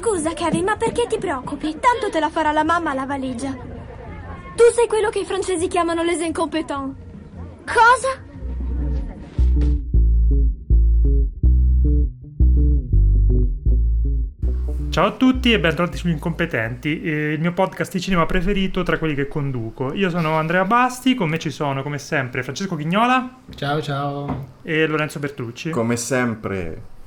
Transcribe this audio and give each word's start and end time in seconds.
Scusa, 0.00 0.32
Kevin, 0.32 0.64
ma 0.64 0.76
perché 0.76 1.06
ti 1.06 1.18
preoccupi? 1.18 1.76
Tanto 1.78 2.08
te 2.10 2.20
la 2.20 2.30
farà 2.30 2.52
la 2.52 2.64
mamma 2.64 2.94
la 2.94 3.04
valigia. 3.04 3.50
Tu 3.50 4.62
sei 4.72 4.86
quello 4.88 5.10
che 5.10 5.18
i 5.18 5.24
francesi 5.26 5.68
chiamano 5.68 6.02
les 6.02 6.22
incompetents. 6.22 6.94
Cosa? 7.66 8.28
Ciao 14.88 15.06
a 15.06 15.12
tutti 15.12 15.52
e 15.52 15.60
bentornati 15.60 15.98
sugli 15.98 16.12
Incompetenti, 16.12 17.02
eh, 17.02 17.32
il 17.32 17.40
mio 17.40 17.52
podcast 17.52 17.92
di 17.92 18.00
cinema 18.00 18.24
preferito 18.24 18.82
tra 18.82 18.96
quelli 18.96 19.14
che 19.14 19.28
conduco. 19.28 19.92
Io 19.92 20.08
sono 20.08 20.32
Andrea 20.32 20.64
Basti, 20.64 21.14
con 21.14 21.28
me 21.28 21.38
ci 21.38 21.50
sono 21.50 21.82
come 21.82 21.98
sempre 21.98 22.42
Francesco 22.42 22.74
Chignola 22.74 23.40
Ciao 23.54 23.82
ciao. 23.82 24.46
e 24.62 24.86
Lorenzo 24.86 25.18
Bertrucci. 25.18 25.68
Come 25.68 25.96
sempre. 25.96 26.99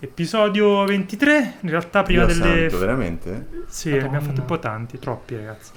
Episodio 0.00 0.84
23, 0.84 1.54
in 1.60 1.70
realtà 1.70 2.02
prima 2.04 2.24
Dio 2.24 2.34
delle... 2.34 2.60
santo, 2.60 2.78
veramente? 2.78 3.46
Sì, 3.66 3.90
Madonna. 3.90 4.06
abbiamo 4.06 4.26
fatto 4.26 4.40
un 4.40 4.46
po' 4.46 4.58
tanti, 4.60 4.98
troppi 4.98 5.34
ragazzi. 5.34 5.70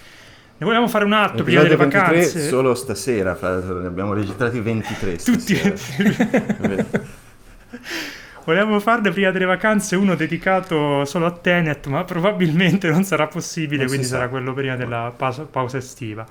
Ne 0.58 0.66
volevamo 0.68 0.88
fare 0.88 1.06
un 1.06 1.14
altro 1.14 1.44
prima 1.44 1.64
delle 1.64 1.76
23 1.76 2.00
vacanze. 2.02 2.48
solo 2.48 2.76
stasera, 2.76 3.36
ne 3.42 3.88
abbiamo 3.88 4.14
registrati 4.14 4.60
23 4.60 5.16
Tutti. 5.24 5.60
Volevamo 8.46 8.80
farne 8.80 9.12
prima 9.12 9.32
delle 9.32 9.46
vacanze 9.46 9.96
uno 9.96 10.16
dedicato 10.16 11.04
solo 11.06 11.26
a 11.26 11.32
Tenet, 11.32 11.88
ma 11.88 12.04
probabilmente 12.04 12.90
non 12.90 13.04
sarà 13.04 13.28
possibile, 13.28 13.80
Non 13.80 13.88
quindi 13.88 14.06
sa. 14.06 14.16
sarà 14.18 14.30
quello 14.30 14.54
prima 14.54 14.76
della 14.76 15.14
pausa 15.16 15.78
estiva. 15.78 16.26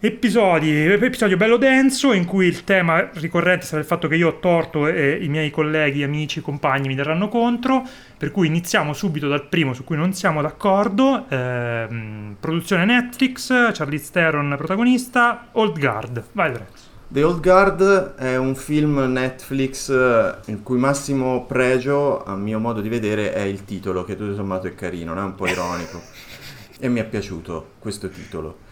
Episodi, 0.00 0.84
episodio 0.84 1.36
bello 1.36 1.56
denso 1.56 2.12
in 2.12 2.24
cui 2.24 2.46
il 2.46 2.62
tema 2.62 3.10
ricorrente 3.14 3.66
sarà 3.66 3.80
il 3.80 3.86
fatto 3.86 4.06
che 4.06 4.14
io 4.14 4.28
ho 4.28 4.38
torto 4.38 4.86
e 4.86 5.18
i 5.20 5.28
miei 5.28 5.50
colleghi, 5.50 6.04
amici, 6.04 6.40
compagni 6.40 6.86
mi 6.86 6.94
daranno 6.94 7.26
contro, 7.26 7.84
per 8.16 8.30
cui 8.30 8.46
iniziamo 8.46 8.92
subito 8.92 9.26
dal 9.26 9.48
primo 9.48 9.74
su 9.74 9.82
cui 9.82 9.96
non 9.96 10.12
siamo 10.12 10.40
d'accordo. 10.40 11.24
Ehm, 11.28 12.36
produzione 12.38 12.84
Netflix, 12.84 13.48
Charlize 13.72 14.12
Theron 14.12 14.54
protagonista, 14.56 15.48
Old 15.54 15.76
Guard. 15.76 16.22
Vai 16.30 16.52
Lorenzo. 16.52 16.84
The 17.08 17.24
Old 17.24 17.42
Guard 17.42 18.14
è 18.14 18.36
un 18.36 18.54
film 18.54 19.00
Netflix 19.00 19.90
eh, 19.90 20.52
il 20.52 20.62
cui 20.62 20.78
massimo 20.78 21.44
pregio, 21.44 22.22
a 22.22 22.36
mio 22.36 22.60
modo 22.60 22.80
di 22.80 22.88
vedere, 22.88 23.32
è 23.32 23.40
il 23.40 23.64
titolo, 23.64 24.04
che 24.04 24.14
tutto 24.14 24.36
sommato 24.36 24.68
è 24.68 24.76
carino, 24.76 25.12
non 25.12 25.24
è 25.24 25.26
un 25.26 25.34
po' 25.34 25.48
ironico. 25.48 26.00
e 26.78 26.88
mi 26.88 27.00
è 27.00 27.04
piaciuto 27.04 27.70
questo 27.80 28.08
titolo. 28.08 28.67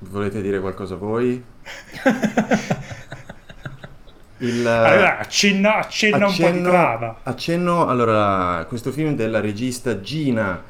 Volete 0.00 0.40
dire 0.40 0.60
qualcosa 0.60 0.96
voi? 0.96 1.42
Il, 4.38 4.66
Allora, 4.66 5.18
accenna, 5.18 5.76
accenna 5.76 6.26
un 6.26 6.34
po' 6.34 6.48
di 6.50 6.62
trama. 6.62 7.16
accenno, 7.24 7.86
allora, 7.86 8.64
questo 8.66 8.90
film 8.90 9.14
della 9.14 9.38
regista 9.40 10.00
Gina 10.00 10.62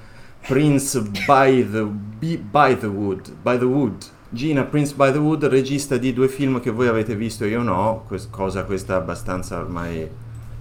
Prince 0.45 1.01
by 1.25 1.71
the, 1.71 1.85
by 1.85 2.77
the 2.77 2.87
Wood, 2.87 3.31
by 3.41 3.57
the 3.59 3.65
Wood. 3.65 4.05
Gina 4.29 4.65
Prince 4.65 4.95
by 4.95 5.13
the 5.13 5.19
Wood, 5.19 5.45
regista 5.45 5.97
di 5.99 6.13
due 6.13 6.27
film 6.27 6.61
che 6.61 6.71
voi 6.71 6.89
avete 6.89 7.15
visto 7.15 7.45
e 7.45 7.49
io 7.49 7.63
no, 7.63 8.05
quest- 8.09 8.31
cosa 8.31 8.65
questa 8.65 8.97
abbastanza 8.97 9.59
ormai 9.59 10.09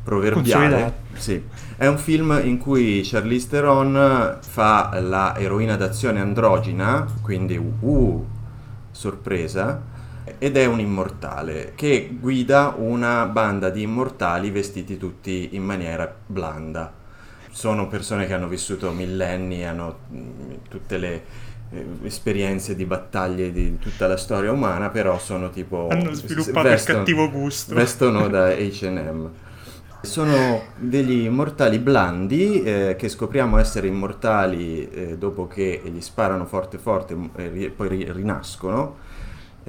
proverbiale. 0.04 0.94
Sì. 1.14 1.42
È 1.78 1.88
un 1.88 1.98
film 1.98 2.40
in 2.44 2.60
cui 2.60 3.02
Charlize 3.04 3.48
Theron 3.50 4.38
fa 4.40 5.00
la 5.02 5.36
eroina 5.36 5.76
d'azione 5.76 6.20
androgina, 6.20 7.08
quindi 7.24 7.58
uh, 7.58 8.26
sorpresa, 9.00 9.82
ed 10.38 10.58
è 10.58 10.66
un 10.66 10.82
immortale 10.82 11.72
che 11.74 12.16
guida 12.20 12.76
una 12.78 13.26
banda 13.26 13.70
di 13.70 13.82
immortali 13.82 14.52
vestiti 14.52 14.98
tutti 14.98 15.50
in 15.54 15.64
maniera 15.64 16.14
blanda. 16.26 16.94
Sono 17.50 17.88
persone 17.88 18.28
che 18.28 18.34
hanno 18.34 18.50
vissuto 18.50 18.92
millenni, 18.92 19.66
hanno 19.66 20.00
mm, 20.14 20.52
tutte 20.70 20.98
le 20.98 21.24
eh, 21.72 21.86
esperienze 22.04 22.76
di 22.76 22.86
battaglie 22.86 23.52
di 23.52 23.80
tutta 23.80 24.06
la 24.06 24.18
storia 24.18 24.52
umana, 24.52 24.90
però 24.90 25.18
sono 25.18 25.50
tipo... 25.50 25.88
Hanno 25.90 26.14
sviluppato 26.14 26.68
il 26.68 26.74
vestono- 26.74 26.98
cattivo 27.00 27.30
gusto. 27.32 27.74
Vestono 27.74 28.28
da 28.28 28.50
H&M. 28.54 29.30
Sono 30.02 30.72
degli 30.78 31.26
immortali 31.26 31.78
blandi 31.78 32.64
eh, 32.64 32.96
che 32.98 33.10
scopriamo 33.10 33.58
essere 33.58 33.88
immortali 33.88 34.90
eh, 34.90 35.18
dopo 35.18 35.46
che 35.48 35.82
gli 35.84 36.00
sparano 36.00 36.46
forte 36.46 36.78
forte 36.78 37.18
e 37.36 37.50
ri- 37.50 37.70
poi 37.70 37.90
ri- 37.90 38.12
rinascono, 38.12 38.96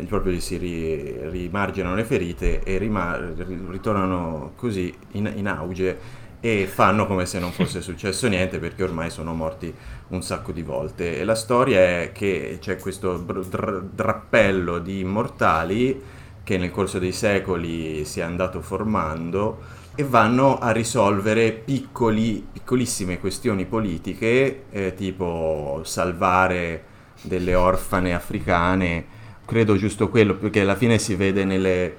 proprio 0.06 0.32
gli 0.32 0.40
si 0.40 0.56
ri- 0.56 1.28
rimarginano 1.30 1.96
le 1.96 2.04
ferite 2.04 2.62
e 2.62 2.78
rima- 2.78 3.16
ri- 3.16 3.66
ritornano 3.70 4.52
così 4.54 4.94
in, 5.12 5.32
in 5.34 5.48
auge 5.48 5.98
e 6.38 6.66
fanno 6.68 7.06
come 7.06 7.26
se 7.26 7.40
non 7.40 7.50
fosse 7.50 7.82
successo 7.82 8.28
niente 8.28 8.60
perché 8.60 8.84
ormai 8.84 9.10
sono 9.10 9.34
morti 9.34 9.74
un 10.08 10.22
sacco 10.22 10.52
di 10.52 10.62
volte. 10.62 11.18
E 11.18 11.24
la 11.24 11.34
storia 11.34 11.80
è 11.80 12.12
che 12.12 12.58
c'è 12.60 12.76
questo 12.78 13.16
dr- 13.18 13.82
drappello 13.82 14.78
di 14.78 15.00
immortali 15.00 16.00
che 16.44 16.56
nel 16.56 16.70
corso 16.70 16.98
dei 17.00 17.12
secoli 17.12 18.04
si 18.04 18.20
è 18.20 18.22
andato 18.22 18.60
formando 18.60 19.78
e 20.00 20.04
vanno 20.04 20.58
a 20.58 20.70
risolvere 20.70 21.52
piccoli, 21.52 22.46
piccolissime 22.50 23.20
questioni 23.20 23.66
politiche, 23.66 24.64
eh, 24.70 24.94
tipo 24.94 25.82
salvare 25.84 26.84
delle 27.20 27.54
orfane 27.54 28.14
africane, 28.14 29.04
credo 29.44 29.76
giusto 29.76 30.08
quello, 30.08 30.36
perché 30.36 30.62
alla 30.62 30.74
fine 30.74 30.96
si 30.96 31.14
vede 31.16 31.44
nelle... 31.44 31.96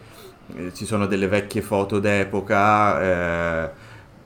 eh, 0.55 0.73
ci 0.73 0.85
sono 0.85 1.05
delle 1.05 1.27
vecchie 1.27 1.61
foto 1.61 1.99
d'epoca, 1.99 3.01
eh, 3.01 3.69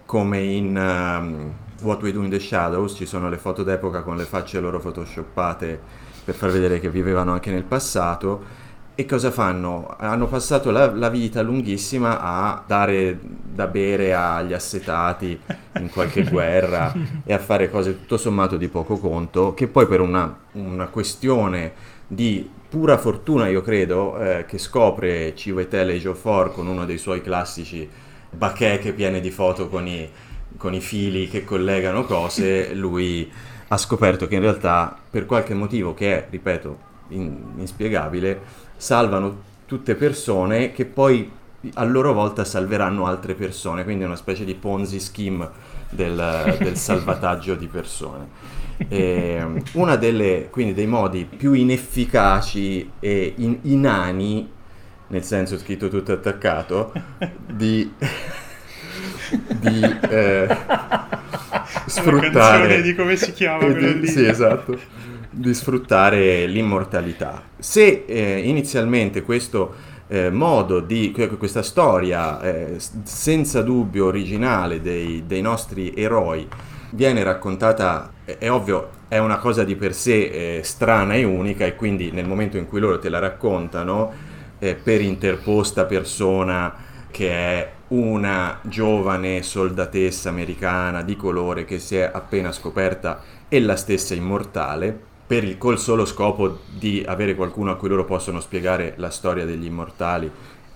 come 0.06 0.40
in 0.40 0.78
ehm, 0.78 1.53
What 1.81 2.02
We 2.02 2.13
Do 2.13 2.24
in 2.24 2.30
the 2.30 2.40
Shadows, 2.40 2.96
ci 2.96 3.06
sono 3.06 3.28
le 3.28 3.38
foto 3.38 3.63
d'epoca 3.63 4.03
con 4.03 4.16
le 4.16 4.24
facce 4.24 4.62
loro 4.62 4.80
photoshoppate 4.80 5.81
per 6.24 6.34
far 6.34 6.50
vedere 6.50 6.80
che 6.80 6.90
vivevano 6.90 7.34
anche 7.34 7.52
nel 7.52 7.63
passato. 7.63 8.63
E 8.97 9.06
cosa 9.06 9.29
fanno? 9.29 9.94
Hanno 10.00 10.25
passato 10.25 10.72
la, 10.72 10.89
la 10.89 11.09
vita 11.09 11.41
lunghissima 11.41 12.22
a 12.22 12.63
dare 12.66 13.19
da 13.22 13.67
bere 13.67 14.13
agli 14.13 14.53
assetati 14.53 15.38
in 15.79 15.89
qualche 15.89 16.23
guerra 16.31 16.94
e 17.25 17.33
a 17.33 17.38
fare 17.39 17.69
cose 17.69 18.00
tutto 18.00 18.16
sommato 18.16 18.56
di 18.56 18.69
poco 18.69 18.97
conto, 18.97 19.53
che 19.53 19.67
poi 19.67 19.85
per 19.85 20.00
una, 20.00 20.33
una 20.53 20.88
questione 20.88 21.73
di 22.07 22.50
pura 22.69 22.97
fortuna, 22.97 23.50
io 23.50 23.61
credo, 23.61 24.17
eh, 24.17 24.45
che 24.45 24.57
scopre 24.57 25.35
Civetel 25.35 25.89
e 25.89 26.00
Geoffort 26.00 26.53
con 26.53 26.66
uno 26.66 26.85
dei 26.85 26.97
suoi 26.97 27.22
classici 27.22 27.89
bacheche 28.29 28.94
piene 28.94 29.19
di 29.19 29.29
foto 29.29 29.67
con 29.67 29.85
i, 29.88 30.09
con 30.56 30.73
i 30.73 30.79
fili 30.79 31.27
che 31.27 31.44
collegano 31.44 32.06
cose, 32.06 32.72
lui 32.75 33.29
ha 33.67 33.77
scoperto 33.77 34.25
che 34.25 34.35
in 34.35 34.41
realtà 34.41 34.97
per 35.09 35.25
qualche 35.25 35.53
motivo 35.53 35.94
che 35.94 36.16
è, 36.16 36.27
ripeto, 36.29 36.94
in- 37.09 37.53
inspiegabile, 37.57 38.63
salvano 38.78 39.44
tutte 39.66 39.96
persone 39.96 40.72
che 40.72 40.86
poi 40.86 41.31
a 41.74 41.84
loro 41.84 42.13
volta 42.13 42.44
salveranno 42.44 43.06
altre 43.06 43.34
persone, 43.34 43.84
quindi 43.84 44.03
è 44.03 44.08
una 44.08 44.16
specie 44.16 44.46
di 44.46 44.53
Ponzi 44.53 45.00
scheme 45.00 45.50
del, 45.90 46.58
del 46.62 46.78
salvataggio 46.78 47.56
di 47.56 47.68
persone. 47.68 48.53
E, 48.88 49.63
una 49.74 49.96
delle, 49.96 50.50
quindi 50.52 50.74
dei 50.74 50.88
modi 50.88 51.25
più 51.25 51.53
inefficaci 51.53 52.91
e 53.00 53.34
in- 53.38 53.59
inani, 53.63 54.50
nel 55.07 55.24
senso 55.24 55.57
scritto 55.57 55.88
tutto 55.88 56.12
attaccato, 56.12 56.92
di, 57.47 57.92
di 59.59 59.81
eh, 60.09 60.46
canzone 60.47 61.86
sfruttare 61.88 62.81
di 62.81 62.96
come 62.96 63.16
si 63.16 63.31
chiama 63.31 63.66
quello 63.66 64.00
lì. 64.00 64.07
sì 64.07 64.25
esatto 64.25 64.78
di 65.35 65.53
sfruttare 65.53 66.46
l'immortalità. 66.46 67.44
Se 67.57 68.06
eh, 68.07 68.40
inizialmente 68.40 69.22
questo 69.22 69.94
eh, 70.07 70.29
modo 70.29 70.79
di 70.79 71.12
que- 71.12 71.28
questa 71.29 71.62
storia 71.62 72.40
eh, 72.41 72.78
senza 73.03 73.62
dubbio 73.62 74.06
originale 74.06 74.81
dei, 74.81 75.24
dei 75.25 75.41
nostri 75.41 75.94
eroi 75.94 76.47
viene 76.91 77.24
raccontata 77.24 78.12
è, 78.24 78.50
ovvio 78.50 78.89
è 79.07 79.18
una 79.18 79.38
cosa 79.38 79.63
di 79.63 79.75
per 79.75 79.94
sé 79.94 80.57
eh, 80.57 80.63
strana 80.63 81.15
e 81.15 81.24
unica 81.24 81.65
e 81.65 81.75
quindi 81.75 82.12
nel 82.12 82.27
momento 82.27 82.57
in 82.57 82.68
cui 82.68 82.80
loro 82.80 83.00
te 83.00 83.09
la 83.09 83.19
raccontano 83.19 84.33
per 84.57 85.01
interposta 85.01 85.86
persona 85.86 86.74
che 87.12 87.30
è 87.30 87.71
una 87.89 88.59
giovane 88.63 89.44
soldatessa 89.44 90.30
americana 90.30 91.04
di 91.04 91.15
colore 91.15 91.65
che 91.65 91.77
si 91.77 91.98
è 91.98 92.09
appena 92.12 92.51
scoperta 92.51 93.21
ella 93.48 93.75
stessa 93.75 94.15
immortale 94.15 95.13
per 95.27 95.44
il 95.44 95.57
col 95.57 95.80
solo 95.80 96.06
scopo 96.06 96.60
di 96.69 97.04
avere 97.06 97.36
qualcuno 97.36 97.72
a 97.72 97.75
cui 97.75 97.89
loro 97.89 98.06
possono 98.06 98.39
spiegare 98.39 98.94
la 98.98 99.10
storia 99.10 99.45
degli 99.45 99.66
immortali 99.66 100.31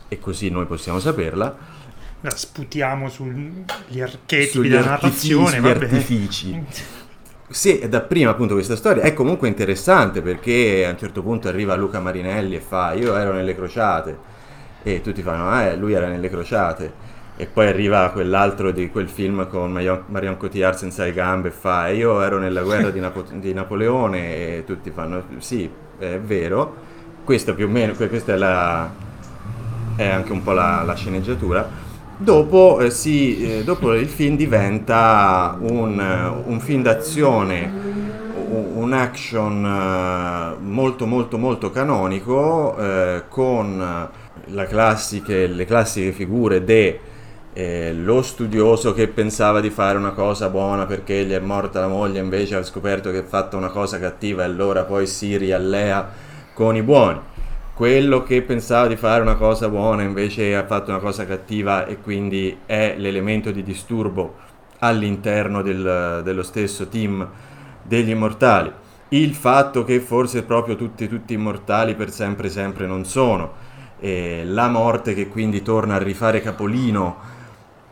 e 0.07 0.19
così 0.19 0.49
noi 0.49 0.65
possiamo 0.65 0.99
saperla 0.99 1.57
La 2.21 2.31
sputiamo 2.31 3.09
sugli 3.09 4.01
archetipi 4.01 4.49
sugli 4.49 4.69
della 4.69 4.85
narrazione, 4.85 5.59
vabbè. 5.59 5.85
artifici. 5.85 6.63
Se 7.51 7.87
dapprima 7.89 8.31
appunto 8.31 8.53
questa 8.53 8.75
storia 8.75 9.03
è 9.03 9.13
comunque 9.13 9.47
interessante 9.47 10.21
perché 10.21 10.85
a 10.85 10.91
un 10.91 10.97
certo 10.97 11.23
punto 11.23 11.47
arriva 11.47 11.75
Luca 11.75 11.99
Marinelli 11.99 12.55
e 12.55 12.59
fa 12.59 12.93
io 12.93 13.15
ero 13.15 13.33
nelle 13.33 13.55
crociate 13.55 14.17
e 14.83 15.01
tutti 15.01 15.23
fanno 15.23 15.49
ah 15.49 15.63
eh, 15.63 15.75
lui 15.75 15.93
era 15.93 16.07
nelle 16.07 16.29
crociate 16.29 16.93
e 17.41 17.45
poi 17.45 17.67
arriva 17.67 18.09
quell'altro 18.09 18.71
di 18.71 18.89
quel 18.89 19.07
film 19.07 19.47
con 19.47 19.71
Marion, 19.71 20.35
Cotillard 20.35 20.75
senza 20.75 21.05
le 21.05 21.13
gambe 21.13 21.47
e 21.47 21.51
fa 21.51 21.87
io 21.87 22.21
ero 22.21 22.37
nella 22.37 22.63
guerra 22.63 22.89
di, 22.89 22.99
Napo- 22.99 23.23
di, 23.31 23.53
Napoleone 23.53 24.57
e 24.57 24.63
tutti 24.65 24.91
fanno 24.91 25.23
sì 25.37 25.71
è 25.97 26.19
vero 26.19 26.75
questo 27.23 27.55
più 27.55 27.67
o 27.67 27.69
meno 27.69 27.93
questa 27.93 28.33
è, 28.33 28.35
la, 28.35 28.91
è 29.95 30.05
anche 30.05 30.33
un 30.33 30.43
po' 30.43 30.51
la, 30.51 30.83
la 30.85 30.95
sceneggiatura. 30.95 31.87
Dopo, 32.17 32.81
eh, 32.81 32.89
si, 32.89 33.59
eh, 33.59 33.63
dopo, 33.63 33.93
il 33.93 34.09
film 34.09 34.35
diventa 34.35 35.55
un, 35.61 36.41
un 36.45 36.59
film 36.59 36.81
d'azione 36.81 37.71
un 38.51 38.91
action 38.93 39.63
uh, 39.63 40.61
molto 40.61 41.05
molto 41.05 41.37
molto 41.37 41.69
canonico 41.69 42.75
uh, 42.77 43.21
con 43.29 44.09
classiche, 44.67 45.47
le 45.47 45.65
classiche 45.65 46.11
figure 46.11 46.63
de 46.63 46.99
eh, 47.59 47.93
lo 47.93 48.21
studioso 48.21 48.93
che 48.93 49.09
pensava 49.09 49.59
di 49.59 49.69
fare 49.69 49.97
una 49.97 50.11
cosa 50.11 50.47
buona 50.47 50.85
perché 50.85 51.25
gli 51.25 51.33
è 51.33 51.39
morta 51.39 51.81
la 51.81 51.89
moglie, 51.89 52.21
invece 52.21 52.55
ha 52.55 52.63
scoperto 52.63 53.11
che 53.11 53.17
ha 53.17 53.23
fatto 53.23 53.57
una 53.57 53.67
cosa 53.67 53.99
cattiva 53.99 54.43
e 54.43 54.45
allora 54.45 54.85
poi 54.85 55.05
si 55.05 55.35
riallea 55.35 56.09
con 56.53 56.77
i 56.77 56.81
buoni. 56.81 57.19
Quello 57.73 58.23
che 58.23 58.43
pensava 58.43 58.87
di 58.87 58.95
fare 58.95 59.21
una 59.21 59.35
cosa 59.35 59.67
buona 59.67 60.03
invece 60.03 60.55
ha 60.55 60.65
fatto 60.65 60.91
una 60.91 61.01
cosa 61.01 61.25
cattiva 61.25 61.85
e 61.85 61.97
quindi 61.97 62.59
è 62.65 62.95
l'elemento 62.97 63.51
di 63.51 63.61
disturbo 63.61 64.35
all'interno 64.79 65.61
del, 65.61 66.21
dello 66.23 66.43
stesso 66.43 66.87
team 66.87 67.27
degli 67.83 68.09
immortali. 68.09 68.71
Il 69.09 69.33
fatto 69.33 69.83
che 69.83 69.99
forse 69.99 70.43
proprio 70.43 70.77
tutti, 70.77 71.09
tutti 71.09 71.33
immortali 71.33 71.95
per 71.95 72.09
sempre 72.09 72.47
sempre 72.47 72.87
non 72.87 73.03
sono. 73.03 73.67
E 73.99 74.43
la 74.45 74.69
morte 74.69 75.13
che 75.13 75.27
quindi 75.27 75.61
torna 75.61 75.95
a 75.95 75.97
rifare 75.97 76.39
capolino 76.39 77.28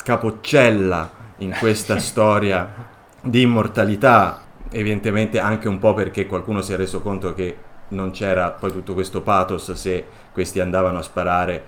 capoccella 0.07 1.11
in 1.39 1.53
questa 1.59 1.99
storia 1.99 2.95
di 3.19 3.41
immortalità, 3.41 4.41
evidentemente 4.69 5.37
anche 5.37 5.67
un 5.67 5.79
po' 5.79 5.93
perché 5.93 6.25
qualcuno 6.25 6.61
si 6.61 6.71
è 6.71 6.77
reso 6.77 7.01
conto 7.01 7.33
che 7.33 7.57
non 7.89 8.11
c'era 8.11 8.51
poi 8.51 8.71
tutto 8.71 8.93
questo 8.93 9.21
pathos 9.21 9.73
se 9.73 10.05
questi 10.31 10.61
andavano 10.61 10.99
a 10.99 11.01
sparare 11.01 11.63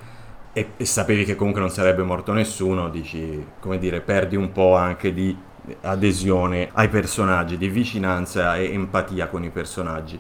e, 0.54 0.72
e 0.78 0.86
sapevi 0.86 1.26
che 1.26 1.36
comunque 1.36 1.60
non 1.60 1.70
sarebbe 1.70 2.02
morto 2.04 2.32
nessuno, 2.32 2.90
dici, 2.90 3.46
come 3.60 3.78
dire, 3.78 4.00
perdi 4.00 4.38
un 4.38 4.54
po' 4.54 4.74
anche 4.74 5.14
di 5.14 5.38
adesione 5.82 6.70
ai 6.72 6.88
personaggi, 6.88 7.58
di 7.58 7.68
vicinanza 7.68 8.56
e 8.56 8.72
empatia 8.72 9.28
con 9.28 9.44
i 9.44 9.50
personaggi. 9.50 10.18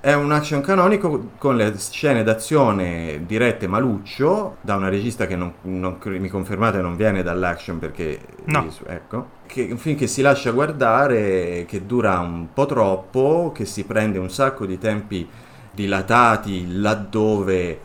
È 0.00 0.12
un 0.12 0.30
action 0.30 0.60
canonico 0.60 1.30
con 1.38 1.56
le 1.56 1.76
scene 1.76 2.22
d'azione 2.22 3.24
dirette 3.26 3.66
maluccio, 3.66 4.58
da 4.60 4.76
una 4.76 4.88
regista 4.88 5.26
che 5.26 5.34
non, 5.34 5.52
non, 5.62 5.98
mi 6.04 6.28
confermate 6.28 6.80
non 6.80 6.94
viene 6.94 7.22
dall'action 7.22 7.78
perché... 7.80 8.20
No. 8.44 8.66
Ecco. 8.86 9.36
Che, 9.46 9.68
un 9.70 9.76
film 9.76 9.96
che 9.96 10.06
si 10.06 10.22
lascia 10.22 10.52
guardare, 10.52 11.64
che 11.66 11.84
dura 11.84 12.18
un 12.20 12.48
po' 12.52 12.66
troppo, 12.66 13.50
che 13.52 13.64
si 13.64 13.84
prende 13.84 14.18
un 14.18 14.30
sacco 14.30 14.66
di 14.66 14.78
tempi 14.78 15.28
dilatati 15.72 16.78
laddove 16.78 17.78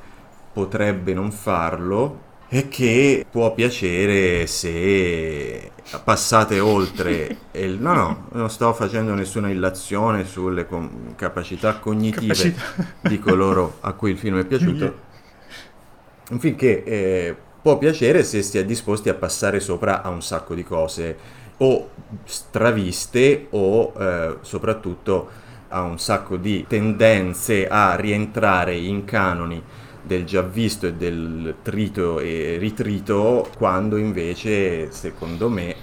potrebbe 0.53 1.13
non 1.13 1.31
farlo 1.31 2.31
e 2.53 2.67
che 2.67 3.25
può 3.31 3.51
piacere 3.55 4.45
se 4.45 5.71
passate 6.03 6.59
oltre 6.59 7.37
il, 7.53 7.79
no 7.79 7.93
no 7.93 8.27
non 8.33 8.47
sto 8.51 8.71
facendo 8.73 9.15
nessuna 9.15 9.49
illazione 9.49 10.23
sulle 10.23 10.67
com- 10.67 11.15
capacità 11.15 11.79
cognitive 11.79 12.27
capacità. 12.27 12.61
di 13.01 13.17
coloro 13.17 13.77
a 13.79 13.93
cui 13.93 14.11
il 14.11 14.19
film 14.19 14.39
è 14.39 14.45
piaciuto 14.45 14.83
un 16.29 16.39
film 16.39 16.55
che 16.55 16.83
eh, 16.85 17.35
può 17.59 17.79
piacere 17.79 18.21
se 18.23 18.43
si 18.43 18.59
è 18.59 18.65
disposti 18.65 19.09
a 19.09 19.15
passare 19.15 19.59
sopra 19.59 20.03
a 20.03 20.09
un 20.09 20.21
sacco 20.21 20.53
di 20.53 20.63
cose 20.63 21.17
o 21.57 21.89
straviste 22.23 23.47
o 23.49 23.93
eh, 23.97 24.37
soprattutto 24.41 25.27
a 25.69 25.81
un 25.81 25.97
sacco 25.97 26.37
di 26.37 26.65
tendenze 26.67 27.67
a 27.67 27.95
rientrare 27.95 28.75
in 28.75 29.05
canoni 29.05 29.81
del 30.03 30.25
già 30.25 30.41
visto 30.41 30.87
e 30.87 30.93
del 30.93 31.55
trito 31.61 32.19
e 32.19 32.57
ritrito, 32.59 33.49
quando 33.57 33.97
invece, 33.97 34.91
secondo 34.91 35.49
me, 35.49 35.75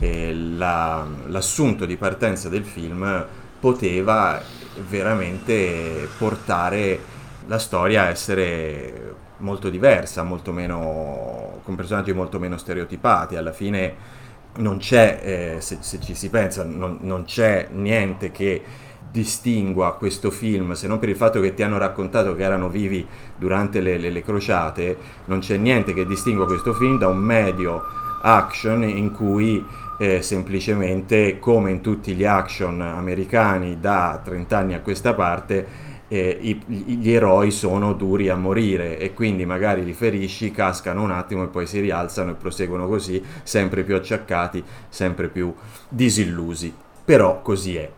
eh, 0.00 0.34
la, 0.34 1.06
l'assunto 1.26 1.86
di 1.86 1.96
partenza 1.96 2.48
del 2.48 2.64
film 2.64 3.26
poteva 3.58 4.40
veramente 4.88 6.08
portare 6.18 7.16
la 7.46 7.58
storia 7.58 8.02
a 8.02 8.08
essere 8.08 9.14
molto 9.38 9.70
diversa, 9.70 10.22
molto 10.22 10.52
meno, 10.52 11.60
con 11.62 11.74
personaggi 11.74 12.12
molto 12.12 12.38
meno 12.38 12.56
stereotipati. 12.56 13.36
Alla 13.36 13.52
fine 13.52 14.16
non 14.56 14.78
c'è, 14.78 15.20
eh, 15.56 15.60
se, 15.60 15.78
se, 15.80 16.00
ci 16.00 16.14
si 16.14 16.30
pensa, 16.30 16.64
non, 16.64 16.98
non 17.00 17.24
c'è 17.24 17.68
niente 17.70 18.30
che 18.30 18.62
distingua 19.10 19.94
questo 19.94 20.30
film, 20.30 20.72
se 20.72 20.86
non 20.86 20.98
per 20.98 21.08
il 21.08 21.16
fatto 21.16 21.40
che 21.40 21.54
ti 21.54 21.62
hanno 21.62 21.78
raccontato 21.78 22.34
che 22.34 22.42
erano 22.42 22.68
vivi 22.68 23.06
durante 23.36 23.80
le, 23.80 23.98
le, 23.98 24.10
le 24.10 24.22
crociate, 24.22 24.96
non 25.26 25.40
c'è 25.40 25.56
niente 25.56 25.94
che 25.94 26.06
distingua 26.06 26.46
questo 26.46 26.72
film 26.74 26.98
da 26.98 27.08
un 27.08 27.18
medio 27.18 27.82
action 28.22 28.82
in 28.82 29.12
cui 29.12 29.64
eh, 29.98 30.22
semplicemente, 30.22 31.38
come 31.38 31.70
in 31.70 31.80
tutti 31.80 32.14
gli 32.14 32.24
action 32.24 32.80
americani 32.80 33.80
da 33.80 34.20
30 34.22 34.56
anni 34.56 34.74
a 34.74 34.80
questa 34.80 35.14
parte, 35.14 35.96
eh, 36.08 36.38
i, 36.40 36.62
gli 36.66 37.10
eroi 37.10 37.50
sono 37.50 37.92
duri 37.92 38.28
a 38.28 38.36
morire 38.36 38.98
e 38.98 39.12
quindi 39.12 39.44
magari 39.44 39.84
li 39.84 39.92
ferisci, 39.92 40.50
cascano 40.50 41.02
un 41.02 41.10
attimo 41.10 41.44
e 41.44 41.48
poi 41.48 41.66
si 41.66 41.80
rialzano 41.80 42.30
e 42.30 42.34
proseguono 42.34 42.86
così, 42.88 43.22
sempre 43.42 43.82
più 43.82 43.94
acciaccati, 43.94 44.62
sempre 44.88 45.28
più 45.28 45.52
disillusi. 45.88 46.72
Però 47.04 47.42
così 47.42 47.76
è. 47.76 47.90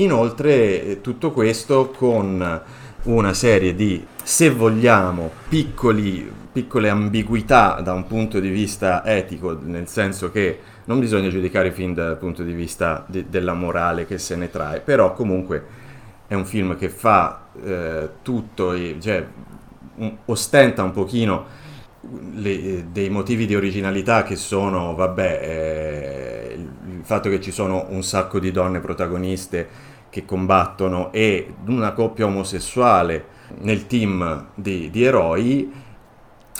Inoltre 0.00 0.82
eh, 0.82 1.00
tutto 1.00 1.30
questo 1.30 1.90
con 1.90 2.62
una 3.02 3.32
serie 3.34 3.74
di, 3.74 4.04
se 4.22 4.50
vogliamo, 4.50 5.30
piccoli, 5.48 6.30
piccole 6.52 6.88
ambiguità 6.88 7.80
da 7.82 7.92
un 7.92 8.06
punto 8.06 8.40
di 8.40 8.48
vista 8.48 9.04
etico, 9.04 9.58
nel 9.60 9.88
senso 9.88 10.30
che 10.30 10.58
non 10.84 10.98
bisogna 11.00 11.28
giudicare 11.28 11.70
film 11.70 11.94
dal 11.94 12.16
punto 12.16 12.42
di 12.42 12.52
vista 12.52 13.04
di, 13.08 13.26
della 13.28 13.54
morale 13.54 14.06
che 14.06 14.18
se 14.18 14.36
ne 14.36 14.50
trae, 14.50 14.80
però 14.80 15.12
comunque 15.12 15.64
è 16.26 16.34
un 16.34 16.46
film 16.46 16.76
che 16.76 16.88
fa 16.88 17.48
eh, 17.62 18.08
tutto, 18.22 18.74
cioè 19.00 19.26
un, 19.96 20.16
ostenta 20.26 20.82
un 20.82 20.92
pochino 20.92 21.46
le, 22.34 22.86
dei 22.90 23.10
motivi 23.10 23.46
di 23.46 23.54
originalità 23.54 24.22
che 24.22 24.36
sono, 24.36 24.94
vabbè, 24.94 25.40
eh, 25.42 26.54
il 26.54 27.04
fatto 27.04 27.28
che 27.28 27.40
ci 27.40 27.50
sono 27.50 27.86
un 27.90 28.02
sacco 28.02 28.38
di 28.38 28.50
donne 28.50 28.80
protagoniste 28.80 29.89
che 30.10 30.24
combattono 30.24 31.12
e 31.12 31.54
una 31.66 31.92
coppia 31.92 32.26
omosessuale 32.26 33.38
nel 33.60 33.86
team 33.86 34.48
di, 34.54 34.90
di 34.90 35.04
eroi, 35.04 35.72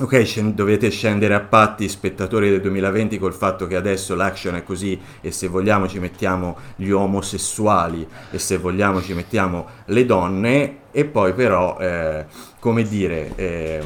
ok, 0.01 0.41
dovete 0.55 0.91
scendere 0.91 1.35
a 1.35 1.41
patti 1.41 1.89
spettatori 1.89 2.49
del 2.49 2.61
2020 2.63 3.19
col 3.19 3.35
fatto 3.35 3.67
che 3.67 3.77
adesso 3.77 4.15
l'action 4.15 4.55
è 4.55 4.63
così 4.63 4.99
e 5.21 5.31
se 5.31 5.47
vogliamo 5.47 5.87
ci 5.89 5.99
mettiamo 5.99 6.57
gli 6.77 6.91
omosessuali 6.91 8.07
e 8.31 8.39
se 8.39 8.57
vogliamo 8.57 9.03
ci 9.03 9.13
mettiamo 9.13 9.67
le 9.87 10.07
donne 10.07 10.77
e 10.91 11.05
poi 11.05 11.35
però, 11.35 11.77
eh, 11.79 12.25
come 12.59 12.83
dire, 12.83 13.33
eh, 13.37 13.83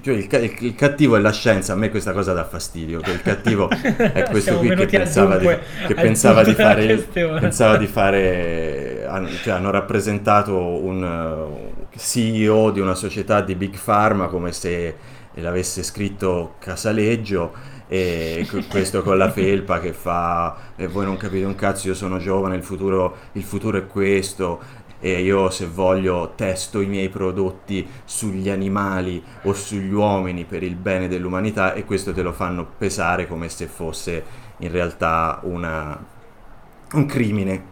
cioè 0.00 0.14
il, 0.14 0.26
il, 0.30 0.56
il, 0.60 0.74
cattivo 0.74 1.16
è 1.16 1.20
la 1.20 1.32
scienza, 1.32 1.74
a 1.74 1.76
me 1.76 1.90
questa 1.90 2.12
cosa 2.12 2.32
dà 2.32 2.44
fastidio, 2.44 3.00
che 3.00 3.10
il 3.10 3.20
cattivo 3.20 3.68
è 3.68 4.24
questo 4.30 4.56
qui 4.58 4.74
che 4.74 4.86
pensava, 4.86 5.36
di, 5.36 5.46
che 5.86 5.94
pensava 5.94 6.42
di, 6.42 6.54
fare, 6.54 6.96
pensava 6.96 7.76
di 7.76 7.86
fare, 7.86 9.06
cioè 9.42 9.52
hanno 9.52 9.70
rappresentato 9.70 10.56
un 10.56 11.02
uh, 11.02 11.88
CEO 11.94 12.70
di 12.70 12.80
una 12.80 12.94
società 12.94 13.42
di 13.42 13.54
Big 13.54 13.76
Pharma 13.78 14.28
come 14.28 14.52
se 14.52 14.96
l'avesse 15.34 15.82
scritto 15.82 16.54
Casaleggio 16.58 17.52
e 17.92 18.48
questo 18.70 19.02
con 19.02 19.18
la 19.18 19.30
felpa 19.30 19.78
che 19.78 19.92
fa 19.92 20.56
e 20.76 20.86
voi 20.86 21.04
non 21.04 21.18
capite 21.18 21.44
un 21.44 21.54
cazzo 21.54 21.88
io 21.88 21.94
sono 21.94 22.16
giovane 22.16 22.56
il 22.56 22.62
futuro, 22.62 23.16
il 23.32 23.42
futuro 23.42 23.76
è 23.76 23.86
questo 23.86 24.58
e 25.04 25.20
io 25.20 25.50
se 25.50 25.66
voglio 25.66 26.32
testo 26.36 26.80
i 26.80 26.86
miei 26.86 27.08
prodotti 27.08 27.84
sugli 28.04 28.48
animali 28.48 29.20
o 29.42 29.52
sugli 29.52 29.92
uomini 29.92 30.44
per 30.44 30.62
il 30.62 30.76
bene 30.76 31.08
dell'umanità 31.08 31.74
e 31.74 31.84
questo 31.84 32.12
te 32.12 32.22
lo 32.22 32.32
fanno 32.32 32.64
pesare 32.78 33.26
come 33.26 33.48
se 33.48 33.66
fosse 33.66 34.24
in 34.58 34.70
realtà 34.70 35.40
una, 35.42 36.00
un 36.92 37.06
crimine, 37.06 37.64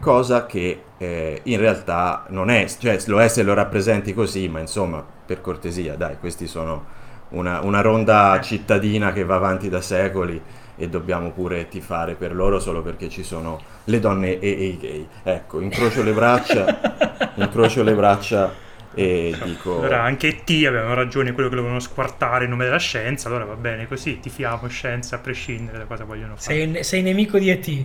cosa 0.00 0.46
che 0.46 0.82
eh, 0.98 1.40
in 1.44 1.58
realtà 1.58 2.26
non 2.30 2.50
è, 2.50 2.66
cioè 2.66 2.98
lo 3.06 3.20
è 3.20 3.28
se 3.28 3.44
lo 3.44 3.54
rappresenti 3.54 4.12
così, 4.12 4.48
ma 4.48 4.58
insomma 4.58 5.06
per 5.26 5.40
cortesia 5.40 5.94
dai, 5.94 6.18
questi 6.18 6.48
sono 6.48 7.02
una, 7.34 7.60
una 7.62 7.80
ronda 7.80 8.40
cittadina 8.42 9.12
che 9.12 9.24
va 9.24 9.36
avanti 9.36 9.68
da 9.68 9.80
secoli 9.80 10.40
e 10.76 10.88
dobbiamo 10.88 11.30
pure 11.30 11.68
tifare 11.68 12.14
per 12.14 12.34
loro 12.34 12.58
solo 12.58 12.82
perché 12.82 13.08
ci 13.08 13.22
sono 13.22 13.60
le 13.84 14.00
donne 14.00 14.38
e, 14.38 14.48
e 14.48 14.64
i 14.64 14.78
gay. 14.78 15.08
Ecco, 15.22 15.60
incrocio 15.60 16.02
le 16.02 16.12
braccia, 16.12 17.32
incrocio 17.36 17.82
le 17.82 17.94
braccia 17.94 18.52
e 18.94 19.36
dico... 19.44 19.78
Allora 19.78 20.02
anche 20.02 20.42
T 20.44 20.64
avevano 20.66 20.94
ragione 20.94 21.32
quello 21.32 21.48
che 21.48 21.56
volevano 21.56 21.80
squartare 21.80 22.44
in 22.44 22.50
nome 22.50 22.64
della 22.64 22.78
scienza, 22.78 23.28
allora 23.28 23.44
va 23.44 23.56
bene 23.56 23.86
così, 23.86 24.20
ti 24.20 24.30
fiamo 24.30 24.66
scienza 24.68 25.16
a 25.16 25.18
prescindere 25.18 25.78
da 25.78 25.84
cosa 25.84 26.04
vogliono 26.04 26.36
fare. 26.36 26.72
Sei, 26.72 26.84
sei 26.84 27.02
nemico 27.02 27.38
di 27.38 27.50
ET. 27.50 27.84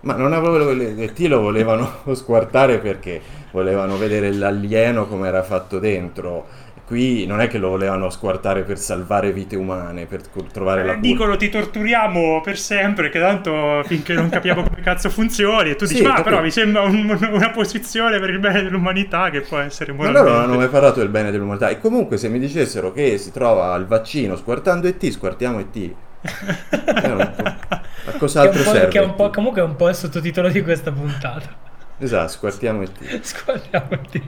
Ma 0.00 0.14
non 0.14 0.32
avevo 0.32 0.72
le 0.72 1.12
T 1.12 1.18
lo 1.20 1.40
volevano 1.40 2.02
squartare 2.14 2.78
perché 2.78 3.20
volevano 3.50 3.96
vedere 3.96 4.32
l'alieno 4.32 5.06
come 5.06 5.28
era 5.28 5.42
fatto 5.42 5.78
dentro 5.78 6.46
Qui 6.86 7.26
non 7.26 7.40
è 7.40 7.48
che 7.48 7.58
lo 7.58 7.70
volevano 7.70 8.10
squartare 8.10 8.62
per 8.62 8.78
salvare 8.78 9.32
vite 9.32 9.56
umane, 9.56 10.06
per 10.06 10.20
trovare 10.52 10.82
eh, 10.82 10.84
la 10.84 10.94
cura. 10.94 11.04
Dicono 11.04 11.36
ti 11.36 11.48
torturiamo 11.48 12.40
per 12.40 12.56
sempre, 12.56 13.08
che 13.08 13.18
tanto 13.18 13.82
finché 13.86 14.14
non 14.14 14.28
capiamo 14.28 14.62
come 14.62 14.82
cazzo 14.82 15.10
funzioni. 15.10 15.70
E 15.70 15.74
tu 15.74 15.84
dici, 15.84 15.96
sì, 15.96 16.06
ma 16.06 16.22
però 16.22 16.40
mi 16.40 16.52
sembra 16.52 16.82
un, 16.82 17.18
una 17.28 17.50
posizione 17.50 18.20
per 18.20 18.30
il 18.30 18.38
bene 18.38 18.62
dell'umanità 18.62 19.30
che 19.30 19.40
può 19.40 19.58
essere 19.58 19.90
moralmente... 19.90 20.22
Ma 20.22 20.28
loro 20.28 20.40
non 20.40 20.48
hanno 20.48 20.58
mai 20.60 20.68
parlato 20.68 21.00
del 21.00 21.08
bene 21.08 21.32
dell'umanità. 21.32 21.70
E 21.70 21.80
comunque 21.80 22.18
se 22.18 22.28
mi 22.28 22.38
dicessero 22.38 22.92
che 22.92 23.18
si 23.18 23.32
trova 23.32 23.74
il 23.74 23.86
vaccino 23.86 24.36
squartando 24.36 24.86
ET, 24.86 25.08
squartiamo 25.08 25.58
ET. 25.58 25.90
a 28.04 28.12
cos'altro 28.16 28.62
che 28.62 28.68
serve? 28.68 28.88
Che 28.88 28.98
è 29.00 29.02
un 29.02 29.16
po', 29.16 29.30
comunque 29.30 29.60
è 29.60 29.64
un 29.64 29.74
po' 29.74 29.88
il 29.88 29.96
sottotitolo 29.96 30.48
di 30.50 30.62
questa 30.62 30.92
puntata. 30.92 31.52
Esatto, 31.98 32.28
squartiamo 32.28 32.82
ET. 32.82 33.18
squartiamo 33.26 33.88
ET. 33.90 34.20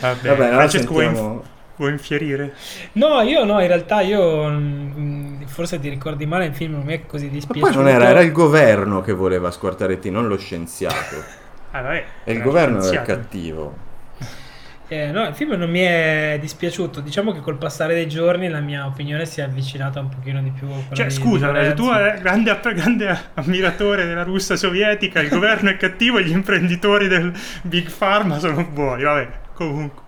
Vabbè, 0.00 0.28
Vabbè 0.28 0.48
Francesco, 0.48 0.94
sentiamo... 0.94 1.54
Vuoi 1.76 1.92
infierire? 1.92 2.54
No, 2.92 3.20
io 3.20 3.44
no, 3.44 3.60
in 3.60 3.66
realtà 3.66 4.00
io 4.00 4.48
mm, 4.48 5.42
forse 5.44 5.78
ti 5.78 5.90
ricordi 5.90 6.24
male 6.24 6.46
il 6.46 6.54
film 6.54 6.72
non 6.72 6.84
mi 6.84 6.94
è 6.94 7.04
così 7.04 7.28
dispiaciuto. 7.28 7.66
Ma 7.66 7.72
poi 7.72 7.84
non 7.84 7.92
era, 7.92 8.08
era 8.08 8.20
il 8.22 8.32
governo 8.32 9.02
che 9.02 9.12
voleva 9.12 9.50
squartare 9.50 9.98
te, 9.98 10.10
non 10.10 10.26
lo 10.26 10.38
scienziato. 10.38 11.22
ah, 11.72 11.82
vabbè, 11.82 12.04
e 12.24 12.32
il 12.32 12.40
governo 12.40 12.82
era 12.82 13.00
il 13.00 13.06
cattivo. 13.06 13.84
Eh, 14.88 15.10
no, 15.10 15.26
il 15.26 15.34
film 15.34 15.54
non 15.54 15.68
mi 15.68 15.80
è 15.80 16.38
dispiaciuto. 16.40 17.00
Diciamo 17.00 17.32
che 17.32 17.40
col 17.40 17.56
passare 17.58 17.92
dei 17.92 18.06
giorni 18.06 18.48
la 18.48 18.60
mia 18.60 18.86
opinione 18.86 19.26
si 19.26 19.40
è 19.40 19.42
avvicinata 19.42 19.98
un 19.98 20.08
pochino 20.08 20.40
di 20.40 20.50
più. 20.50 20.68
Cioè, 20.92 21.10
scusa, 21.10 21.50
di 21.50 21.74
tu 21.74 21.90
sei 21.92 22.20
grande, 22.20 22.56
grande 22.62 23.20
ammiratore 23.34 24.06
della 24.06 24.22
Russia 24.22 24.54
sovietica, 24.54 25.18
il 25.18 25.28
governo 25.28 25.70
è 25.70 25.76
cattivo 25.76 26.18
e 26.18 26.24
gli 26.24 26.30
imprenditori 26.30 27.08
del 27.08 27.32
Big 27.62 27.90
Pharma 27.90 28.38
sono 28.38 28.64
buoni. 28.64 29.02
Vabbè, 29.02 29.28
comunque 29.54 30.04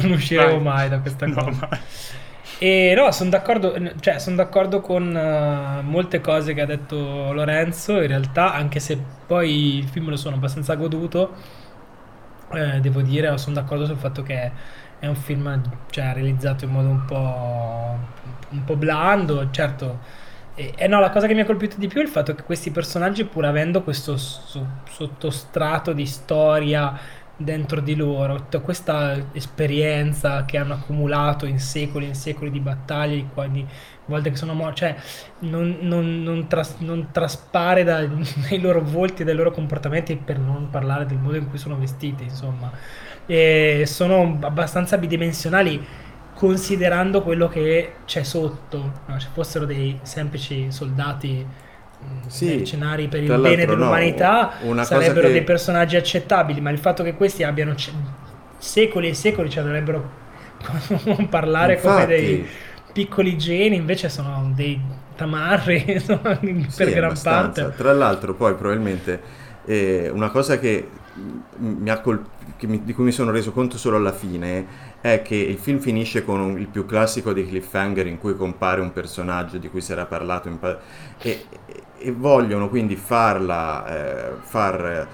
non 0.00 0.10
usciremo 0.12 0.58
mai 0.58 0.88
da 0.88 1.00
questa 1.00 1.30
cosa. 1.30 1.68
No, 1.70 1.78
e 2.58 2.94
no, 2.96 3.10
sono 3.10 3.30
d'accordo, 3.30 3.74
cioè, 4.00 4.18
son 4.18 4.36
d'accordo 4.36 4.80
con 4.80 5.04
uh, 5.14 5.82
molte 5.82 6.20
cose 6.20 6.54
che 6.54 6.60
ha 6.60 6.66
detto 6.66 7.32
Lorenzo, 7.32 8.00
in 8.00 8.06
realtà, 8.06 8.54
anche 8.54 8.80
se 8.80 8.98
poi 9.26 9.78
il 9.78 9.88
film 9.88 10.08
lo 10.08 10.16
sono 10.16 10.36
abbastanza 10.36 10.74
goduto, 10.74 11.34
eh, 12.52 12.80
devo 12.80 13.02
dire, 13.02 13.36
sono 13.38 13.56
d'accordo 13.56 13.86
sul 13.86 13.96
fatto 13.96 14.22
che 14.22 14.52
è 14.98 15.06
un 15.06 15.16
film 15.16 15.60
cioè, 15.90 16.12
realizzato 16.14 16.64
in 16.64 16.70
modo 16.70 16.88
un 16.88 17.04
po', 17.04 17.98
un 18.50 18.64
po 18.64 18.76
blando, 18.76 19.50
certo. 19.50 20.22
E, 20.54 20.72
e, 20.76 20.86
no, 20.86 21.00
la 21.00 21.10
cosa 21.10 21.26
che 21.26 21.34
mi 21.34 21.40
ha 21.40 21.44
colpito 21.44 21.76
di 21.78 21.88
più 21.88 22.00
è 22.00 22.04
il 22.04 22.08
fatto 22.08 22.34
che 22.34 22.44
questi 22.44 22.70
personaggi, 22.70 23.24
pur 23.24 23.44
avendo 23.44 23.82
questo 23.82 24.16
so, 24.16 24.66
sottostrato 24.88 25.92
di 25.92 26.06
storia 26.06 26.96
dentro 27.36 27.80
di 27.80 27.96
loro, 27.96 28.36
tutta 28.36 28.60
questa 28.60 29.30
esperienza 29.32 30.44
che 30.44 30.56
hanno 30.56 30.74
accumulato 30.74 31.46
in 31.46 31.58
secoli 31.58 32.04
e 32.06 32.08
in 32.08 32.14
secoli 32.14 32.50
di 32.50 32.60
battaglie, 32.60 33.26
di 33.50 33.66
volte 34.06 34.30
che 34.30 34.36
sono 34.36 34.54
morti, 34.54 34.80
cioè 34.80 34.96
non, 35.40 35.78
non, 35.80 36.22
non, 36.22 36.46
tras, 36.46 36.76
non 36.78 37.08
traspare 37.10 37.82
dai, 37.84 38.08
dai 38.48 38.60
loro 38.60 38.82
volti 38.82 39.22
e 39.22 39.24
dai 39.24 39.34
loro 39.34 39.50
comportamenti 39.50 40.16
per 40.16 40.38
non 40.38 40.70
parlare 40.70 41.06
del 41.06 41.18
modo 41.18 41.36
in 41.36 41.48
cui 41.48 41.58
sono 41.58 41.76
vestiti, 41.76 42.24
insomma. 42.24 42.70
E 43.26 43.84
sono 43.86 44.38
abbastanza 44.42 44.98
bidimensionali 44.98 45.84
considerando 46.34 47.22
quello 47.22 47.48
che 47.48 47.94
c'è 48.04 48.22
sotto, 48.22 48.92
no? 49.06 49.18
se 49.18 49.28
fossero 49.32 49.64
dei 49.64 49.98
semplici 50.02 50.70
soldati 50.70 51.46
sì, 52.26 52.56
mercenari 52.56 53.08
per 53.08 53.22
il 53.22 53.38
bene 53.40 53.66
dell'umanità 53.66 54.54
no, 54.62 54.82
sarebbero 54.84 55.26
che... 55.26 55.32
dei 55.32 55.42
personaggi 55.42 55.96
accettabili, 55.96 56.60
ma 56.60 56.70
il 56.70 56.78
fatto 56.78 57.02
che 57.02 57.14
questi 57.14 57.42
abbiano 57.42 57.74
c- 57.74 57.92
secoli 58.58 59.08
e 59.08 59.14
secoli 59.14 59.50
cioè 59.50 59.62
dovrebbero 59.62 60.22
parlare 61.28 61.74
Infatti... 61.74 61.92
come 61.92 62.06
dei 62.06 62.48
piccoli 62.92 63.36
geni, 63.36 63.76
invece 63.76 64.08
sono 64.08 64.52
dei 64.54 64.80
tamarri 65.16 65.82
per 66.06 66.66
sì, 66.68 66.84
gran 66.92 67.04
abbastanza. 67.04 67.62
parte. 67.62 67.76
Tra 67.76 67.92
l'altro 67.92 68.34
poi 68.34 68.54
probabilmente 68.54 69.20
eh, 69.66 70.10
una 70.12 70.30
cosa 70.30 70.58
che 70.58 70.88
mi 71.58 72.00
col- 72.02 72.24
che 72.56 72.66
mi, 72.66 72.82
di 72.84 72.92
cui 72.92 73.04
mi 73.04 73.12
sono 73.12 73.30
reso 73.30 73.52
conto 73.52 73.78
solo 73.78 73.96
alla 73.96 74.12
fine 74.12 74.92
è 75.00 75.22
che 75.22 75.36
il 75.36 75.58
film 75.58 75.78
finisce 75.78 76.24
con 76.24 76.40
un, 76.40 76.58
il 76.58 76.66
più 76.66 76.86
classico 76.86 77.32
dei 77.32 77.46
cliffhanger 77.46 78.06
in 78.06 78.18
cui 78.18 78.36
compare 78.36 78.80
un 78.80 78.92
personaggio 78.92 79.58
di 79.58 79.68
cui 79.68 79.80
si 79.80 79.92
era 79.92 80.06
parlato 80.06 80.50
pa- 80.58 80.78
e, 81.18 81.44
e, 81.98 82.12
vogliono 82.12 82.68
quindi 82.68 82.96
farla, 82.96 83.86
eh, 83.86 84.30
far, 84.40 85.08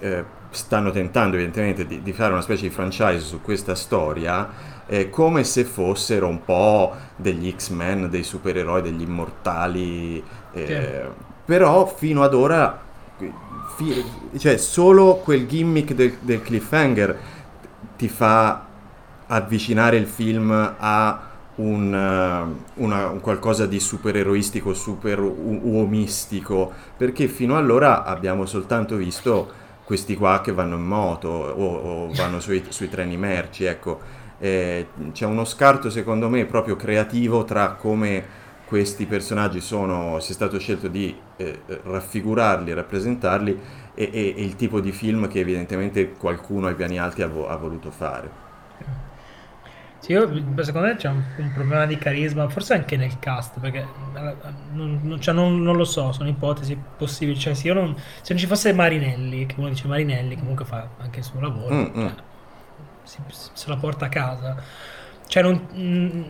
eh, 0.00 0.24
stanno 0.50 0.90
tentando 0.90 1.36
evidentemente 1.36 1.86
di, 1.86 2.02
di, 2.02 2.12
fare 2.12 2.32
una 2.32 2.42
specie 2.42 2.68
di 2.68 2.70
franchise 2.70 3.20
su 3.20 3.40
questa 3.40 3.74
storia 3.74 4.48
eh, 4.86 5.10
come 5.10 5.44
se 5.44 5.64
fossero 5.64 6.28
un 6.28 6.44
po' 6.44 6.94
degli 7.16 7.52
X-Men, 7.56 8.10
dei 8.10 8.22
supereroi, 8.22 8.82
degli 8.82 9.02
immortali, 9.02 10.22
eh, 10.52 11.08
però 11.44 11.86
fino 11.86 12.22
ad 12.22 12.34
ora 12.34 12.90
fi- 13.76 14.04
cioè 14.38 14.56
solo 14.56 15.16
quel 15.16 15.46
gimmick 15.46 15.94
del, 15.94 16.16
del, 16.20 16.42
cliffhanger 16.42 17.18
ti 17.96 18.08
fa 18.08 18.66
avvicinare 19.26 19.96
il 19.96 20.06
film 20.06 20.50
a 20.78 21.30
un, 21.56 21.92
una, 22.74 23.08
un 23.08 23.20
qualcosa 23.20 23.66
di 23.66 23.78
supereroistico, 23.78 24.74
super 24.74 25.20
uomistico, 25.20 26.72
perché 26.96 27.28
fino 27.28 27.56
allora 27.56 28.04
abbiamo 28.04 28.46
soltanto 28.46 28.96
visto 28.96 29.60
questi 29.84 30.16
qua 30.16 30.40
che 30.40 30.52
vanno 30.52 30.76
in 30.76 30.84
moto 30.84 31.28
o, 31.28 31.74
o 32.06 32.12
vanno 32.14 32.40
sui, 32.40 32.64
sui, 32.68 32.88
treni 32.88 33.16
merci, 33.16 33.64
ecco. 33.64 34.20
Eh, 34.38 34.86
c'è 35.12 35.26
uno 35.26 35.44
scarto 35.44 35.88
secondo 35.88 36.28
me 36.28 36.46
proprio 36.46 36.74
creativo 36.74 37.44
tra 37.44 37.72
come 37.72 38.40
questi 38.72 39.04
personaggi 39.04 39.60
sono, 39.60 40.18
si 40.20 40.30
è 40.30 40.34
stato 40.34 40.58
scelto 40.58 40.88
di 40.88 41.14
eh, 41.36 41.60
raffigurarli, 41.66 42.72
rappresentarli 42.72 43.60
e, 43.94 44.08
e, 44.10 44.34
e, 44.34 44.42
il 44.42 44.56
tipo 44.56 44.80
di 44.80 44.92
film 44.92 45.28
che 45.28 45.40
evidentemente 45.40 46.12
qualcuno 46.12 46.68
ai 46.68 46.74
piani 46.74 46.98
alti 46.98 47.20
ha, 47.20 47.26
vo- 47.26 47.48
ha 47.48 47.56
voluto 47.56 47.90
fare. 47.90 48.30
Sì, 49.98 50.12
io, 50.12 50.26
secondo 50.62 50.86
me 50.86 50.96
c'è 50.96 51.08
un, 51.08 51.22
un, 51.36 51.52
problema 51.52 51.84
di 51.84 51.98
carisma, 51.98 52.48
forse 52.48 52.72
anche 52.72 52.96
nel 52.96 53.18
cast, 53.18 53.60
perché 53.60 53.86
non, 54.72 55.00
non, 55.02 55.20
cioè 55.20 55.34
non, 55.34 55.62
non 55.62 55.76
lo 55.76 55.84
so, 55.84 56.10
sono 56.12 56.30
ipotesi 56.30 56.74
possibili. 56.96 57.38
Cioè, 57.38 57.52
se, 57.52 57.70
non, 57.74 57.94
se 58.22 58.32
non 58.32 58.38
ci 58.38 58.46
fosse 58.46 58.72
Marinelli, 58.72 59.44
che 59.44 59.56
uno 59.58 59.68
dice 59.68 59.86
Marinelli 59.86 60.38
comunque 60.38 60.64
fa 60.64 60.88
anche 60.96 61.18
il 61.18 61.24
suo 61.26 61.40
lavoro, 61.40 61.74
mm, 61.74 61.84
cioè, 61.84 62.04
mm. 62.04 62.08
Si, 63.02 63.18
se 63.52 63.68
la 63.68 63.76
porta 63.76 64.06
a 64.06 64.08
casa. 64.08 64.56
Cioè, 65.26 65.42
non, 65.42 65.68
mm, 65.74 66.22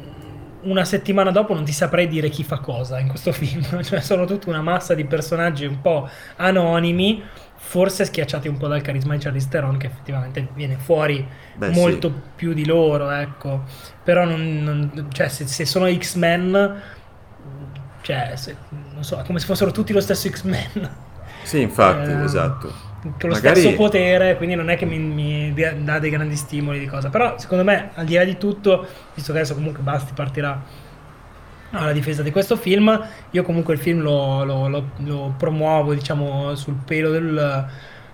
una 0.62 0.84
settimana 0.84 1.30
dopo 1.30 1.54
non 1.54 1.64
ti 1.64 1.72
saprei 1.72 2.08
dire 2.08 2.28
chi 2.28 2.44
fa 2.44 2.58
cosa 2.58 2.98
in 2.98 3.08
questo 3.08 3.32
film, 3.32 3.62
cioè 3.82 4.00
sono 4.00 4.24
tutta 4.24 4.48
una 4.48 4.62
massa 4.62 4.94
di 4.94 5.04
personaggi 5.04 5.64
un 5.64 5.80
po' 5.80 6.08
anonimi, 6.36 7.22
forse 7.56 8.04
schiacciati 8.04 8.48
un 8.48 8.56
po' 8.56 8.68
dal 8.68 8.80
carisma 8.80 9.14
di 9.14 9.22
Charlize 9.22 9.48
Theron 9.48 9.76
che 9.76 9.86
effettivamente 9.86 10.48
viene 10.54 10.76
fuori 10.76 11.26
Beh, 11.54 11.70
molto 11.70 12.08
sì. 12.08 12.14
più 12.36 12.52
di 12.52 12.66
loro, 12.66 13.10
ecco. 13.10 13.64
Però 14.02 14.24
non, 14.24 14.62
non, 14.62 15.08
cioè, 15.12 15.28
se, 15.28 15.46
se, 15.46 15.64
sono 15.64 15.92
X-Men, 15.92 16.82
cioè, 18.02 18.32
se, 18.34 18.56
non 18.92 19.04
so, 19.04 19.18
è 19.18 19.24
come 19.24 19.38
se 19.38 19.46
fossero 19.46 19.70
tutti 19.70 19.92
lo 19.92 20.00
stesso 20.00 20.28
X-Men. 20.28 20.90
Sì, 21.42 21.60
infatti, 21.60 22.10
eh, 22.10 22.22
esatto 22.22 22.90
con 23.02 23.30
lo 23.30 23.34
Magari... 23.34 23.60
stesso 23.60 23.76
potere, 23.76 24.36
quindi 24.36 24.54
non 24.54 24.70
è 24.70 24.76
che 24.76 24.86
mi, 24.86 24.98
mi, 24.98 25.54
dà 25.84 25.98
dei 25.98 26.10
grandi 26.10 26.36
stimoli 26.36 26.78
di 26.78 26.86
cosa. 26.86 27.08
Però 27.08 27.36
secondo 27.38 27.64
me, 27.64 27.90
al 27.94 28.04
di 28.04 28.14
là 28.14 28.24
di 28.24 28.38
tutto, 28.38 28.86
visto 29.14 29.32
che 29.32 29.38
adesso 29.38 29.54
comunque 29.54 29.82
Basti 29.82 30.12
partirà 30.14 30.62
alla 31.70 31.92
difesa 31.92 32.22
di 32.22 32.30
questo 32.30 32.56
film, 32.56 33.08
io 33.30 33.42
comunque 33.42 33.74
il 33.74 33.80
film 33.80 34.00
lo, 34.00 34.44
lo, 34.44 34.68
lo, 34.68 34.90
lo 34.98 35.34
promuovo, 35.36 35.94
diciamo, 35.94 36.54
sul 36.54 36.76
pelo 36.84 37.10
del 37.10 37.66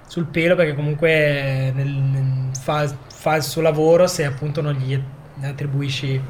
sul 0.08 0.24
pelo 0.24 0.56
perché 0.56 0.74
comunque 0.74 1.70
nel, 1.74 1.86
nel, 1.86 2.50
fa, 2.58 2.88
fa, 3.08 3.36
il 3.36 3.42
suo 3.42 3.60
lavoro 3.60 4.06
se 4.06 4.24
appunto 4.24 4.62
non 4.62 4.72
gli 4.72 4.98
attribuisci 5.42 6.20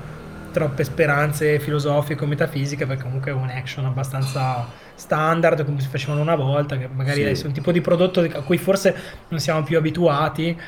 troppe 0.51 0.83
speranze 0.83 1.61
filosofiche 1.61 2.25
o 2.25 2.27
metafisiche 2.27 2.87
perché 2.87 3.05
comunque 3.05 3.31
è 3.31 3.35
un 3.35 3.49
action 3.49 3.85
abbastanza 3.85 4.67
standard 4.99 5.65
come 5.65 5.81
si 5.81 5.89
facevano 5.89 6.21
una 6.21 6.35
volta, 6.35 6.77
che 6.77 6.89
magari 6.89 7.35
sì. 7.35 7.45
è 7.45 7.47
un 7.47 7.53
tipo 7.53 7.71
di 7.73 7.81
prodotto 7.81 8.21
a 8.21 8.43
cui 8.43 8.59
forse 8.59 8.95
non 9.29 9.39
siamo 9.39 9.63
più 9.63 9.79
abituati. 9.79 10.59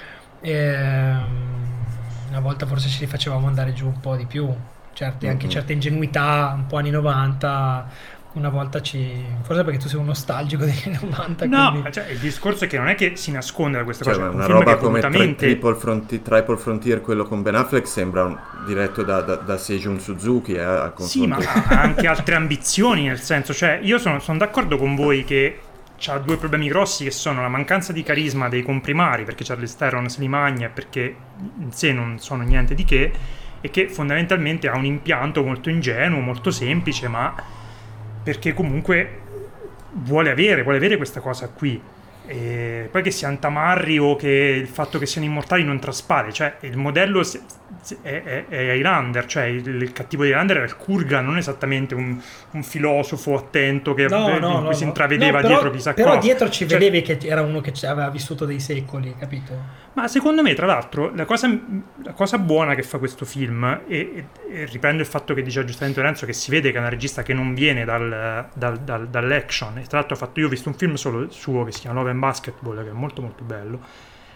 E, 0.41 0.53
ehm, 0.53 1.59
una 2.31 2.41
volta 2.41 2.65
forse 2.65 2.89
ci 2.89 3.07
facevamo 3.07 3.49
andare 3.49 3.73
giù 3.73 3.87
un 3.87 3.99
po' 3.99 4.15
di 4.15 4.25
più, 4.25 4.49
certe, 4.93 5.27
mm-hmm. 5.27 5.35
anche 5.35 5.49
certe 5.49 5.73
ingenuità 5.73 6.53
un 6.55 6.67
po' 6.67 6.77
anni 6.77 6.91
90 6.91 8.19
una 8.33 8.49
volta 8.49 8.81
ci... 8.81 9.25
Forse 9.43 9.65
perché 9.65 9.79
tu 9.79 9.89
sei 9.89 9.99
un 9.99 10.07
nostalgico 10.07 10.65
degli 10.65 10.83
anni 10.87 10.99
90. 11.11 11.47
No, 11.47 11.71
quindi... 11.73 11.93
cioè, 11.93 12.09
il 12.11 12.19
discorso 12.19 12.65
è 12.65 12.67
che 12.69 12.79
non 12.79 12.89
è 12.89 12.95
che 12.95 13.17
si 13.17 13.33
nasconde 13.33 13.79
da 13.79 13.85
queste 13.85 14.05
Cioè, 14.05 14.15
cose. 14.15 14.27
è 14.27 14.29
una 14.31 14.45
un 14.47 14.51
roba 14.53 14.75
che 14.75 14.79
come 14.79 15.01
volutamente- 15.01 15.47
Triple, 15.47 15.75
Frontier, 15.75 16.21
Triple 16.21 16.57
Frontier, 16.57 17.01
quello 17.01 17.25
con 17.25 17.43
Ben 17.43 17.55
Affleck, 17.57 17.87
sembra 17.89 18.25
un- 18.25 18.39
diretto 18.67 19.03
da, 19.03 19.21
da, 19.23 19.35
da 19.37 19.57
Seijun 19.57 19.99
Suzuki. 19.99 20.53
Eh, 20.53 20.61
a 20.61 20.93
Sì, 20.99 21.27
ma 21.27 21.37
ha 21.43 21.81
anche 21.81 22.07
altre 22.07 22.35
ambizioni, 22.37 23.07
nel 23.07 23.21
senso, 23.21 23.53
cioè, 23.53 23.81
io 23.83 23.99
sono, 23.99 24.21
sono 24.21 24.39
d'accordo 24.39 24.77
con 24.77 24.95
voi 24.95 25.25
che 25.25 25.61
ha 26.07 26.19
due 26.19 26.37
problemi 26.39 26.69
grossi 26.69 27.05
che 27.05 27.11
sono 27.11 27.43
la 27.43 27.49
mancanza 27.49 27.93
di 27.93 28.03
carisma 28.03 28.49
dei 28.49 28.63
comprimari, 28.63 29.25
perché 29.25 29.45
Charlie 29.45 29.69
Theron 29.77 30.09
se 30.09 30.21
li 30.21 30.29
magna 30.29 30.67
e 30.69 30.71
perché 30.71 31.15
in 31.59 31.73
sé 31.73 31.93
non 31.93 32.19
sono 32.19 32.43
niente 32.43 32.75
di 32.75 32.85
che, 32.85 33.13
e 33.61 33.71
che 33.71 33.89
fondamentalmente 33.89 34.69
ha 34.69 34.77
un 34.77 34.87
impianto 34.87 35.43
molto 35.43 35.69
ingenuo, 35.69 36.21
molto 36.21 36.51
semplice, 36.51 37.09
ma 37.09 37.35
perché 38.23 38.55
comunque 38.55 39.19
vuole 39.93 40.31
avere, 40.31 40.63
vuole 40.63 40.79
avere 40.79 40.97
questa 40.97 41.21
cosa 41.21 41.49
qui. 41.49 41.81
E 42.27 42.89
poi 42.91 43.03
che 43.03 43.11
siano 43.11 43.39
tamarri 43.39 43.99
o 43.99 44.15
che 44.15 44.29
il 44.29 44.69
fatto 44.69 44.99
che 44.99 45.07
siano 45.07 45.27
immortali 45.27 45.65
non 45.65 45.81
traspare, 45.81 46.33
cioè 46.33 46.57
il 46.61 46.77
modello 46.77 47.23
è, 48.03 48.23
è, 48.23 48.47
è 48.49 48.75
Highlander, 48.75 49.25
cioè 49.27 49.45
il, 49.45 49.67
il 49.67 49.93
cattivo 49.93 50.23
di 50.25 50.31
Highlander 50.31 50.57
era 50.59 50.67
il 50.67 50.77
Kurgan, 50.77 51.25
non 51.25 51.37
esattamente 51.39 51.95
un, 51.95 52.21
un 52.51 52.63
filosofo 52.63 53.37
attento 53.37 53.95
che, 53.95 54.07
No, 54.09 54.29
in 54.31 54.41
no, 54.41 54.57
cui 54.59 54.65
no, 54.67 54.73
si 54.73 54.85
intravedeva 54.85 55.37
però- 55.41 55.49
dietro 55.49 55.71
chissà 55.71 55.93
Però 55.95 56.09
cosa. 56.11 56.21
dietro 56.21 56.51
ci 56.51 56.67
Cioè, 56.69 56.79
vedevi 56.79 57.03
che 57.03 57.19
era 57.23 57.43
uno 57.43 57.61
che 57.61 57.73
aveva 57.87 58.11
vissuto 58.11 58.45
dei 58.45 58.61
secoli, 58.61 59.15
capito? 59.19 59.79
ma 59.93 60.07
secondo 60.07 60.41
me, 60.43 60.55
tra 60.55 60.67
l'altro, 60.67 61.13
la 61.15 61.25
cosa, 61.25 61.49
la 62.05 62.13
cosa 62.13 62.39
buona 62.39 62.75
che 62.75 62.83
fa 62.83 62.99
questo 62.99 63.25
film, 63.25 63.65
e, 63.89 63.99
e- 63.99 64.25
e 64.53 64.65
riprendo 64.67 65.03
il 65.03 65.09
fatto 65.09 65.35
che 65.35 65.43
dice 65.43 65.65
giustamente 65.65 66.01
Lorenzo, 66.01 66.27
che 66.27 66.33
si 66.33 66.51
vede 66.51 66.71
che 66.71 66.77
è 66.77 66.81
una 66.81 66.89
regista 66.89 67.23
che 67.23 67.35
non 67.35 67.55
viene 67.55 67.85
dal- 67.85 68.47
dal- 68.55 68.79
dal- 68.81 69.09
dall'action, 69.09 69.79
e 69.79 69.83
tra 69.83 69.99
l'altro 69.99 70.15
ha 70.15 70.19
fatto, 70.19 70.39
io 70.41 70.47
ho 70.47 70.49
visto 70.51 70.69
un 70.69 70.75
film 70.77 70.95
solo 70.95 71.29
suo 71.31 71.65
che 71.65 71.73
si 71.73 71.81
chiama 71.81 71.99
Love 71.99 72.11
and 72.11 72.21
Basketball, 72.21 72.83
che 72.85 72.91
è 72.91 72.93
molto 72.93 73.21
molto 73.21 73.43
bello, 73.45 73.81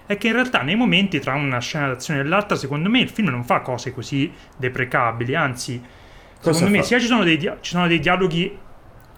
è 0.07 0.17
che 0.19 0.27
in 0.29 0.35
realtà 0.35 0.63
nei 0.63 0.75
momenti 0.77 1.19
tra 1.21 1.35
una 1.35 1.59
scena 1.61 1.89
d'azione 1.89 2.21
e 2.21 2.25
l'altra, 2.25 2.57
secondo 2.57 2.89
me 2.91 3.01
il 3.01 3.09
film 3.09 3.29
non 3.29 3.45
fa 3.45 3.61
cose 3.61 3.93
così 3.93 4.33
deprecabili, 4.57 5.35
anzi, 5.35 5.83
Cosa 6.41 6.53
secondo 6.57 6.71
me 6.71 6.83
fa? 6.83 6.83
sia 6.83 6.99
ci 7.01 7.07
sono 7.07 7.25
dei, 7.25 7.37
dia- 7.39 7.59
ci 7.61 7.71
sono 7.73 7.87
dei 7.87 7.99
dialoghi 8.01 8.59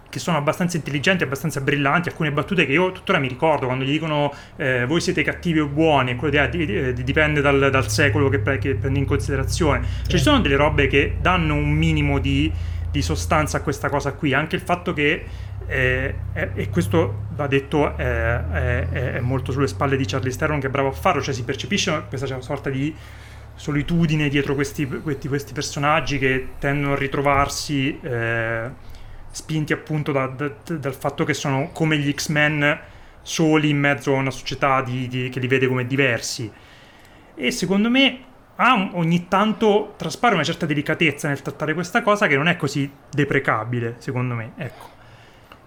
che 0.09 0.19
sono 0.19 0.37
abbastanza 0.37 0.77
intelligenti, 0.77 1.23
abbastanza 1.23 1.59
brillanti, 1.59 2.07
alcune 2.07 2.31
battute 2.31 2.65
che 2.65 2.71
io 2.71 2.93
tuttora 2.93 3.19
mi 3.19 3.27
ricordo 3.27 3.65
quando 3.65 3.83
gli 3.83 3.91
dicono 3.91 4.33
eh, 4.55 4.85
voi 4.85 5.01
siete 5.01 5.21
cattivi 5.21 5.59
o 5.59 5.67
buoni, 5.67 6.15
quello 6.15 6.47
di, 6.47 6.65
di- 6.65 6.93
di- 6.93 7.03
dipende 7.03 7.41
dal, 7.41 7.69
dal 7.69 7.89
secolo 7.89 8.29
che, 8.29 8.39
pre- 8.39 8.57
che 8.57 8.75
prendi 8.75 8.99
in 8.99 9.05
considerazione. 9.05 9.81
Cioè 10.03 10.17
ci 10.17 10.23
sono 10.23 10.39
delle 10.39 10.55
robe 10.55 10.87
che 10.87 11.17
danno 11.19 11.55
un 11.55 11.69
minimo 11.69 12.19
di, 12.19 12.49
di 12.89 13.01
sostanza 13.01 13.57
a 13.57 13.61
questa 13.61 13.89
cosa 13.89 14.13
qui, 14.13 14.33
anche 14.33 14.55
il 14.55 14.61
fatto 14.61 14.93
che, 14.93 15.25
eh, 15.67 16.15
è- 16.33 16.49
e 16.55 16.69
questo 16.69 17.25
va 17.35 17.47
detto, 17.47 17.95
è, 17.97 18.03
è- 18.03 18.87
è 19.13 19.19
molto 19.19 19.51
sulle 19.51 19.67
spalle 19.67 19.97
di 19.97 20.05
Charlie 20.05 20.35
Theron 20.35 20.59
che 20.59 20.67
è 20.67 20.69
bravo 20.69 20.89
a 20.89 20.93
farlo, 20.93 21.21
cioè 21.21 21.33
si 21.33 21.43
percepisce 21.43 22.05
questa 22.09 22.41
sorta 22.41 22.69
di 22.69 22.93
solitudine 23.55 24.29
dietro 24.29 24.53
questi, 24.55 24.85
questi, 24.87 25.27
questi 25.27 25.53
personaggi 25.53 26.19
che 26.19 26.49
tendono 26.59 26.93
a 26.93 26.97
ritrovarsi 26.97 27.99
eh, 28.01 28.69
spinti 29.31 29.73
appunto 29.73 30.11
da- 30.11 30.27
da- 30.27 30.53
dal 30.77 30.93
fatto 30.95 31.23
che 31.23 31.33
sono 31.33 31.69
come 31.73 31.97
gli 31.97 32.11
X-Men 32.13 32.79
soli 33.21 33.69
in 33.69 33.77
mezzo 33.79 34.13
a 34.15 34.17
una 34.19 34.31
società 34.31 34.81
di- 34.81 35.07
di- 35.07 35.29
che 35.29 35.39
li 35.39 35.47
vede 35.47 35.67
come 35.67 35.85
diversi. 35.85 36.49
E 37.35 37.51
secondo 37.51 37.89
me 37.89 38.19
un- 38.57 38.91
ogni 38.93 39.27
tanto 39.27 39.93
traspare 39.97 40.33
una 40.33 40.43
certa 40.43 40.65
delicatezza 40.65 41.27
nel 41.27 41.41
trattare 41.41 41.73
questa 41.73 42.01
cosa 42.01 42.25
che 42.27 42.35
non 42.35 42.47
è 42.47 42.55
così 42.55 42.89
deprecabile, 43.11 43.95
secondo 43.99 44.33
me. 44.35 44.51
Ecco. 44.55 44.95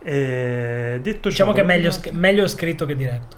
Eh, 0.03 0.99
detto 1.03 1.31
Diciamo 1.31 1.53
ciò, 1.53 1.53
che 1.53 1.63
è 1.63 1.65
meglio, 1.65 1.91
sc- 1.91 2.11
meglio 2.11 2.47
scritto 2.47 2.85
che 2.87 2.95
diretto. 2.95 3.37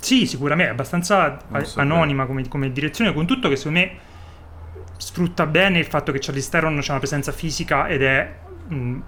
sì, 0.00 0.26
sicuramente, 0.26 0.70
è 0.70 0.74
abbastanza 0.74 1.38
so 1.64 1.80
anonima 1.80 2.26
come, 2.26 2.46
come 2.48 2.70
direzione, 2.72 3.12
con 3.12 3.26
tutto 3.26 3.48
che 3.48 3.56
secondo 3.56 3.80
me 3.80 3.98
sfrutta 4.96 5.46
bene 5.46 5.78
il 5.78 5.86
fatto 5.86 6.12
che 6.12 6.18
Charlie 6.20 6.42
Theron 6.48 6.78
c'è 6.80 6.90
una 6.90 6.98
presenza 6.98 7.32
fisica 7.32 7.88
ed 7.88 8.02
è 8.02 8.34
mh, 8.68 8.98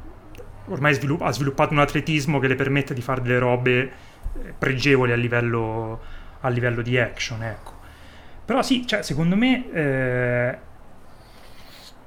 ormai 0.66 0.94
svilu- 0.94 1.22
ha 1.22 1.30
sviluppato 1.32 1.72
un 1.72 1.80
atletismo 1.80 2.38
che 2.38 2.48
le 2.48 2.54
permette 2.56 2.94
di 2.94 3.02
fare 3.02 3.22
delle 3.22 3.38
robe 3.38 3.80
eh, 4.42 4.54
pregevoli 4.58 5.12
a 5.12 5.16
livello, 5.16 6.00
a 6.40 6.48
livello 6.48 6.82
di 6.82 6.98
action, 6.98 7.42
ecco. 7.42 7.78
Però 8.44 8.62
sì, 8.62 8.86
cioè, 8.86 9.02
secondo 9.02 9.36
me 9.36 9.70
eh, 9.72 10.58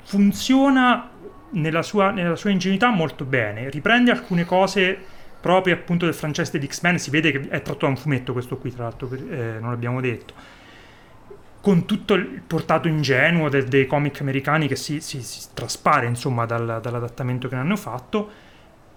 funziona 0.04 1.10
nella 1.54 1.82
sua, 1.82 2.12
nella 2.12 2.36
sua 2.36 2.50
ingenuità 2.52 2.89
molto 2.89 3.26
bene, 3.26 3.70
riprende 3.70 4.12
alcune 4.12 4.46
cose 4.46 4.98
proprio 5.39 5.74
appunto 5.76 6.06
del 6.06 6.13
franchise 6.13 6.52
degli 6.52 6.68
X-Men, 6.68 6.98
si 7.00 7.10
vede 7.10 7.32
che 7.32 7.48
è 7.50 7.62
tratto 7.62 7.80
da 7.86 7.88
un 7.88 7.98
fumetto 7.98 8.32
questo 8.34 8.58
qui, 8.58 8.72
tra 8.74 8.84
l'altro, 8.84 9.10
eh, 9.13 9.58
non 9.60 9.72
l'abbiamo 9.72 10.00
detto, 10.00 10.34
con 11.62 11.86
tutto 11.86 12.13
il 12.16 12.42
portato 12.46 12.88
ingenuo 12.89 13.48
del- 13.50 13.66
dei 13.68 13.86
comic 13.86 14.20
americani 14.22 14.68
che 14.68 14.76
si, 14.76 15.00
si- 15.00 15.22
si 15.22 15.48
traspare 15.54 16.08
insomma 16.08 16.46
dal- 16.46 16.80
dall'adattamento 16.82 17.48
che 17.48 17.56
ne 17.56 17.62
hanno 17.62 17.78
fatto, 17.78 18.30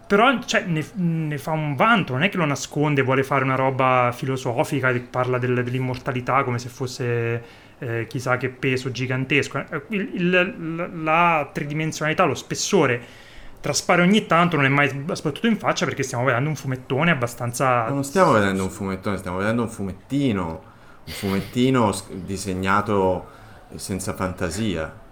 però 0.06 0.40
cioè, 0.44 0.64
ne, 0.66 0.84
ne 0.94 1.38
fa 1.38 1.52
un 1.52 1.74
vanto, 1.76 2.12
non 2.12 2.22
è 2.22 2.28
che 2.28 2.36
lo 2.36 2.44
nasconde, 2.44 3.02
vuole 3.02 3.22
fare 3.22 3.44
una 3.44 3.54
roba 3.56 4.12
filosofica, 4.12 4.92
parla 5.10 5.38
del- 5.38 5.62
dell'immortalità 5.64 6.42
come 6.44 6.58
se 6.58 6.68
fosse 6.68 7.42
eh, 7.78 8.06
chissà 8.08 8.36
che 8.36 8.48
peso 8.48 8.90
gigantesco. 8.90 9.58
Eh, 9.58 9.82
il- 9.90 10.14
il- 10.14 11.02
la 11.02 11.48
tridimensionalità, 11.52 12.24
lo 12.24 12.34
spessore 12.34 13.24
traspare 13.60 14.02
ogni 14.02 14.26
tanto, 14.26 14.54
non 14.56 14.64
è 14.64 14.68
mai 14.68 14.88
sbattuto 15.12 15.46
in 15.48 15.58
faccia 15.58 15.84
perché 15.86 16.02
stiamo 16.04 16.24
vedendo 16.24 16.48
un 16.48 16.54
fumettone 16.56 17.10
abbastanza... 17.10 17.88
Non 17.88 18.04
stiamo 18.04 18.32
vedendo 18.32 18.62
un 18.62 18.70
fumettone, 18.70 19.16
stiamo 19.16 19.38
vedendo 19.38 19.62
un 19.62 19.68
fumettino. 19.68 20.62
Un 21.04 21.12
fumettino 21.12 21.92
disegnato 22.10 23.26
senza 23.74 24.12
fantasia. 24.14 25.04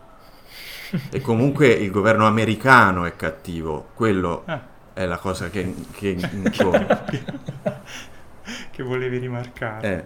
E 1.11 1.20
comunque 1.20 1.68
il 1.68 1.90
governo 1.90 2.27
americano 2.27 3.05
è 3.05 3.16
cattivo. 3.16 3.88
Quello 3.94 4.42
Ah, 4.46 4.61
è 4.92 5.05
la 5.07 5.18
cosa 5.18 5.50
che, 5.50 5.74
che 5.90 6.09
impone. 6.11 6.87
che 8.70 8.83
volevi 8.83 9.18
rimarcare. 9.18 9.88
Eh, 9.96 10.05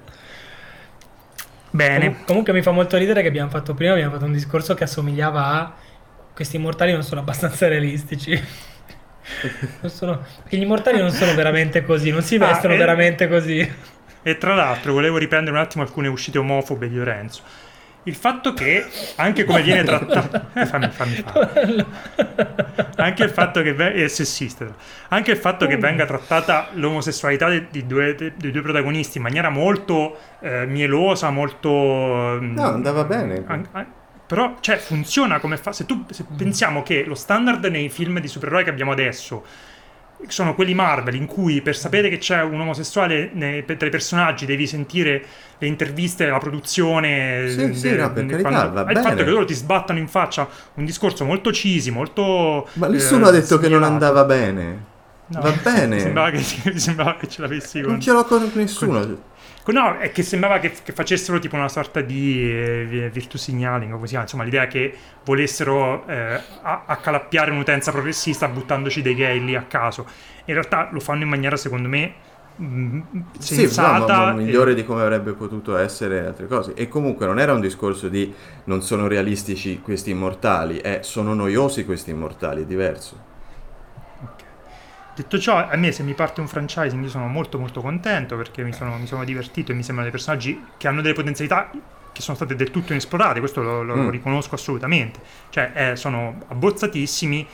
Bene. 1.70 2.07
Com- 2.14 2.24
comunque 2.24 2.52
mi 2.52 2.62
fa 2.62 2.70
molto 2.70 2.96
ridere 2.96 3.22
che 3.22 3.28
abbiamo 3.28 3.50
fatto 3.50 3.74
prima, 3.74 3.92
abbiamo 3.92 4.12
fatto 4.12 4.24
un 4.24 4.33
discorso 4.33 4.74
che 4.74 4.85
assomigliava 4.85 5.46
a 5.61 5.74
questi 6.35 6.57
immortali 6.57 6.92
non 6.92 7.02
sono 7.02 7.20
abbastanza 7.20 7.68
realistici. 7.68 8.40
Sono- 9.87 10.24
perché 10.42 10.57
gli 10.57 10.62
immortali 10.62 10.98
non 10.98 11.11
sono 11.11 11.35
veramente 11.35 11.85
così, 11.85 12.11
non 12.11 12.22
si 12.22 12.37
Ah, 12.37 12.38
vestono 12.38 12.74
eh. 12.74 12.76
veramente 12.76 13.28
così. 13.28 13.70
E 14.22 14.37
tra 14.38 14.54
l'altro 14.54 14.92
volevo 14.92 15.16
riprendere 15.18 15.57
un 15.57 15.62
attimo 15.62 15.83
alcune 15.83 16.09
uscite 16.09 16.38
omofobe 16.38 16.88
di 16.88 16.96
Lorenzo. 16.96 17.42
Il 18.04 18.14
fatto 18.14 18.54
che 18.54 18.87
anche 19.16 19.44
come 19.44 19.61
viene 19.62 19.84
trattato... 19.84 20.46
Eh, 20.54 20.64
fammi, 20.66 20.88
fammi 20.88 21.14
fare. 21.26 21.87
Anche 22.96 23.24
il 23.24 23.30
fatto 23.30 23.61
che... 23.62 23.74
ve- 23.74 23.92
È 23.92 24.08
sessista. 24.08 24.66
Anche 25.08 25.32
il 25.32 25.37
fatto 25.37 25.66
che 25.66 25.76
venga 25.76 26.06
trattata 26.06 26.68
l'omosessualità 26.72 27.48
de- 27.48 27.66
di 27.70 27.87
due, 27.87 28.14
de- 28.14 28.32
dei 28.37 28.50
due 28.50 28.62
protagonisti 28.62 29.18
in 29.18 29.24
maniera 29.24 29.50
molto 29.50 30.16
eh, 30.40 30.64
mielosa, 30.66 31.28
molto... 31.30 31.68
mm, 32.40 32.54
no, 32.54 32.62
andava 32.62 33.04
bene. 33.04 33.42
an- 33.46 33.68
an- 33.72 33.87
però, 34.26 34.56
cioè, 34.61 34.76
funziona 34.76 35.38
come 35.38 35.56
fa. 35.56 35.72
Se 35.72 35.87
tu 35.87 36.04
se 36.11 36.24
pensiamo 36.37 36.82
che 36.82 37.04
lo 37.04 37.14
standard 37.14 37.64
nei 37.66 37.88
film 37.88 38.20
di 38.20 38.28
supereroi 38.28 38.62
che 38.64 38.70
abbiamo 38.70 38.92
adesso 38.92 39.44
sono 40.26 40.54
quelli 40.54 40.74
Marvel, 40.74 41.14
in 41.14 41.26
cui 41.26 41.62
per 41.62 41.76
sapere 41.76 42.09
che 42.09 42.18
c'è 42.18 42.42
un 42.42 42.61
omosessuale 42.61 43.31
nei- 43.33 43.64
tra 43.64 43.87
i 43.87 43.90
personaggi 43.90 44.46
devi 44.46 44.66
sentire 44.66 45.24
le 45.59 45.66
interviste, 45.66 46.26
la 46.26 46.38
produzione. 46.38 47.48
Sì, 47.48 47.74
sì, 47.74 47.94
no, 47.94 48.12
per 48.12 48.26
carità, 48.26 48.66
va 48.68 48.90
il 48.90 48.98
fatto 48.98 49.24
che 49.24 49.31
loro 49.31 49.44
ti 49.44 49.54
sbattano 49.54 49.98
in 49.98 50.09
faccia 50.09 50.48
un 50.74 50.85
discorso 50.85 51.24
molto 51.24 51.50
cheesy, 51.50 51.90
molto. 51.90 52.68
Ma 52.74 52.88
nessuno 52.88 53.26
eh, 53.26 53.28
ha 53.28 53.33
detto 53.33 53.59
che 53.59 53.68
non 53.68 53.83
andava 53.83 54.24
bene. 54.24 54.96
No, 55.26 55.40
Va 55.40 55.52
bene. 55.62 56.00
Sembrava 56.00 56.31
che, 56.31 56.78
sembrava 56.78 57.16
che 57.16 57.28
ce 57.28 57.42
l'avessi 57.42 57.81
con. 57.81 57.92
Non 57.92 58.00
ce 58.00 58.12
l'ho 58.12 58.24
con 58.24 58.50
nessuno. 58.54 59.18
No, 59.70 59.98
è 59.98 60.11
che 60.12 60.22
sembrava 60.22 60.59
che, 60.61 60.72
che 60.83 60.92
facessero 60.92 61.38
tipo 61.38 61.54
una 61.57 61.68
sorta 61.68 62.00
di 62.00 62.40
eh, 62.50 63.11
virtue 63.12 63.38
signaling, 63.38 63.92
o 63.92 64.00
chiama, 64.00 64.22
insomma, 64.22 64.42
l'idea 64.44 64.66
che 64.66 64.94
volessero 65.24 66.07
eh, 66.07 66.42
accalappiare 66.62 67.50
un'utenza 67.50 67.90
progressista 67.92 68.48
buttandoci 68.48 69.02
dei 69.02 69.14
gay 69.14 69.44
lì 69.44 69.54
a 69.54 69.64
caso. 69.64 70.07
In 70.46 70.54
realtà 70.54 70.88
lo 70.90 71.00
fanno 71.00 71.22
in 71.24 71.28
maniera, 71.28 71.57
secondo 71.57 71.87
me, 71.87 72.14
mh, 72.57 73.00
Sì, 73.38 73.68
sensata. 73.68 73.98
no, 73.98 74.09
ma, 74.09 74.33
ma 74.33 74.42
e- 74.42 74.42
migliore 74.42 74.74
di 74.74 74.85
come 74.85 75.02
avrebbe 75.02 75.33
potuto 75.35 75.76
essere 75.76 76.26
altre 76.26 76.46
cose. 76.46 76.74
E 76.74 76.88
comunque 76.88 77.26
non 77.26 77.38
era 77.38 77.52
un 77.52 77.61
discorso 77.61 78.09
di 78.09 78.35
non 78.64 78.83
sono 78.83 79.07
realistici 79.07 79.81
questi 79.81 80.11
immortali, 80.11 80.78
è 80.78 81.00
sono 81.02 81.35
noiosi 81.35 81.85
questi 81.85 82.11
immortali, 82.11 82.62
è 82.62 82.66
diverso. 82.66 83.27
Detto 85.18 85.37
ciò, 85.40 85.57
a 85.68 85.74
me 85.74 85.90
se 85.90 86.04
mi 86.04 86.14
parte 86.14 86.40
un 86.40 86.46
franchising 86.46 87.02
io 87.02 87.09
sono 87.09 87.26
molto 87.26 87.59
molto 87.59 87.81
contento 87.81 88.37
perché 88.37 88.62
mi 88.62 88.72
sono, 88.72 88.96
mi 88.98 89.07
sono 89.09 89.24
divertito 89.24 89.72
e 89.72 89.74
mi 89.74 89.83
sembrano 89.83 90.09
dei 90.09 90.12
personaggi 90.12 90.64
che 90.76 90.87
hanno 90.87 91.00
delle 91.02 91.12
potenzialità 91.14 91.70
che 92.12 92.20
sono 92.22 92.37
state 92.37 92.54
del 92.54 92.70
tutto 92.70 92.92
inesplorate, 92.92 93.40
questo 93.40 93.61
lo, 93.61 93.83
lo- 93.83 93.96
lo 93.96 94.02
Mm. 94.02 94.11
riconosco 94.11 94.54
assolutamente. 94.54 95.18
Cioè, 95.50 95.72
eh, 95.74 95.96
sono 95.96 96.40
abbozzatissimi 96.46 97.44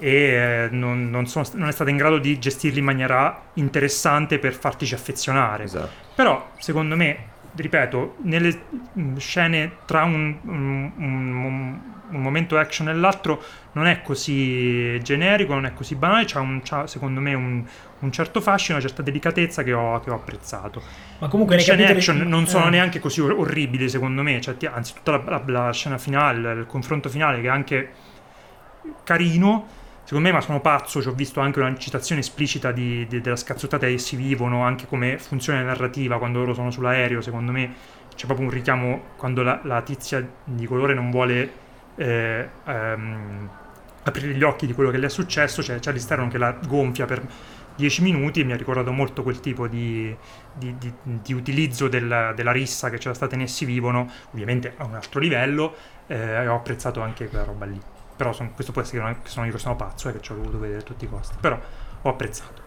e 0.00 0.10
eh, 0.10 0.68
non, 0.72 1.08
non, 1.08 1.28
sono, 1.28 1.46
non, 1.54 1.68
è 1.68 1.72
stata 1.72 1.88
in 1.90 1.96
grado 1.98 2.18
di 2.18 2.36
gestirli 2.36 2.80
in 2.80 2.84
maniera 2.84 3.42
interessante 3.54 4.40
per 4.40 4.54
fartici 4.54 4.92
affezionare. 4.94 5.64
Esatto. 5.64 5.90
Però, 6.16 6.50
secondo 6.58 6.96
me, 6.96 7.16
ripeto, 7.62 8.16
nelle 8.22 8.60
scene 9.16 9.78
tra 9.84 10.04
un, 10.04 10.38
un, 10.42 10.92
un, 10.96 11.80
un 12.10 12.20
momento 12.20 12.56
action 12.56 12.88
e 12.88 12.94
l'altro 12.94 13.42
non 13.72 13.86
è 13.86 14.02
così 14.02 14.98
generico, 15.02 15.54
non 15.54 15.66
è 15.66 15.74
così 15.74 15.94
banale, 15.94 16.24
c'ha, 16.26 16.86
secondo 16.86 17.20
me 17.20 17.34
un, 17.34 17.64
certo 18.10 18.40
fascino, 18.40 18.78
una 18.78 18.86
certa 18.86 19.02
delicatezza 19.02 19.62
che 19.62 19.72
ho, 19.72 20.00
che 20.00 20.10
ho 20.10 20.14
apprezzato. 20.14 20.82
Ma 21.18 21.28
comunque 21.28 21.56
le 21.56 21.62
scene 21.62 21.84
capitoli... 21.84 21.98
action 21.98 22.28
non 22.28 22.46
sono 22.46 22.66
eh. 22.66 22.70
neanche 22.70 22.98
così 22.98 23.20
orribili, 23.20 23.88
secondo 23.88 24.22
me, 24.22 24.40
cioè, 24.40 24.56
anzi 24.72 24.94
tutta 24.94 25.12
la, 25.12 25.22
la, 25.26 25.42
la 25.46 25.72
scena 25.72 25.98
finale, 25.98 26.52
il 26.52 26.66
confronto 26.66 27.08
finale 27.08 27.40
che 27.40 27.46
è 27.46 27.50
anche 27.50 27.90
carino, 29.04 29.66
Secondo 30.08 30.28
me, 30.28 30.34
ma 30.34 30.40
sono 30.40 30.62
pazzo, 30.62 31.02
ci 31.02 31.08
ho 31.08 31.12
visto 31.12 31.40
anche 31.40 31.60
una 31.60 31.76
citazione 31.76 32.22
esplicita 32.22 32.72
di, 32.72 33.06
di, 33.06 33.20
della 33.20 33.36
scazzottata 33.36 33.86
e 33.86 33.92
essi 33.92 34.16
vivono, 34.16 34.62
anche 34.62 34.86
come 34.86 35.18
funzione 35.18 35.62
narrativa 35.62 36.16
quando 36.16 36.38
loro 36.38 36.54
sono 36.54 36.70
sull'aereo. 36.70 37.20
Secondo 37.20 37.52
me 37.52 37.74
c'è 38.16 38.24
proprio 38.24 38.46
un 38.46 38.52
richiamo 38.54 39.02
quando 39.18 39.42
la, 39.42 39.60
la 39.64 39.82
tizia 39.82 40.26
di 40.44 40.64
colore 40.64 40.94
non 40.94 41.10
vuole 41.10 41.52
eh, 41.96 42.48
ehm, 42.64 43.50
aprire 44.04 44.32
gli 44.32 44.42
occhi 44.42 44.66
di 44.66 44.72
quello 44.72 44.90
che 44.90 44.96
le 44.96 45.08
è 45.08 45.10
successo, 45.10 45.60
c'è 45.60 45.78
Charlie 45.78 46.02
Theron 46.02 46.30
che 46.30 46.38
la 46.38 46.52
gonfia 46.66 47.04
per 47.04 47.22
10 47.76 48.00
minuti 48.02 48.42
mi 48.44 48.52
ha 48.52 48.56
ricordato 48.56 48.90
molto 48.92 49.22
quel 49.22 49.40
tipo 49.40 49.68
di, 49.68 50.16
di, 50.54 50.74
di, 50.78 50.90
di 51.02 51.32
utilizzo 51.34 51.86
del, 51.86 52.32
della 52.34 52.52
rissa 52.52 52.88
che 52.88 52.96
c'era 52.96 53.12
stata 53.12 53.34
in 53.34 53.42
Essi 53.42 53.66
Vivono, 53.66 54.10
ovviamente 54.30 54.72
a 54.74 54.86
un 54.86 54.94
altro 54.94 55.20
livello, 55.20 55.74
eh, 56.06 56.16
e 56.16 56.48
ho 56.48 56.54
apprezzato 56.54 57.02
anche 57.02 57.28
quella 57.28 57.44
roba 57.44 57.66
lì 57.66 57.78
però 58.18 58.32
son, 58.32 58.52
questo 58.52 58.72
può 58.72 58.82
essere 58.82 59.18
che 59.22 59.30
sono 59.30 59.46
io 59.46 59.52
che 59.52 59.58
sono 59.58 59.76
pazzo 59.76 60.08
e 60.08 60.12
che 60.12 60.20
ci 60.20 60.32
ho 60.32 60.34
voluto 60.34 60.58
vedere 60.58 60.80
a 60.80 60.82
tutti 60.82 61.04
i 61.04 61.08
costi, 61.08 61.36
però 61.38 61.56
ho 62.02 62.08
apprezzato. 62.08 62.66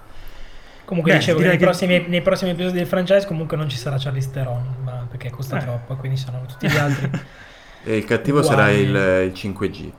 Comunque 0.85 1.11
Beh, 1.11 1.17
dicevo 1.19 1.39
che 1.39 1.47
nei, 1.47 1.57
che 1.57 1.65
prossimi, 1.65 2.05
nei, 2.07 2.21
prossimi, 2.21 2.51
episodi 2.51 2.77
del 2.77 2.87
franchise 2.87 3.27
comunque 3.27 3.57
non 3.57 3.67
ci 3.67 3.75
sarà 3.75 3.97
Charlie 3.99 4.31
Theron, 4.31 5.07
perché 5.09 5.29
costa 5.29 5.57
eh. 5.57 5.59
troppo, 5.59 5.95
quindi 5.97 6.17
saranno 6.17 6.45
tutti 6.45 6.69
gli 6.69 6.77
altri. 6.77 7.09
e 7.83 7.97
il 7.97 8.05
cattivo 8.05 8.39
Uguali. 8.39 8.55
sarà 8.55 8.71
il, 8.71 9.27
il 9.27 9.33
5G. 9.33 9.91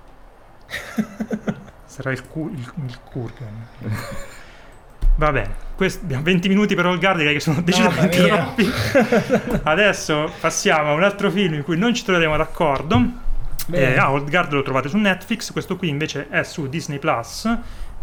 sarà 1.84 2.12
il, 2.12 2.26
cu- 2.26 2.50
il, 2.50 2.72
il 2.86 2.98
Kurgan. 3.04 3.66
Va 5.16 5.32
bene, 5.32 5.54
Quest- 5.76 6.02
abbiamo 6.02 6.22
20 6.22 6.48
minuti 6.48 6.74
per 6.74 6.86
All 6.86 6.98
che 6.98 7.40
sono 7.40 7.60
decisamente 7.60 8.26
troppi. 8.26 8.70
Adesso 9.64 10.32
passiamo 10.40 10.92
a 10.92 10.94
un 10.94 11.02
altro 11.02 11.30
film 11.30 11.52
in 11.52 11.62
cui 11.62 11.76
non 11.76 11.92
ci 11.92 12.04
troveremo 12.04 12.38
d'accordo 12.38 13.30
eh, 13.70 13.96
ah, 13.96 14.10
Old 14.10 14.28
Guard 14.28 14.52
lo 14.52 14.62
trovate 14.62 14.88
su 14.88 14.96
Netflix, 14.96 15.52
questo 15.52 15.76
qui 15.76 15.88
invece 15.88 16.28
è 16.28 16.42
su 16.42 16.68
Disney 16.68 16.98
Plus. 16.98 17.48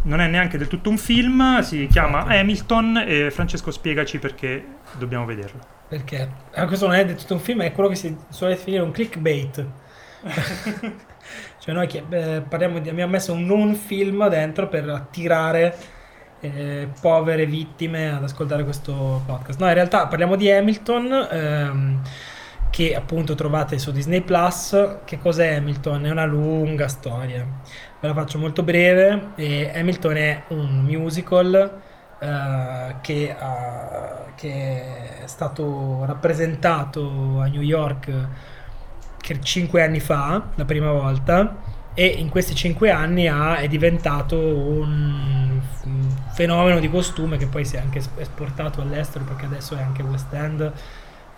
Non 0.02 0.20
è 0.20 0.26
neanche 0.28 0.56
del 0.56 0.68
tutto 0.68 0.88
un 0.88 0.96
film, 0.96 1.60
si 1.60 1.86
chiama 1.86 2.24
Hamilton 2.24 3.04
e 3.06 3.30
Francesco 3.30 3.70
spiegaci 3.70 4.18
perché 4.18 4.64
dobbiamo 4.96 5.26
vederlo. 5.26 5.60
Perché? 5.88 6.28
Ah, 6.54 6.66
questo 6.66 6.86
non 6.86 6.94
è 6.94 7.04
del 7.04 7.16
tutto 7.16 7.34
un 7.34 7.40
film, 7.40 7.62
è 7.62 7.72
quello 7.72 7.90
che 7.90 7.96
si 7.96 8.16
suole 8.30 8.54
definire 8.54 8.82
un 8.82 8.92
clickbait. 8.92 9.66
cioè 11.58 11.74
noi 11.74 11.86
eh, 11.88 12.42
parliamo 12.48 12.78
di, 12.78 12.88
abbiamo 12.88 13.12
messo 13.12 13.32
un 13.32 13.44
non 13.44 13.74
film 13.74 14.26
dentro 14.28 14.68
per 14.68 14.88
attirare 14.88 15.76
eh, 16.40 16.88
povere 17.00 17.44
vittime 17.46 18.10
ad 18.10 18.22
ascoltare 18.22 18.64
questo 18.64 19.22
podcast. 19.26 19.60
No, 19.60 19.66
in 19.66 19.74
realtà 19.74 20.06
parliamo 20.06 20.36
di 20.36 20.50
Hamilton. 20.50 21.28
Ehm, 21.30 22.00
che 22.70 22.94
appunto 22.94 23.34
trovate 23.34 23.78
su 23.78 23.92
Disney 23.92 24.22
Plus. 24.22 24.98
Che 25.04 25.18
cos'è 25.18 25.56
Hamilton? 25.56 26.06
È 26.06 26.10
una 26.10 26.24
lunga 26.24 26.88
storia. 26.88 27.46
Ve 28.00 28.08
la 28.08 28.14
faccio 28.14 28.38
molto 28.38 28.62
breve. 28.62 29.32
E 29.34 29.70
Hamilton 29.74 30.16
è 30.16 30.42
un 30.48 30.80
musical 30.82 31.80
uh, 32.18 33.00
che, 33.00 33.36
uh, 33.38 34.34
che, 34.36 35.22
è 35.22 35.26
stato 35.26 36.04
rappresentato 36.04 37.40
a 37.40 37.46
New 37.46 37.62
York 37.62 38.28
cinque 39.42 39.82
anni 39.84 40.00
fa, 40.00 40.50
la 40.54 40.64
prima 40.64 40.90
volta. 40.90 41.56
E 41.92 42.06
in 42.06 42.28
questi 42.28 42.54
cinque 42.54 42.90
anni 42.90 43.26
ha, 43.26 43.56
è 43.56 43.68
diventato 43.68 44.38
un 44.38 45.60
fenomeno 46.32 46.78
di 46.78 46.88
costume 46.88 47.36
che 47.36 47.46
poi 47.46 47.64
si 47.64 47.76
è 47.76 47.80
anche 47.80 48.00
esportato 48.16 48.80
all'estero 48.80 49.24
perché 49.24 49.46
adesso 49.46 49.76
è 49.76 49.82
anche 49.82 50.02
West 50.02 50.32
End 50.32 50.72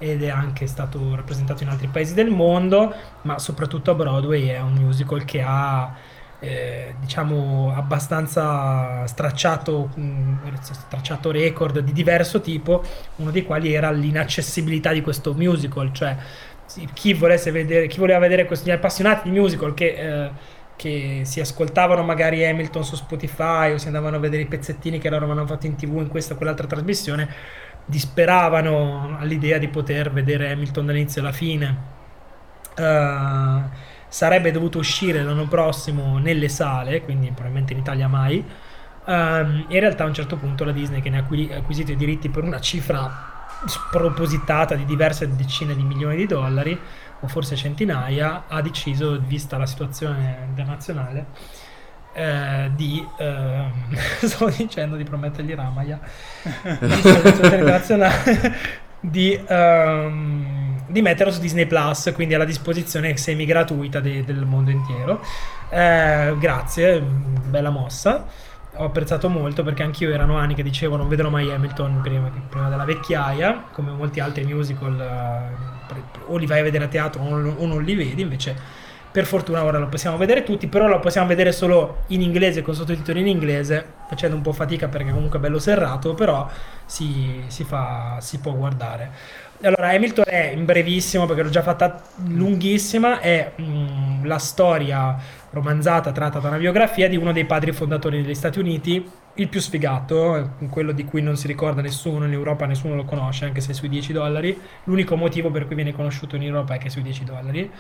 ed 0.03 0.25
è 0.25 0.31
anche 0.31 0.67
stato 0.67 1.15
rappresentato 1.15 1.63
in 1.63 1.69
altri 1.69 1.87
paesi 1.87 2.13
del 2.13 2.29
mondo, 2.29 2.93
ma 3.23 3.39
soprattutto 3.39 3.93
a 3.93 3.95
Broadway 3.95 4.49
è 4.49 4.61
un 4.61 4.73
musical 4.73 5.25
che 5.25 5.41
ha 5.47 5.95
eh, 6.41 6.97
diciamo 6.99 7.73
abbastanza 7.73 9.07
stracciato, 9.07 9.91
stracciato 10.61 11.31
record 11.31 11.79
di 11.79 11.93
diverso 11.93 12.41
tipo, 12.41 12.83
uno 13.17 13.31
dei 13.31 13.45
quali 13.45 13.73
era 13.73 13.93
l'inaccessibilità 13.93 14.91
di 14.93 15.03
questo 15.03 15.35
musical, 15.35 15.93
cioè 15.93 16.17
chi, 16.95 17.13
vedere, 17.13 17.87
chi 17.87 18.01
voleva 18.01 18.19
vedere 18.19 18.45
questi 18.45 18.73
appassionati 18.73 19.31
di 19.31 19.39
musical 19.39 19.73
che, 19.73 19.95
eh, 19.95 20.31
che 20.75 21.21
si 21.23 21.39
ascoltavano 21.39 22.03
magari 22.03 22.45
Hamilton 22.45 22.83
su 22.83 22.97
Spotify 22.97 23.71
o 23.71 23.79
si 23.79 23.87
andavano 23.87 24.17
a 24.17 24.19
vedere 24.19 24.43
i 24.43 24.47
pezzettini 24.47 24.99
che 24.99 25.11
loro 25.11 25.27
avevano 25.27 25.47
fatto 25.47 25.67
in 25.67 25.77
tv 25.77 25.99
in 25.99 26.09
questa 26.09 26.35
o 26.35 26.37
quell'altra 26.37 26.67
trasmissione 26.67 27.71
disperavano 27.85 29.17
all'idea 29.19 29.59
di 29.59 29.69
poter 29.69 30.13
vedere 30.13 30.51
Hamilton 30.51 30.87
dall'inizio 30.87 31.21
alla 31.21 31.33
fine. 31.33 31.91
Uh, 32.77 33.63
sarebbe 34.09 34.51
dovuto 34.51 34.79
uscire 34.79 35.23
l'anno 35.23 35.47
prossimo 35.47 36.19
nelle 36.19 36.49
sale, 36.49 37.03
quindi 37.03 37.27
probabilmente 37.29 37.73
in 37.73 37.79
Italia 37.81 38.09
mai. 38.09 38.45
Um, 39.05 39.65
in 39.69 39.81
realtà 39.81 40.05
a 40.05 40.07
un 40.07 40.15
certo 40.15 40.37
punto 40.37 40.65
la 40.65 40.73
Disney, 40.73 41.01
che 41.01 41.11
ne 41.11 41.19
ha 41.19 41.57
acquisito 41.57 41.93
i 41.93 41.97
diritti 41.97 42.29
per 42.29 42.45
una 42.45 42.61
cifra 42.61 43.31
spropositata 43.65 44.75
di 44.75 44.85
diverse 44.85 45.35
decine 45.35 45.75
di 45.75 45.83
milioni 45.83 46.17
di 46.17 46.27
dollari, 46.27 46.79
o 47.21 47.29
forse 47.29 47.57
centinaia, 47.57 48.45
ha 48.49 48.61
deciso, 48.61 49.21
vista 49.21 49.57
la 49.57 49.67
situazione 49.67 50.45
internazionale, 50.47 51.27
eh, 52.13 52.71
di 52.75 53.07
eh, 53.17 53.65
stavo 54.27 54.51
dicendo 54.51 54.97
di 54.97 55.05
promettergli 55.05 55.55
Ramaya. 55.55 55.99
Di, 59.05 59.37
um, 59.49 60.81
di 60.87 61.03
metterlo 61.03 61.33
su 61.33 61.41
Disney 61.41 61.67
Plus 61.67 62.13
quindi 62.15 62.35
alla 62.35 62.45
disposizione 62.45 63.17
semi 63.17 63.45
gratuita 63.45 63.99
de- 63.99 64.25
del 64.25 64.45
mondo 64.45 64.71
intero. 64.71 65.21
Eh, 65.71 66.37
grazie 66.39 67.01
bella 67.01 67.71
mossa. 67.71 68.25
Ho 68.77 68.85
apprezzato 68.85 69.29
molto 69.29 69.65
perché 69.65 69.83
anch'io 69.83 70.13
erano 70.13 70.37
anni 70.37 70.55
che 70.55 70.63
dicevo 70.63 70.97
non 70.97 71.09
vedrò 71.09 71.31
mai 71.31 71.51
Hamilton 71.51 72.01
prima, 72.01 72.31
prima 72.49 72.69
della 72.69 72.85
vecchiaia 72.85 73.65
come 73.73 73.91
molti 73.91 74.21
altri 74.21 74.45
musical 74.45 75.51
uh, 76.29 76.33
o 76.33 76.37
li 76.37 76.47
vai 76.47 76.61
a 76.61 76.63
vedere 76.63 76.85
a 76.85 76.89
teatro 76.89 77.23
o 77.23 77.67
non 77.67 77.83
li 77.83 77.95
vedi 77.97 78.23
invece 78.23 78.82
per 79.13 79.27
fortuna 79.27 79.63
ora 79.63 79.79
lo 79.79 79.89
possiamo 79.89 80.17
vedere 80.17 80.43
tutti, 80.43 80.67
però 80.69 80.89
lo 80.89 80.99
possiamo 80.99 81.27
vedere 81.27 81.53
solo 81.53 81.99
in 82.09 82.23
inglese 82.23 82.63
con 82.63 82.75
sottotitoli 82.75 83.21
in 83.21 83.27
inglese, 83.27 83.85
facendo 84.09 84.35
un 84.35 84.43
po' 84.43 84.53
fatica 84.53 84.89
perché 84.89 85.13
comunque 85.13 85.39
è 85.39 85.41
bello 85.43 85.59
serrato, 85.59 86.15
però 86.15 86.49
si, 86.87 87.45
si, 87.49 87.63
fa, 87.63 88.17
si 88.21 88.41
può 88.41 88.53
guardare. 88.55 89.11
Allora, 89.65 89.91
Hamilton 89.91 90.25
è 90.27 90.53
in 90.57 90.65
brevissimo 90.65 91.27
perché 91.27 91.43
l'ho 91.43 91.51
già 91.51 91.63
fatta 91.63 92.03
lunghissima, 92.27 93.21
è 93.21 93.53
mh, 93.55 93.63
mm, 93.63 94.25
la 94.25 94.39
storia 94.39 95.17
romanzata 95.51 96.11
tratta 96.11 96.39
da 96.39 96.49
una 96.49 96.57
biografia 96.57 97.07
di 97.07 97.17
uno 97.17 97.33
dei 97.33 97.45
padri 97.45 97.73
fondatori 97.73 98.23
degli 98.23 98.35
Stati 98.35 98.59
Uniti, 98.59 99.09
il 99.35 99.49
più 99.49 99.61
sfigato, 99.61 100.55
quello 100.71 100.93
di 100.93 101.05
cui 101.05 101.21
non 101.21 101.37
si 101.37 101.47
ricorda 101.47 101.83
nessuno 101.83 102.25
in 102.25 102.33
Europa, 102.33 102.65
nessuno 102.65 102.95
lo 102.95 103.05
conosce, 103.05 103.45
anche 103.45 103.61
se 103.61 103.75
sui 103.75 103.91
10 103.91 104.15
dollari. 104.15 104.59
L'unico 104.85 105.17
motivo 105.17 105.51
per 105.51 105.67
cui 105.67 105.75
viene 105.75 105.93
conosciuto 105.93 106.35
in 106.37 106.45
Europa 106.45 106.75
è 106.75 106.79
che 106.79 106.89
sui 106.89 107.03
10 107.03 107.25
dollari 107.25 107.71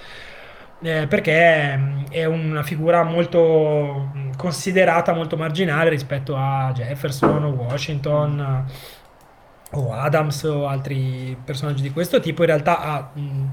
eh, 0.83 1.07
perché 1.07 1.77
mm, 1.77 2.05
è 2.11 2.25
una 2.25 2.63
figura 2.63 3.03
molto 3.05 4.11
mm, 4.15 4.33
considerata, 4.37 5.13
molto 5.13 5.37
marginale 5.37 5.91
rispetto 5.91 6.37
a 6.37 6.73
Jefferson 6.75 7.45
o 7.45 7.51
Washington 7.51 8.67
mm. 8.67 9.79
o 9.79 9.93
Adams 9.93 10.43
o 10.45 10.67
altri 10.67 11.37
personaggi 11.45 11.83
di 11.83 11.93
questo 11.93 12.21
tipo. 12.21 12.43
In 12.43 12.49
realtà 12.49 12.81
ha 12.81 13.11
mh, 13.15 13.51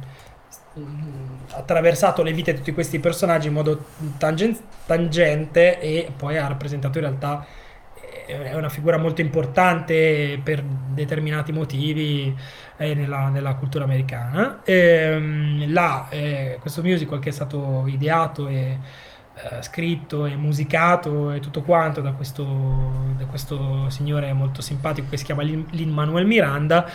attraversato 1.51 2.23
le 2.23 2.33
vite 2.33 2.51
di 2.51 2.57
tutti 2.59 2.73
questi 2.73 2.99
personaggi 2.99 3.47
in 3.47 3.53
modo 3.53 3.85
tangen- 4.17 4.57
tangente 4.85 5.79
e 5.79 6.11
poi 6.15 6.37
ha 6.37 6.47
rappresentato 6.47 6.97
in 6.97 7.03
realtà 7.05 7.45
è 8.29 8.55
una 8.55 8.69
figura 8.69 8.97
molto 8.97 9.21
importante 9.21 10.39
per 10.43 10.63
determinati 10.63 11.51
motivi 11.51 12.35
eh, 12.77 12.93
nella, 12.93 13.29
nella, 13.29 13.55
cultura 13.55 13.83
americana. 13.83 14.61
E, 14.63 14.73
ehm, 14.73 15.73
là, 15.73 16.07
eh, 16.09 16.57
questo 16.59 16.81
musical 16.81 17.19
che 17.19 17.29
è 17.29 17.31
stato 17.31 17.85
ideato 17.87 18.47
e 18.47 18.77
eh, 19.35 19.61
scritto 19.61 20.25
e 20.25 20.35
musicato 20.35 21.31
e 21.31 21.39
tutto 21.39 21.61
quanto 21.63 22.01
da 22.01 22.11
questo, 22.11 23.13
da 23.17 23.25
questo 23.25 23.89
signore 23.89 24.31
molto 24.33 24.61
simpatico 24.61 25.09
che 25.09 25.17
si 25.17 25.25
chiama 25.25 25.41
Lin 25.43 25.89
Manuel 25.89 26.25
Miranda 26.25 26.89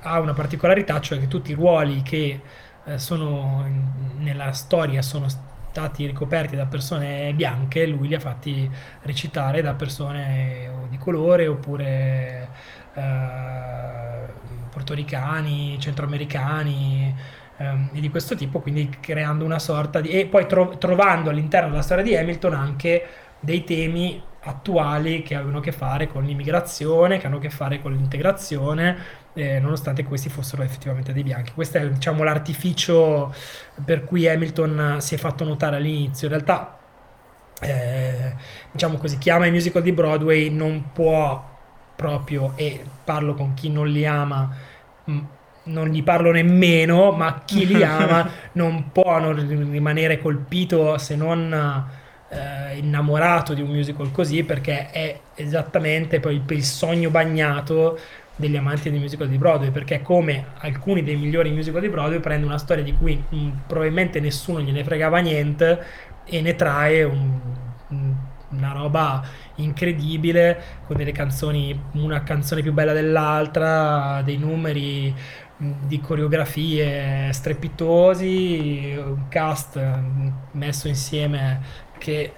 ha 0.00 0.20
una 0.20 0.32
particolarità, 0.32 1.00
cioè 1.00 1.18
che 1.18 1.28
tutti 1.28 1.50
i 1.50 1.54
ruoli 1.54 2.02
che 2.02 2.40
eh, 2.84 2.98
sono 2.98 3.64
nella 4.18 4.52
storia 4.52 5.02
sono 5.02 5.28
stati 5.28 5.55
ricoperti 5.96 6.56
da 6.56 6.66
persone 6.66 7.32
bianche, 7.34 7.86
lui 7.86 8.08
li 8.08 8.14
ha 8.14 8.20
fatti 8.20 8.70
recitare 9.02 9.62
da 9.62 9.74
persone 9.74 10.70
di 10.88 10.98
colore 10.98 11.46
oppure 11.46 12.48
eh, 12.94 14.26
portoricani, 14.70 15.78
centroamericani 15.78 17.14
ehm, 17.58 17.90
e 17.92 18.00
di 18.00 18.10
questo 18.10 18.34
tipo, 18.34 18.60
quindi 18.60 18.88
creando 19.00 19.44
una 19.44 19.58
sorta 19.58 20.00
di... 20.00 20.08
e 20.10 20.26
poi 20.26 20.46
tro- 20.46 20.76
trovando 20.78 21.30
all'interno 21.30 21.70
della 21.70 21.82
storia 21.82 22.04
di 22.04 22.16
Hamilton 22.16 22.54
anche 22.54 23.06
dei 23.40 23.64
temi 23.64 24.22
attuali 24.42 25.22
che 25.22 25.34
avevano 25.34 25.58
a 25.58 25.60
che 25.60 25.72
fare 25.72 26.06
con 26.06 26.24
l'immigrazione, 26.24 27.18
che 27.18 27.26
hanno 27.26 27.36
a 27.36 27.40
che 27.40 27.50
fare 27.50 27.80
con 27.80 27.92
l'integrazione, 27.92 29.24
eh, 29.36 29.58
nonostante 29.60 30.02
questi 30.04 30.30
fossero 30.30 30.62
effettivamente 30.62 31.12
dei 31.12 31.22
bianchi. 31.22 31.52
Questo 31.52 31.76
è 31.76 31.88
diciamo, 31.88 32.24
l'artificio 32.24 33.34
per 33.84 34.04
cui 34.04 34.26
Hamilton 34.26 34.96
si 35.00 35.14
è 35.14 35.18
fatto 35.18 35.44
notare 35.44 35.76
all'inizio. 35.76 36.26
In 36.28 36.32
realtà, 36.32 36.78
eh, 37.60 38.34
diciamo 38.72 38.96
così, 38.96 39.18
chi 39.18 39.28
ama 39.28 39.46
i 39.46 39.50
musical 39.50 39.82
di 39.82 39.92
Broadway 39.92 40.48
non 40.48 40.90
può 40.92 41.54
proprio, 41.94 42.52
e 42.56 42.82
parlo 43.04 43.34
con 43.34 43.52
chi 43.54 43.70
non 43.70 43.88
li 43.88 44.06
ama, 44.06 44.54
non 45.04 45.88
gli 45.88 46.02
parlo 46.02 46.30
nemmeno, 46.32 47.12
ma 47.12 47.42
chi 47.44 47.66
li 47.66 47.82
ama 47.84 48.28
non 48.52 48.90
può 48.90 49.18
non 49.18 49.34
rimanere 49.70 50.18
colpito 50.18 50.96
se 50.96 51.14
non 51.14 51.52
eh, 52.28 52.78
innamorato 52.78 53.54
di 53.54 53.60
un 53.60 53.68
musical 53.68 54.10
così 54.10 54.42
perché 54.42 54.90
è 54.90 55.20
esattamente 55.34 56.20
poi 56.20 56.42
il 56.48 56.64
sogno 56.64 57.10
bagnato 57.10 57.98
degli 58.36 58.56
amanti 58.56 58.90
dei 58.90 59.00
musical 59.00 59.28
di 59.28 59.38
Broadway 59.38 59.70
perché 59.70 60.02
come 60.02 60.46
alcuni 60.58 61.02
dei 61.02 61.16
migliori 61.16 61.50
musical 61.50 61.80
di 61.80 61.88
Broadway 61.88 62.20
prende 62.20 62.46
una 62.46 62.58
storia 62.58 62.84
di 62.84 62.94
cui 62.94 63.16
mh, 63.16 63.36
mm, 63.36 63.50
probabilmente 63.66 64.20
nessuno 64.20 64.60
gliene 64.60 64.84
fregava 64.84 65.18
niente 65.18 65.82
e 66.24 66.40
ne 66.42 66.54
trae 66.54 67.02
un, 67.02 67.40
un, 67.88 68.14
una 68.50 68.72
roba 68.72 69.22
incredibile 69.56 70.62
con 70.86 70.96
delle 70.96 71.12
canzoni 71.12 71.80
una 71.92 72.22
canzone 72.22 72.62
più 72.62 72.72
bella 72.72 72.92
dell'altra 72.92 74.20
dei 74.22 74.36
numeri 74.36 75.14
mm, 75.62 75.72
di 75.86 76.00
coreografie 76.00 77.32
strepitosi 77.32 78.94
un 78.98 79.28
cast 79.28 79.80
mm, 79.80 80.28
messo 80.52 80.88
insieme 80.88 81.84
che 81.98 82.34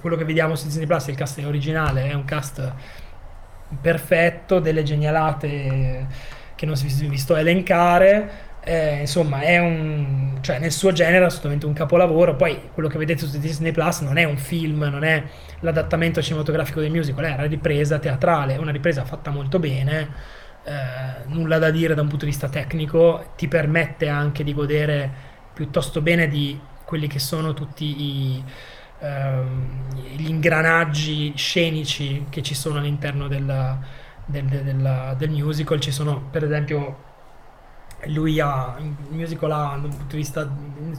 quello 0.00 0.16
che 0.16 0.24
vediamo 0.24 0.54
su 0.54 0.66
Disney 0.66 0.86
Plus, 0.86 1.08
il 1.08 1.16
cast 1.16 1.38
originale, 1.38 2.08
è 2.10 2.14
un 2.14 2.24
cast 2.24 2.72
perfetto, 3.80 4.58
delle 4.58 4.82
genialate 4.82 6.06
che 6.54 6.66
non 6.66 6.76
si 6.76 6.86
è 6.86 7.08
visto 7.08 7.36
elencare. 7.36 8.50
Eh, 8.64 9.00
insomma, 9.00 9.40
è 9.40 9.58
un, 9.58 10.38
cioè 10.40 10.60
nel 10.60 10.70
suo 10.70 10.92
genere 10.92 11.24
assolutamente 11.24 11.66
un 11.66 11.72
capolavoro. 11.72 12.36
Poi 12.36 12.70
quello 12.72 12.88
che 12.88 12.98
vedete 12.98 13.26
su 13.26 13.38
Disney 13.38 13.72
Plus 13.72 14.00
non 14.00 14.16
è 14.18 14.24
un 14.24 14.36
film, 14.36 14.82
non 14.82 15.02
è 15.02 15.22
l'adattamento 15.60 16.22
cinematografico 16.22 16.80
del 16.80 16.90
musical, 16.90 17.24
è 17.24 17.32
una 17.32 17.46
ripresa 17.46 17.98
teatrale, 17.98 18.54
è 18.54 18.58
una 18.58 18.70
ripresa 18.70 19.04
fatta 19.04 19.30
molto 19.30 19.58
bene. 19.58 20.40
Eh, 20.64 21.24
nulla 21.26 21.58
da 21.58 21.70
dire 21.70 21.94
da 21.94 22.02
un 22.02 22.08
punto 22.08 22.24
di 22.24 22.30
vista 22.30 22.48
tecnico, 22.48 23.32
ti 23.36 23.48
permette 23.48 24.08
anche 24.08 24.44
di 24.44 24.54
godere 24.54 25.10
piuttosto 25.52 26.00
bene 26.00 26.28
di 26.28 26.58
quelli 26.84 27.08
che 27.08 27.18
sono 27.18 27.52
tutti 27.54 27.84
i 27.84 28.44
ehm, 29.02 29.80
gli 30.16 30.28
ingranaggi 30.28 31.32
scenici 31.36 32.26
che 32.30 32.42
ci 32.42 32.54
sono 32.54 32.78
all'interno 32.78 33.28
del, 33.28 33.78
del, 34.26 34.44
del, 34.44 35.14
del, 35.18 35.30
musical. 35.30 35.80
Ci 35.80 35.90
sono, 35.90 36.28
per 36.30 36.44
esempio, 36.44 37.10
lui 38.06 38.40
ha 38.40 38.76
il 38.78 38.94
musical 39.10 39.50
ha, 39.52 39.72
un 39.74 39.88
punto 39.88 40.06
di 40.08 40.16
vista 40.16 40.48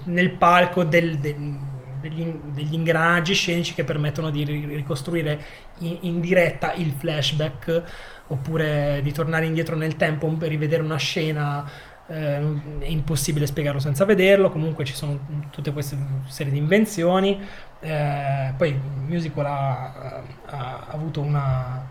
nel 0.05 0.31
palco 0.31 0.83
del, 0.83 1.17
degli, 1.17 1.57
degli, 2.01 2.73
ingranaggi 2.73 3.33
scenici 3.33 3.73
che 3.73 3.83
permettono 3.83 4.29
di 4.29 4.43
ricostruire 4.43 5.41
in, 5.79 5.97
in, 6.01 6.19
diretta 6.19 6.73
il 6.73 6.91
flashback 6.91 7.83
oppure 8.27 8.99
di 9.03 9.11
tornare 9.11 9.45
indietro 9.45 9.75
nel 9.75 9.95
tempo 9.95 10.27
per 10.33 10.49
rivedere 10.49 10.81
una 10.81 10.97
scena 10.97 11.69
eh, 12.07 12.41
è 12.79 12.87
impossibile 12.87 13.45
spiegarlo 13.45 13.79
senza 13.79 14.03
vederlo 14.03 14.49
comunque 14.49 14.83
ci 14.83 14.93
sono 14.93 15.19
tutte 15.49 15.71
queste 15.71 15.97
serie 16.27 16.51
di 16.51 16.57
invenzioni. 16.57 17.39
Eh, 17.79 18.53
poi 18.57 18.69
il 18.69 18.79
musical 19.07 19.45
ha, 19.45 20.21
ha 20.45 20.87
avuto 20.89 21.21
una, 21.21 21.85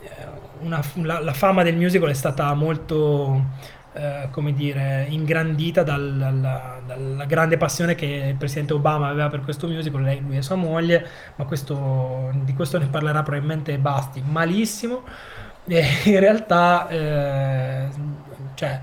eh, 0.00 0.08
una 0.60 0.82
la, 1.02 1.20
la, 1.20 1.32
fama 1.32 1.62
del 1.62 1.76
musical 1.76 2.10
è 2.10 2.14
stata 2.14 2.52
molto 2.54 3.44
eh, 3.94 4.28
come 4.30 4.52
dire 4.52 5.06
ingrandita 5.08 5.82
dal, 5.82 6.16
dalla, 6.16 6.80
dalla, 6.86 7.24
grande 7.24 7.56
passione 7.56 7.94
che 7.94 8.06
il 8.06 8.36
presidente 8.36 8.72
Obama 8.72 9.08
aveva 9.08 9.28
per 9.28 9.42
questo 9.42 9.68
musical 9.68 10.02
lei, 10.02 10.20
lui 10.20 10.36
e 10.36 10.42
sua 10.42 10.56
moglie 10.56 11.06
ma 11.36 11.44
questo, 11.44 12.30
di 12.44 12.54
questo 12.54 12.78
ne 12.78 12.86
parlerà 12.86 13.22
probabilmente 13.22 13.76
Basti 13.78 14.22
malissimo. 14.24 15.04
E 15.64 15.84
in 16.04 16.18
realtà 16.18 16.88
eh, 16.88 17.88
cioè 18.54 18.80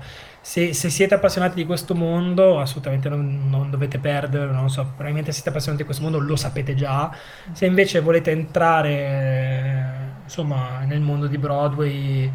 se, 0.50 0.74
se, 0.74 0.90
siete 0.90 1.14
appassionati 1.14 1.54
di 1.54 1.64
questo 1.64 1.94
mondo, 1.94 2.58
assolutamente 2.58 3.08
non, 3.08 3.48
non, 3.48 3.70
dovete 3.70 4.00
perdere, 4.00 4.50
non 4.50 4.68
so, 4.68 4.82
probabilmente 4.82 5.30
siete 5.30 5.50
appassionati 5.50 5.82
di 5.82 5.86
questo 5.86 6.02
mondo, 6.02 6.18
lo 6.18 6.34
sapete 6.34 6.74
già. 6.74 7.08
Se 7.52 7.66
invece 7.66 8.00
volete 8.00 8.32
entrare, 8.32 10.14
insomma, 10.24 10.80
nel 10.80 11.02
mondo 11.02 11.28
di 11.28 11.38
Broadway 11.38 12.32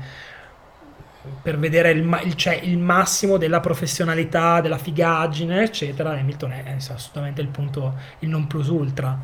per 1.41 1.59
vedere 1.59 1.91
il, 1.91 2.19
il, 2.23 2.35
cioè, 2.35 2.53
il 2.53 2.77
massimo 2.77 3.35
della 3.35 3.59
professionalità, 3.59 4.61
della 4.61 4.77
figaggine, 4.77 5.63
eccetera, 5.63 6.11
Hamilton 6.11 6.51
è, 6.53 6.63
è 6.63 6.75
assolutamente 6.75 7.41
il 7.41 7.49
punto, 7.49 7.95
il 8.19 8.29
non 8.29 8.47
plus 8.47 8.67
ultra. 8.69 9.19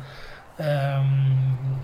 Um, 0.56 1.80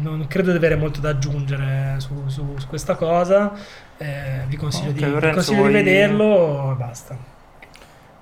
non 0.00 0.26
credo 0.26 0.52
di 0.52 0.56
avere 0.56 0.76
molto 0.76 1.00
da 1.00 1.10
aggiungere 1.10 1.96
su, 1.98 2.28
su, 2.28 2.54
su 2.56 2.66
questa 2.66 2.94
cosa. 2.94 3.52
Eh, 4.02 4.44
vi 4.48 4.56
consiglio, 4.56 4.92
okay, 4.92 5.12
di, 5.12 5.26
vi 5.26 5.32
consiglio 5.32 5.58
vuoi... 5.58 5.72
di, 5.72 5.82
vederlo 5.82 6.72
e 6.72 6.74
basta. 6.74 7.14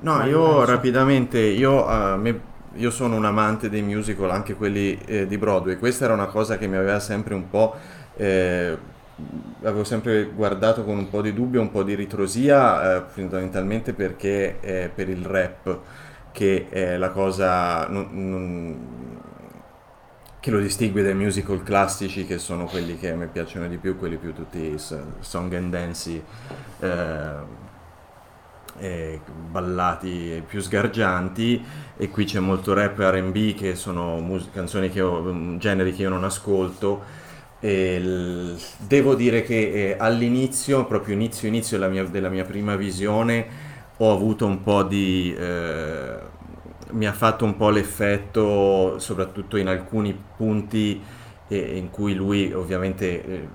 No, 0.01 0.25
io 0.25 0.64
rapidamente, 0.64 1.38
io, 1.38 1.87
uh, 1.87 2.19
me, 2.19 2.41
io, 2.75 2.91
sono 2.91 3.14
un 3.14 3.25
amante 3.25 3.69
dei 3.69 3.83
musical, 3.83 4.31
anche 4.31 4.55
quelli 4.55 4.99
eh, 5.07 5.29
di 5.29 5.38
Broadway. 5.38 5.79
Questa 5.79 6.05
era 6.05 6.14
una 6.14 6.27
cosa 6.27 6.59
che 6.59 6.67
mi 6.67 6.75
aveva 6.75 6.99
sempre 6.99 7.35
un 7.35 7.49
po'... 7.49 7.77
Eh, 8.17 8.77
avevo 9.62 9.85
sempre 9.85 10.25
guardato 10.25 10.83
con 10.83 10.99
un 10.99 11.09
po' 11.09 11.23
di 11.23 11.33
dubbio, 11.33 11.61
un 11.61 11.71
po' 11.71 11.85
di 11.85 11.95
ritrosia, 11.95 12.97
eh, 12.97 13.03
fondamentalmente 13.07 13.93
perché 13.93 14.59
è 14.59 14.91
per 14.93 15.09
il 15.09 15.25
rap 15.25 15.79
che 16.33 16.67
è 16.71 16.97
la 16.97 17.11
cosa... 17.11 17.87
Non, 17.87 18.09
non, 18.11 18.77
che 20.49 20.55
lo 20.55 20.61
distingue 20.61 21.03
dai 21.03 21.15
musical 21.15 21.63
classici 21.63 22.25
che 22.25 22.39
sono 22.39 22.65
quelli 22.65 22.97
che 22.97 23.11
a 23.11 23.15
me 23.15 23.27
piacciono 23.27 23.69
di 23.69 23.77
più, 23.77 23.99
quelli 23.99 24.17
più 24.17 24.33
tutti 24.33 24.77
song 24.79 25.53
and 25.53 25.71
dance, 25.71 26.23
eh, 28.79 29.21
ballati 29.51 30.43
più 30.47 30.61
sgargianti. 30.63 31.63
E 31.99 32.09
qui 32.09 32.25
c'è 32.25 32.39
molto 32.41 32.73
rap 32.73 32.99
e 32.99 33.11
R&B 33.11 33.55
che 33.55 33.75
sono 33.75 34.21
mus- 34.21 34.49
canzoni 34.51 34.89
che 34.89 35.03
ho, 35.03 35.21
mm, 35.21 35.59
generi 35.59 35.93
che 35.95 36.03
io 36.03 36.09
non 36.09 36.25
ascolto. 36.25 37.03
E 37.61 38.01
l- 38.01 38.57
devo 38.79 39.15
dire 39.15 39.43
che 39.43 39.91
eh, 39.91 39.97
all'inizio, 39.99 40.87
proprio 40.87 41.15
inizio 41.15 41.49
inizio 41.49 41.79
della 41.79 41.91
mia, 41.91 42.05
della 42.05 42.29
mia, 42.31 42.45
prima 42.45 42.75
visione 42.77 43.47
ho 43.99 44.13
avuto 44.13 44.47
un 44.47 44.63
po' 44.63 44.85
di 44.85 45.35
eh, 45.37 46.28
mi 46.90 47.07
ha 47.07 47.12
fatto 47.12 47.44
un 47.44 47.57
po' 47.57 47.70
l'effetto, 47.70 48.98
soprattutto 48.98 49.57
in 49.57 49.68
alcuni 49.68 50.18
punti 50.37 51.01
eh, 51.48 51.77
in 51.77 51.90
cui 51.90 52.14
lui 52.14 52.53
ovviamente 52.53 53.24
eh, 53.24 53.48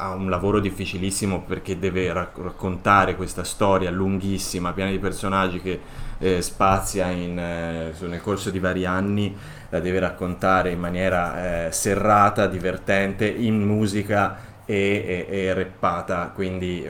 ha 0.00 0.14
un 0.14 0.30
lavoro 0.30 0.60
difficilissimo 0.60 1.42
perché 1.42 1.78
deve 1.78 2.12
rac- 2.12 2.38
raccontare 2.38 3.16
questa 3.16 3.42
storia 3.42 3.90
lunghissima, 3.90 4.72
piena 4.72 4.90
di 4.90 4.98
personaggi 4.98 5.60
che 5.60 5.80
eh, 6.18 6.40
spazia 6.40 7.10
in, 7.10 7.38
eh, 7.38 7.92
nel 8.06 8.20
corso 8.20 8.50
di 8.50 8.60
vari 8.60 8.86
anni, 8.86 9.34
la 9.70 9.80
deve 9.80 9.98
raccontare 9.98 10.70
in 10.70 10.78
maniera 10.78 11.66
eh, 11.66 11.72
serrata, 11.72 12.46
divertente, 12.46 13.28
in 13.28 13.60
musica 13.60 14.38
e, 14.64 15.26
e, 15.28 15.36
e 15.36 15.54
reppata, 15.54 16.30
quindi 16.34 16.88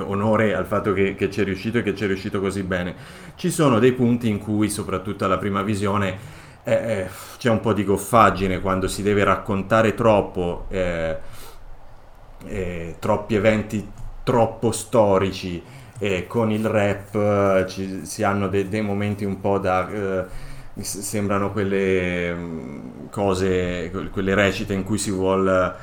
onore 0.00 0.54
al 0.54 0.64
fatto 0.64 0.92
che, 0.94 1.14
che 1.14 1.30
ci 1.30 1.42
è 1.42 1.44
riuscito 1.44 1.78
e 1.78 1.82
che 1.82 1.94
ci 1.94 2.04
è 2.04 2.06
riuscito 2.06 2.40
così 2.40 2.62
bene. 2.62 2.94
Ci 3.38 3.52
sono 3.52 3.78
dei 3.78 3.92
punti 3.92 4.28
in 4.28 4.40
cui, 4.40 4.68
soprattutto 4.68 5.24
alla 5.24 5.38
prima 5.38 5.62
visione, 5.62 6.18
eh, 6.64 6.72
eh, 6.72 7.08
c'è 7.38 7.48
un 7.48 7.60
po' 7.60 7.72
di 7.72 7.84
goffaggine 7.84 8.60
quando 8.60 8.88
si 8.88 9.00
deve 9.00 9.22
raccontare 9.22 9.94
troppo, 9.94 10.64
eh, 10.70 11.16
eh 12.48 12.96
troppi 12.98 13.36
eventi 13.36 13.88
troppo 14.24 14.72
storici 14.72 15.62
con 16.26 16.50
il 16.50 16.66
rap 16.66 17.14
eh, 17.14 17.64
ci, 17.68 18.04
si 18.04 18.24
hanno 18.24 18.48
de, 18.48 18.68
dei 18.68 18.82
momenti 18.82 19.24
un 19.24 19.40
po' 19.40 19.58
da... 19.58 19.88
Eh, 19.88 20.24
sembrano 20.80 21.52
quelle 21.52 22.34
mm, 22.34 23.06
cose, 23.08 23.92
quelle 24.10 24.34
recite 24.34 24.74
in 24.74 24.82
cui 24.82 24.98
si 24.98 25.12
vuole 25.12 25.74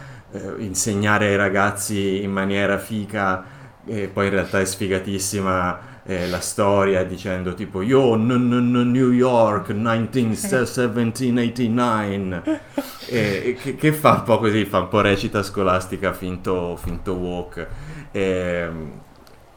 insegnare 0.57 1.27
ai 1.27 1.37
ragazzi 1.37 2.21
in 2.21 2.31
maniera 2.31 2.77
fica 2.77 3.45
e 3.85 4.09
poi 4.09 4.25
in 4.25 4.31
realtà 4.31 4.59
è 4.59 4.65
sfigatissima 4.65 5.94
eh, 6.07 6.27
la 6.27 6.39
storia 6.39 7.03
dicendo 7.03 7.55
tipo 7.55 7.81
Yo, 7.81 8.15
n- 8.15 8.31
n- 8.31 8.91
New 8.91 9.09
York 9.11 9.71
1917-89 9.71 12.59
e, 13.07 13.57
che, 13.59 13.75
che, 13.75 13.91
fa 13.91 14.11
un 14.11 14.21
po' 14.23 14.37
così, 14.37 14.65
fa 14.65 14.81
un 14.81 14.87
po' 14.87 15.01
recita 15.01 15.41
scolastica 15.41 16.13
finto, 16.13 16.75
finto 16.75 17.13
walk 17.13 17.67
e, 18.11 18.21
ehm, 18.21 19.01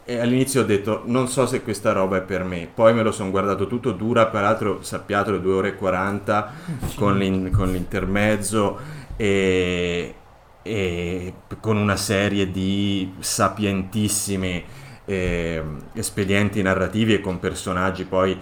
e 0.05 0.21
all'inizio 0.21 0.63
ho 0.63 0.65
detto 0.65 1.03
non 1.05 1.29
so 1.29 1.45
se 1.45 1.63
questa 1.63 1.93
roba 1.93 2.17
è 2.17 2.23
per 2.23 2.43
me, 2.43 2.67
poi 2.73 2.95
me 2.95 3.03
lo 3.03 3.13
sono 3.13 3.31
guardato 3.31 3.67
tutto, 3.67 3.93
dura 3.93 4.29
peraltro 4.29 4.83
sappiatelo 4.83 5.37
2 5.37 5.53
ore 5.53 5.69
e 5.69 5.75
40 5.75 6.53
con, 6.97 7.19
l'in- 7.19 7.51
con 7.51 7.71
l'intermezzo 7.71 8.79
e, 9.17 10.15
e 10.63 11.35
con 11.61 11.77
una 11.77 11.97
serie 11.97 12.51
di 12.51 13.13
sapientissimi 13.19 14.65
eh, 15.09 15.63
espedienti 15.95 16.61
narrativi 16.61 17.15
e 17.15 17.21
con 17.21 17.39
personaggi 17.39 18.05
poi 18.05 18.39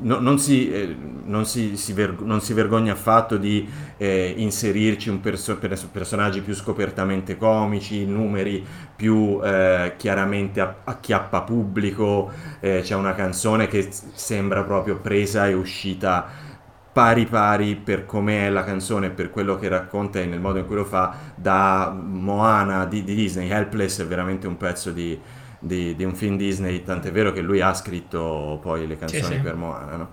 no, 0.00 0.18
non, 0.18 0.38
si, 0.38 0.70
eh, 0.72 0.96
non, 1.24 1.46
si, 1.46 1.76
si 1.76 1.92
ver- 1.92 2.20
non, 2.20 2.40
si, 2.40 2.52
vergogna 2.52 2.92
affatto 2.92 3.36
di 3.36 3.68
eh, 3.96 4.34
inserirci 4.36 5.08
un 5.08 5.20
perso- 5.20 5.58
personaggi 5.58 6.40
più 6.40 6.54
scopertamente 6.54 7.36
comici, 7.36 8.04
numeri 8.04 8.64
più 8.96 9.40
eh, 9.42 9.94
chiaramente 9.96 10.60
a- 10.60 10.76
acchiappa 10.84 11.42
pubblico, 11.42 12.30
eh, 12.60 12.80
c'è 12.82 12.94
una 12.94 13.14
canzone 13.14 13.68
che 13.68 13.88
sembra 13.90 14.62
proprio 14.64 14.96
presa 14.98 15.46
e 15.46 15.54
uscita 15.54 16.46
pari 16.92 17.26
pari 17.26 17.76
per 17.76 18.06
com'è 18.06 18.50
la 18.50 18.64
canzone, 18.64 19.10
per 19.10 19.30
quello 19.30 19.56
che 19.56 19.68
racconta 19.68 20.18
e 20.18 20.26
nel 20.26 20.40
modo 20.40 20.58
in 20.58 20.66
cui 20.66 20.74
lo 20.74 20.84
fa, 20.84 21.14
da 21.36 21.90
Moana 21.96 22.86
di, 22.86 23.04
di 23.04 23.14
Disney. 23.14 23.48
Helpless 23.50 24.00
è 24.02 24.06
veramente 24.06 24.48
un 24.48 24.56
pezzo 24.56 24.90
di, 24.90 25.18
di, 25.58 25.94
di, 25.96 26.04
un 26.04 26.14
film 26.14 26.36
Disney, 26.36 26.82
tant'è 26.82 27.10
vero 27.10 27.32
che 27.32 27.40
lui 27.40 27.60
ha 27.60 27.74
scritto 27.74 28.58
poi 28.62 28.86
le 28.86 28.96
canzoni 28.98 29.36
sì, 29.36 29.40
per 29.40 29.54
Moana, 29.54 29.96
no? 29.96 30.08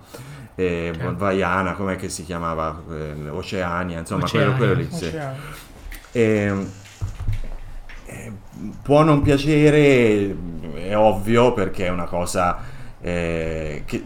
E 0.54 0.92
okay. 0.94 1.14
Vaiana, 1.14 1.74
com'è 1.74 1.96
che 1.96 2.08
si 2.08 2.24
chiamava? 2.24 2.82
Eh, 2.90 3.28
Oceania, 3.28 3.98
insomma, 3.98 4.24
Oceania. 4.24 4.56
quello, 4.56 4.74
quello 4.74 4.88
lì. 4.88 4.96
Sì. 4.96 5.12
E, 6.12 6.66
eh, 8.06 8.32
può 8.82 9.02
non 9.02 9.22
piacere, 9.22 10.34
è 10.74 10.96
ovvio, 10.96 11.52
perché 11.52 11.86
è 11.86 11.90
una 11.90 12.06
cosa 12.06 12.58
eh, 13.00 13.82
che 13.84 14.04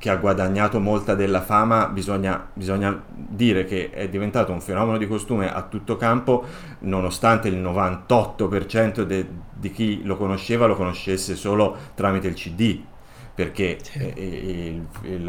che 0.00 0.08
ha 0.08 0.16
guadagnato 0.16 0.80
molta 0.80 1.14
della 1.14 1.42
fama, 1.42 1.86
bisogna, 1.88 2.48
bisogna, 2.54 3.02
dire 3.12 3.66
che 3.66 3.90
è 3.90 4.08
diventato 4.08 4.50
un 4.50 4.62
fenomeno 4.62 4.96
di 4.96 5.06
costume 5.06 5.52
a 5.52 5.60
tutto 5.60 5.98
campo, 5.98 6.42
nonostante 6.80 7.48
il 7.48 7.58
98% 7.58 9.02
de, 9.02 9.28
di 9.52 9.70
chi 9.70 10.02
lo 10.02 10.16
conosceva 10.16 10.64
lo 10.64 10.74
conoscesse 10.74 11.36
solo 11.36 11.76
tramite 11.94 12.28
il 12.28 12.34
CD, 12.34 12.80
perché 13.34 13.76
sì. 13.82 14.10
il, 14.16 14.86
il, 15.02 15.24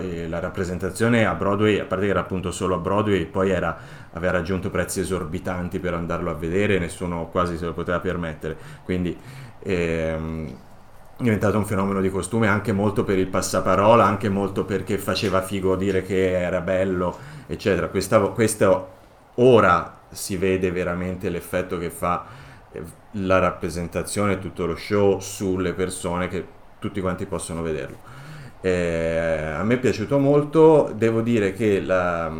il, 0.00 0.30
la 0.30 0.38
rappresentazione 0.38 1.26
a 1.26 1.34
Broadway, 1.34 1.78
a 1.78 1.84
parte 1.84 2.06
che 2.06 2.10
era 2.10 2.20
appunto 2.20 2.50
solo 2.50 2.76
a 2.76 2.78
Broadway, 2.78 3.26
poi 3.26 3.50
era, 3.50 3.76
aveva 4.14 4.32
raggiunto 4.32 4.70
prezzi 4.70 5.00
esorbitanti 5.00 5.80
per 5.80 5.92
andarlo 5.92 6.30
a 6.30 6.34
vedere, 6.34 6.78
nessuno 6.78 7.26
quasi 7.26 7.58
se 7.58 7.66
lo 7.66 7.74
poteva 7.74 8.00
permettere. 8.00 8.56
Quindi 8.84 9.14
ehm, 9.62 10.64
diventato 11.18 11.56
un 11.56 11.64
fenomeno 11.64 12.00
di 12.00 12.10
costume 12.10 12.46
anche 12.46 12.72
molto 12.72 13.04
per 13.04 13.18
il 13.18 13.28
passaparola, 13.28 14.04
anche 14.04 14.28
molto 14.28 14.64
perché 14.64 14.98
faceva 14.98 15.42
figo 15.42 15.76
dire 15.76 16.02
che 16.02 16.38
era 16.38 16.60
bello, 16.60 17.16
eccetera. 17.46 17.88
Questa, 17.88 18.20
questo 18.20 18.88
ora 19.36 19.98
si 20.10 20.36
vede 20.36 20.70
veramente 20.70 21.28
l'effetto 21.28 21.78
che 21.78 21.90
fa 21.90 22.24
eh, 22.72 22.82
la 23.12 23.38
rappresentazione, 23.38 24.38
tutto 24.38 24.66
lo 24.66 24.76
show 24.76 25.18
sulle 25.20 25.72
persone 25.72 26.28
che 26.28 26.44
tutti 26.78 27.00
quanti 27.00 27.26
possono 27.26 27.62
vederlo. 27.62 27.96
Eh, 28.60 29.54
a 29.56 29.62
me 29.62 29.74
è 29.74 29.78
piaciuto 29.78 30.18
molto, 30.18 30.92
devo 30.94 31.20
dire 31.20 31.52
che 31.52 31.80
la, 31.80 32.30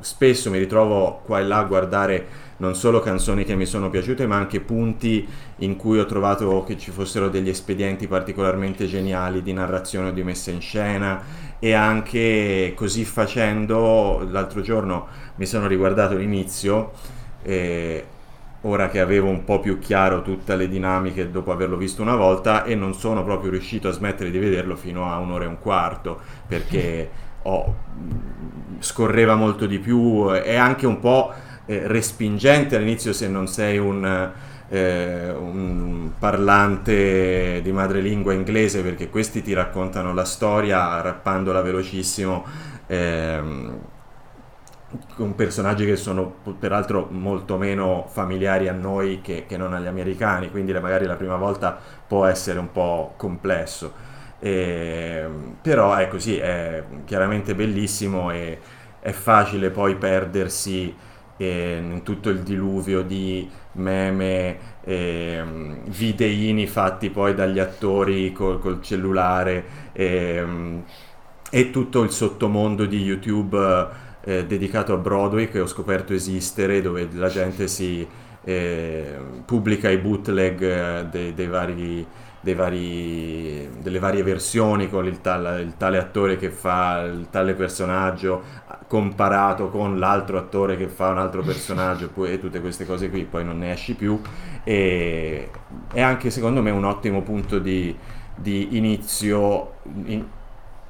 spesso 0.00 0.50
mi 0.50 0.58
ritrovo 0.58 1.20
qua 1.24 1.40
e 1.40 1.44
là 1.44 1.58
a 1.58 1.64
guardare 1.64 2.26
non 2.56 2.74
solo 2.74 3.00
canzoni 3.00 3.44
che 3.44 3.56
mi 3.56 3.66
sono 3.66 3.90
piaciute, 3.90 4.26
ma 4.26 4.36
anche 4.36 4.60
punti 4.60 5.26
in 5.58 5.76
cui 5.76 5.98
ho 5.98 6.06
trovato 6.06 6.62
che 6.64 6.78
ci 6.78 6.90
fossero 6.90 7.28
degli 7.28 7.48
espedienti 7.48 8.06
particolarmente 8.06 8.86
geniali 8.86 9.42
di 9.42 9.52
narrazione 9.52 10.08
o 10.08 10.12
di 10.12 10.22
messa 10.22 10.50
in 10.50 10.60
scena. 10.60 11.22
E 11.58 11.72
anche 11.72 12.72
così 12.76 13.04
facendo 13.04 14.26
l'altro 14.30 14.60
giorno 14.60 15.06
mi 15.36 15.46
sono 15.46 15.66
riguardato 15.66 16.14
l'inizio 16.16 16.92
e 17.42 18.04
ora 18.62 18.88
che 18.88 19.00
avevo 19.00 19.28
un 19.28 19.44
po' 19.44 19.60
più 19.60 19.78
chiaro 19.78 20.22
tutte 20.22 20.56
le 20.56 20.68
dinamiche 20.68 21.30
dopo 21.30 21.52
averlo 21.52 21.76
visto 21.76 22.02
una 22.02 22.16
volta 22.16 22.64
e 22.64 22.74
non 22.74 22.94
sono 22.94 23.22
proprio 23.24 23.50
riuscito 23.50 23.88
a 23.88 23.92
smettere 23.92 24.30
di 24.30 24.38
vederlo 24.38 24.74
fino 24.76 25.10
a 25.10 25.18
un'ora 25.18 25.44
e 25.44 25.48
un 25.48 25.58
quarto 25.58 26.18
perché 26.46 27.10
oh, 27.44 27.74
scorreva 28.80 29.34
molto 29.34 29.66
di 29.66 29.78
più 29.78 30.32
e 30.34 30.56
anche 30.56 30.86
un 30.86 31.00
po' 31.00 31.32
eh, 31.66 31.86
respingente. 31.86 32.76
All'inizio 32.76 33.12
se 33.12 33.28
non 33.28 33.48
sei 33.48 33.78
un, 33.78 34.32
eh, 34.68 35.30
un, 35.30 36.10
parlante 36.18 37.60
di 37.62 37.72
madrelingua 37.72 38.32
inglese 38.32 38.82
perché 38.82 39.08
questi 39.08 39.42
ti 39.42 39.52
raccontano 39.52 40.12
la 40.12 40.24
storia 40.24 41.00
rappandola 41.00 41.60
velocissimo 41.60 42.44
ehm, 42.86 43.78
con 45.16 45.34
personaggi 45.34 45.84
che 45.86 45.96
sono 45.96 46.34
peraltro 46.58 47.08
molto 47.10 47.56
meno 47.56 48.06
familiari 48.08 48.68
a 48.68 48.72
noi 48.72 49.20
che, 49.22 49.44
che 49.46 49.56
non 49.56 49.72
agli 49.72 49.86
americani. 49.86 50.50
Quindi 50.50 50.72
magari 50.72 51.06
la 51.06 51.16
prima 51.16 51.36
volta 51.36 51.78
può 52.06 52.26
essere 52.26 52.58
un 52.58 52.70
po' 52.70 53.14
complesso 53.16 54.12
eh, 54.44 55.26
però 55.62 55.94
è 55.94 56.06
così, 56.08 56.36
è 56.36 56.84
chiaramente 57.06 57.54
bellissimo 57.54 58.30
e 58.30 58.58
è 59.00 59.10
facile 59.12 59.70
poi 59.70 59.96
perdersi 59.96 60.94
eh, 61.38 61.78
in 61.82 62.02
tutto 62.02 62.28
il 62.28 62.40
diluvio 62.40 63.00
di 63.00 63.48
meme, 63.72 64.58
eh, 64.84 65.42
videini 65.86 66.66
fatti 66.66 67.08
poi 67.08 67.34
dagli 67.34 67.58
attori 67.58 68.32
col, 68.32 68.58
col 68.60 68.82
cellulare 68.82 69.64
eh, 69.92 70.82
e 71.50 71.70
tutto 71.70 72.02
il 72.02 72.10
sottomondo 72.10 72.84
di 72.84 72.98
YouTube 72.98 73.88
eh, 74.24 74.44
dedicato 74.44 74.92
a 74.92 74.98
Broadway 74.98 75.48
che 75.48 75.60
ho 75.60 75.66
scoperto 75.66 76.12
esistere 76.12 76.82
dove 76.82 77.08
la 77.12 77.28
gente 77.28 77.66
si 77.66 78.06
eh, 78.44 79.16
pubblica 79.46 79.88
i 79.88 79.96
bootleg 79.96 80.62
eh, 80.62 81.06
dei, 81.10 81.32
dei 81.32 81.46
vari 81.46 82.06
vari, 82.52 83.70
delle 83.80 83.98
varie 83.98 84.22
versioni 84.22 84.90
con 84.90 85.06
il, 85.06 85.22
tal, 85.22 85.60
il, 85.60 85.76
tale 85.78 85.96
attore 85.96 86.36
che 86.36 86.50
fa 86.50 87.00
il 87.00 87.28
tale 87.30 87.54
personaggio 87.54 88.42
comparato 88.86 89.70
con 89.70 89.98
l'altro 89.98 90.36
attore 90.36 90.76
che 90.76 90.88
fa 90.88 91.08
un 91.08 91.18
altro 91.18 91.40
personaggio 91.42 92.10
e 92.26 92.38
tutte 92.38 92.60
queste 92.60 92.84
cose 92.84 93.08
qui, 93.08 93.24
poi 93.24 93.44
non 93.44 93.58
ne 93.58 93.72
esci 93.72 93.94
più. 93.94 94.20
E 94.62 95.48
è 95.92 96.02
anche 96.02 96.30
secondo 96.30 96.60
me 96.60 96.70
un 96.70 96.84
ottimo 96.84 97.22
punto 97.22 97.58
di, 97.58 97.96
di 98.34 98.76
inizio 98.76 99.76
in, 100.04 100.26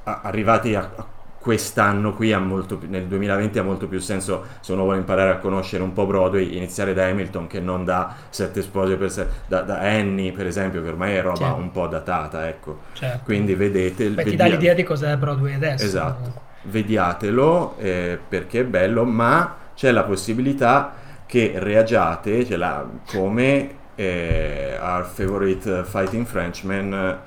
a, 0.04 0.20
arrivati 0.24 0.74
a, 0.74 0.90
a 0.96 1.06
quest'anno 1.44 2.14
qui 2.14 2.34
molto, 2.38 2.80
nel 2.88 3.04
2020 3.04 3.58
ha 3.58 3.62
molto 3.62 3.86
più 3.86 3.98
senso 3.98 4.44
se 4.60 4.72
uno 4.72 4.84
vuole 4.84 4.96
imparare 4.96 5.30
a 5.30 5.36
conoscere 5.36 5.82
un 5.82 5.92
po' 5.92 6.06
Broadway 6.06 6.56
iniziare 6.56 6.94
da 6.94 7.04
Hamilton 7.04 7.46
che 7.48 7.60
non 7.60 7.84
da 7.84 8.14
Sette 8.30 8.62
spose 8.62 8.96
per 8.96 9.10
sé 9.10 9.26
da, 9.46 9.60
da, 9.60 9.80
Annie 9.80 10.32
per 10.32 10.46
esempio 10.46 10.82
che 10.82 10.88
ormai 10.88 11.16
è 11.16 11.20
roba 11.20 11.36
certo. 11.36 11.56
un 11.56 11.70
po' 11.70 11.86
datata 11.86 12.48
ecco 12.48 12.78
certo. 12.94 13.24
quindi 13.24 13.54
vedete 13.54 14.08
Beh, 14.08 14.24
ti 14.24 14.36
dà 14.36 14.46
l'idea 14.46 14.72
di 14.72 14.84
cos'è 14.84 15.18
Broadway 15.18 15.52
adesso 15.52 15.84
esatto 15.84 16.32
vediatelo 16.62 17.76
eh, 17.76 18.18
perché 18.26 18.60
è 18.60 18.64
bello 18.64 19.04
ma 19.04 19.54
c'è 19.74 19.90
la 19.90 20.04
possibilità 20.04 20.94
che 21.26 21.52
reagiate 21.56 22.46
ce 22.46 22.56
l'ha 22.56 22.88
come 23.06 23.70
eh, 23.96 24.78
Our 24.80 25.04
Favorite 25.04 25.84
Fighting 25.84 26.24
Frenchman 26.24 27.18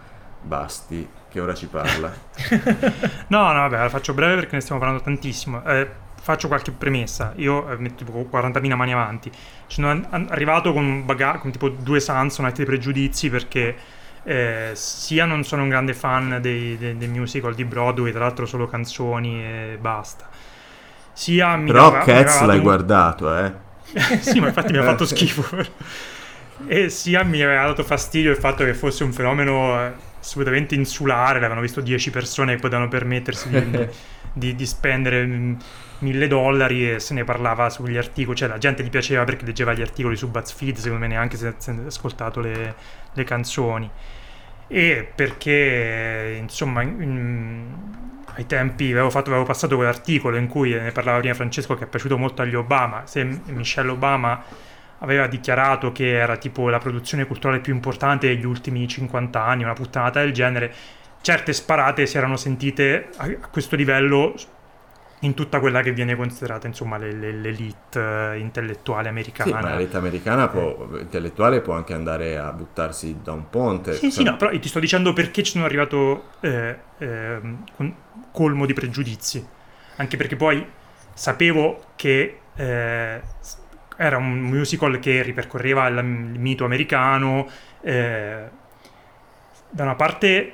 basti 0.42 1.08
che 1.38 1.42
ora 1.42 1.54
ci 1.54 1.68
parla. 1.68 2.12
no, 3.28 3.52
no, 3.52 3.60
vabbè, 3.60 3.78
la 3.78 3.90
faccio 3.90 4.14
breve 4.14 4.36
perché 4.36 4.56
ne 4.56 4.62
stiamo 4.62 4.80
parlando 4.80 5.04
tantissimo. 5.04 5.64
Eh, 5.66 5.88
faccio 6.20 6.48
qualche 6.48 6.72
premessa. 6.72 7.34
Io 7.36 7.70
eh, 7.70 7.78
metto 7.78 8.04
tipo 8.04 8.28
40.000 8.32 8.76
mani 8.76 8.94
avanti. 8.94 9.32
Sono 9.68 10.08
arrivato 10.10 10.74
con 10.74 11.06
bagaglio, 11.06 11.40
con 11.40 11.52
tipo 11.52 11.70
due 11.70 12.00
Samsonite 12.00 12.58
dei 12.58 12.66
pregiudizi 12.66 13.30
perché 13.30 13.76
eh, 14.24 14.72
sia 14.74 15.26
non 15.26 15.44
sono 15.44 15.62
un 15.62 15.70
grande 15.70 15.94
fan 15.94 16.40
dei, 16.42 16.78
dei, 16.78 16.98
dei, 16.98 17.08
musical 17.08 17.54
di 17.54 17.64
Broadway, 17.64 18.12
tra 18.12 18.22
l'altro 18.22 18.46
solo 18.46 18.68
canzoni 18.68 19.44
e 19.44 19.78
basta. 19.80 20.28
Sia 21.14 21.56
mi 21.56 21.72
Però 21.72 21.92
dava, 21.92 22.04
Cats 22.04 22.42
l'hai 22.42 22.58
un... 22.58 22.64
guardato, 22.64 23.38
eh? 23.38 23.52
sì, 24.20 24.40
ma 24.40 24.48
infatti 24.48 24.72
mi 24.72 24.80
ha 24.80 24.84
fatto 24.84 25.06
schifo. 25.06 25.46
e 26.66 26.90
sia 26.90 27.24
mi 27.24 27.42
aveva 27.42 27.68
dato 27.68 27.84
fastidio 27.84 28.32
il 28.32 28.38
fatto 28.38 28.64
che 28.64 28.74
fosse 28.74 29.04
un 29.04 29.14
fenomeno 29.14 29.80
eh, 29.80 29.94
assolutamente 30.28 30.76
insulare, 30.76 31.36
l'avevano 31.36 31.62
visto 31.62 31.80
10 31.80 32.12
persone 32.12 32.56
che 32.56 32.60
potevano 32.60 32.90
permettersi 32.90 33.50
di, 33.50 33.88
di, 34.34 34.56
di 34.56 34.66
spendere 34.66 35.26
mm, 35.26 35.54
mille 36.00 36.28
dollari 36.28 36.92
e 36.92 37.00
se 37.00 37.14
ne 37.14 37.24
parlava 37.24 37.70
sugli 37.70 37.96
articoli, 37.96 38.36
cioè 38.36 38.50
la 38.50 38.58
gente 38.58 38.84
gli 38.84 38.90
piaceva 38.90 39.24
perché 39.24 39.46
leggeva 39.46 39.74
gli 39.74 39.82
articoli 39.82 40.18
su 40.18 40.30
BuzzFeed, 40.30 40.76
secondo 40.76 41.00
me 41.00 41.08
neanche 41.08 41.38
se 41.38 41.48
ha 41.48 41.56
ascoltato 41.86 42.42
le, 42.42 42.76
le, 43.14 43.24
canzoni. 43.24 43.90
E 44.68 45.10
perché, 45.16 46.38
insomma, 46.42 46.82
in, 46.82 47.74
ai 48.26 48.46
tempi 48.46 48.92
avevo, 48.92 49.10
fatto, 49.10 49.30
avevo 49.30 49.46
passato 49.46 49.76
quell'articolo 49.78 50.36
in 50.36 50.48
cui 50.48 50.72
ne 50.74 50.92
parlava 50.92 51.20
prima 51.20 51.34
Francesco 51.34 51.74
che 51.76 51.86
è 51.86 51.88
piaciuto 51.88 52.18
molto 52.18 52.42
agli 52.42 52.56
Obama, 52.56 53.04
se 53.06 53.24
Michelle 53.46 53.92
Obama 53.92 54.44
aveva 55.00 55.28
dichiarato 55.28 55.92
che 55.92 56.18
era 56.18 56.38
tipo 56.38 56.70
la 56.70 56.80
produzione 56.80 57.26
culturale 57.26 57.60
più 57.60 57.74
importante 57.74 58.28
degli 58.28 58.46
ultimi 58.46 58.88
50 58.88 59.44
anni, 59.44 59.64
una 59.64 59.74
puttanata 59.74 60.20
del 60.20 60.34
genere, 60.34 60.74
certe 61.22 61.54
sparate 61.54 62.06
si 62.06 62.18
erano 62.18 62.38
sentite 62.38 63.10
a, 63.18 63.28
questo 63.50 63.76
livello 63.76 64.34
in 65.22 65.34
tutta 65.34 65.60
quella 65.60 65.82
che 65.82 65.92
viene 65.92 66.16
considerata 66.16 66.68
insomma 66.68 66.98
le, 66.98 67.12
le, 67.12 67.32
l'elite 67.32 68.00
uh, 68.00 68.36
intellettuale 68.36 69.10
americana. 69.10 69.58
Sì, 69.58 69.64
ma 69.64 69.76
l'elite 69.76 69.98
americana 69.98 70.48
può, 70.48 70.88
eh. 70.94 71.00
intellettuale 71.00 71.62
può 71.62 71.74
anche 71.74 71.94
andare 71.94 72.38
a 72.38 72.52
buttarsi 72.52 73.18
da 73.24 73.32
un 73.32 73.50
ponte. 73.50 73.94
Sì, 73.94 74.12
sì, 74.12 74.24
no, 74.24 74.36
però 74.36 74.58
ti 74.58 74.68
sto 74.68 74.80
dicendo 74.80 75.14
perché 75.14 75.42
ci 75.42 75.54
sono 75.54 75.66
arrivato 75.66 76.26
eh, 76.42 76.78
eh, 77.00 77.40
colmo 78.32 78.66
di 78.66 78.74
pregiudizi. 78.74 79.46
Anche 80.00 80.18
perché 80.18 80.36
poi 80.36 80.64
sapevo 81.14 81.86
che 81.96 82.40
eh, 82.56 83.22
era 83.98 84.18
un 84.18 84.40
musical 84.40 85.00
che 85.00 85.22
ripercorreva 85.24 85.88
il, 85.88 86.04
mito 86.04 86.64
americano. 86.66 87.48
Eh, 87.82 88.44
da 89.70 89.84
una 89.84 89.96
parte 89.96 90.54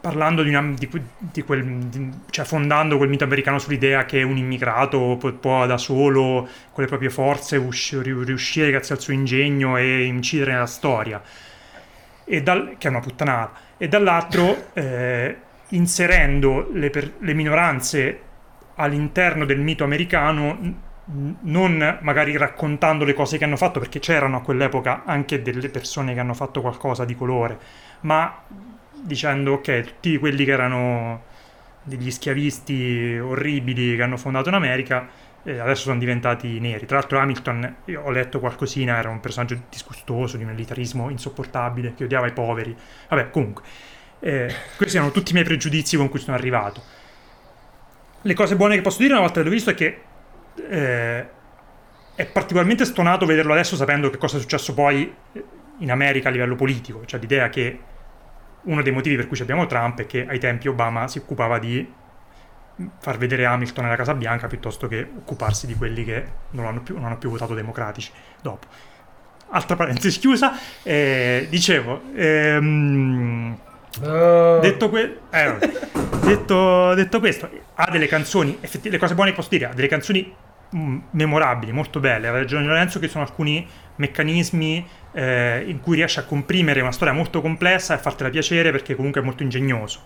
parlando 0.00 0.42
di, 0.42 0.48
una, 0.48 0.72
di, 0.74 0.88
di 1.18 1.42
quel, 1.42 1.64
di, 1.64 2.10
cioè 2.30 2.44
fondando 2.44 2.96
quel 2.96 3.08
mito 3.08 3.24
americano 3.24 3.58
sull'idea 3.58 4.04
che 4.04 4.22
un 4.22 4.36
immigrato 4.36 5.16
può, 5.18 5.32
può 5.32 5.66
da 5.66 5.76
solo, 5.78 6.48
con 6.72 6.82
le 6.82 6.88
proprie 6.88 7.10
forze, 7.10 7.56
usci, 7.56 8.00
riuscire 8.00 8.70
grazie 8.70 8.94
al 8.94 9.00
suo 9.00 9.12
ingegno 9.12 9.76
e 9.76 10.04
incidere 10.04 10.52
nella 10.52 10.66
storia, 10.66 11.22
dal, 12.42 12.76
che 12.78 12.88
è 12.88 12.90
una 12.90 13.00
puttanata, 13.00 13.52
e 13.76 13.88
dall'altro 13.88 14.70
eh, 14.74 15.36
inserendo 15.68 16.68
le, 16.72 16.90
per, 16.90 17.12
le 17.18 17.34
minoranze 17.34 18.20
all'interno 18.76 19.44
del 19.44 19.60
mito 19.60 19.84
americano 19.84 20.88
non 21.42 21.98
magari 22.02 22.36
raccontando 22.36 23.04
le 23.04 23.14
cose 23.14 23.38
che 23.38 23.44
hanno 23.44 23.56
fatto, 23.56 23.80
perché 23.80 23.98
c'erano 23.98 24.38
a 24.38 24.42
quell'epoca 24.42 25.02
anche 25.04 25.42
delle 25.42 25.68
persone 25.68 26.14
che 26.14 26.20
hanno 26.20 26.34
fatto 26.34 26.60
qualcosa 26.60 27.04
di 27.04 27.14
colore, 27.14 27.58
ma 28.00 28.42
dicendo 29.02 29.54
ok, 29.54 29.80
tutti 29.82 30.18
quelli 30.18 30.44
che 30.44 30.52
erano 30.52 31.22
degli 31.82 32.10
schiavisti 32.10 33.18
orribili 33.18 33.96
che 33.96 34.02
hanno 34.02 34.16
fondato 34.16 34.48
in 34.50 34.54
America 34.54 35.08
eh, 35.42 35.58
adesso 35.58 35.82
sono 35.84 35.98
diventati 35.98 36.60
neri. 36.60 36.86
Tra 36.86 36.98
l'altro 36.98 37.18
Hamilton, 37.18 37.76
ho 37.96 38.10
letto 38.10 38.40
qualcosina, 38.40 38.98
era 38.98 39.08
un 39.08 39.20
personaggio 39.20 39.58
disgustoso, 39.68 40.36
di 40.36 40.44
un 40.44 40.50
elitarismo 40.50 41.08
insopportabile, 41.08 41.94
che 41.94 42.04
odiava 42.04 42.26
i 42.26 42.32
poveri. 42.32 42.76
Vabbè, 43.08 43.30
comunque, 43.30 43.62
eh, 44.20 44.54
questi 44.76 44.96
erano 44.96 45.12
tutti 45.12 45.30
i 45.30 45.34
miei 45.34 45.46
pregiudizi 45.46 45.96
con 45.96 46.08
cui 46.08 46.18
sono 46.18 46.36
arrivato. 46.36 46.82
Le 48.22 48.34
cose 48.34 48.54
buone 48.54 48.76
che 48.76 48.82
posso 48.82 48.98
dire 48.98 49.12
una 49.12 49.22
volta 49.22 49.40
che 49.40 49.46
l'ho 49.46 49.52
visto 49.52 49.70
è 49.70 49.74
che 49.74 50.02
eh, 50.56 51.28
è 52.14 52.26
particolarmente 52.26 52.84
stonato 52.84 53.26
vederlo 53.26 53.52
adesso 53.52 53.76
sapendo 53.76 54.10
che 54.10 54.18
cosa 54.18 54.36
è 54.36 54.40
successo 54.40 54.74
poi 54.74 55.14
in 55.78 55.90
America 55.90 56.28
a 56.28 56.32
livello 56.32 56.54
politico, 56.54 57.04
cioè 57.06 57.20
l'idea 57.20 57.48
che 57.48 57.78
uno 58.62 58.82
dei 58.82 58.92
motivi 58.92 59.16
per 59.16 59.26
cui 59.26 59.40
abbiamo 59.40 59.66
Trump 59.66 60.00
è 60.00 60.06
che 60.06 60.26
ai 60.28 60.38
tempi 60.38 60.68
Obama 60.68 61.08
si 61.08 61.18
occupava 61.18 61.58
di 61.58 61.98
far 62.98 63.18
vedere 63.18 63.44
Hamilton 63.46 63.84
nella 63.84 63.96
Casa 63.96 64.14
Bianca 64.14 64.46
piuttosto 64.46 64.86
che 64.86 65.08
occuparsi 65.16 65.66
di 65.66 65.74
quelli 65.74 66.04
che 66.04 66.24
non 66.50 66.66
hanno 66.66 66.80
più, 66.82 66.94
non 66.96 67.06
hanno 67.06 67.18
più 67.18 67.30
votato 67.30 67.54
democratici 67.54 68.10
dopo. 68.40 68.66
Altra 69.52 69.76
parentesi 69.76 70.20
chiusa, 70.20 70.52
eh, 70.82 71.46
dicevo, 71.50 72.02
ehm, 72.14 73.58
oh. 74.02 74.58
detto, 74.60 74.88
que- 74.88 75.18
eh, 75.30 75.58
detto, 76.24 76.94
detto, 76.94 77.18
questo, 77.20 77.48
ha 77.74 77.90
delle 77.90 78.06
canzoni, 78.06 78.58
effetti- 78.60 78.90
le 78.90 78.98
cose 78.98 79.14
buone 79.14 79.30
che 79.30 79.36
posso 79.36 79.48
dire, 79.50 79.66
ha 79.66 79.74
delle 79.74 79.88
canzoni 79.88 80.34
mh, 80.70 80.96
memorabili, 81.10 81.72
molto 81.72 82.00
belle, 82.00 82.28
ha 82.28 82.32
ragione 82.32 82.66
Lorenzo 82.66 82.98
che 82.98 83.08
sono 83.08 83.24
alcuni 83.24 83.66
meccanismi 83.96 84.86
eh, 85.12 85.64
in 85.66 85.80
cui 85.80 85.96
riesce 85.96 86.20
a 86.20 86.24
comprimere 86.24 86.80
una 86.80 86.92
storia 86.92 87.12
molto 87.12 87.40
complessa 87.40 87.94
e 87.94 87.96
a 87.96 88.00
fartela 88.00 88.30
piacere 88.30 88.70
perché 88.70 88.94
comunque 88.94 89.20
è 89.20 89.24
molto 89.24 89.42
ingegnoso. 89.42 90.00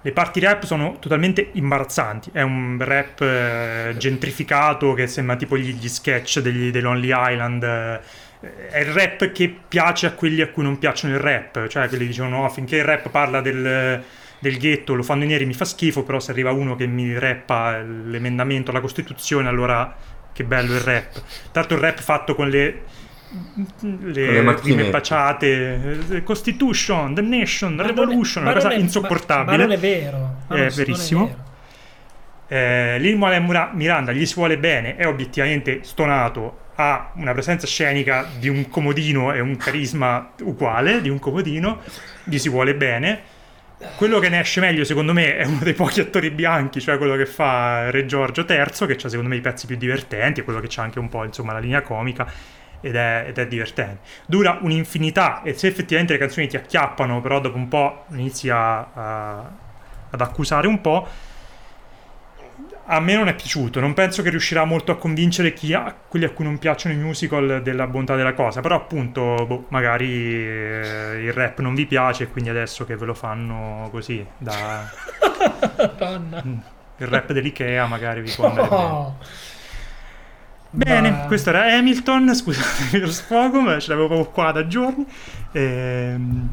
Le 0.00 0.12
parti 0.12 0.38
rap 0.38 0.64
sono 0.64 0.96
totalmente 1.00 1.50
imbarazzanti, 1.54 2.30
è 2.32 2.42
un 2.42 2.76
rap 2.80 3.20
eh, 3.20 3.94
gentrificato 3.98 4.92
che 4.94 5.08
sembra 5.08 5.34
tipo 5.34 5.58
gli, 5.58 5.74
gli 5.74 5.88
sketch 5.88 6.38
degli, 6.38 6.70
dei 6.70 6.80
Lonely 6.80 7.10
Island. 7.12 8.00
Eh, 8.40 8.68
è 8.68 8.78
il 8.80 8.92
rap 8.92 9.32
che 9.32 9.54
piace 9.68 10.06
a 10.06 10.12
quelli 10.12 10.40
a 10.40 10.48
cui 10.48 10.62
non 10.62 10.78
piacciono 10.78 11.14
il 11.14 11.20
rap, 11.20 11.66
cioè 11.66 11.88
quelli 11.88 12.06
dicono 12.06 12.42
no, 12.42 12.48
finché 12.48 12.76
il 12.76 12.84
rap 12.84 13.08
parla 13.10 13.40
del, 13.40 14.02
del 14.38 14.58
ghetto 14.58 14.94
lo 14.94 15.02
fanno 15.02 15.24
i 15.24 15.26
neri 15.26 15.46
mi 15.46 15.54
fa 15.54 15.64
schifo, 15.64 16.02
però 16.02 16.20
se 16.20 16.30
arriva 16.30 16.52
uno 16.52 16.76
che 16.76 16.86
mi 16.86 17.18
rappa 17.18 17.78
l'emendamento 17.78 18.70
alla 18.70 18.80
Costituzione 18.80 19.48
allora 19.48 19.94
che 20.32 20.44
bello 20.44 20.74
il 20.74 20.80
rap. 20.80 21.22
L'altro 21.52 21.76
il 21.76 21.82
rap 21.82 22.00
fatto 22.00 22.34
con 22.34 22.48
le 22.48 22.82
le, 23.80 24.42
le 24.42 24.54
prime 24.54 24.88
baciate 24.88 26.06
eh, 26.10 26.22
Constitution, 26.22 27.14
The 27.14 27.20
Nation, 27.20 27.74
ma 27.74 27.86
Revolution, 27.86 28.44
è, 28.44 28.46
una 28.46 28.54
cosa 28.54 28.70
è, 28.70 28.76
insopportabile. 28.78 29.56
Ma, 29.56 29.62
non 29.64 29.72
è 29.72 29.78
vero. 29.78 30.36
è 30.48 30.68
verissimo. 30.70 31.46
È 32.46 32.54
eh, 32.54 32.98
Lin 32.98 33.18
Miranda 33.74 34.12
gli 34.12 34.24
si 34.24 34.34
vuole 34.34 34.56
bene, 34.56 34.96
è 34.96 35.06
obiettivamente 35.06 35.80
stonato, 35.82 36.67
ha 36.80 37.10
una 37.14 37.32
presenza 37.32 37.66
scenica 37.66 38.24
di 38.38 38.48
un 38.48 38.68
comodino 38.68 39.32
e 39.32 39.40
un 39.40 39.56
carisma 39.56 40.30
uguale 40.42 41.00
di 41.00 41.08
un 41.08 41.18
comodino, 41.18 41.80
gli 42.22 42.38
si 42.38 42.48
vuole 42.48 42.76
bene. 42.76 43.36
Quello 43.96 44.20
che 44.20 44.28
ne 44.28 44.40
esce 44.40 44.60
meglio, 44.60 44.84
secondo 44.84 45.12
me, 45.12 45.36
è 45.36 45.44
uno 45.44 45.58
dei 45.60 45.72
pochi 45.72 45.98
attori 46.00 46.30
bianchi, 46.30 46.80
cioè 46.80 46.96
quello 46.96 47.16
che 47.16 47.26
fa 47.26 47.90
Re 47.90 48.06
Giorgio 48.06 48.44
III, 48.48 48.86
che 48.86 48.96
ha 49.04 49.08
secondo 49.08 49.28
me 49.28 49.36
i 49.36 49.40
pezzi 49.40 49.66
più 49.66 49.76
divertenti, 49.76 50.40
e 50.40 50.44
quello 50.44 50.60
che 50.60 50.68
ha 50.78 50.82
anche 50.82 51.00
un 51.00 51.08
po' 51.08 51.24
insomma 51.24 51.52
la 51.52 51.58
linea 51.58 51.82
comica 51.82 52.30
ed 52.80 52.94
è, 52.94 53.24
ed 53.26 53.38
è, 53.38 53.46
divertente. 53.48 53.98
Dura 54.26 54.58
un'infinità 54.62 55.42
e 55.42 55.54
se 55.54 55.66
effettivamente 55.66 56.12
le 56.12 56.18
canzoni 56.20 56.46
ti 56.46 56.56
acchiappano, 56.56 57.20
però 57.20 57.40
dopo 57.40 57.56
un 57.56 57.66
po' 57.66 58.04
inizi 58.12 58.50
a, 58.50 58.78
a, 58.78 59.50
ad 60.10 60.20
accusare 60.20 60.68
un 60.68 60.80
po'. 60.80 61.08
A 62.90 63.00
me 63.00 63.14
non 63.14 63.28
è 63.28 63.34
piaciuto, 63.34 63.80
non 63.80 63.92
penso 63.92 64.22
che 64.22 64.30
riuscirà 64.30 64.64
molto 64.64 64.92
a 64.92 64.96
convincere 64.96 65.52
chi 65.52 65.74
ha, 65.74 65.94
quelli 66.08 66.24
a 66.24 66.30
cui 66.30 66.44
non 66.44 66.56
piacciono 66.56 66.94
i 66.94 66.98
musical 66.98 67.60
della 67.62 67.86
bontà 67.86 68.16
della 68.16 68.32
cosa, 68.32 68.62
però 68.62 68.76
appunto 68.76 69.44
boh, 69.46 69.66
magari 69.68 70.10
eh, 70.10 71.20
il 71.22 71.32
rap 71.34 71.58
non 71.60 71.74
vi 71.74 71.84
piace 71.84 72.22
e 72.22 72.28
quindi 72.28 72.48
adesso 72.48 72.86
che 72.86 72.96
ve 72.96 73.04
lo 73.04 73.12
fanno 73.12 73.90
così 73.90 74.24
da... 74.38 74.90
il 77.00 77.06
rap 77.06 77.30
dell'Ikea 77.30 77.86
magari 77.86 78.22
vi 78.22 78.32
può 78.34 78.48
andare 78.48 78.68
oh. 78.70 79.16
bene. 80.70 81.00
Bene, 81.00 81.10
ma... 81.10 81.26
questo 81.26 81.50
era 81.50 81.64
Hamilton, 81.76 82.34
scusate 82.34 82.96
lo 83.00 83.12
sfogo, 83.12 83.60
ma 83.60 83.78
ce 83.78 83.90
l'avevo 83.90 84.06
proprio 84.06 84.30
qua 84.30 84.50
da 84.50 84.66
giorni. 84.66 85.06
Ehm, 85.52 86.48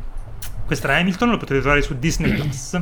questo 0.66 0.88
era 0.88 0.98
Hamilton, 0.98 1.30
lo 1.30 1.38
potete 1.38 1.62
trovare 1.62 1.82
su 1.82 1.98
Disney 1.98 2.34
Plus. 2.34 2.82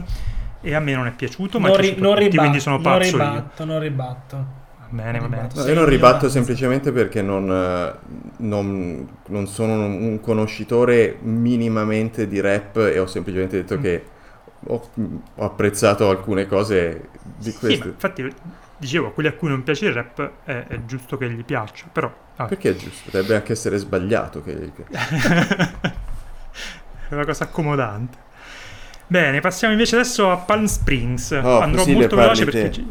E 0.64 0.74
a 0.74 0.80
me 0.80 0.94
non 0.94 1.06
è 1.06 1.12
piaciuto, 1.12 1.60
ma 1.60 1.68
non, 1.68 1.78
ri- 1.78 1.96
non 1.98 2.18
tutti, 2.18 2.38
quindi 2.38 2.60
sono 2.62 2.80
pazzo 2.80 3.18
non 3.18 3.28
ribatto, 3.28 3.64
io. 3.64 3.68
Non 3.68 3.80
ribatto, 3.80 4.46
Bene, 4.90 5.20
va 5.20 5.28
bene. 5.28 5.50
No, 5.56 5.66
io 5.66 5.74
non 5.74 5.86
ribatto 5.86 6.30
semplicemente 6.30 6.92
perché 6.92 7.22
non, 7.24 7.46
non, 8.38 9.08
non, 9.28 9.48
sono 9.48 9.74
un 9.74 10.20
conoscitore 10.22 11.18
minimamente 11.22 12.28
di 12.28 12.40
rap 12.40 12.78
e 12.78 13.00
ho 13.00 13.08
semplicemente 13.08 13.58
detto 13.58 13.80
mm. 13.80 13.82
che 13.82 14.04
ho, 14.68 14.90
ho, 15.36 15.46
apprezzato 15.46 16.10
alcune 16.10 16.46
cose 16.46 17.10
di 17.38 17.52
queste. 17.54 17.82
Sì, 17.82 17.88
infatti 17.88 18.34
dicevo, 18.78 19.08
a 19.08 19.12
quelli 19.12 19.30
a 19.30 19.34
cui 19.34 19.50
non 19.50 19.64
piace 19.64 19.88
il 19.88 19.94
rap 19.94 20.32
è, 20.44 20.66
è 20.68 20.86
giusto 20.86 21.18
che 21.18 21.30
gli 21.30 21.44
piaccia, 21.44 21.88
però... 21.92 22.14
Ah. 22.36 22.46
Perché 22.46 22.70
è 22.70 22.76
giusto? 22.76 23.02
Potrebbe 23.06 23.36
anche 23.36 23.54
essere 23.54 23.78
sbagliato 23.78 24.44
che 24.44 24.54
gli 24.54 24.72
piaccia. 24.72 25.72
è 27.10 27.14
una 27.14 27.26
cosa 27.26 27.46
accomodante. 27.46 28.18
Bene, 29.14 29.42
passiamo 29.42 29.74
invece 29.74 29.94
adesso 29.94 30.32
a 30.32 30.38
Palm 30.38 30.66
Springs. 30.66 31.40
Oh, 31.40 31.60
Andrò 31.60 31.86
molto 31.86 32.16
veloce 32.16 32.46
perché... 32.46 32.72
Ci, 32.72 32.88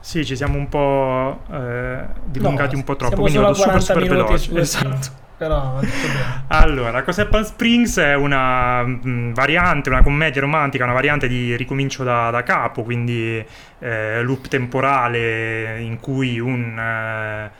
sì, 0.00 0.24
ci 0.24 0.34
siamo 0.34 0.56
un 0.56 0.66
po' 0.66 1.42
eh, 1.52 2.06
dilungati 2.24 2.72
no, 2.72 2.78
un 2.78 2.84
po' 2.84 2.96
troppo, 2.96 3.20
quindi 3.20 3.36
vado 3.36 3.52
super 3.52 3.82
super 3.82 4.08
veloce. 4.08 4.58
Esatto. 4.58 5.08
Però 5.36 5.78
allora, 6.48 7.02
cos'è 7.02 7.26
Palm 7.26 7.44
Springs? 7.44 7.98
È 7.98 8.14
una 8.14 8.82
mh, 8.82 9.00
mm, 9.06 9.32
variante, 9.34 9.90
una 9.90 10.02
commedia 10.02 10.40
romantica, 10.40 10.84
una 10.84 10.94
variante 10.94 11.28
di 11.28 11.54
ricomincio 11.54 12.02
da, 12.02 12.30
da 12.30 12.42
capo, 12.42 12.82
quindi 12.82 13.44
eh, 13.78 14.22
loop 14.22 14.48
temporale 14.48 15.82
in 15.82 16.00
cui 16.00 16.40
un, 16.40 16.78
eh, 16.78 17.50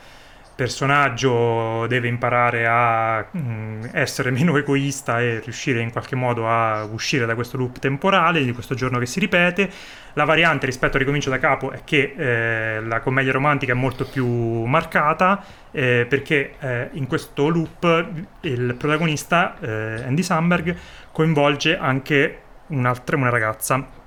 personaggio 0.59 1.87
deve 1.87 2.09
imparare 2.09 2.67
a 2.67 3.25
mh, 3.31 3.39
mm, 3.39 3.83
essere 3.93 4.29
meno 4.35 4.57
egoista 4.57 5.21
e 5.21 5.39
riuscire 5.39 5.79
in 5.79 5.89
qualche 5.89 6.17
modo 6.17 6.49
a 6.49 6.83
uscire 6.83 7.25
da 7.25 7.33
questo 7.33 7.55
loop 7.55 7.79
temporale, 7.79 8.43
di 8.43 8.51
questo 8.51 8.75
giorno 8.75 8.99
che 8.99 9.05
si 9.05 9.21
ripete. 9.21 9.71
La 10.13 10.25
variante 10.25 10.65
rispetto 10.65 10.97
a 10.97 10.99
Ricomincio 10.99 11.29
da 11.29 11.39
capo 11.39 11.71
è 11.71 11.83
che 11.85 12.13
eh, 12.17 12.81
la 12.81 12.99
commedia 12.99 13.31
romantica 13.31 13.71
è 13.71 13.75
molto 13.75 14.03
più 14.03 14.27
marcata 14.65 15.41
eh, 15.71 16.05
perché 16.09 16.55
eh, 16.59 16.89
in 16.93 17.07
questo 17.07 17.47
loop 17.47 18.07
il 18.41 18.75
protagonista, 18.77 19.55
eh, 19.61 20.03
Andy 20.05 20.23
Samberg, 20.23 20.75
coinvolge 21.13 21.77
anche 21.77 22.39
un'altra, 22.67 23.15
una 23.15 23.29
ragazza 23.29 23.97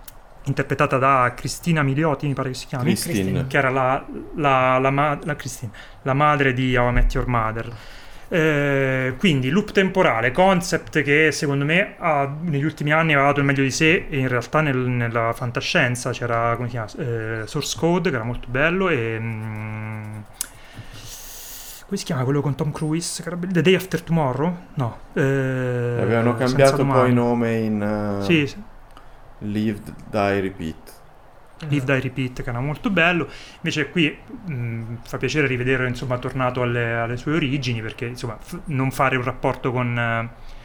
interpretata 0.44 0.98
da 0.98 1.32
Cristina 1.36 1.82
Milioti, 1.82 2.26
mi 2.26 2.34
pare 2.34 2.50
che 2.50 2.54
si 2.54 2.66
chiami, 2.66 2.94
Christine. 2.94 3.46
che 3.46 3.56
era 3.56 3.70
la, 3.70 4.04
la, 4.36 4.78
la, 4.78 4.90
ma- 4.90 5.18
la, 6.02 6.14
madre 6.14 6.52
di 6.52 6.76
How 6.76 6.88
I 6.88 6.92
Met 6.92 7.14
Your 7.14 7.26
Mother. 7.26 7.72
Eh, 8.28 9.14
quindi 9.18 9.50
loop 9.50 9.72
temporale, 9.72 10.30
concept 10.32 11.02
che 11.02 11.30
secondo 11.32 11.66
me 11.66 11.96
ha, 11.98 12.34
negli 12.40 12.64
ultimi 12.64 12.90
anni 12.90 13.12
aveva 13.12 13.28
dato 13.28 13.40
il 13.40 13.46
meglio 13.46 13.62
di 13.62 13.70
sé 13.70 14.06
e 14.08 14.18
in 14.18 14.28
realtà 14.28 14.62
nel, 14.62 14.78
nella 14.78 15.34
fantascienza 15.34 16.12
c'era 16.12 16.56
come 16.56 16.68
si 16.68 16.72
chiama, 16.72 16.90
eh, 16.96 17.46
Source 17.46 17.76
Code 17.78 18.08
che 18.08 18.14
era 18.14 18.24
molto 18.24 18.48
bello 18.48 18.88
e 18.88 19.18
mm, 19.20 20.14
come 21.84 21.98
si 21.98 22.04
chiama 22.04 22.24
quello 22.24 22.40
con 22.40 22.54
Tom 22.54 22.72
Cruise? 22.72 23.22
The 23.22 23.60
Day 23.60 23.74
After 23.74 24.00
Tomorrow? 24.00 24.56
No. 24.76 24.98
Eh, 25.12 25.20
Avevano 25.20 26.34
cambiato 26.34 26.86
poi 26.86 27.12
nome 27.12 27.56
in... 27.56 28.18
Uh... 28.18 28.24
Sì, 28.24 28.50
Live, 29.42 29.82
Die, 30.10 30.40
Repeat. 30.40 31.00
Live, 31.68 31.84
Die, 31.84 32.00
Repeat, 32.00 32.42
che 32.42 32.48
era 32.50 32.60
molto 32.60 32.90
bello. 32.90 33.28
Invece 33.56 33.90
qui 33.90 34.16
mh, 34.46 34.96
fa 35.04 35.18
piacere 35.18 35.46
rivedere, 35.46 35.86
insomma, 35.86 36.18
tornato 36.18 36.62
alle, 36.62 36.94
alle 36.94 37.16
sue 37.16 37.34
origini, 37.34 37.80
perché, 37.80 38.06
insomma, 38.06 38.36
f- 38.40 38.60
non 38.66 38.90
fare 38.90 39.16
un 39.16 39.24
rapporto 39.24 39.70
con... 39.72 39.98
Eh, 39.98 40.60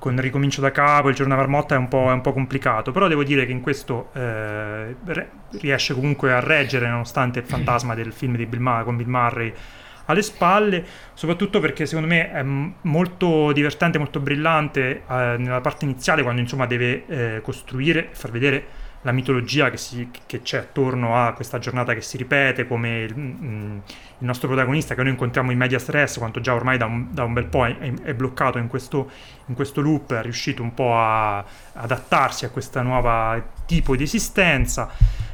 con 0.00 0.18
Ricomincio 0.18 0.62
da 0.62 0.70
capo, 0.70 1.10
il 1.10 1.14
giorno 1.14 1.34
della 1.34 1.46
marmotta 1.46 1.74
è 1.74 1.78
un, 1.78 1.86
po', 1.86 2.08
è 2.08 2.12
un 2.12 2.22
po' 2.22 2.32
complicato, 2.32 2.90
però 2.90 3.06
devo 3.06 3.22
dire 3.22 3.44
che 3.44 3.52
in 3.52 3.60
questo 3.60 4.08
eh, 4.14 4.96
re- 5.04 5.30
riesce 5.60 5.92
comunque 5.92 6.32
a 6.32 6.40
reggere 6.40 6.88
nonostante 6.88 7.40
il 7.40 7.44
fantasma 7.44 7.94
del 7.94 8.10
film 8.10 8.34
di 8.34 8.46
Bill 8.46 8.60
Ma- 8.60 8.82
con 8.82 8.96
Bill 8.96 9.08
Murray 9.08 9.52
alle 10.10 10.22
spalle, 10.22 10.84
soprattutto 11.14 11.60
perché 11.60 11.86
secondo 11.86 12.08
me 12.08 12.30
è 12.30 12.42
molto 12.42 13.52
divertente, 13.52 13.98
molto 13.98 14.20
brillante 14.20 15.02
eh, 15.08 15.36
nella 15.38 15.60
parte 15.60 15.84
iniziale 15.84 16.22
quando 16.22 16.40
insomma 16.40 16.66
deve 16.66 17.06
eh, 17.06 17.40
costruire 17.42 18.10
e 18.10 18.14
far 18.14 18.30
vedere 18.30 18.78
la 19.02 19.12
mitologia 19.12 19.70
che, 19.70 19.78
si, 19.78 20.10
che, 20.26 20.42
c'è 20.42 20.58
attorno 20.58 21.16
a 21.16 21.32
questa 21.32 21.58
giornata 21.58 21.94
che 21.94 22.02
si 22.02 22.18
ripete, 22.18 22.66
come 22.66 23.00
il, 23.00 23.16
mm, 23.16 23.78
il, 24.18 24.26
nostro 24.26 24.48
protagonista 24.48 24.94
che 24.94 25.02
noi 25.02 25.12
incontriamo 25.12 25.50
in 25.50 25.58
media 25.58 25.78
stress, 25.78 26.18
quanto 26.18 26.40
già 26.40 26.54
ormai 26.54 26.76
da 26.76 26.84
un, 26.84 27.06
da 27.10 27.24
un 27.24 27.32
bel 27.32 27.46
po' 27.46 27.64
è, 27.64 27.92
è 28.02 28.14
bloccato 28.14 28.58
in 28.58 28.68
questo, 28.68 29.10
in 29.46 29.54
questo, 29.54 29.80
loop, 29.80 30.12
è 30.12 30.22
riuscito 30.22 30.62
un 30.62 30.74
po' 30.74 30.94
a 30.94 31.42
adattarsi 31.72 32.44
a 32.44 32.50
questo 32.50 32.82
nuovo 32.82 33.42
tipo 33.64 33.96
di 33.96 34.02
esistenza. 34.02 34.90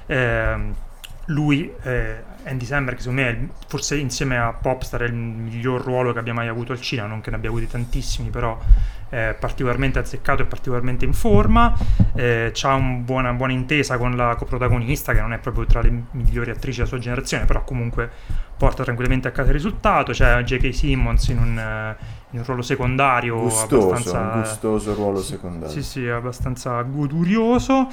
Eh, 0.06 0.84
lui, 1.26 1.72
eh, 1.82 2.22
Andy 2.44 2.64
Samberg, 2.64 2.98
secondo 2.98 3.22
me, 3.22 3.28
è 3.28 3.38
forse 3.66 3.96
insieme 3.96 4.38
a 4.38 4.52
Popstar 4.52 5.02
è 5.02 5.06
il 5.06 5.14
miglior 5.14 5.82
ruolo 5.82 6.12
che 6.12 6.20
abbia 6.20 6.34
mai 6.34 6.48
avuto 6.48 6.72
al 6.72 6.80
cinema, 6.80 7.08
non 7.08 7.20
che 7.20 7.30
ne 7.30 7.36
abbia 7.36 7.48
avuti 7.48 7.66
tantissimi, 7.66 8.30
però 8.30 8.58
è 9.08 9.36
particolarmente 9.38 9.98
azzeccato 9.98 10.42
e 10.42 10.46
particolarmente 10.46 11.04
in 11.04 11.12
forma, 11.12 11.74
eh, 12.14 12.52
ha 12.60 12.74
un 12.74 13.04
buona, 13.04 13.32
buona 13.32 13.52
intesa 13.52 13.98
con 13.98 14.16
la 14.16 14.34
coprotagonista, 14.36 15.12
che 15.12 15.20
non 15.20 15.32
è 15.32 15.38
proprio 15.38 15.64
tra 15.66 15.80
le 15.80 16.04
migliori 16.12 16.50
attrici 16.50 16.78
della 16.78 16.88
sua 16.88 16.98
generazione, 16.98 17.44
però 17.44 17.64
comunque 17.64 18.10
porta 18.56 18.84
tranquillamente 18.84 19.28
a 19.28 19.32
casa 19.32 19.48
il 19.48 19.54
risultato, 19.54 20.12
c'è 20.12 20.42
J.K. 20.42 20.74
Simmons 20.74 21.28
in 21.28 21.38
un, 21.38 21.96
in 22.30 22.38
un 22.38 22.44
ruolo 22.44 22.62
secondario 22.62 23.40
gustoso, 23.40 23.88
abbastanza... 23.88 24.20
un 24.20 24.40
gustoso 24.40 24.94
ruolo 24.94 25.20
secondario. 25.20 25.74
Sì, 25.74 25.82
sì, 25.82 26.06
abbastanza 26.08 26.80
godurioso. 26.82 27.88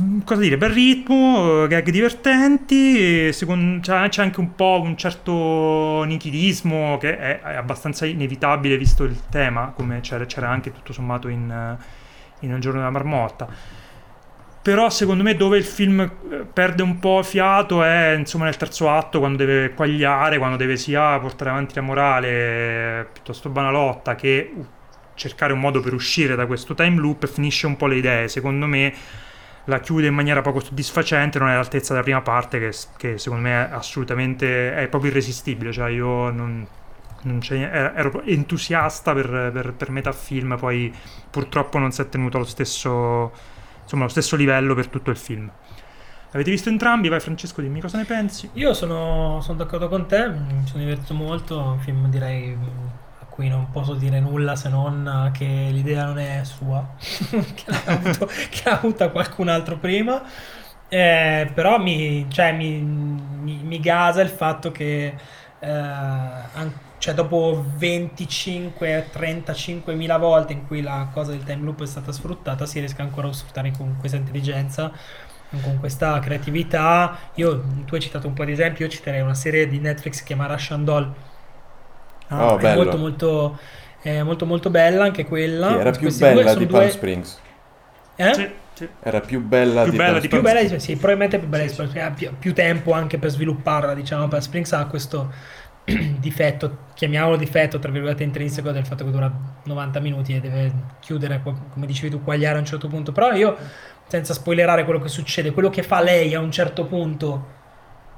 Mm, 0.00 0.22
cosa 0.24 0.40
dire, 0.40 0.56
bel 0.56 0.70
ritmo, 0.70 1.68
gag 1.68 1.88
divertenti, 1.90 3.32
secondo, 3.32 3.78
c'è, 3.80 4.08
c'è, 4.08 4.22
anche 4.22 4.40
un 4.40 4.56
po' 4.56 4.80
un 4.82 4.96
certo 4.96 6.02
nitidismo 6.02 6.98
che 6.98 7.16
è, 7.16 7.40
è 7.40 7.54
abbastanza 7.54 8.04
inevitabile 8.04 8.76
visto 8.76 9.04
il 9.04 9.28
tema, 9.28 9.72
come 9.74 10.00
c'era, 10.00 10.26
c'era 10.26 10.48
anche 10.48 10.72
tutto 10.72 10.92
sommato 10.92 11.28
in, 11.28 11.76
in 12.40 12.50
Il 12.50 12.58
giorno 12.58 12.78
della 12.80 12.90
marmotta. 12.90 13.46
Però 14.62 14.90
secondo 14.90 15.22
me 15.22 15.36
dove 15.36 15.58
il 15.58 15.64
film 15.64 16.00
eh, 16.00 16.36
perde 16.52 16.82
un 16.82 16.98
po' 16.98 17.22
fiato 17.22 17.84
è 17.84 18.16
insomma 18.18 18.46
nel 18.46 18.56
terzo 18.56 18.90
atto, 18.90 19.20
quando 19.20 19.36
deve 19.44 19.74
quagliare, 19.74 20.38
quando 20.38 20.56
deve 20.56 20.76
sia 20.76 21.18
portare 21.20 21.50
avanti 21.50 21.74
la 21.76 21.82
morale 21.82 23.08
piuttosto 23.12 23.48
banalotta 23.48 24.16
che 24.16 24.52
cercare 25.14 25.52
un 25.52 25.60
modo 25.60 25.80
per 25.80 25.94
uscire 25.94 26.34
da 26.34 26.46
questo 26.46 26.74
time 26.74 26.98
loop 26.98 27.26
finisce 27.28 27.66
un 27.66 27.76
po' 27.76 27.86
le 27.86 27.96
idee. 27.96 28.28
Secondo 28.28 28.66
me 28.66 28.92
la 29.66 29.80
chiude 29.80 30.08
in 30.08 30.14
maniera 30.14 30.42
poco 30.42 30.60
soddisfacente, 30.60 31.38
non 31.38 31.48
è 31.48 31.52
all'altezza 31.52 31.92
della 31.92 32.04
prima 32.04 32.20
parte 32.22 32.58
che, 32.58 32.72
che 32.96 33.18
secondo 33.18 33.44
me 33.48 33.68
è 33.68 33.72
assolutamente, 33.72 34.74
è 34.74 34.88
proprio 34.88 35.10
irresistibile, 35.10 35.72
cioè 35.72 35.90
io 35.90 36.30
non, 36.30 36.66
non 37.22 37.40
ero 37.50 38.22
entusiasta 38.22 39.12
per, 39.14 39.50
per, 39.52 39.72
per 39.74 39.90
metà 39.90 40.12
film, 40.12 40.56
poi 40.58 40.92
purtroppo 41.30 41.78
non 41.78 41.92
si 41.92 42.02
è 42.02 42.08
tenuto 42.08 42.36
allo 42.36 42.46
stesso, 42.46 43.32
insomma, 43.82 44.02
allo 44.02 44.10
stesso 44.10 44.36
livello 44.36 44.74
per 44.74 44.88
tutto 44.88 45.10
il 45.10 45.16
film. 45.16 45.50
Avete 46.32 46.50
visto 46.50 46.68
entrambi? 46.68 47.08
Vai 47.08 47.20
Francesco, 47.20 47.60
dimmi 47.60 47.80
cosa 47.80 47.96
ne 47.96 48.04
pensi. 48.04 48.50
Io 48.54 48.74
sono, 48.74 49.40
sono 49.40 49.56
d'accordo 49.56 49.88
con 49.88 50.06
te, 50.06 50.28
mi 50.28 50.66
sono 50.66 50.82
divertito 50.82 51.14
molto, 51.14 51.60
un 51.60 51.78
film 51.78 52.08
direi 52.10 52.56
cui 53.34 53.48
non 53.48 53.68
posso 53.70 53.94
dire 53.94 54.20
nulla 54.20 54.54
se 54.54 54.68
non 54.68 55.30
che 55.32 55.44
l'idea 55.44 56.04
non 56.04 56.20
è 56.20 56.44
sua, 56.44 56.94
che, 56.96 57.64
l'ha 57.66 57.82
avuto, 57.86 58.26
che 58.26 58.62
l'ha 58.64 58.78
avuta 58.78 59.10
qualcun 59.10 59.48
altro 59.48 59.76
prima. 59.76 60.22
Eh, 60.88 61.50
però 61.52 61.78
mi, 61.78 62.26
cioè, 62.30 62.52
mi, 62.52 62.78
mi, 62.78 63.60
mi, 63.64 63.80
gasa 63.80 64.20
il 64.20 64.28
fatto 64.28 64.70
che 64.70 65.12
eh, 65.58 65.68
an- 65.68 66.72
cioè, 66.98 67.14
dopo 67.14 67.64
25-35 67.76 69.96
mila 69.96 70.16
volte 70.18 70.52
in 70.52 70.66
cui 70.68 70.80
la 70.80 71.08
cosa 71.12 71.32
del 71.32 71.42
time 71.42 71.64
loop 71.64 71.82
è 71.82 71.86
stata 71.86 72.12
sfruttata, 72.12 72.66
si 72.66 72.78
riesca 72.78 73.02
ancora 73.02 73.26
a 73.28 73.32
sfruttare 73.32 73.72
con 73.76 73.96
questa 73.98 74.16
intelligenza, 74.16 74.92
con 75.60 75.78
questa 75.80 76.20
creatività. 76.20 77.18
Io, 77.34 77.64
tu 77.84 77.96
hai 77.96 78.00
citato 78.00 78.28
un 78.28 78.34
po' 78.34 78.44
di 78.44 78.52
esempi, 78.52 78.82
io 78.82 78.88
citerei 78.88 79.22
una 79.22 79.34
serie 79.34 79.66
di 79.66 79.80
Netflix 79.80 80.20
che 80.20 80.26
chiama 80.26 80.46
Russian 80.46 80.84
Doll 80.84 81.12
Ah, 82.34 82.52
oh, 82.52 82.58
è 82.58 82.74
molto 82.74 82.96
molto, 82.96 83.58
eh, 84.02 84.22
molto 84.22 84.46
molto 84.46 84.70
bella 84.70 85.04
anche 85.04 85.24
quella. 85.24 85.68
Che 85.68 85.80
era 85.80 85.90
più 85.90 86.16
bella 86.16 86.54
di 86.54 86.66
Palm. 86.66 86.88
Springs. 86.88 87.38
Eh? 88.16 88.34
Sì, 88.34 88.50
sì. 88.74 88.88
Era 89.00 89.20
più 89.20 89.40
bella 89.40 89.82
più 89.82 89.92
di 89.92 89.96
bella 89.96 90.10
Palm 90.10 90.22
di 90.22 90.28
più 90.28 90.40
bella 90.40 90.62
di, 90.62 90.80
sì, 90.80 90.96
probabilmente 90.96 91.38
più 91.38 91.48
bella 91.48 91.64
di 91.64 91.72
Palm 91.72 91.88
Springs. 91.88 92.08
Ha 92.08 92.14
più, 92.14 92.30
più, 92.38 92.52
tempo 92.54 92.92
anche 92.92 93.18
per 93.18 93.30
svilupparla, 93.30 93.94
diciamo. 93.94 94.28
Palm 94.28 94.42
Springs 94.42 94.72
ha 94.72 94.86
questo 94.86 95.32
difetto, 96.18 96.78
chiamiamolo 96.94 97.36
difetto, 97.36 97.78
tra 97.78 97.90
virgolette 97.90 98.22
intrinseco 98.22 98.70
del 98.70 98.86
fatto 98.86 99.04
che 99.04 99.10
dura 99.10 99.30
90 99.64 100.00
minuti 100.00 100.34
e 100.34 100.40
deve 100.40 100.72
chiudere, 101.00 101.42
come 101.42 101.86
dicevi 101.86 102.10
tu, 102.10 102.22
quagliare 102.22 102.56
a 102.56 102.60
un 102.60 102.66
certo 102.66 102.88
punto. 102.88 103.12
Però 103.12 103.32
io, 103.32 103.56
senza 104.06 104.32
spoilerare 104.32 104.84
quello 104.84 105.00
che 105.00 105.08
succede, 105.08 105.52
quello 105.52 105.70
che 105.70 105.82
fa 105.82 106.00
lei 106.00 106.34
a 106.34 106.40
un 106.40 106.50
certo 106.50 106.84
punto, 106.86 107.46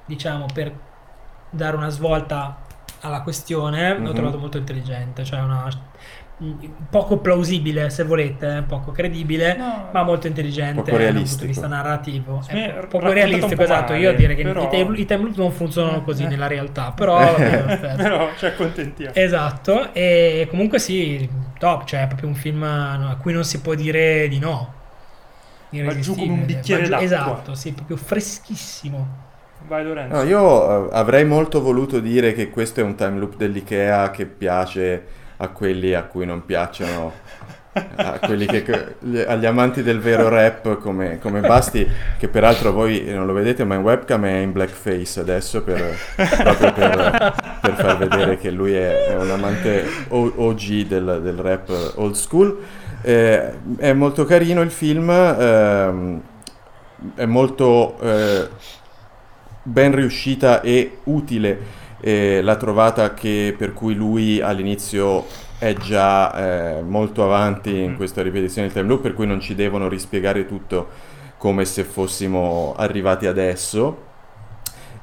diciamo, 0.07 0.47
per 0.53 0.73
dare 1.51 1.77
una 1.77 1.89
svolta 1.89 2.65
alla 3.07 3.23
questione, 3.23 3.93
mm-hmm. 3.93 4.03
l'ho 4.03 4.11
mhm. 4.11 4.15
trovato 4.15 4.39
molto 4.39 4.59
intelligente, 4.59 5.25
cioè 5.25 5.41
una 5.41 5.69
poco 6.91 7.17
plausibile 7.19 7.89
se 7.89 8.05
volete, 8.05 8.63
poco 8.69 8.93
credibile, 8.93 9.57
no, 9.57 9.89
ma 9.91 10.03
molto 10.03 10.27
intelligente 10.27 10.91
poco 10.91 11.03
dal 11.03 11.15
punto 11.15 11.37
di 11.41 11.47
vista 11.47 11.67
narrativo. 11.67 12.43
È 12.47 12.87
poco 12.89 13.11
realistico, 13.11 13.63
esatto. 13.63 13.95
Io 13.95 14.15
direi 14.15 14.37
che 14.37 14.43
però... 14.43 14.71
i, 14.71 15.07
time, 15.07 15.23
loop 15.23 15.37
non 15.37 15.51
funzionano 15.51 16.03
così 16.03 16.25
eh. 16.25 16.29
nella 16.29 16.47
realtà, 16.47 16.93
però 16.97 17.35
però 17.35 18.29
ci 18.37 18.47
accontentiamo. 18.47 19.15
Esatto, 19.15 19.95
e 19.95 20.47
comunque 20.51 20.79
sì, 20.79 21.27
top, 21.59 21.85
cioè 21.85 22.03
è 22.03 22.07
proprio 22.07 22.29
un 22.29 22.35
film 22.35 22.63
a 22.63 23.17
cui 23.19 23.33
non 23.33 23.45
si 23.45 23.61
può 23.61 23.75
dire 23.75 24.29
di 24.29 24.39
no. 24.39 24.75
Ma 25.71 25.99
giù 25.99 26.15
come 26.15 26.33
un 26.33 26.45
bicchiere 26.45 26.85
giù, 26.85 26.91
d'acqua. 26.91 27.05
Esatto, 27.05 27.55
sì, 27.55 27.73
proprio 27.73 27.97
freschissimo. 27.97 29.25
Vai 29.67 29.85
Lorenzo. 29.85 30.17
No, 30.17 30.23
io 30.23 30.91
eh, 30.91 30.97
avrei 30.97 31.25
molto 31.25 31.61
voluto 31.61 31.99
dire 31.99 32.33
che 32.35 32.51
questo 32.51 32.81
è 32.81 32.83
un 32.85 32.95
time 32.95 33.19
loop 33.19 33.37
dell'IKEA 33.37 34.11
che 34.11 34.27
piace 34.27 35.05
a 35.39 35.49
quelli 35.49 35.93
a 35.93 36.05
cui 36.05 36.25
non 36.25 36.45
piacciono, 36.45 37.13
a 37.73 38.19
quelli 38.21 38.47
che, 38.47 38.97
agli 39.27 39.45
amanti 39.45 39.83
del 39.83 39.99
vero 39.99 40.29
rap 40.29 40.79
come, 40.79 41.19
come, 41.19 41.41
Basti, 41.41 41.87
che 42.17 42.29
peraltro 42.29 42.73
voi 42.73 43.05
non 43.07 43.27
lo 43.27 43.33
vedete 43.33 43.65
ma 43.65 43.75
in 43.75 43.83
webcam 43.83 44.25
è 44.25 44.37
in 44.39 44.53
blackface 44.53 45.19
adesso 45.19 45.63
per, 45.63 45.97
proprio 46.15 46.73
per, 46.73 47.35
per 47.61 47.75
far 47.75 47.99
vedere 47.99 48.39
che 48.39 48.51
lui 48.51 48.73
è, 48.73 49.07
è 49.07 49.17
un 49.17 49.31
amante 49.31 49.85
OG 50.09 50.87
del, 50.87 51.21
del, 51.23 51.37
rap 51.37 51.93
old 51.97 52.15
school. 52.15 52.57
Eh, 53.03 53.53
è 53.79 53.93
molto 53.93 54.25
carino 54.25 54.63
il 54.63 54.71
film, 54.71 55.11
ehm, 55.11 56.21
è 57.17 57.25
molto... 57.25 57.99
Eh, 58.01 58.85
ben 59.67 59.95
riuscita 59.95 60.61
e 60.61 60.99
utile 61.05 61.85
eh, 62.01 62.41
la 62.41 62.57
trovata 62.57 63.15
che, 63.15 63.55
per 63.57 63.73
cui 63.73 63.95
lui 63.95 64.41
all'inizio 64.41 65.27
è 65.59 65.75
già 65.75 66.79
eh, 66.79 66.83
molto 66.83 67.25
avanti 67.25 67.77
in 67.77 67.93
mm. 67.93 67.97
questa 67.97 68.23
ripetizione 68.23 68.69
del 68.69 68.77
time 68.77 68.89
loop, 68.89 69.03
per 69.03 69.15
cui 69.15 69.27
non 69.27 69.41
ci 69.41 69.55
devono 69.55 69.89
rispiegare 69.89 70.47
tutto 70.47 70.89
come 71.37 71.65
se 71.65 71.83
fossimo 71.83 72.75
arrivati 72.77 73.27
adesso. 73.27 74.05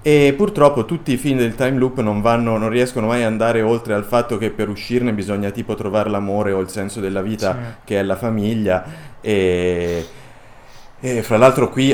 E 0.01 0.33
purtroppo 0.35 0.85
tutti 0.85 1.13
i 1.13 1.17
film 1.17 1.37
del 1.37 1.55
time 1.55 1.77
loop 1.77 1.99
non, 2.01 2.21
vanno, 2.21 2.57
non 2.57 2.69
riescono 2.69 3.07
mai 3.07 3.21
ad 3.21 3.31
andare 3.31 3.61
oltre 3.61 3.93
al 3.93 4.03
fatto 4.03 4.37
che 4.37 4.49
per 4.49 4.67
uscirne 4.67 5.13
bisogna 5.13 5.49
tipo 5.49 5.75
trovare 5.75 6.09
l'amore 6.09 6.51
o 6.51 6.59
il 6.59 6.67
senso 6.67 6.99
della 6.99 7.21
vita 7.21 7.53
sì. 7.53 7.59
che 7.85 7.99
è 7.99 8.03
la 8.03 8.17
famiglia. 8.17 8.83
E, 9.21 10.05
e 10.99 11.21
fra 11.21 11.37
l'altro 11.37 11.69
qui 11.69 11.93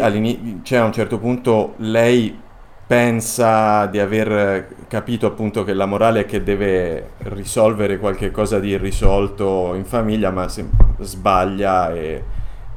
c'è 0.63 0.77
a 0.77 0.83
un 0.85 0.91
certo 0.91 1.19
punto 1.19 1.75
lei 1.77 2.47
pensa 2.89 3.85
di 3.85 3.99
aver 3.99 4.67
capito 4.87 5.27
appunto 5.27 5.63
che 5.63 5.73
la 5.73 5.85
morale 5.85 6.21
è 6.21 6.25
che 6.25 6.41
deve 6.41 7.11
risolvere 7.19 7.99
qualche 7.99 8.31
cosa 8.31 8.59
di 8.59 8.69
irrisolto 8.69 9.75
in 9.75 9.85
famiglia, 9.85 10.31
ma 10.31 10.47
sbaglia 10.47 11.93
e, 11.93 12.23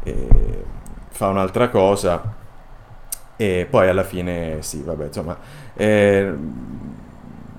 e 0.03 0.29
fa 1.09 1.29
un'altra 1.29 1.71
cosa. 1.71 2.35
E 3.37 3.67
poi 3.71 3.89
alla 3.89 4.03
fine 4.03 4.59
sì, 4.61 4.83
vabbè, 4.83 5.07
insomma, 5.07 5.35
eh, 5.75 6.35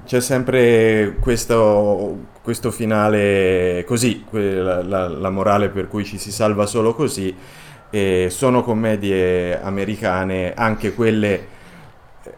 c'è 0.05 0.21
sempre 0.21 1.17
questo, 1.19 2.17
questo 2.43 2.69
finale 2.69 3.83
così, 3.87 4.25
la, 4.29 4.83
la, 4.83 5.07
la, 5.07 5.29
morale 5.31 5.69
per 5.69 5.87
cui 5.87 6.05
ci 6.05 6.19
si 6.19 6.31
salva 6.31 6.67
solo 6.67 6.93
così, 6.93 7.35
e 7.89 8.27
sono 8.29 8.61
commedie 8.61 9.59
americane, 9.59 10.53
anche 10.53 10.93
quelle 10.93 11.61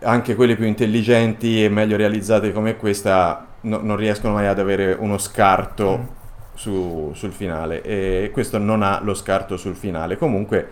anche 0.06 0.36
quelle 0.36 0.56
più 0.56 0.66
intelligenti 0.66 1.64
e 1.64 1.70
meglio 1.70 1.98
realizzate 1.98 2.54
come 2.54 2.78
questa 2.78 3.46
no, 3.62 3.80
non 3.82 3.96
riescono 3.98 4.34
mai 4.34 4.48
ad 4.48 4.60
avere 4.60 4.96
uno 4.98 5.18
scarto 5.18 5.98
mm. 5.98 6.16
su, 6.54 7.12
sul 7.14 7.32
finale 7.32 7.82
e 7.82 8.30
questo 8.32 8.58
non 8.58 8.84
ha 8.84 9.00
lo 9.02 9.14
scarto 9.14 9.58
sul 9.58 9.76
finale. 9.76 10.18
Comunque 10.18 10.70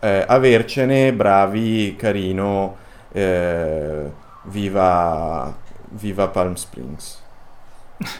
eh, 0.00 0.24
avercene, 0.26 1.12
bravi, 1.12 1.94
carino, 1.96 2.76
eh, 3.12 4.10
viva, 4.44 5.54
viva 5.90 6.28
Palm 6.28 6.54
Springs. 6.54 7.20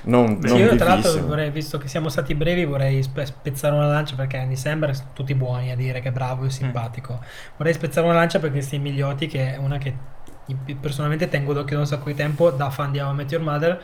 Non, 0.03 0.39
non 0.41 0.59
io 0.59 0.77
tra 0.77 0.95
l'altro 0.95 1.27
vorrei, 1.27 1.51
visto 1.51 1.77
che 1.77 1.89
siamo 1.89 2.09
stati 2.09 2.37
brevi, 2.37 2.65
vorrei 2.65 3.03
spe- 3.03 3.27
spezzare 3.27 3.75
una 3.75 3.89
lancia 3.89 4.15
perché 4.15 4.39
Andy 4.39 4.55
Samberg 4.55 4.95
sono 4.95 5.09
tutti 5.13 5.35
buoni 5.35 5.73
a 5.73 5.77
dire 5.77 6.01
che 6.01 6.11
è 6.11 6.13
bravo 6.13 6.45
e 6.45 6.51
simpatico. 6.51 7.15
Mm. 7.15 7.57
Vorrei 7.57 7.75
spezzare 7.75 8.07
una 8.07 8.15
lancia 8.15 8.39
perché 8.39 8.61
Steve 8.61 8.83
Migliotti, 8.83 9.27
che 9.27 9.55
è 9.55 9.57
una 9.57 9.79
che 9.79 9.93
personalmente 10.81 11.29
tengo 11.29 11.53
d'occhio 11.53 11.77
da 11.77 11.83
un 11.83 11.87
sacco 11.87 12.07
di 12.07 12.15
tempo 12.15 12.51
da 12.51 12.71
fan 12.71 12.91
di 12.91 13.01
How 13.01 13.13
I 13.13 13.15
Met 13.15 13.31
Your 13.31 13.43
Mother, 13.43 13.83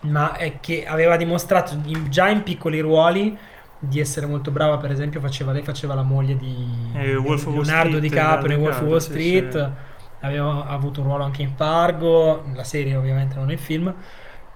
ma 0.00 0.34
è 0.36 0.60
che 0.60 0.86
aveva 0.86 1.16
dimostrato 1.16 1.74
in, 1.84 2.10
già 2.10 2.28
in 2.28 2.42
piccoli 2.42 2.80
ruoli 2.80 3.36
di 3.78 4.00
essere 4.00 4.26
molto 4.26 4.50
brava, 4.50 4.78
per 4.78 4.90
esempio 4.90 5.20
faceva, 5.20 5.52
lei 5.52 5.62
faceva 5.62 5.94
la 5.94 6.02
moglie 6.02 6.36
di, 6.36 6.92
eh, 6.94 7.16
di 7.16 7.44
Leonardo 7.44 7.98
DiCaprio 7.98 8.56
in 8.56 8.62
Wolf 8.62 8.80
of 8.80 8.86
Wall 8.86 8.98
Street, 8.98 9.52
sì, 9.52 9.58
sì. 9.58 10.06
aveva 10.20 10.66
avuto 10.66 11.00
un 11.00 11.06
ruolo 11.06 11.24
anche 11.24 11.42
in 11.42 11.52
Fargo, 11.54 12.44
la 12.54 12.64
serie 12.64 12.96
ovviamente 12.96 13.36
non 13.36 13.50
il 13.50 13.58
film, 13.58 13.94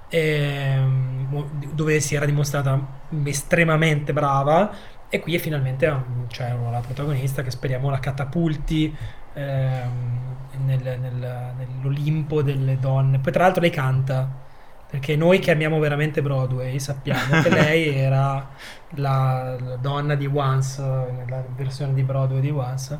ehm, 0.08 1.72
dove 1.72 2.00
si 2.00 2.14
era 2.14 2.24
dimostrata 2.24 2.80
estremamente 3.24 4.12
brava. 4.12 4.96
E 5.10 5.20
qui 5.20 5.34
è 5.34 5.38
finalmente 5.38 6.04
cioè, 6.28 6.54
la 6.70 6.80
protagonista 6.80 7.42
che 7.42 7.50
speriamo 7.50 7.88
la 7.88 7.98
catapulti 7.98 8.94
ehm, 9.32 10.17
nel, 10.64 10.98
nel, 11.00 11.54
nell'Olimpo 11.56 12.42
delle 12.42 12.78
donne. 12.78 13.18
Poi 13.18 13.32
tra 13.32 13.44
l'altro 13.44 13.60
lei 13.60 13.70
canta, 13.70 14.46
perché 14.90 15.16
noi 15.16 15.38
che 15.38 15.50
amiamo 15.50 15.78
veramente 15.78 16.22
Broadway 16.22 16.78
sappiamo 16.78 17.42
che 17.42 17.50
lei 17.50 17.88
era 17.94 18.48
la, 18.94 19.56
la, 19.60 19.76
donna 19.76 20.14
di 20.14 20.26
Once, 20.32 20.82
nella 20.82 21.44
versione 21.54 21.92
di 21.92 22.02
Broadway 22.02 22.40
di 22.40 22.50
Once. 22.50 22.98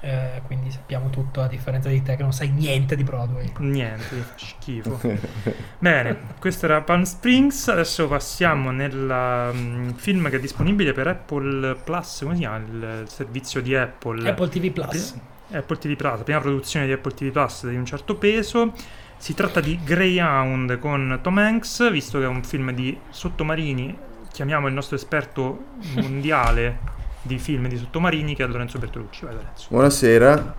Eh, 0.00 0.42
quindi 0.46 0.70
sappiamo 0.70 1.08
tutto 1.10 1.40
a 1.40 1.48
differenza 1.48 1.88
di 1.88 2.02
te 2.02 2.16
che 2.16 2.22
non 2.22 2.32
sai 2.32 2.50
niente 2.50 2.96
di 2.96 3.02
Broadway. 3.02 3.50
Niente, 3.58 4.24
schifo. 4.36 5.00
Bene, 5.78 6.18
questo 6.38 6.66
era 6.66 6.82
Palm 6.82 7.02
Springs. 7.02 7.68
Adesso 7.68 8.06
passiamo 8.08 8.70
nel 8.70 9.50
um, 9.52 9.94
film 9.94 10.28
che 10.28 10.36
è 10.36 10.40
disponibile 10.40 10.92
per 10.92 11.06
Apple 11.06 11.76
Plus. 11.82 12.20
Come 12.22 12.34
si 12.34 12.40
chiama 12.40 12.56
il 12.56 13.04
servizio 13.06 13.62
di 13.62 13.74
Apple? 13.74 14.28
Apple 14.28 14.48
TV 14.48 14.70
Plus. 14.70 15.14
Apple 15.52 15.78
TV 15.78 15.96
Plus, 15.96 16.16
la 16.16 16.22
prima 16.24 16.40
produzione 16.40 16.86
di 16.86 16.92
Apple 16.92 17.14
TV 17.14 17.30
Plus 17.30 17.68
di 17.68 17.76
un 17.76 17.84
certo 17.84 18.16
peso. 18.16 18.72
Si 19.18 19.34
tratta 19.34 19.60
di 19.60 19.78
Greyhound 19.82 20.78
con 20.78 21.18
Tom 21.22 21.38
Hanks, 21.38 21.90
visto 21.90 22.18
che 22.18 22.24
è 22.24 22.28
un 22.28 22.42
film 22.42 22.72
di 22.72 22.98
sottomarini. 23.08 23.96
Chiamiamo 24.30 24.66
il 24.68 24.74
nostro 24.74 24.96
esperto 24.96 25.64
mondiale 25.94 26.94
di 27.22 27.38
film 27.38 27.68
di 27.68 27.76
sottomarini 27.76 28.34
che 28.34 28.44
è 28.44 28.46
Lorenzo 28.46 28.78
Bertolucci. 28.78 29.24
Vai, 29.24 29.34
Lorenzo. 29.34 29.66
Buonasera, 29.70 30.56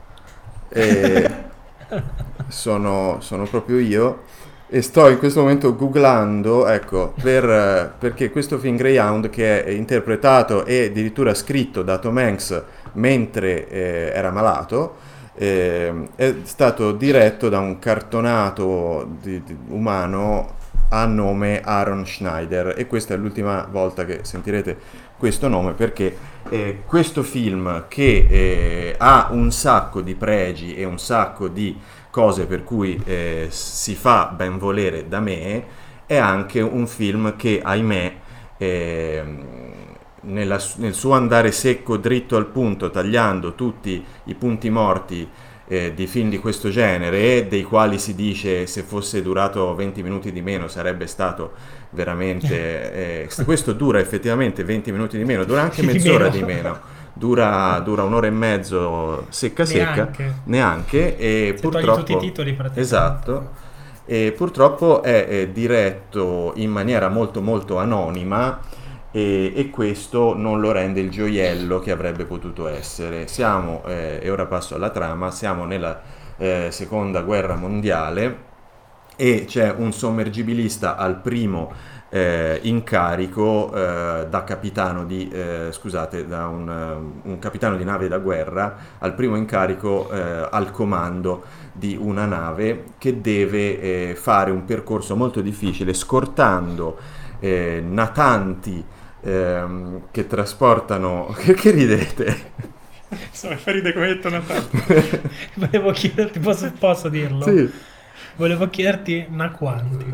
eh, 0.69 1.35
sono, 2.47 3.17
sono, 3.21 3.45
proprio 3.45 3.79
io 3.79 4.23
e 4.69 4.81
sto 4.81 5.07
in 5.07 5.17
questo 5.17 5.41
momento 5.41 5.75
googlando, 5.75 6.67
ecco, 6.67 7.13
per, 7.21 7.95
perché 7.97 8.29
questo 8.29 8.57
film 8.57 8.75
Greyhound 8.75 9.29
che 9.29 9.63
è 9.63 9.69
interpretato 9.69 10.65
e 10.65 10.85
addirittura 10.85 11.33
scritto 11.33 11.83
da 11.83 11.99
Tom 11.99 12.17
Hanks 12.17 12.63
mentre 12.97 13.67
eh, 13.67 14.11
era 14.13 14.31
malato, 14.31 14.95
eh, 15.35 16.09
è 16.15 16.35
stato 16.43 16.91
diretto 16.91 17.49
da 17.49 17.59
un 17.59 17.79
cartonato 17.79 19.07
di, 19.21 19.41
di, 19.43 19.57
umano 19.69 20.55
a 20.89 21.05
nome 21.05 21.61
Aaron 21.61 22.05
Schneider. 22.05 22.73
E 22.77 22.87
questa 22.87 23.13
è 23.13 23.17
l'ultima 23.17 23.67
volta 23.69 24.05
che 24.05 24.19
sentirete 24.23 25.05
questo 25.17 25.47
nome 25.47 25.73
perché 25.73 26.15
eh, 26.49 26.83
questo 26.85 27.23
film 27.23 27.85
che 27.87 28.27
eh, 28.29 28.95
ha 28.97 29.29
un 29.31 29.51
sacco 29.51 30.01
di 30.01 30.15
pregi 30.15 30.75
e 30.75 30.85
un 30.85 30.99
sacco 30.99 31.47
di 31.47 31.75
cose 32.11 32.45
per 32.45 32.63
cui 32.63 33.01
eh, 33.03 33.47
si 33.49 33.95
fa 33.95 34.31
ben 34.35 34.57
volere 34.57 35.07
da 35.07 35.19
me 35.19 35.65
è 36.05 36.15
anche 36.15 36.61
un 36.61 36.87
film 36.87 37.35
che 37.35 37.59
ahimè 37.61 38.15
ehm, 38.57 39.45
nella, 40.27 40.61
nel 40.75 40.93
suo 40.93 41.13
andare 41.13 41.51
secco, 41.51 41.97
dritto 41.97 42.35
al 42.35 42.47
punto, 42.47 42.89
tagliando 42.89 43.55
tutti 43.55 44.03
i 44.25 44.35
punti 44.35 44.69
morti 44.69 45.27
eh, 45.69 45.93
di 45.93 46.07
film 46.07 46.29
di 46.29 46.37
questo 46.37 46.69
genere, 46.69 47.47
dei 47.47 47.63
quali 47.63 47.99
si 47.99 48.15
dice 48.15 48.67
se 48.67 48.83
fosse 48.83 49.21
durato 49.21 49.75
20 49.75 50.01
minuti 50.03 50.31
di 50.31 50.41
meno 50.41 50.67
sarebbe 50.67 51.07
stato 51.07 51.53
veramente... 51.91 52.95
Eh, 53.07 53.29
questo 53.45 53.73
dura 53.73 53.99
effettivamente 53.99 54.63
20 54.63 54.91
minuti 54.91 55.17
di 55.17 55.23
meno, 55.23 55.43
dura 55.43 55.61
anche 55.61 55.81
mezz'ora 55.83 56.29
di 56.29 56.43
meno. 56.43 56.79
Dura, 57.13 57.79
dura, 57.83 58.03
un'ora 58.03 58.27
e 58.27 58.31
mezzo 58.31 59.25
secca 59.29 59.65
secca, 59.65 60.11
neanche, 60.45 61.17
e 61.17 61.53
se 61.55 61.61
purtroppo... 61.61 62.03
tutti 62.03 62.13
i 62.13 62.19
titoli 62.19 62.53
praticamente. 62.53 62.79
Esatto, 62.79 63.49
e 64.05 64.33
purtroppo 64.35 65.01
è, 65.01 65.27
è 65.27 65.47
diretto 65.47 66.53
in 66.55 66.69
maniera 66.69 67.09
molto 67.09 67.41
molto 67.41 67.77
anonima 67.77 68.59
e, 69.17 69.51
e, 69.55 69.71
questo 69.71 70.35
non 70.37 70.59
lo 70.59 70.71
rende 70.71 70.99
il 70.99 71.09
gioiello 71.09 71.79
che 71.79 71.89
avrebbe 71.89 72.25
potuto 72.25 72.67
essere. 72.67 73.27
Siamo, 73.27 73.81
eh, 73.87 74.19
e 74.21 74.29
ora 74.29 74.45
passo 74.45 74.75
alla 74.75 74.91
trama, 74.91 75.31
siamo 75.31 75.65
nella 75.65 75.99
eh, 76.37 76.67
seconda 76.69 77.21
guerra 77.21 77.55
mondiale 77.55 78.45
e 79.15 79.45
c'è 79.47 79.73
un 79.75 79.91
sommergibilista 79.91 80.97
al 80.97 81.19
primo 81.19 81.73
eh, 82.09 82.59
incarico 82.61 83.73
eh, 83.73 84.27
da 84.29 84.43
capitano 84.43 85.03
di, 85.03 85.27
eh, 85.29 85.69
scusate, 85.71 86.27
da 86.27 86.45
un, 86.45 86.69
eh, 86.69 87.27
un, 87.29 87.39
capitano 87.39 87.75
di 87.75 87.83
nave 87.83 88.07
da 88.07 88.19
guerra 88.19 88.75
al 88.99 89.15
primo 89.15 89.35
incarico 89.35 90.11
eh, 90.11 90.47
al 90.51 90.69
comando 90.69 91.43
di 91.73 91.97
una 91.99 92.25
nave 92.25 92.83
che 92.99 93.19
deve 93.19 93.79
eh, 93.81 94.15
fare 94.15 94.51
un 94.51 94.63
percorso 94.63 95.15
molto 95.15 95.41
difficile 95.41 95.95
scortando 95.95 97.25
natanti 97.39 98.83
ehm, 99.21 100.01
che 100.11 100.27
trasportano... 100.27 101.33
che, 101.37 101.53
che 101.53 101.71
ridete? 101.71 102.51
Insomma, 103.29 103.57
fa 103.57 103.71
ridere 103.71 103.93
come 103.93 104.07
hai 104.07 104.13
detto 104.15 104.29
Natale. 104.29 105.21
Volevo 105.55 105.91
chiederti, 105.91 106.39
posso, 106.39 106.71
posso 106.77 107.09
dirlo? 107.09 107.43
Sì. 107.43 107.71
Volevo 108.35 108.69
chiederti 108.69 109.25
una 109.29 109.49
quanti. 109.49 110.05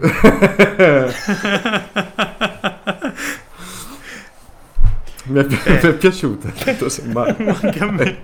mi, 5.26 5.40
è, 5.40 5.46
pi- 5.46 5.60
eh. 5.66 5.72
mi 5.72 5.78
è 5.78 5.94
piaciuta, 5.94 6.50
tutto 6.50 6.90
sommato. 6.90 7.44
Anche 7.44 7.80
a 7.80 7.92
me. 7.92 8.18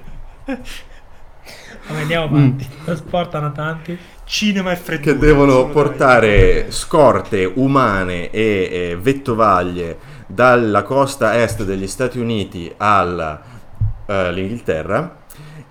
Vabbè, 0.46 2.02
andiamo 2.02 2.26
avanti. 2.26 2.68
Mm. 2.70 2.84
Trasportano 2.86 3.52
tanti. 3.52 3.98
Cinema 4.24 4.72
e 4.72 4.76
freddura. 4.76 5.14
Che 5.14 5.20
devono 5.20 5.68
portare 5.70 6.72
scorte 6.72 7.52
umane 7.56 8.30
e, 8.30 8.70
e 8.72 8.98
vettovaglie 9.02 9.98
dalla 10.32 10.84
costa 10.84 11.42
est 11.42 11.64
degli 11.64 11.88
Stati 11.88 12.20
Uniti 12.20 12.72
all'Inghilterra 12.78 15.18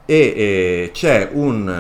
e 0.04 0.16
eh, 0.16 0.90
c'è 0.92 1.30
un, 1.32 1.72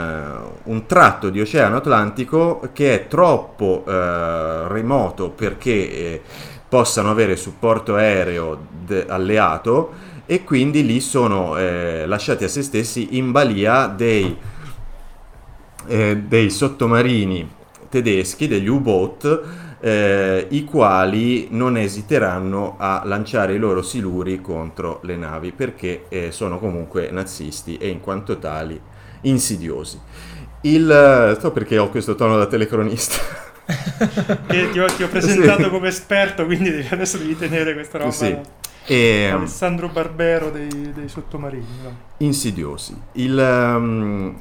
un, 0.62 0.86
tratto 0.86 1.28
di 1.30 1.40
Oceano 1.40 1.78
Atlantico 1.78 2.68
che 2.72 2.94
è 2.94 3.08
troppo 3.08 3.82
eh, 3.86 4.68
remoto 4.68 5.30
perché 5.30 5.72
eh, 5.72 6.22
possano 6.68 7.10
avere 7.10 7.34
supporto 7.34 7.96
aereo 7.96 8.66
de- 8.84 9.06
alleato 9.08 9.90
e 10.26 10.44
quindi 10.44 10.86
lì 10.86 11.00
sono 11.00 11.56
eh, 11.56 12.04
lasciati 12.06 12.44
a 12.44 12.48
se 12.48 12.62
stessi 12.62 13.16
in 13.16 13.32
balia 13.32 13.88
dei, 13.88 14.36
eh, 15.86 16.16
dei 16.18 16.50
sottomarini 16.50 17.50
tedeschi, 17.88 18.46
degli 18.46 18.68
U-boat, 18.68 19.66
eh, 19.80 20.46
i 20.50 20.64
quali 20.64 21.48
non 21.50 21.76
esiteranno 21.76 22.76
a 22.78 23.02
lanciare 23.04 23.54
i 23.54 23.58
loro 23.58 23.82
siluri 23.82 24.40
contro 24.40 25.00
le 25.02 25.16
navi 25.16 25.52
perché 25.52 26.04
eh, 26.08 26.32
sono 26.32 26.58
comunque 26.58 27.10
nazisti 27.10 27.76
e 27.76 27.88
in 27.88 28.00
quanto 28.00 28.38
tali 28.38 28.80
insidiosi. 29.22 30.00
Il, 30.62 31.38
so 31.40 31.52
perché 31.52 31.78
ho 31.78 31.88
questo 31.88 32.14
tono 32.14 32.36
da 32.36 32.46
telecronista. 32.46 33.46
che 34.46 34.70
ti 34.70 34.80
ho, 34.80 34.86
ti 34.86 35.02
ho 35.02 35.08
presentato 35.10 35.64
sì. 35.64 35.70
come 35.70 35.88
esperto, 35.88 36.44
quindi 36.46 36.86
adesso 36.90 37.18
devi 37.18 37.36
tenere 37.36 37.74
questa 37.74 37.98
roba. 37.98 38.10
Sì. 38.10 38.36
E, 38.86 39.28
Alessandro 39.30 39.88
Barbero 39.88 40.50
dei, 40.50 40.92
dei 40.94 41.08
sottomarini. 41.08 41.66
No? 41.82 41.96
Insidiosi. 42.18 42.96
Il, 43.12 43.38
um, 43.38 44.34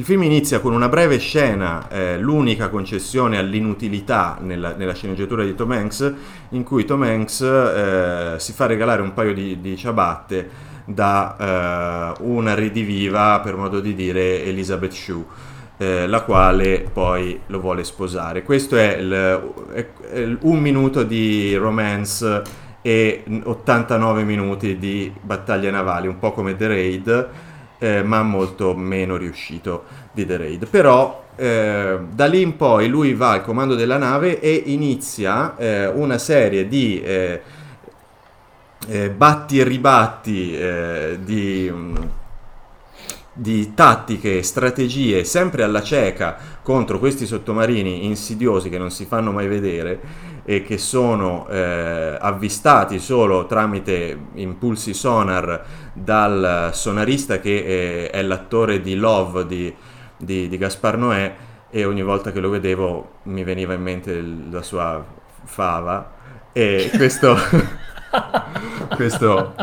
il, 0.00 0.06
film 0.06 0.22
inizia 0.22 0.60
con 0.60 0.72
una 0.72 0.88
breve 0.88 1.18
scena, 1.18 1.88
eh, 1.88 2.18
l'unica 2.18 2.68
concessione 2.68 3.38
all'inutilità 3.38 4.38
nella, 4.40 4.74
nella, 4.74 4.94
sceneggiatura 4.94 5.44
di 5.44 5.54
Tom 5.54 5.70
Hanks, 5.72 6.14
in 6.50 6.62
cui 6.62 6.84
Tom 6.84 7.02
Hanks 7.02 7.40
eh, 7.40 8.34
si 8.38 8.52
fa 8.52 8.66
regalare 8.66 9.02
un 9.02 9.12
paio 9.14 9.32
di, 9.32 9.60
di 9.60 9.76
ciabatte 9.76 10.68
da 10.84 12.14
eh, 12.18 12.22
una 12.22 12.54
ridiviva, 12.54 13.40
per 13.40 13.56
modo 13.56 13.80
di 13.80 13.94
dire, 13.94 14.44
Elizabeth 14.44 14.92
Shue 14.92 15.48
eh, 15.80 16.06
la 16.06 16.20
quale 16.22 16.86
poi 16.92 17.40
lo 17.46 17.58
vuole 17.58 17.84
sposare. 17.84 18.42
Questo 18.42 18.76
è, 18.76 18.96
il, 18.98 19.52
è, 19.72 19.86
è 20.12 20.36
un 20.40 20.58
minuto 20.58 21.04
di 21.04 21.54
romance 21.56 22.42
e 22.82 23.24
89 23.44 24.22
minuti 24.24 24.76
di 24.76 25.10
battaglie 25.22 25.70
navali, 25.70 26.06
un 26.06 26.18
po' 26.18 26.32
come 26.32 26.54
The 26.54 26.66
Raid, 26.66 27.28
eh, 27.80 28.04
ma 28.04 28.22
molto 28.22 28.76
meno 28.76 29.16
riuscito 29.16 29.84
di 30.12 30.24
The 30.24 30.36
Raid. 30.36 30.68
Però 30.68 31.24
eh, 31.34 31.98
da 32.12 32.26
lì 32.26 32.42
in 32.42 32.54
poi 32.56 32.88
lui 32.88 33.14
va 33.14 33.32
al 33.32 33.42
comando 33.42 33.74
della 33.74 33.96
nave 33.96 34.40
e 34.40 34.62
inizia 34.66 35.56
eh, 35.56 35.86
una 35.88 36.18
serie 36.18 36.68
di 36.68 37.02
eh, 37.02 37.40
eh, 38.86 39.10
batti 39.10 39.58
e 39.58 39.64
ribatti 39.64 40.58
di 41.20 41.72
di 43.32 43.72
tattiche 43.74 44.38
e 44.38 44.42
strategie 44.42 45.24
sempre 45.24 45.62
alla 45.62 45.82
cieca 45.82 46.36
contro 46.62 46.98
questi 46.98 47.26
sottomarini 47.26 48.04
insidiosi 48.04 48.68
che 48.68 48.76
non 48.76 48.90
si 48.90 49.06
fanno 49.06 49.32
mai 49.32 49.48
vedere 49.48 49.98
e 50.50 50.64
che 50.64 50.78
sono 50.78 51.46
eh, 51.46 52.16
avvistati 52.20 52.98
solo 52.98 53.46
tramite 53.46 54.18
impulsi 54.34 54.92
sonar 54.92 55.64
dal 55.92 56.70
sonarista 56.72 57.38
che 57.38 58.06
eh, 58.06 58.10
è 58.10 58.20
l'attore 58.20 58.80
di 58.80 58.96
Love 58.96 59.46
di, 59.46 59.72
di, 60.16 60.48
di, 60.48 60.58
Gaspar 60.58 60.96
Noè 60.96 61.34
e 61.70 61.84
ogni 61.84 62.02
volta 62.02 62.32
che 62.32 62.40
lo 62.40 62.50
vedevo 62.50 63.18
mi 63.24 63.44
veniva 63.44 63.74
in 63.74 63.82
mente 63.82 64.20
la 64.50 64.62
sua 64.62 65.04
fava 65.44 66.14
e 66.52 66.90
questo, 66.96 67.36
questo 68.96 69.54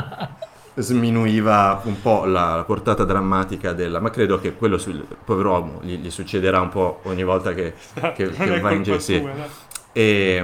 sminuiva 0.74 1.82
un 1.84 2.00
po' 2.02 2.24
la, 2.24 2.64
portata 2.66 3.04
drammatica 3.04 3.74
della... 3.74 4.00
ma 4.00 4.10
credo 4.10 4.40
che 4.40 4.56
quello 4.56 4.78
sul 4.78 5.06
povero 5.26 5.50
uomo 5.50 5.80
gli, 5.82 5.98
gli 5.98 6.12
succederà 6.12 6.62
un 6.62 6.70
po' 6.70 7.00
ogni 7.04 7.24
volta 7.24 7.54
che, 7.54 7.74
che, 8.14 8.30
che 8.30 8.60
va 8.62 8.72
in 8.72 8.84
giro. 8.84 9.00
E, 9.92 10.44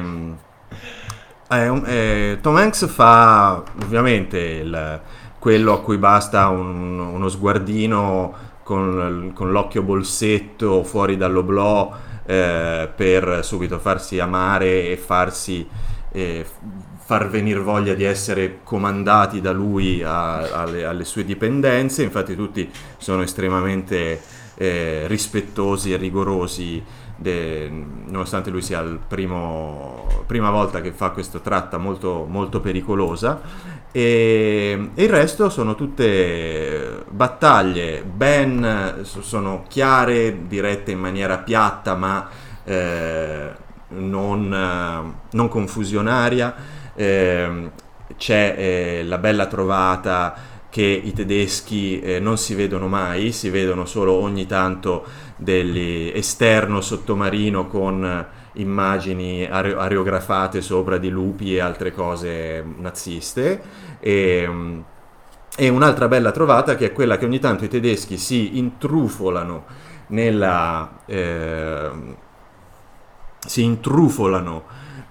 eh, 1.50 1.82
eh, 1.86 2.38
Tom 2.42 2.56
Hanks 2.56 2.88
fa 2.88 3.64
ovviamente 3.84 4.40
il, 4.40 5.02
quello 5.40 5.74
a 5.74 5.82
cui 5.82 5.98
basta 5.98 6.48
un, 6.48 7.00
uno 7.00 7.30
sguardino 7.30 8.52
con, 8.64 9.32
con, 9.34 9.52
l'occhio 9.52 9.84
bolsetto 9.84 10.84
fuori 10.84 11.18
dall'oblò 11.18 11.94
eh, 12.26 12.90
per 12.96 13.44
subito 13.44 13.78
farsi 13.78 14.20
amare 14.20 14.90
e 14.90 14.98
farsi 14.98 15.68
eh, 16.14 16.46
far 17.06 17.30
venire 17.30 17.60
voglia 17.60 17.94
di 17.94 18.06
essere 18.06 18.60
comandati 18.64 19.42
da 19.42 19.52
lui 19.52 20.02
a, 20.02 20.62
alle, 20.62 20.86
alle, 20.86 21.04
sue 21.04 21.26
dipendenze, 21.26 22.02
infatti 22.04 22.36
tutti 22.36 22.72
sono 22.98 23.24
estremamente 23.24 24.22
eh, 24.56 25.04
rispettosi 25.08 25.92
e 25.92 25.98
rigorosi, 25.98 26.82
de, 27.24 27.72
nonostante 28.06 28.52
lui 28.52 28.62
sia 28.62 28.82
la 28.82 29.00
prima 29.08 30.52
volta 30.52 30.82
che 30.82 30.92
fa 30.92 31.10
questa 31.10 31.40
tratta 31.40 31.78
molto, 31.78 32.28
molto 32.30 32.60
pericolosa. 32.60 33.42
E, 33.92 34.90
e, 34.94 35.04
il 35.04 35.10
resto 35.10 35.50
sono 35.50 35.76
tutte 35.76 37.04
battaglie 37.10 38.04
ben, 38.04 39.00
sono 39.04 39.64
chiare, 39.68 40.48
dirette 40.48 40.92
in 40.92 41.00
maniera 41.00 41.38
piatta 41.38 41.96
ma 41.96 42.28
eh, 42.64 43.52
non, 43.90 45.16
non 45.30 45.48
confusionaria 45.48 46.56
eh, 46.96 47.70
c'è 48.18 48.56
eh, 48.58 49.04
la 49.04 49.18
bella 49.20 49.46
trovata 49.46 50.52
che 50.74 50.82
i 50.82 51.14
tedeschi 51.14 52.00
eh, 52.00 52.20
non 52.20 52.36
si 52.40 52.56
vedono 52.56 52.88
mai, 52.88 53.32
si 53.32 53.52
vedono 53.52 53.86
solo 53.86 54.14
ogni 54.14 54.48
tanto 54.48 55.06
degli 55.44 56.12
esterno 56.14 56.82
sottomarino 56.82 57.68
con 57.68 58.26
immagini 58.54 59.46
are- 59.46 59.76
areografate 59.76 60.62
sopra 60.62 60.98
di 60.98 61.10
lupi 61.10 61.56
e 61.56 61.60
altre 61.60 61.92
cose 61.92 62.64
naziste. 62.78 63.62
E, 64.00 64.84
e 65.56 65.70
un'altra 65.70 66.08
bella 66.08 66.32
trovata 66.32 66.76
che 66.76 66.88
è 66.88 66.94
quella 66.94 67.18
che 67.18 67.26
ogni 67.26 67.40
tanto 67.40 67.66
i 67.66 67.70
tedeschi 67.70 68.18
si 68.18 68.58
intrufolano 68.58 69.66
nella... 70.08 71.00
Eh, 71.06 71.90
si 73.46 73.64
intrufolano 73.64 74.64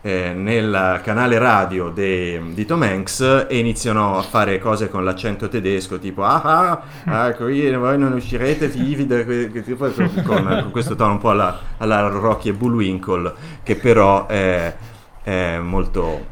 eh, 0.03 0.33
nel 0.35 1.01
canale 1.03 1.39
radio 1.39 1.89
de, 1.89 2.43
di 2.53 2.65
Tom 2.67 2.83
Hanks 2.83 3.47
e 3.49 3.59
iniziano 3.59 4.19
a 4.19 4.23
fare 4.23 4.59
cose 4.59 4.89
con 4.91 5.05
l'accento 5.05 5.49
tedesco 5.49 5.99
tipo 5.99 6.25
ah 6.25 6.43
ah, 6.43 6.83
ah 7.05 7.33
qui 7.39 7.73
voi 7.75 7.97
non 7.97 8.13
uscirete 8.13 8.67
vivi 8.67 9.07
da, 9.07 9.25
con, 9.25 10.25
con, 10.25 10.69
questo 10.73 10.97
tono 10.97 11.13
un 11.13 11.19
po' 11.19 11.31
alla, 11.31 11.59
alla 11.79 12.09
Rocky 12.09 12.49
e 12.49 12.53
Bullwinkle 12.53 13.35
che 13.63 13.77
però 13.77 14.27
è, 14.27 14.75
è 15.23 15.59
molto 15.59 16.32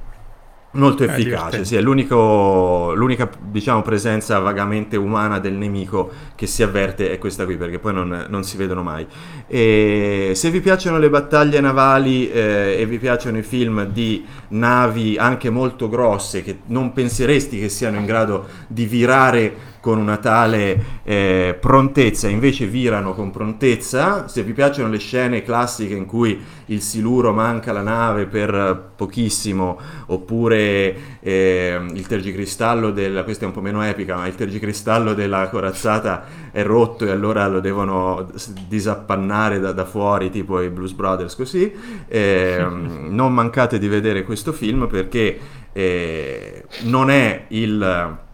Molto 0.73 1.03
efficace, 1.03 1.64
sì, 1.64 1.75
è 1.75 1.81
l'unica 1.81 3.29
diciamo, 3.41 3.83
presenza 3.83 4.39
vagamente 4.39 4.97
umana 4.97 5.41
del 5.41 5.55
nemico 5.55 6.12
che 6.37 6.47
si 6.47 6.62
avverte 6.62 7.11
è 7.11 7.18
questa 7.18 7.45
qui, 7.45 7.57
perché 7.57 7.81
poi 7.81 7.93
non, 7.93 8.27
non 8.29 8.45
si 8.45 8.57
vedono 8.57 8.85
mai. 8.85 9.05
E 9.49 10.31
se 10.37 10.51
vi 10.51 10.61
piacciono 10.61 10.99
le 10.99 11.11
battaglie 11.11 11.61
navali 11.61 12.31
eh, 12.31 12.77
e 12.79 12.87
vi 12.87 12.99
piacciono 12.99 13.39
i 13.39 13.43
film 13.43 13.85
di 13.87 14.25
navi 14.51 15.16
anche 15.18 15.51
molto 15.51 15.89
grosse, 15.89 16.45
che 16.45 16.61
non 16.66 16.93
penseresti 16.93 17.59
che 17.59 17.68
siano 17.68 17.99
in 17.99 18.07
grado 18.07 18.47
di 18.68 18.87
virare 18.87 19.53
con 19.81 19.99
una 19.99 20.18
tale 20.18 21.01
eh, 21.03 21.57
prontezza, 21.59 22.28
invece 22.28 22.66
virano 22.66 23.14
con 23.14 23.31
prontezza. 23.31 24.28
Se 24.28 24.43
vi 24.43 24.53
piacciono 24.53 24.89
le 24.89 24.99
scene 24.99 25.43
classiche 25.43 25.95
in 25.95 26.07
cui 26.07 26.39
il 26.66 26.83
siluro 26.83 27.33
manca 27.33 27.72
la 27.72 27.83
nave 27.83 28.26
per 28.26 28.93
pochissimo, 28.95 29.78
oppure 30.07 31.18
eh, 31.20 31.81
il 31.95 32.07
tergicristallo 32.07 32.91
della, 32.91 33.24
questa 33.24 33.45
è 33.45 33.47
un 33.47 33.55
po' 33.55 33.62
meno 33.62 33.83
epica, 33.83 34.16
ma 34.16 34.26
il 34.26 34.35
tergicristallo 34.35 35.14
della 35.14 35.49
corazzata 35.49 36.24
è 36.53 36.62
rotto 36.62 37.07
e 37.07 37.11
allora 37.11 37.49
lo 37.49 37.61
devono 37.61 38.28
disappannare 38.68 39.59
da, 39.59 39.72
da 39.72 39.87
fuori, 39.87 40.31
tipo 40.31 40.61
i 40.61 40.68
Blues 40.68 40.93
Brothers, 40.93 41.35
così. 41.35 41.72
Eh, 42.07 42.66
non 43.09 43.33
mancate 43.33 43.78
di 43.78 43.89
vedere 43.89 44.24
questo 44.24 44.53
film 44.53 44.87
perché 44.89 45.39
eh, 45.72 46.64
non 46.83 47.11
è 47.11 47.47
il 47.49 48.28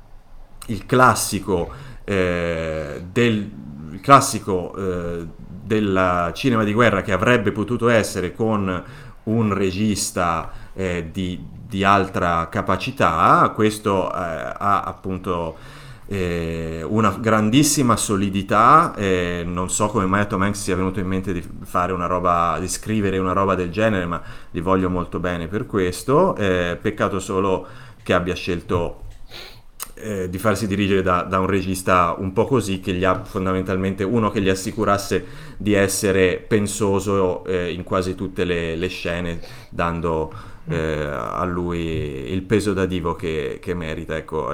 il 0.67 0.87
classico, 0.87 1.71
eh, 2.05 3.03
del, 3.11 3.51
classico 4.01 4.75
eh, 4.77 5.27
del 5.67 6.31
cinema 6.35 6.65
di 6.65 6.73
guerra 6.73 7.03
che 7.03 7.13
avrebbe 7.13 7.53
potuto 7.53 7.89
essere 7.89 8.33
con 8.35 8.85
un 9.25 9.53
regista 9.53 10.51
eh, 10.75 11.09
di, 11.13 11.45
di, 11.67 11.83
altra 11.83 12.49
capacità, 12.49 13.51
questo 13.55 14.09
eh, 14.09 14.15
ha 14.15 14.83
appunto 14.83 15.57
eh, 16.07 16.85
una 16.87 17.11
grandissima 17.19 17.97
solidità, 17.97 18.95
eh, 18.95 19.43
non 19.45 19.69
so 19.69 19.89
come 19.89 20.07
mai 20.07 20.21
a 20.21 20.27
Tom 20.27 20.43
Hanks 20.43 20.63
sia 20.63 20.77
venuto 20.77 21.01
in 21.01 21.09
mente 21.09 21.33
di 21.33 21.45
fare 21.63 21.93
una 21.93 22.07
roba, 22.07 22.59
di 22.61 22.69
scrivere 22.69 23.19
una 23.19 23.33
roba 23.33 23.57
del 23.57 23.71
genere, 23.71 24.07
ma 24.07 24.23
li 24.53 24.61
voglio 24.61 24.89
molto 24.89 25.19
bene 25.19 25.49
per 25.49 25.67
questo, 25.67 26.33
peccato 26.35 27.19
solo 27.19 27.67
che 28.05 28.13
abbia 28.13 28.35
scelto 28.35 29.06
eh, 29.95 30.29
di 30.29 30.39
farsi 30.39 30.67
dirigere 30.67 31.03
da, 31.03 31.23
da, 31.23 31.39
un 31.39 31.47
regista 31.47 32.15
un 32.19 32.33
po' 32.33 32.47
così 32.47 32.81
che 32.81 32.93
gli 32.93 33.05
ha 33.05 33.25
fondamentalmente 33.25 34.05
uno 34.05 34.31
che 34.31 34.41
gli 34.41 34.49
assicurasse 34.49 35.25
di 35.57 35.73
essere 35.73 36.45
pensoso 36.47 37.45
eh, 37.45 37.73
in 37.73 37.83
quasi 37.83 38.15
tutte 38.15 38.45
le, 38.45 38.77
le 38.77 38.89
scene 38.89 39.41
dando 39.71 40.33
eh, 40.69 41.03
a 41.03 41.45
lui 41.45 41.79
il 41.79 42.43
peso 42.43 42.73
da 42.73 42.87
divo 42.87 43.15
che, 43.15 43.59
che 43.61 43.75
merita 43.75 44.17
ecco 44.17 44.51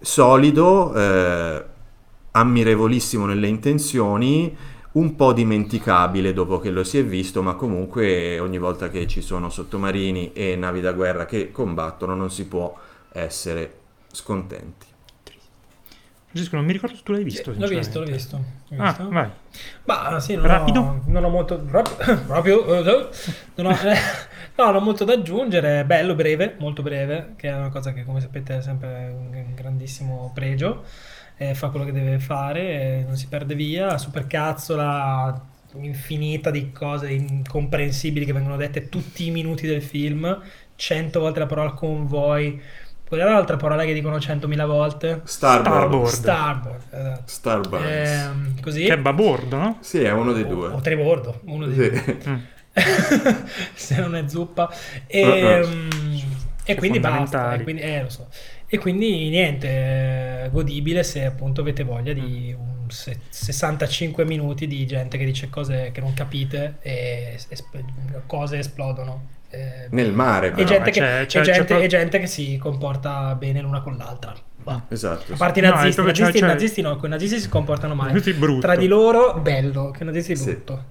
solido 0.00 0.94
eh, 0.94 1.64
ammirevolissimo 2.32 3.26
nelle 3.26 3.48
intenzioni 3.48 4.56
un 4.92 5.14
po' 5.14 5.32
dimenticabile 5.32 6.32
dopo 6.32 6.58
che 6.58 6.70
lo 6.70 6.82
si 6.82 6.98
è 6.98 7.04
visto, 7.04 7.42
ma 7.42 7.54
comunque 7.54 8.40
ogni 8.40 8.58
volta 8.58 8.88
che 8.88 9.06
ci 9.06 9.22
sono 9.22 9.48
sottomarini 9.48 10.32
e 10.32 10.56
navi 10.56 10.80
da 10.80 10.92
guerra 10.92 11.26
che 11.26 11.52
combattono 11.52 12.16
non 12.16 12.30
si 12.30 12.46
può 12.46 12.76
essere 13.12 13.79
scontenti. 14.12 14.88
Francesco, 16.30 16.56
non 16.56 16.64
mi 16.64 16.72
ricordo 16.72 16.94
se 16.94 17.02
tu 17.02 17.10
l'hai 17.10 17.24
visto. 17.24 17.52
Sì, 17.52 17.58
l'ho 17.58 17.66
visto, 17.66 17.98
l'ho 17.98 18.06
visto. 18.06 18.44
L'ho 18.68 18.82
ah, 18.82 18.88
visto. 18.88 19.08
vai. 19.08 19.28
Ma 19.84 20.20
sì, 20.20 20.36
non 20.36 20.46
Rapido? 20.46 20.80
Ho, 20.80 21.02
non 21.06 21.24
ho 21.24 21.28
molto... 21.28 21.56
Proprio... 21.58 22.64
Eh, 22.66 23.08
non 23.56 23.66
ho, 23.66 23.70
eh, 23.72 23.98
no, 24.54 24.64
non 24.66 24.76
ho 24.76 24.80
molto 24.80 25.04
da 25.04 25.14
aggiungere. 25.14 25.84
Bello, 25.84 26.14
breve, 26.14 26.54
molto 26.60 26.82
breve, 26.82 27.32
che 27.34 27.48
è 27.48 27.56
una 27.56 27.70
cosa 27.70 27.92
che 27.92 28.04
come 28.04 28.20
sapete 28.20 28.58
è 28.58 28.62
sempre 28.62 29.12
un 29.12 29.54
grandissimo 29.56 30.30
pregio. 30.32 30.84
Eh, 31.36 31.54
fa 31.54 31.68
quello 31.70 31.84
che 31.84 31.92
deve 31.92 32.20
fare, 32.20 33.02
non 33.04 33.16
si 33.16 33.26
perde 33.26 33.56
via. 33.56 33.98
Supercazzola 33.98 35.48
infinita 35.78 36.50
di 36.50 36.70
cose 36.70 37.10
incomprensibili 37.10 38.24
che 38.24 38.32
vengono 38.32 38.56
dette 38.56 38.88
tutti 38.88 39.26
i 39.26 39.30
minuti 39.32 39.66
del 39.66 39.82
film. 39.82 40.40
Cento 40.76 41.18
volte 41.18 41.40
la 41.40 41.46
parola 41.46 41.72
convoy 41.72 42.60
Qual 43.10 43.20
è 43.20 43.24
l'altra 43.24 43.56
parola 43.56 43.84
che 43.84 43.92
dicono 43.92 44.18
100.000 44.18 44.66
volte? 44.66 45.22
Starboard. 45.24 46.04
Starboard. 46.04 46.82
Esatto. 46.92 47.22
Starboard. 47.24 47.84
Eh, 47.84 48.62
così. 48.62 48.84
Che 48.84 48.92
è 48.92 48.98
babordo, 48.98 49.56
no? 49.56 49.78
Sì, 49.80 50.00
è 50.00 50.12
uno 50.12 50.32
dei 50.32 50.46
due. 50.46 50.68
O, 50.68 50.74
o 50.74 50.80
tribordo, 50.80 51.40
uno 51.46 51.66
dei 51.66 51.74
sì. 51.74 51.90
due. 51.90 52.18
Mm. 52.70 53.34
Se 53.74 53.96
non 53.96 54.14
è 54.14 54.28
zuppa. 54.28 54.72
E, 55.08 55.60
uh-huh. 55.60 55.88
e 56.62 56.74
quindi 56.76 57.00
basta. 57.00 57.54
E 57.54 57.64
quindi, 57.64 57.82
eh, 57.82 58.02
lo 58.02 58.10
so. 58.10 58.28
E 58.68 58.78
quindi 58.78 59.28
niente, 59.28 60.48
godibile 60.52 61.02
se 61.02 61.24
appunto 61.24 61.62
avete 61.62 61.82
voglia 61.82 62.12
di 62.12 62.54
mm. 62.56 62.60
un 62.60 62.86
65 62.90 64.24
minuti 64.24 64.68
di 64.68 64.86
gente 64.86 65.18
che 65.18 65.24
dice 65.24 65.50
cose 65.50 65.90
che 65.92 66.00
non 66.00 66.14
capite 66.14 66.76
e 66.80 67.36
esp- 67.48 67.82
cose 68.26 68.58
esplodono. 68.58 69.39
Eh, 69.50 69.88
Nel 69.90 70.12
mare, 70.12 70.50
però. 70.50 70.62
E 70.62 70.64
gente, 70.64 70.90
che, 70.90 71.00
c'è, 71.00 71.26
c'è, 71.26 71.40
e, 71.40 71.42
gente, 71.42 71.64
c'è... 71.74 71.82
e 71.82 71.86
gente, 71.86 72.18
che, 72.20 72.26
si 72.26 72.56
comporta 72.56 73.34
bene 73.34 73.60
l'una 73.60 73.80
con 73.80 73.96
l'altra. 73.96 74.32
Va. 74.62 74.82
Esatto. 74.88 75.32
A 75.32 75.36
parte 75.36 75.58
i 75.58 75.62
nazisti, 75.62 76.00
no, 76.00 76.06
nazisti, 76.06 76.38
i 76.38 76.40
nazisti 76.40 76.80
no, 76.82 76.96
con 76.96 77.08
i 77.08 77.12
nazisti 77.12 77.40
si 77.40 77.48
comportano 77.48 77.94
male. 77.94 78.20
Tra 78.60 78.76
di 78.76 78.86
loro, 78.86 79.34
bello, 79.34 79.90
che 79.90 80.02
i 80.02 80.06
nazisti 80.06 80.36
sì. 80.36 80.44
brutto. 80.44 80.84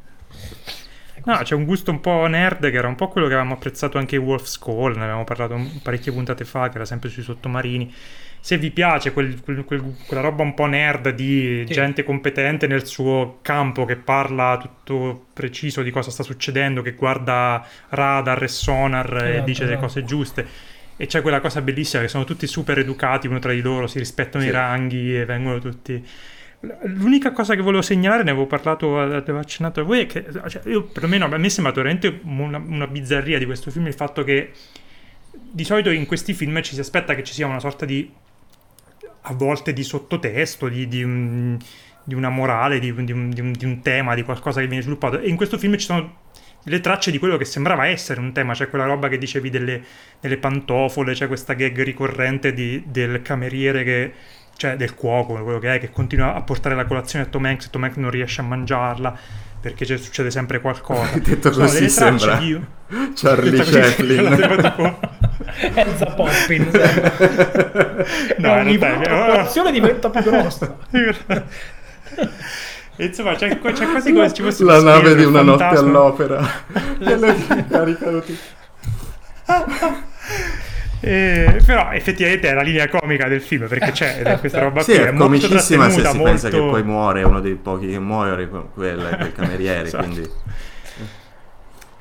No, 1.29 1.37
c'è 1.43 1.53
un 1.53 1.65
gusto 1.65 1.91
un 1.91 1.99
po' 1.99 2.25
nerd 2.25 2.71
che 2.71 2.75
era 2.75 2.87
un 2.87 2.95
po' 2.95 3.07
quello 3.07 3.27
che 3.27 3.33
avevamo 3.33 3.55
apprezzato 3.55 3.99
anche 3.99 4.17
Wolf's 4.17 4.57
Call, 4.57 4.95
ne 4.95 5.03
avevamo 5.03 5.25
parlato 5.25 5.59
parecchie 5.83 6.11
puntate 6.11 6.43
fa, 6.43 6.69
che 6.69 6.75
era 6.75 6.85
sempre 6.85 7.09
sui 7.09 7.21
sottomarini 7.21 7.93
se 8.41 8.57
vi 8.57 8.71
piace 8.71 9.11
quel, 9.11 9.41
quel, 9.41 9.65
quel, 9.65 9.95
quella 10.07 10.21
roba 10.21 10.43
un 10.43 10.53
po' 10.53 10.65
nerd 10.65 11.09
di 11.09 11.65
sì. 11.67 11.73
gente 11.73 12.03
competente 12.03 12.67
nel 12.67 12.85
suo 12.85 13.39
campo 13.41 13.83
che 13.85 13.97
parla 13.97 14.57
tutto 14.57 15.25
preciso 15.33 15.81
di 15.81 15.91
cosa 15.91 16.09
sta 16.09 16.23
succedendo, 16.23 16.81
che 16.81 16.93
guarda 16.93 17.65
radar 17.89 18.41
e 18.41 18.47
sonar 18.47 19.13
esatto, 19.13 19.25
e 19.25 19.43
dice 19.43 19.63
esatto. 19.63 19.69
le 19.69 19.85
cose 19.85 20.03
giuste. 20.05 20.47
E 20.95 21.05
c'è 21.05 21.21
quella 21.21 21.41
cosa 21.41 21.61
bellissima 21.61 22.01
che 22.01 22.07
sono 22.07 22.23
tutti 22.23 22.47
super 22.47 22.79
educati 22.79 23.27
uno 23.27 23.39
tra 23.39 23.51
di 23.51 23.61
loro, 23.61 23.87
si 23.87 23.99
rispettano 23.99 24.43
sì. 24.43 24.49
i 24.49 24.51
ranghi 24.51 25.17
e 25.17 25.25
vengono 25.25 25.59
tutti... 25.59 26.03
L'unica 26.83 27.31
cosa 27.31 27.55
che 27.55 27.61
volevo 27.61 27.81
segnalare, 27.81 28.23
ne 28.23 28.31
avevo 28.31 28.45
parlato, 28.45 28.99
avevo 28.99 29.39
accennato 29.39 29.79
a 29.79 29.83
voi, 29.83 30.01
è 30.01 30.05
che 30.05 30.25
cioè, 30.47 30.61
io, 30.65 30.83
perlomeno 30.83 31.25
a 31.25 31.37
me 31.37 31.45
è 31.45 31.49
sembrato 31.49 31.81
veramente 31.81 32.19
una, 32.23 32.57
una 32.57 32.87
bizzarria 32.87 33.37
di 33.37 33.45
questo 33.45 33.71
film 33.71 33.87
il 33.87 33.93
fatto 33.93 34.25
che 34.25 34.51
di 35.31 35.63
solito 35.63 35.89
in 35.89 36.05
questi 36.05 36.33
film 36.33 36.61
ci 36.61 36.73
si 36.73 36.79
aspetta 36.81 37.15
che 37.15 37.23
ci 37.23 37.33
sia 37.33 37.47
una 37.47 37.59
sorta 37.59 37.85
di 37.85 38.11
a 39.21 39.33
volte 39.33 39.73
di 39.73 39.83
sottotesto, 39.83 40.67
di, 40.67 40.87
di, 40.87 41.57
di 42.03 42.13
una 42.13 42.29
morale, 42.29 42.79
di, 42.79 42.93
di 43.03 43.11
un, 43.11 43.33
un, 43.37 43.53
un, 43.61 43.81
tema, 43.81 44.15
di 44.15 44.23
qualcosa 44.23 44.59
che 44.59 44.67
viene 44.67 44.81
sviluppato. 44.81 45.19
E 45.19 45.29
in 45.29 45.35
questo 45.35 45.57
film 45.57 45.77
ci 45.77 45.85
sono 45.85 46.27
le 46.63 46.81
tracce 46.81 47.11
di 47.11 47.19
quello 47.19 47.37
che 47.37 47.45
sembrava 47.45 47.87
essere 47.87 48.19
un 48.19 48.33
tema, 48.33 48.53
c'è 48.53 48.69
quella 48.69 48.85
roba 48.85 49.07
che 49.07 49.17
dicevi 49.17 49.49
delle, 49.49 49.81
delle 50.19 50.37
pantofole, 50.37 51.13
c'è 51.13 51.27
questa 51.27 51.53
gag 51.53 51.81
ricorrente 51.83 52.53
del 52.53 53.21
cameriere 53.21 53.83
che 53.83 54.13
cioè 54.59 54.75
del 54.75 54.93
cuoco, 54.93 55.41
quello 55.41 55.57
che 55.57 55.75
è, 55.75 55.79
che 55.79 55.89
continua 55.89 56.35
a 56.35 56.41
portare 56.41 56.75
la 56.75 56.83
colazione 56.83 57.23
a 57.23 57.27
Tom 57.29 57.45
Hanks 57.45 57.67
e 57.67 57.69
Tom 57.69 57.81
Hanks 57.85 57.95
non 57.95 58.09
riesce 58.09 58.41
a 58.41 58.43
mangiarla 58.43 59.17
perché 59.61 59.85
succede 59.97 60.29
sempre 60.31 60.59
qualcosa. 60.59 61.15
Detto 61.23 61.49
così 61.49 61.87
sembra 61.87 62.35
di... 62.35 62.59
Charlie 63.15 63.63
Chaplin. 63.63 64.97
Elsa 65.75 66.05
Poppin. 66.07 66.69
no, 68.39 68.51
ogni 68.51 68.75
volta 68.77 69.09
la 69.09 69.17
popolazione 69.17 69.71
diventa 69.71 70.09
più 70.09 70.21
grossa. 70.23 70.75
Insomma, 72.97 73.35
c'è, 73.35 73.47
c'è 73.59 73.87
quasi 73.87 74.11
come 74.11 74.27
se 74.27 74.33
ci 74.33 74.41
fosse 74.41 74.65
La 74.65 74.81
nave 74.81 75.15
di 75.15 75.23
una 75.23 75.41
fantasma. 75.41 75.69
notte 75.69 75.79
all'opera. 75.79 76.63
e 76.99 77.15
le 77.15 77.65
caricano 77.69 78.19
tutti. 78.19 78.37
Eh, 81.01 81.61
però 81.65 81.91
effettivamente 81.91 82.49
è 82.49 82.53
la 82.53 82.61
linea 82.61 82.89
comica 82.89 83.29
del 83.29 83.41
film 83.41 83.67
perché 83.67 83.91
c'è 83.91 84.37
questa 84.39 84.59
roba 84.59 84.81
sì, 84.81 84.91
qui 84.91 85.01
è, 85.01 85.07
è 85.07 85.13
comicissima 85.13 85.89
se 85.89 85.95
si 85.95 86.01
molto... 86.01 86.23
pensa 86.23 86.49
che 86.49 86.57
poi 86.57 86.83
muore 86.83 87.23
uno 87.23 87.39
dei 87.39 87.55
pochi 87.55 87.87
che 87.87 87.99
muore 87.99 88.49
quel, 88.49 88.69
quel 88.73 89.31
cameriere 89.31 89.87
esatto. 89.87 90.03
quindi... 90.03 90.29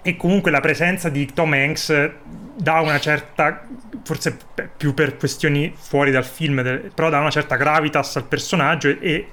e 0.02 0.16
comunque 0.16 0.50
la 0.50 0.58
presenza 0.58 1.10
di 1.10 1.32
Tom 1.32 1.52
Hanks 1.52 2.10
dà 2.56 2.80
una 2.80 2.98
certa 2.98 3.64
forse 4.02 4.36
più 4.76 4.94
per 4.94 5.16
questioni 5.16 5.72
fuori 5.76 6.10
dal 6.10 6.24
film 6.24 6.90
però 6.92 7.08
dà 7.08 7.20
una 7.20 7.30
certa 7.30 7.54
gravitas 7.54 8.16
al 8.16 8.24
personaggio 8.24 8.88
e, 8.88 8.96
e 8.98 9.30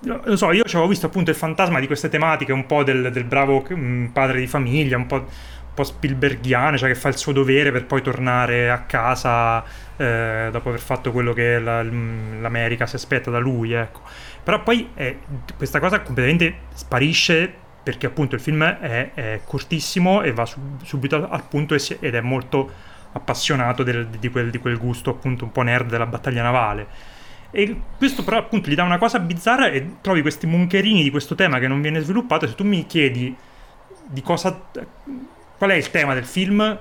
lo 0.00 0.36
so, 0.36 0.50
io 0.52 0.64
ci 0.64 0.74
avevo 0.74 0.90
visto 0.90 1.06
appunto 1.06 1.30
il 1.30 1.36
fantasma 1.36 1.78
di 1.78 1.86
queste 1.86 2.08
tematiche, 2.08 2.52
un 2.52 2.66
po' 2.66 2.82
del, 2.82 3.12
del 3.12 3.24
bravo 3.24 3.64
mm, 3.72 4.06
padre 4.06 4.40
di 4.40 4.48
famiglia, 4.48 4.96
un 4.96 5.06
po' 5.06 5.26
po' 5.78 5.84
Spielbergiane, 5.84 6.76
cioè 6.76 6.88
che 6.88 6.96
fa 6.96 7.08
il 7.08 7.16
suo 7.16 7.30
dovere 7.30 7.70
per 7.70 7.86
poi 7.86 8.02
tornare 8.02 8.68
a 8.68 8.80
casa 8.80 9.62
eh, 9.96 10.48
dopo 10.50 10.70
aver 10.70 10.80
fatto 10.80 11.12
quello 11.12 11.32
che 11.32 11.60
la, 11.60 11.84
l'America 11.84 12.86
si 12.86 12.96
aspetta 12.96 13.30
da 13.30 13.38
lui, 13.38 13.72
ecco. 13.72 14.00
Però 14.42 14.60
poi 14.62 14.90
eh, 14.94 15.18
questa 15.56 15.78
cosa 15.78 16.00
completamente 16.00 16.62
sparisce 16.74 17.52
perché 17.80 18.06
appunto 18.06 18.34
il 18.34 18.40
film 18.40 18.64
è, 18.64 19.12
è 19.14 19.40
cortissimo 19.44 20.22
e 20.22 20.32
va 20.32 20.44
sub, 20.44 20.82
subito 20.82 21.28
al 21.28 21.44
punto 21.44 21.74
ed 21.74 22.14
è 22.14 22.20
molto 22.20 22.70
appassionato 23.12 23.84
del, 23.84 24.08
di, 24.08 24.28
quel, 24.30 24.50
di, 24.50 24.58
quel, 24.58 24.78
gusto 24.78 25.10
appunto 25.10 25.44
un 25.44 25.52
po' 25.52 25.62
nerd 25.62 25.88
della 25.88 26.06
battaglia 26.06 26.42
navale. 26.42 26.86
E 27.52 27.80
questo 27.96 28.24
però 28.24 28.38
appunto 28.38 28.68
gli 28.68 28.74
dà 28.74 28.82
una 28.82 28.98
cosa 28.98 29.20
bizzarra 29.20 29.68
e 29.68 29.96
trovi 30.00 30.22
questi 30.22 30.46
moncherini 30.46 31.04
di 31.04 31.10
questo 31.10 31.36
tema 31.36 31.60
che 31.60 31.68
non 31.68 31.80
viene 31.80 32.00
sviluppato 32.00 32.48
se 32.48 32.54
tu 32.54 32.64
mi 32.64 32.84
chiedi 32.84 33.34
di 34.06 34.22
cosa 34.22 34.60
Qual 35.58 35.70
è 35.70 35.74
il 35.74 35.90
tema 35.90 36.14
del 36.14 36.24
film? 36.24 36.78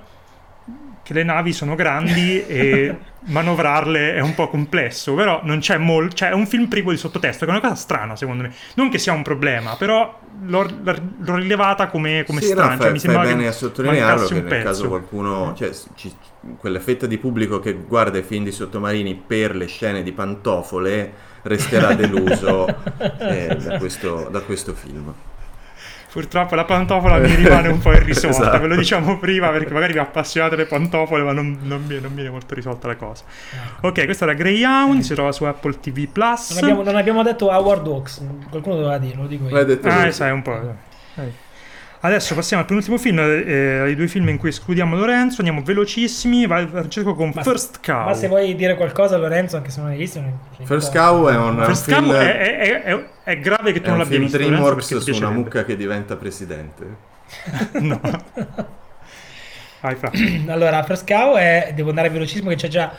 Che 1.02 1.14
le 1.14 1.24
navi 1.24 1.52
sono 1.52 1.74
grandi 1.74 2.46
e 2.46 2.96
manovrarle 3.28 4.14
è 4.14 4.20
un 4.20 4.36
po' 4.36 4.50
complesso, 4.50 5.16
però 5.16 5.42
non 5.44 5.60
c'è 5.60 5.78
molto. 5.78 6.16
Cioè, 6.16 6.30
è 6.30 6.34
un 6.34 6.46
film 6.46 6.68
privo 6.68 6.92
di 6.92 6.98
sottotesto, 6.98 7.46
che 7.46 7.52
è 7.52 7.54
una 7.56 7.62
cosa 7.62 7.76
strana, 7.76 8.16
secondo 8.16 8.44
me. 8.44 8.54
Non 8.76 8.90
che 8.90 9.00
sia 9.00 9.14
un 9.14 9.24
problema, 9.24 9.76
però 9.78 10.20
l'ho, 10.44 10.68
l'ho 10.84 11.36
rilevata 11.36 11.88
come, 11.88 12.24
come 12.26 12.42
sì, 12.42 12.50
strana. 12.50 12.76
No, 12.76 12.82
cioè, 12.82 12.92
mi 12.92 13.00
sembra 13.00 13.24
bene 13.24 13.48
a 13.48 13.52
sottolinearlo 13.52 14.28
che 14.28 14.34
nel 14.36 14.44
pezzo. 14.44 14.64
caso 14.66 14.88
qualcuno. 14.90 15.56
Cioè, 15.56 15.72
ci, 15.96 16.14
quella 16.60 16.80
fetta 16.80 17.08
di 17.08 17.18
pubblico 17.18 17.60
che 17.60 17.74
guarda 17.74 18.20
i 18.20 18.24
film 18.24 18.44
di 18.44 18.52
sottomarini 18.52 19.16
per 19.16 19.56
le 19.56 19.66
scene 19.66 20.04
di 20.04 20.12
pantofole 20.12 21.26
resterà 21.42 21.94
deluso 21.94 22.68
eh, 23.20 23.58
da, 23.60 23.80
questo, 23.80 24.28
da 24.30 24.42
questo 24.42 24.74
film 24.74 25.14
purtroppo 26.18 26.56
la 26.56 26.66
pantofola 26.66 27.20
mi 27.20 27.36
rimane 27.36 27.68
un 27.68 27.78
po' 27.78 27.92
irrisolta, 27.94 28.38
esatto. 28.38 28.60
ve 28.62 28.68
lo 28.70 28.76
diciamo 28.76 29.20
prima 29.20 29.50
perché 29.50 29.72
magari 29.72 29.94
vi 29.94 30.00
appassionate 30.00 30.56
le 30.56 30.66
pantofole 30.66 31.22
ma 31.22 31.32
non, 31.32 31.60
non, 31.62 31.84
mi, 31.86 32.00
non 32.02 32.16
viene 32.16 32.32
molto 32.32 32.56
risolta 32.56 32.88
la 32.88 32.96
cosa. 32.96 33.24
Ecco. 33.52 33.90
Ok, 33.90 34.06
questa 34.06 34.24
era 34.24 34.34
Greyhound, 34.34 35.02
si 35.02 35.14
trova 35.14 35.32
su 35.32 35.44
Apple 35.44 35.80
TV 35.80 36.08
Plus. 36.08 36.56
Non 36.56 36.64
abbiamo, 36.64 36.82
non 36.82 36.96
abbiamo 36.96 37.22
detto 37.22 37.52
Howard 37.52 37.86
Hawks, 37.86 38.26
qualcuno 38.50 38.78
doveva 38.78 38.98
dirlo, 38.98 39.22
lo 39.22 39.28
dico 39.28 39.44
io. 39.44 39.54
L'hai 39.54 39.66
detto 39.66 39.88
ah, 39.90 40.12
sai, 40.12 40.32
un 40.32 40.42
po'. 40.42 40.60
Eh. 41.18 41.46
Adesso 42.08 42.36
passiamo 42.36 42.62
al 42.62 42.68
penultimo 42.70 42.98
film, 42.98 43.20
eh, 43.20 43.80
ai 43.80 43.94
due 43.94 44.08
film 44.08 44.30
in 44.30 44.38
cui 44.38 44.48
escludiamo 44.48 44.96
Lorenzo, 44.96 45.38
andiamo 45.40 45.62
velocissimi, 45.62 46.48
vai 46.48 46.66
Francesco 46.66 47.14
con 47.14 47.32
ma 47.36 47.44
First 47.44 47.86
Cow. 47.86 48.06
Ma 48.06 48.14
se 48.14 48.30
vuoi 48.30 48.56
dire 48.56 48.76
qualcosa 48.76 49.18
Lorenzo, 49.18 49.58
anche 49.58 49.72
se 49.72 49.82
non 49.82 49.90
hai 49.90 49.98
visto... 49.98 50.24
First 50.64 50.96
Cow 50.96 51.28
è 51.28 51.36
un 51.36 51.62
First 51.66 51.84
film... 51.92 52.06
Cow 52.06 52.14
è, 52.14 52.38
è, 52.38 52.84
è, 52.84 53.06
è, 53.24 53.40
grave 53.42 53.74
che 53.74 53.82
tu 53.82 53.90
non 53.90 53.98
l'abbia 53.98 54.20
visto. 54.20 54.38
È 54.38 54.40
un 54.40 54.46
film 54.46 54.56
DreamWorks 54.56 54.98
su 55.00 55.16
una 55.18 55.32
mucca 55.32 55.66
che 55.66 55.76
diventa 55.76 56.16
presidente. 56.16 56.86
no. 57.82 58.00
vai, 59.82 59.98
allora, 60.48 60.82
First 60.84 61.06
Cow 61.06 61.36
è... 61.36 61.74
Devo 61.76 61.90
andare 61.90 62.10
velocissimo 62.10 62.50
che 62.52 62.56
c'è 62.56 62.70
già 62.70 62.90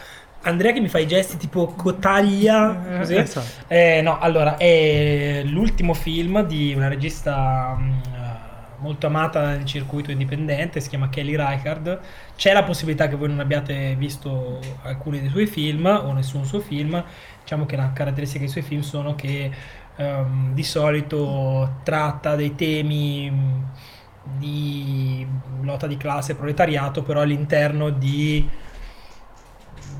Andrea 0.43 0.73
che 0.73 0.81
mi 0.81 0.89
fa 0.89 0.99
i 0.99 1.07
gesti 1.07 1.37
tipo 1.37 1.67
cotaglia, 1.69 2.95
Eh, 2.95 2.99
così. 2.99 3.17
esatto. 3.17 3.47
Eh, 3.67 4.01
no, 4.03 4.19
allora, 4.19 4.57
è 4.57 5.43
l'ultimo 5.45 5.95
film 5.95 6.45
di 6.45 6.75
una 6.77 6.89
regista 6.89 7.75
mh, 7.77 8.03
eh, 8.15 8.18
molto 8.81 9.07
amata 9.07 9.47
nel 9.49 9.65
circuito 9.65 10.11
indipendente, 10.11 10.81
si 10.81 10.89
chiama 10.89 11.09
Kelly 11.09 11.37
Reichardt. 11.37 11.99
C'è 12.37 12.53
la 12.53 12.63
possibilità 12.63 13.09
che 13.09 13.17
voi 13.17 13.29
non 13.29 13.41
abbiate 13.41 13.95
visto 13.97 14.61
alcuni 14.83 15.21
dei 15.21 15.29
suoi 15.29 15.47
film 15.47 15.87
o 15.87 16.13
nessun 16.13 16.45
suo 16.45 16.61
film. 16.61 17.03
Diciamo 17.41 17.67
che 17.67 17.77
la 17.77 17.93
caratteristica 17.93 18.41
dei 18.41 18.49
suoi 18.49 18.63
film 18.63 18.81
sono 18.83 19.15
che 19.15 19.51
ehm, 19.97 20.55
di 20.55 20.63
solito 20.63 21.81
tratta 21.83 22.37
dei 22.37 22.55
temi 22.55 23.67
di 24.37 25.27
lotta 25.63 25.87
di 25.87 25.97
classe 25.97 26.35
proletariato, 26.35 27.03
però 27.03 27.21
all'interno 27.21 27.91
di 27.91 28.49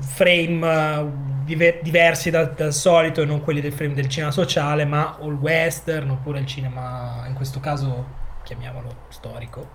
frame 0.01 0.67
eh, 0.67 1.05
diver- 1.45 1.81
diversi 1.81 2.29
dal, 2.29 2.53
dal 2.53 2.73
solito 2.73 3.21
e 3.21 3.25
non 3.25 3.41
quelli 3.41 3.61
del 3.61 3.73
frame 3.73 3.93
del 3.93 4.07
cinema 4.07 4.31
sociale, 4.31 4.85
ma 4.85 5.17
o 5.19 5.27
il 5.29 5.35
western 5.35 6.09
oppure 6.11 6.39
il 6.39 6.45
cinema, 6.45 7.23
in 7.27 7.33
questo 7.33 7.59
caso 7.59 8.27
chiamiamolo 8.43 9.05
storico, 9.09 9.69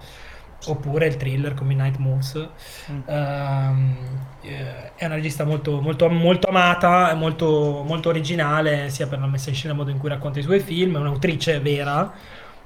oppure 0.67 1.07
il 1.07 1.17
thriller 1.17 1.55
come 1.55 1.75
Night 1.75 1.99
Moves. 1.99 2.49
Mm. 2.91 3.01
Eh, 3.07 4.93
è 4.97 5.05
una 5.05 5.15
regista 5.15 5.45
molto, 5.45 5.81
molto, 5.81 6.09
molto 6.09 6.49
amata, 6.49 7.15
molto, 7.15 7.83
molto 7.87 8.09
originale 8.09 8.91
sia 8.91 9.07
per 9.07 9.19
la 9.19 9.27
messa 9.27 9.49
in 9.51 9.55
scena 9.55 9.73
il 9.73 9.79
modo 9.79 9.91
in 9.91 9.99
cui 9.99 10.09
racconta 10.09 10.39
i 10.39 10.43
suoi 10.43 10.61
film, 10.61 10.97
è 10.97 10.99
un'autrice 10.99 11.61
vera. 11.61 12.13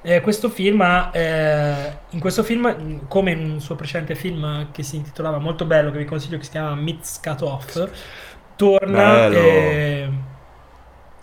Eh, 0.00 0.20
questo 0.20 0.48
film 0.48 0.80
ha, 0.80 1.10
eh, 1.12 1.98
in 2.10 2.20
questo 2.20 2.44
film, 2.44 3.06
come 3.08 3.32
in 3.32 3.50
un 3.50 3.60
suo 3.60 3.74
precedente 3.74 4.14
film 4.14 4.70
che 4.70 4.84
si 4.84 4.96
intitolava 4.96 5.38
molto 5.38 5.64
bello, 5.64 5.90
che 5.90 5.98
vi 5.98 6.04
consiglio, 6.04 6.38
che 6.38 6.44
si 6.44 6.50
chiama 6.50 6.74
Myths 6.76 7.20
Cut 7.20 7.42
Off, 7.42 7.90
torna, 8.54 9.28
Bello. 9.28 9.36
eh, 9.36 10.10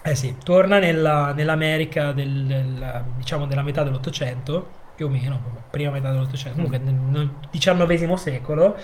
eh 0.07 0.13
sì, 0.15 0.35
torna 0.43 0.77
nella- 0.79 1.33
nell'America 1.33 2.11
del, 2.11 2.45
del- 2.45 3.03
diciamo 3.17 3.47
della 3.47 3.63
metà 3.63 3.81
dell'Ottocento, 3.83 4.83
più 4.95 5.07
o 5.07 5.09
meno, 5.09 5.63
prima 5.71 5.89
metà 5.91 6.11
dell'Ottocento, 6.11 6.61
comunque 6.61 6.77
nel, 6.77 6.93
nel 6.93 7.29
XIX 7.49 8.13
secolo, 8.15 8.77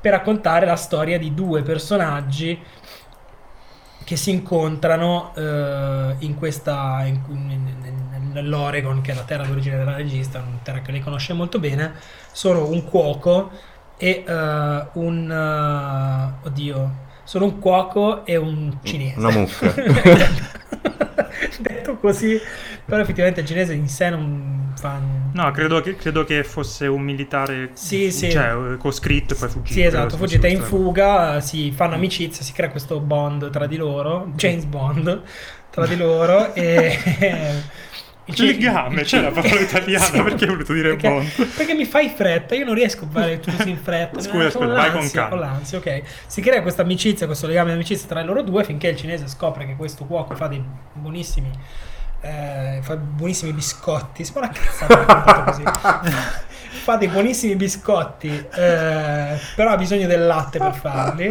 per 0.00 0.12
raccontare 0.12 0.66
la 0.66 0.76
storia 0.76 1.18
di 1.18 1.32
due 1.32 1.62
personaggi 1.62 2.62
che 4.04 4.16
si 4.16 4.30
incontrano 4.30 5.34
eh, 5.34 6.14
in 6.20 6.34
questa 6.36 7.02
in- 7.06 7.22
in- 7.28 8.30
nell'Oregon 8.32 9.00
che 9.00 9.12
è 9.12 9.14
la 9.14 9.24
terra 9.24 9.44
d'origine 9.44 9.76
della 9.78 9.96
regista 9.96 10.38
una 10.40 10.60
terra 10.62 10.80
che 10.82 10.92
lei 10.92 11.00
conosce 11.00 11.32
molto 11.32 11.58
bene. 11.58 11.94
Sono 12.32 12.68
un 12.68 12.84
cuoco 12.84 13.50
e 13.96 14.24
eh, 14.26 14.86
un 14.92 15.30
eh, 16.42 16.46
oddio 16.46 17.04
sono 17.26 17.44
un 17.44 17.58
cuoco 17.58 18.24
e 18.24 18.36
un 18.36 18.78
cinese 18.82 19.18
Una 19.18 19.30
mucca. 19.30 19.74
detto 21.60 21.96
così 21.98 22.40
però 22.84 23.02
effettivamente 23.02 23.40
il 23.40 23.46
cinese 23.46 23.74
in 23.74 23.88
sé 23.88 24.10
non 24.10 24.72
fa 24.76 25.00
No, 25.32 25.50
credo 25.50 25.80
che, 25.80 25.96
credo 25.96 26.24
che 26.24 26.44
fosse 26.44 26.86
un 26.86 27.02
militare 27.02 27.70
Sì, 27.74 28.10
sì. 28.10 28.30
cioè, 28.30 28.54
eh, 28.54 28.76
coscritto 28.78 29.34
e 29.34 29.36
poi 29.36 29.48
fuggito. 29.48 29.72
Sì, 29.74 29.82
esatto, 29.82 30.16
fuggita 30.16 30.46
in 30.46 30.62
fuga, 30.62 31.40
si 31.40 31.72
fanno 31.72 31.94
amicizia, 31.94 32.42
si 32.42 32.52
crea 32.52 32.70
questo 32.70 33.00
bond 33.00 33.50
tra 33.50 33.66
di 33.66 33.76
loro, 33.76 34.30
James 34.34 34.64
Bond 34.64 35.22
tra 35.68 35.86
di 35.86 35.96
loro 35.96 36.54
e... 36.54 37.62
Il 38.28 38.44
legame, 38.44 39.02
c'è 39.02 39.20
la 39.20 39.30
parola 39.30 39.60
italiana, 39.60 40.04
Sì, 40.04 40.20
perché 40.22 40.44
hai 40.44 40.50
voluto 40.50 40.72
dire 40.72 40.88
perché, 40.96 41.08
Bond? 41.08 41.46
Perché 41.54 41.74
mi 41.74 41.84
fai 41.84 42.08
fretta, 42.08 42.54
io 42.56 42.64
non 42.64 42.74
riesco 42.74 43.04
a 43.04 43.08
fare 43.08 43.38
tutto 43.38 43.56
così 43.56 43.70
in 43.70 43.78
fretta. 43.78 44.20
Scusa, 44.20 44.50
scusa, 44.50 44.66
vai 44.66 44.90
con 44.90 45.00
l'ansia, 45.00 45.28
calma. 45.28 45.44
l'ansia, 45.44 45.78
ok. 45.78 46.02
Si 46.26 46.40
crea 46.40 46.60
questa 46.62 46.82
amicizia, 46.82 47.26
questo 47.26 47.46
legame 47.46 47.68
di 47.70 47.74
amicizia 47.76 48.08
tra 48.08 48.22
loro 48.22 48.42
due 48.42 48.64
finché 48.64 48.88
il 48.88 48.96
cinese 48.96 49.28
scopre 49.28 49.64
che 49.66 49.76
questo 49.76 50.04
cuoco 50.06 50.34
fa 50.34 50.48
dei 50.48 50.62
buonissimi... 50.92 51.50
eh, 52.22 52.78
fa 52.82 52.96
buonissimi 52.96 53.52
biscotti, 53.52 54.24
sembra 54.24 54.50
una 54.50 54.52
cazzata 54.58 55.44
così. 55.44 55.62
fa 56.86 56.94
dei 56.94 57.08
buonissimi 57.08 57.56
biscotti, 57.56 58.28
eh, 58.28 59.36
però 59.56 59.70
ha 59.70 59.76
bisogno 59.76 60.06
del 60.06 60.24
latte 60.24 60.60
per 60.60 60.72
farli. 60.72 61.28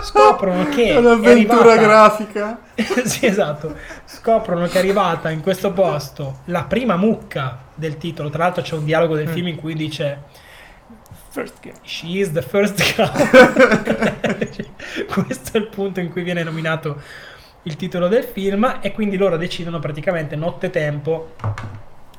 Scoprono 0.00 0.68
che 0.68 0.90
È 0.90 0.92
è 0.92 0.96
un'avventura 0.96 1.72
arrivata- 1.72 1.82
grafica. 1.82 2.60
sì, 3.02 3.26
esatto. 3.26 3.74
Scoprono 4.04 4.68
che 4.68 4.74
è 4.74 4.78
arrivata 4.78 5.30
in 5.30 5.40
questo 5.40 5.72
posto 5.72 6.42
la 6.44 6.62
prima 6.62 6.94
mucca 6.94 7.58
del 7.74 7.98
titolo. 7.98 8.30
Tra 8.30 8.44
l'altro 8.44 8.62
c'è 8.62 8.76
un 8.76 8.84
dialogo 8.84 9.16
del 9.16 9.26
film 9.26 9.48
in 9.48 9.56
cui 9.56 9.74
dice 9.74 10.20
First 11.30 11.54
game. 11.60 11.78
She 11.82 12.20
is 12.20 12.30
the 12.30 12.42
first 12.42 12.94
cow. 12.94 13.10
Questo 15.24 15.56
è 15.56 15.60
il 15.60 15.66
punto 15.66 15.98
in 15.98 16.12
cui 16.12 16.22
viene 16.22 16.44
nominato 16.44 17.02
il 17.64 17.74
titolo 17.74 18.06
del 18.06 18.22
film 18.22 18.78
e 18.80 18.92
quindi 18.92 19.16
loro 19.16 19.36
decidono 19.36 19.80
praticamente 19.80 20.36
nottetempo 20.36 21.32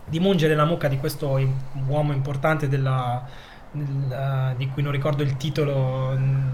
di 0.06 0.20
mungere 0.20 0.56
la 0.56 0.66
mucca 0.66 0.88
di 0.88 0.98
questo 0.98 1.40
uomo 1.88 2.12
importante 2.14 2.68
della, 2.68 3.24
del- 3.72 4.54
di 4.58 4.68
cui 4.70 4.82
non 4.84 4.92
ricordo 4.92 5.24
il 5.24 5.38
titolo 5.38 6.14
mm, 6.18 6.48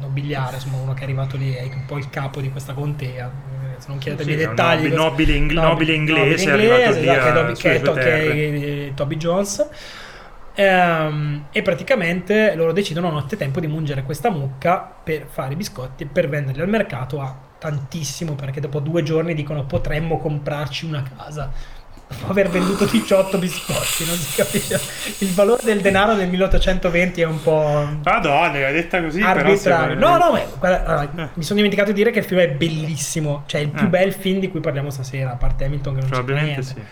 nobiliare, 0.00 0.56
insomma 0.56 0.78
uno 0.78 0.94
che 0.94 1.00
è 1.00 1.04
arrivato 1.04 1.36
lì 1.36 1.52
è 1.52 1.62
un 1.64 1.84
po' 1.86 1.98
il 1.98 2.08
capo 2.10 2.40
di 2.40 2.50
questa 2.50 2.72
contea. 2.72 3.26
Eh, 3.26 3.80
Se 3.80 3.88
non 3.88 3.98
chiedetemi 3.98 4.30
Sì, 4.32 4.36
i 4.36 4.46
dettagli. 4.46 4.86
nobile- 4.88 4.88
questo- 4.88 5.02
nobile 5.08 5.32
ing- 5.34 5.52
nobile 5.52 5.92
inglese, 5.94 6.44
è 6.44 6.50
nobile 6.50 6.82
arrivato 6.82 7.00
lì 7.00 7.52
esatto, 7.52 7.60
che 7.68 7.74
è 7.74 7.80
Toby- 7.82 8.00
che 8.00 8.86
è 8.88 8.94
Toby 8.94 9.16
Jones. 9.16 9.68
Ehm, 10.58 11.46
e 11.52 11.60
praticamente 11.60 12.54
loro 12.54 12.72
decidono 12.72 13.08
a 13.08 13.10
nottetempo 13.10 13.60
di 13.60 13.66
mungere 13.66 14.04
questa 14.04 14.30
mucca 14.30 14.78
per 15.04 15.26
fare 15.28 15.52
i 15.52 15.56
biscotti 15.56 16.04
e 16.04 16.06
per 16.06 16.30
venderli 16.30 16.62
al 16.62 16.68
mercato 16.68 17.20
a 17.20 17.36
tantissimo 17.58 18.32
perché 18.34 18.60
dopo 18.60 18.80
due 18.80 19.02
giorni 19.02 19.34
dicono 19.34 19.64
potremmo 19.64 20.18
comprarci 20.18 20.86
una 20.86 21.02
casa 21.02 21.50
dopo 22.08 22.30
aver 22.30 22.48
venduto 22.48 22.84
18 22.84 23.36
biscotti 23.38 24.04
non 24.06 24.16
si 24.16 24.36
capisce 24.36 24.80
il 25.18 25.28
valore 25.32 25.62
del 25.64 25.80
denaro 25.80 26.14
nel 26.14 26.28
1820 26.28 27.20
è 27.20 27.24
un 27.24 27.42
po' 27.42 27.88
Madonna, 28.04 28.58
l'hai 28.60 28.72
detta 28.72 29.02
così, 29.02 29.18
però 29.18 29.30
arbitrario. 29.32 29.88
sembra- 29.88 30.08
No, 30.18 30.24
no, 30.24 30.32
ma 30.32 30.40
guarda, 30.58 30.84
allora, 30.84 31.02
Eh. 31.24 31.28
mi 31.34 31.42
sono 31.42 31.56
dimenticato 31.56 31.90
di 31.90 31.96
dire 31.96 32.10
che 32.12 32.20
il 32.20 32.24
film 32.24 32.40
è 32.40 32.48
bellissimo. 32.48 33.42
Cioè, 33.46 33.60
il 33.62 33.68
più 33.70 33.86
Eh. 33.86 33.88
bel 33.88 34.12
film 34.12 34.38
di 34.40 34.48
cui 34.48 34.60
parliamo 34.60 34.90
stasera, 34.90 35.32
a 35.32 35.36
parte 35.36 35.64
Hamilton, 35.64 35.94
che 35.94 36.00
non 36.00 36.08
c'è 36.10 36.14
Probabilmente 36.16 36.60
niente. 36.60 36.80
sì. 36.80 36.82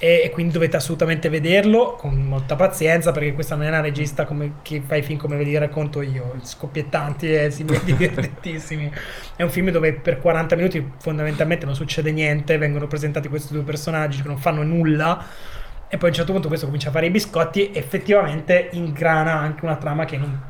E, 0.00 0.30
quindi 0.32 0.52
dovete 0.52 0.76
assolutamente 0.76 1.28
vederlo 1.28 1.94
con 1.94 2.14
molta 2.22 2.54
pazienza, 2.54 3.10
perché 3.10 3.34
questa 3.34 3.56
non 3.56 3.64
è 3.64 3.68
una 3.68 3.80
regista 3.80 4.24
come, 4.24 4.54
che 4.62 4.80
fa 4.80 4.94
i 4.94 5.02
film 5.02 5.18
come 5.18 5.36
ve 5.36 5.42
li 5.42 5.58
racconto 5.58 6.02
io, 6.02 6.36
scoppiettanti 6.40 7.34
e 7.34 7.50
si 7.50 7.64
divertentissimi. 7.84 8.92
È 9.34 9.42
un 9.42 9.50
film 9.50 9.70
dove 9.70 9.94
per 9.94 10.20
40 10.20 10.54
minuti 10.54 10.92
fondamentalmente 10.98 11.66
non 11.66 11.74
succede 11.74 12.12
niente, 12.12 12.58
vengono 12.58 12.86
presentati 12.86 13.28
questi 13.28 13.52
due 13.52 13.62
personaggi 13.62 14.22
che 14.22 14.28
non 14.28 14.38
fanno 14.38 14.62
nulla. 14.62 15.24
E 15.88 15.96
poi 15.96 16.08
a 16.08 16.10
un 16.12 16.16
certo 16.16 16.32
punto 16.32 16.48
questo 16.48 16.66
comincia 16.66 16.90
a 16.90 16.92
fare 16.92 17.06
i 17.06 17.10
biscotti 17.10 17.70
e 17.70 17.78
effettivamente 17.78 18.68
ingrana 18.72 19.32
anche 19.32 19.64
una 19.64 19.76
trama 19.76 20.04
che 20.04 20.16
non 20.16 20.40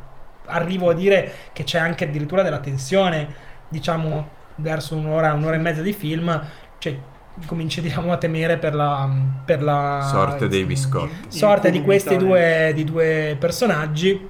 arrivo 0.46 0.90
a 0.90 0.94
dire 0.94 1.32
che 1.52 1.64
c'è 1.64 1.78
anche 1.78 2.04
addirittura 2.04 2.42
della 2.42 2.58
tensione, 2.58 3.34
diciamo, 3.68 4.28
verso 4.56 4.96
un'ora, 4.96 5.32
un'ora 5.32 5.54
e 5.54 5.58
mezza 5.58 5.82
di 5.82 5.92
film, 5.92 6.46
cioè 6.78 6.98
cominci 7.46 7.80
diciamo 7.80 8.12
a 8.12 8.16
temere 8.18 8.58
per 8.58 8.74
la, 8.74 9.08
per 9.44 9.62
la 9.62 10.00
Sorte 10.00 10.48
dei 10.48 10.64
biscotti. 10.64 11.28
sorte 11.28 11.70
di 11.70 11.82
questi 11.82 12.16
due, 12.16 12.72
di 12.74 12.84
due 12.84 13.36
personaggi. 13.38 14.28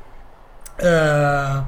eh, 0.76 1.62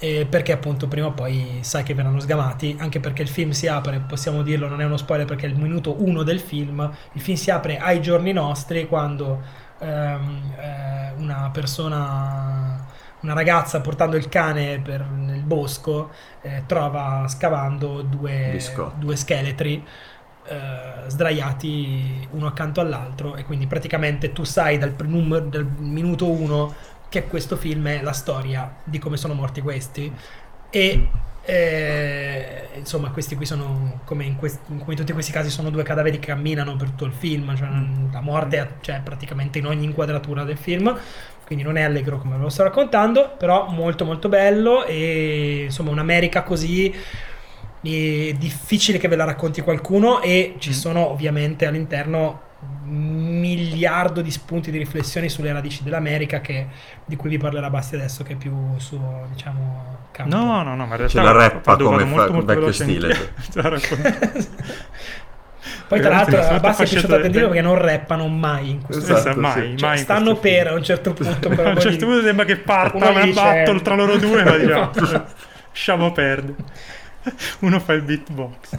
eh, 0.00 0.26
perché 0.30 0.52
appunto 0.52 0.86
prima 0.86 1.08
o 1.08 1.12
poi 1.12 1.58
sai 1.62 1.82
che 1.82 1.92
verranno 1.94 2.20
sgamati 2.20 2.76
anche 2.78 3.00
perché 3.00 3.22
il 3.22 3.28
film 3.28 3.50
si 3.50 3.66
apre 3.66 3.98
possiamo 4.00 4.42
dirlo 4.42 4.68
non 4.68 4.80
è 4.80 4.84
uno 4.84 4.96
spoiler 4.96 5.26
perché 5.26 5.46
è 5.46 5.48
il 5.48 5.56
minuto 5.58 6.02
uno 6.04 6.22
del 6.22 6.38
film 6.40 6.88
il 7.14 7.20
film 7.20 7.36
si 7.36 7.50
apre 7.50 7.78
ai 7.78 8.00
giorni 8.00 8.32
nostri 8.32 8.86
quando 8.86 9.42
ehm, 9.80 10.52
eh, 10.56 11.12
una 11.16 11.50
persona 11.52 12.86
una 13.20 13.32
ragazza 13.34 13.80
portando 13.80 14.16
il 14.16 14.28
cane 14.28 14.78
per- 14.80 15.04
nel 15.10 15.42
bosco 15.42 16.12
eh, 16.42 16.62
trova 16.66 17.26
scavando 17.26 18.02
due, 18.02 18.50
Biscotti. 18.52 18.98
due 19.00 19.16
scheletri 19.16 19.84
eh, 20.48 21.08
sdraiati 21.10 22.26
uno 22.32 22.46
accanto 22.46 22.80
all'altro 22.80 23.36
e 23.36 23.44
quindi 23.44 23.66
praticamente 23.66 24.32
tu 24.32 24.44
sai 24.44 24.78
dal, 24.78 24.94
numero- 25.04 25.44
dal 25.46 25.66
minuto 25.78 26.28
uno 26.30 26.74
che 27.08 27.26
questo 27.26 27.56
film 27.56 27.86
è 27.88 28.02
la 28.02 28.12
storia 28.12 28.76
di 28.84 28.98
come 28.98 29.16
sono 29.16 29.34
morti 29.34 29.60
questi 29.60 30.12
e 30.70 31.08
eh, 31.42 32.68
insomma 32.76 33.10
questi 33.10 33.34
qui 33.34 33.46
sono 33.46 34.00
come 34.04 34.24
in, 34.24 34.36
quest- 34.36 34.60
in 34.68 34.84
tutti 34.94 35.12
questi 35.12 35.32
casi 35.32 35.48
sono 35.48 35.70
due 35.70 35.82
cadaveri 35.82 36.18
che 36.18 36.26
camminano 36.26 36.76
per 36.76 36.88
tutto 36.90 37.06
il 37.06 37.12
film 37.12 37.56
cioè 37.56 37.68
non- 37.68 38.10
la 38.12 38.20
morte 38.20 38.76
c'è 38.80 39.00
praticamente 39.02 39.58
in 39.58 39.66
ogni 39.66 39.84
inquadratura 39.84 40.44
del 40.44 40.58
film 40.58 40.94
quindi 41.46 41.64
non 41.64 41.78
è 41.78 41.82
allegro 41.82 42.18
come 42.18 42.36
ve 42.36 42.42
lo 42.42 42.48
sto 42.50 42.64
raccontando 42.64 43.34
però 43.38 43.68
molto 43.68 44.04
molto 44.04 44.28
bello 44.28 44.84
e 44.84 45.62
insomma 45.64 45.90
un'America 45.90 46.42
così 46.42 46.94
è 47.80 48.32
difficile 48.32 48.98
che 48.98 49.08
ve 49.08 49.16
la 49.16 49.24
racconti 49.24 49.60
qualcuno 49.60 50.20
e 50.20 50.54
ci 50.58 50.70
Mm. 50.70 50.72
sono 50.72 51.10
ovviamente 51.10 51.66
all'interno 51.66 52.42
miliardo 52.84 54.20
di 54.20 54.30
spunti 54.32 54.72
di 54.72 54.78
riflessione 54.78 55.28
sulle 55.28 55.52
radici 55.52 55.84
dell'America 55.84 56.40
che, 56.40 56.66
di 57.04 57.14
cui 57.14 57.28
vi 57.30 57.38
parlerà 57.38 57.70
Basti 57.70 57.94
adesso 57.94 58.24
che 58.24 58.32
è 58.32 58.36
più 58.36 58.52
su 58.78 59.00
diciamo 59.32 59.96
campo. 60.10 60.34
no 60.34 60.62
no 60.64 60.74
no 60.74 60.86
ma 60.86 60.96
in 60.96 60.96
realtà 60.96 61.08
Ce 61.08 61.20
la 61.24 61.30
rappa 61.32 61.76
come 61.76 62.00
fa- 62.00 62.04
molto, 62.06 62.32
molto 62.32 62.46
vecchio 62.54 62.72
stile. 62.72 63.32
Poi 65.86 66.00
tra 66.00 66.10
l'altro 66.10 66.40
a 66.40 66.58
Basti 66.60 66.82
è 66.82 66.86
piaciuto 66.88 67.06
del- 67.12 67.18
attendere 67.20 67.44
perché 67.46 67.60
non 67.62 67.78
rappano 67.78 68.26
mai 68.28 68.70
in 68.70 68.82
questo 68.82 69.02
Esatto, 69.04 69.22
Questa 69.22 69.40
mai. 69.40 69.76
Cioè, 69.78 69.88
mai 69.88 69.98
in 69.98 70.02
stanno 70.04 70.36
film. 70.36 70.40
per 70.40 70.66
a 70.66 70.74
un 70.74 70.82
certo 70.82 71.12
punto 71.12 71.48
però 71.48 71.68
a 71.68 71.72
un 71.72 71.80
certo 71.80 72.06
punto 72.06 72.22
sembra 72.22 72.44
che 72.44 72.56
parta 72.58 72.96
Uno 72.96 73.10
una 73.10 73.26
battle 73.26 73.80
tra 73.82 73.94
loro 73.94 74.16
due 74.18 74.42
ma 74.44 74.56
diciamo 74.58 74.90
lasciamo 75.70 76.12
perdere 76.12 76.56
uno 77.60 77.80
fa 77.80 77.92
il 77.94 78.02
beatbox. 78.02 78.76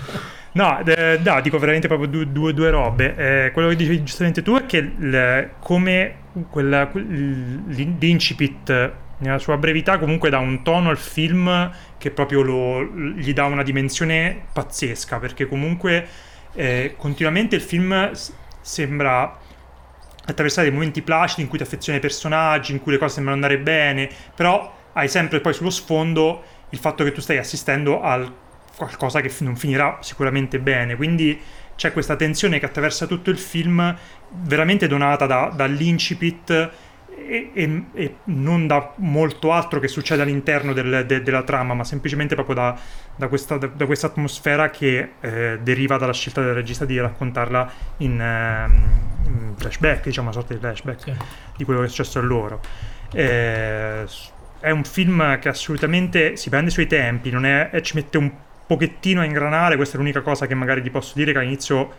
No, 0.54 0.80
eh, 0.84 1.20
no, 1.24 1.42
dico 1.42 1.60
veramente 1.60 1.88
proprio 1.88 2.08
due, 2.08 2.32
due- 2.32 2.54
due 2.54 2.70
robe. 2.70 3.46
Eh, 3.48 3.52
quello 3.52 3.70
che 3.70 3.76
dicevi 3.76 4.04
giustamente 4.04 4.42
tu 4.42 4.56
è 4.56 4.66
che 4.66 4.78
il- 4.78 5.50
come 5.60 6.16
quella, 6.50 6.88
quel- 6.88 7.64
l'incipit 7.68 8.92
nella 9.20 9.38
sua 9.38 9.58
brevità 9.58 9.98
comunque 10.00 10.30
dà 10.30 10.38
un 10.40 10.64
tono 10.64 10.90
al 10.90 10.98
film 10.98 11.70
che 11.98 12.10
proprio 12.12 12.42
lo- 12.42 12.84
gli 12.84 13.34
dà 13.34 13.46
una 13.46 13.64
dimensione 13.64 14.44
pazzesca 14.54 15.20
perché 15.20 15.46
comunque 15.46 16.08
eh, 16.56 16.96
continuamente 16.98 17.56
il 17.56 17.62
film 17.62 18.12
sembra 18.62 19.38
attraversare 20.26 20.68
dei 20.68 20.76
momenti 20.76 21.02
placidi 21.02 21.42
in 21.42 21.48
cui 21.48 21.58
ti 21.58 21.64
affezioni 21.64 21.98
ai 21.98 22.04
personaggi, 22.04 22.72
in 22.72 22.82
cui 22.82 22.92
le 22.92 22.98
cose 22.98 23.16
sembrano 23.16 23.42
andare 23.42 23.60
bene, 23.62 24.10
però 24.36 24.76
hai 24.94 25.08
sempre 25.08 25.40
poi 25.42 25.54
sullo 25.54 25.70
sfondo 25.70 26.44
il 26.70 26.78
fatto 26.80 27.04
che 27.04 27.12
tu 27.12 27.22
stai 27.22 27.38
assistendo 27.38 28.02
a 28.02 28.32
qualcosa 28.76 29.22
che 29.22 29.32
non 29.40 29.56
finirà 29.56 29.98
sicuramente 30.02 30.60
bene, 30.60 30.96
quindi 30.96 31.40
c'è 31.76 31.92
questa 31.94 32.16
tensione 32.16 32.60
che 32.60 32.66
attraversa 32.66 33.06
tutto 33.08 33.30
il 33.30 33.38
film, 33.38 33.96
veramente 34.32 34.88
donata 34.88 35.26
da- 35.26 35.52
dall'incipit 35.54 36.50
e, 37.18 37.52
e- 37.54 37.84
e 37.94 38.16
non 38.26 38.68
da 38.68 38.94
molto 38.98 39.52
altro 39.52 39.80
che 39.80 39.88
succede 39.88 40.22
all'interno 40.22 40.74
del- 40.74 41.06
de- 41.06 41.22
della 41.24 41.44
trama, 41.44 41.74
ma 41.74 41.84
semplicemente 41.84 42.36
proprio 42.36 42.56
da, 42.56 42.80
da 43.16 43.28
questa, 43.28 43.58
da- 43.58 43.68
da 43.68 43.86
questa 43.86 44.08
atmosfera 44.08 44.70
che 44.70 45.12
eh, 45.20 45.60
deriva 45.62 45.98
dalla 45.98 46.14
scelta 46.14 46.42
del 46.42 46.54
regista 46.54 46.86
di 46.86 47.00
raccontarla 47.00 47.72
in, 47.98 48.20
ehm, 48.20 48.84
in 49.26 49.54
flashback, 49.58 50.04
diciamo 50.06 50.30
una 50.30 50.36
sorta 50.38 50.54
di 50.54 50.60
flashback 50.60 51.02
Sì. 51.04 51.14
di 51.58 51.64
quello 51.66 51.80
che 51.82 51.86
è 51.86 51.90
successo 51.90 52.20
a 52.20 52.22
loro. 52.22 52.62
Eh, 53.14 54.04
è 54.60 54.70
un 54.72 54.84
film 54.84 55.40
che 55.40 55.50
assolutamente 55.50 56.36
si 56.36 56.50
prende 56.50 56.70
sui 56.70 56.88
tempi, 56.88 57.30
non 57.32 57.46
è- 57.46 57.70
e 57.72 57.82
ci 57.82 57.96
mette 57.96 58.18
un 58.18 58.32
pochettino 58.66 59.22
a 59.22 59.26
ingranare, 59.26 59.76
questa 59.76 59.96
è 59.96 60.00
l'unica 60.00 60.22
cosa 60.22 60.46
che 60.48 60.54
magari 60.56 60.82
ti 60.82 60.90
posso 60.90 61.14
dire 61.16 61.32
che 61.32 61.40
all'inizio 61.40 61.92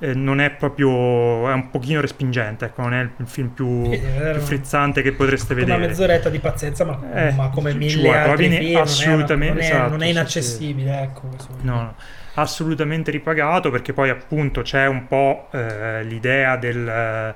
eh, 0.00 0.12
non 0.12 0.40
è 0.40 0.50
proprio, 0.50 1.48
è 1.48 1.52
un 1.52 1.70
pochino 1.70 2.00
respingente, 2.00 2.64
ecco, 2.64 2.82
non 2.82 2.94
è 2.94 3.00
il 3.02 3.26
film 3.26 3.48
più, 3.48 3.92
Sì, 3.92 4.00
più 4.32 4.40
frizzante 4.40 5.02
che 5.02 5.12
potreste 5.12 5.54
una 5.54 5.64
vedere. 5.64 5.86
mezz'oretta 5.86 6.28
di 6.30 6.40
pazienza 6.40 6.84
ma, 6.84 6.98
Eh, 7.14 7.32
ma 7.32 7.48
come 7.50 7.70
ci 7.70 7.76
mille 7.78 8.08
però 8.10 8.30
altri 8.30 8.48
viene 8.48 8.56
film 8.56 8.70
non 8.72 8.78
è- 8.78 8.82
assolutamente- 8.82 9.54
non 9.54 9.62
è, 9.62 9.64
esatto, 9.64 9.90
non 9.90 10.02
è 10.02 10.04
sì, 10.06 10.10
inaccessibile 10.10 11.00
ecco 11.02 11.20
questo 11.28 11.52
vuol 11.52 11.64
No, 11.64 11.74
no, 11.82 11.94
assolutamente 12.34 13.10
ripagato 13.12 13.70
perché 13.70 13.92
poi 13.92 14.10
appunto 14.10 14.62
c'è 14.62 14.86
un 14.86 15.06
po' 15.06 15.48
eh, 15.52 16.02
l'idea 16.04 16.56
del, 16.56 16.88
eh, 16.88 17.34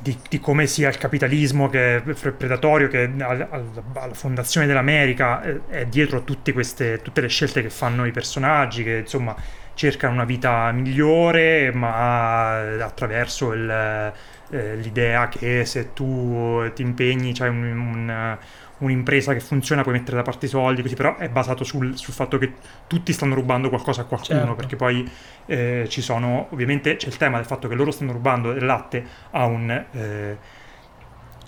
di, 0.00 0.18
di 0.28 0.40
come 0.40 0.66
sia 0.66 0.88
il 0.88 0.98
capitalismo 0.98 1.68
che 1.68 1.96
è 1.96 2.02
predatorio 2.32 2.88
che 2.88 3.04
al- 3.18 3.46
al- 3.50 3.82
alla 3.94 4.14
fondazione 4.14 4.66
dell'America 4.66 5.42
eh, 5.42 5.60
è 5.68 5.86
dietro 5.86 6.18
a 6.18 6.20
tutte, 6.20 6.52
queste, 6.52 7.00
tutte 7.02 7.20
le 7.20 7.28
scelte 7.28 7.62
che 7.62 7.70
fanno 7.70 8.04
i 8.04 8.10
personaggi 8.12 8.82
che 8.84 8.98
insomma 8.98 9.34
cercano 9.74 10.12
una 10.14 10.24
vita 10.24 10.70
migliore 10.72 11.72
ma 11.72 12.58
attraverso 12.82 13.52
il, 13.52 14.12
eh, 14.50 14.76
l'idea 14.76 15.28
che 15.28 15.64
se 15.64 15.92
tu 15.92 16.62
ti 16.74 16.82
impegni 16.82 17.32
c'hai 17.32 17.48
un- 17.48 17.78
un- 17.78 18.38
un'impresa 18.84 19.32
che 19.32 19.40
funziona 19.40 19.82
puoi 19.82 19.94
mettere 19.94 20.16
da 20.16 20.22
parte 20.22 20.46
i 20.46 20.48
soldi 20.48 20.82
così 20.82 20.94
però 20.94 21.16
è 21.16 21.28
basato 21.28 21.64
sul, 21.64 21.96
sul 21.96 22.14
fatto 22.14 22.38
che 22.38 22.52
tutti 22.86 23.12
stanno 23.12 23.34
rubando 23.34 23.68
qualcosa 23.68 24.02
a 24.02 24.04
qualcuno 24.04 24.38
Certo. 24.40 24.54
perché 24.54 24.76
poi 24.76 25.10
eh, 25.46 25.86
ci 25.88 26.00
sono 26.02 26.46
ovviamente 26.50 26.96
c'è 26.96 27.08
il 27.08 27.16
tema 27.16 27.36
del 27.36 27.46
fatto 27.46 27.68
che 27.68 27.74
loro 27.74 27.90
stanno 27.90 28.12
rubando 28.12 28.52
del 28.52 28.64
latte 28.64 29.04
a 29.32 29.44
un 29.46 29.70
eh, 29.70 30.36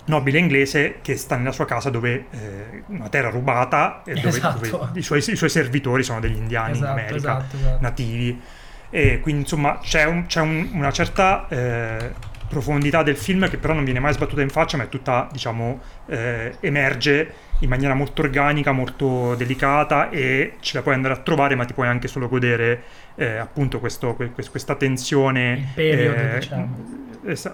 nobile 0.05 0.39
inglese 0.39 0.99
che 1.01 1.17
sta 1.17 1.35
nella 1.35 1.51
sua 1.51 1.65
casa 1.65 1.89
dove 1.89 2.25
eh, 2.31 2.83
una 2.87 3.09
terra 3.09 3.29
rubata 3.29 4.03
e 4.05 4.13
dove, 4.13 4.27
Esatto. 4.29 4.67
dove 4.69 4.99
i, 4.99 5.01
suoi, 5.01 5.19
i 5.19 5.35
suoi 5.35 5.49
servitori 5.49 6.03
sono 6.03 6.19
degli 6.21 6.37
indiani 6.37 6.69
in 6.77 6.83
esatto, 6.83 6.91
America 6.91 7.15
esatto, 7.17 7.55
esatto. 7.57 7.77
nativi 7.81 8.41
e 8.89 9.19
quindi 9.19 9.41
insomma 9.41 9.79
c'è, 9.81 10.05
un- 10.05 10.25
c'è 10.27 10.39
un- 10.39 10.69
una 10.71 10.91
certa 10.91 11.45
eh, 11.49 12.13
profondità 12.47 13.03
del 13.03 13.17
film 13.17 13.49
che 13.49 13.57
però 13.57 13.73
non 13.73 13.83
viene 13.83 13.99
mai 13.99 14.13
sbattuta 14.13 14.41
in 14.41 14.49
faccia 14.49 14.77
ma 14.77 14.83
è 14.83 14.89
tutta 14.89 15.27
diciamo 15.31 15.79
eh, 16.07 16.55
emerge 16.61 17.33
in 17.59 17.69
maniera 17.69 17.93
molto 17.93 18.21
organica 18.21 18.71
molto 18.71 19.35
delicata 19.35 20.09
e 20.09 20.53
ce 20.59 20.75
la 20.77 20.81
puoi 20.83 20.93
andare 20.95 21.15
a 21.15 21.17
trovare 21.17 21.55
ma 21.55 21.65
ti 21.65 21.73
puoi 21.73 21.87
anche 21.87 22.07
solo 22.07 22.27
godere 22.27 22.83
eh, 23.15 23.37
appunto 23.37 23.79
questo- 23.79 24.13
que- 24.15 24.31
que- 24.31 24.47
questa 24.49 24.75
tensione 24.75 25.71
period, 25.73 26.15
eh, 26.17 26.39
diciamo. 26.39 27.05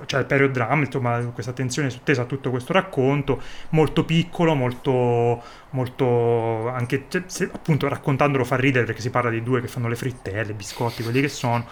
cioè 0.06 0.20
il 0.20 0.26
period 0.28 0.52
drama 0.52 0.84
insomma 0.84 1.18
questa 1.34 1.54
tensione 1.54 1.90
sottesa 1.90 2.24
a 2.24 2.26
tutto 2.26 2.50
questo 2.52 2.74
racconto 2.74 3.42
molto 3.70 4.04
piccolo 4.06 4.54
molto 4.54 5.42
molto 5.72 6.70
anche 6.70 7.06
cioè, 7.08 7.24
se- 7.26 7.50
appunto 7.52 7.88
raccontandolo 7.88 8.44
fa 8.44 8.58
ridere 8.58 8.86
perché 8.86 9.02
si 9.02 9.10
parla 9.10 9.30
di 9.30 9.42
due 9.42 9.62
che 9.62 9.68
fanno 9.68 9.88
le 9.88 9.96
frittelle 9.96 10.52
i 10.52 10.56
biscotti 10.56 11.02
quelli 11.02 11.22
che 11.22 11.30
sono 11.30 11.66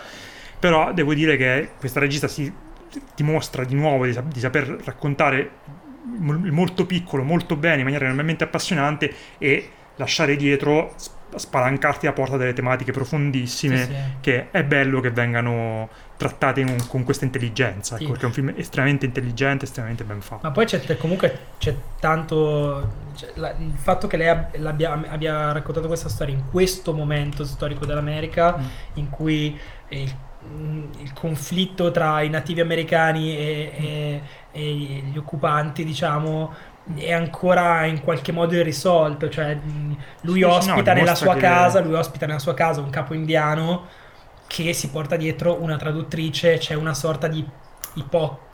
però 0.58 0.94
devo 0.94 1.14
dire 1.14 1.38
che 1.38 1.70
questa 1.78 2.00
regista 2.00 2.28
si 2.28 2.52
dimostra 3.16 3.64
di 3.64 3.76
nuovo 3.76 4.06
di, 4.06 4.18
di 4.26 4.40
saper 4.40 4.68
raccontare 4.84 5.52
il 6.14 6.52
molto 6.52 6.86
piccolo 6.86 7.24
molto 7.24 7.56
bene 7.56 7.78
in 7.78 7.84
maniera 7.84 8.06
enormemente 8.06 8.44
appassionante 8.44 9.14
e 9.38 9.70
lasciare 9.98 10.36
dietro 10.36 10.94
sp- 10.98 11.20
spalancarti 11.36 12.06
la 12.08 12.12
porta 12.12 12.36
delle 12.36 12.52
tematiche 12.54 12.92
profondissime 12.92 13.78
Sì, 13.78 13.84
sì. 13.86 13.94
che 14.20 14.52
è 14.52 14.64
bello 14.66 15.00
che 15.00 15.12
vengano 15.12 15.88
trattate 16.18 16.60
in- 16.60 16.88
con 16.88 17.04
questa 17.04 17.24
intelligenza 17.24 17.96
Sì. 17.96 18.04
ecco, 18.04 18.12
perché 18.12 18.26
è 18.26 18.28
un 18.28 18.34
film 18.34 18.54
estremamente 18.58 19.06
intelligente 19.06 19.64
estremamente 19.66 20.04
ben 20.04 20.20
fatto 20.22 20.42
Ma 20.44 20.52
poi 20.52 20.66
c'è 20.66 20.98
comunque 20.98 21.38
c'è 21.60 21.74
tanto. 22.00 22.92
cioè, 23.16 23.32
la- 23.36 23.56
il 23.58 23.74
fatto 23.78 24.08
che 24.08 24.18
lei 24.18 24.28
ab- 24.28 24.56
l'abbia- 24.58 25.02
abbia 25.08 25.52
raccontato 25.54 25.88
questa 25.88 26.10
storia 26.10 26.34
in 26.34 26.44
questo 26.50 26.94
momento 26.94 27.46
storico 27.46 27.86
dell'America, 27.86 28.58
Mm. 28.58 28.64
in 28.96 29.10
cui 29.10 29.58
il, 29.90 30.00
mm, 30.04 30.14
il 31.00 31.14
conflitto 31.14 31.92
tra 31.92 32.22
i 32.22 32.30
nativi 32.30 32.62
americani 32.62 33.36
e, 33.38 33.72
e- 33.78 34.22
e 34.52 34.74
gli 35.12 35.18
occupanti, 35.18 35.84
diciamo. 35.84 36.54
È 36.96 37.12
ancora 37.12 37.86
in 37.86 38.02
qualche 38.02 38.32
modo 38.32 38.56
irrisolto, 38.56 39.30
cioè 39.30 39.56
mm, 39.56 39.94
lui 40.22 40.44
Sì, 40.44 40.52
sì, 40.52 40.66
no, 40.66 40.82
ospita 40.82 40.94
nella 40.94 41.16
sua 41.16 41.36
che- 41.36 41.40
casa, 41.40 41.80
lui 41.80 41.94
ospita 41.94 42.26
nella 42.26 42.40
sua 42.40 42.54
casa 42.56 42.82
un 42.82 42.90
capo 42.90 43.14
indiano 43.14 43.88
che 44.48 44.74
si 44.74 44.90
porta 44.90 45.16
dietro 45.16 45.62
una 45.62 45.78
traduttrice, 45.78 46.58
c'è 46.58 46.74
una 46.76 46.94
sorta 46.94 47.28
di 47.28 47.46
ipo- 47.96 48.52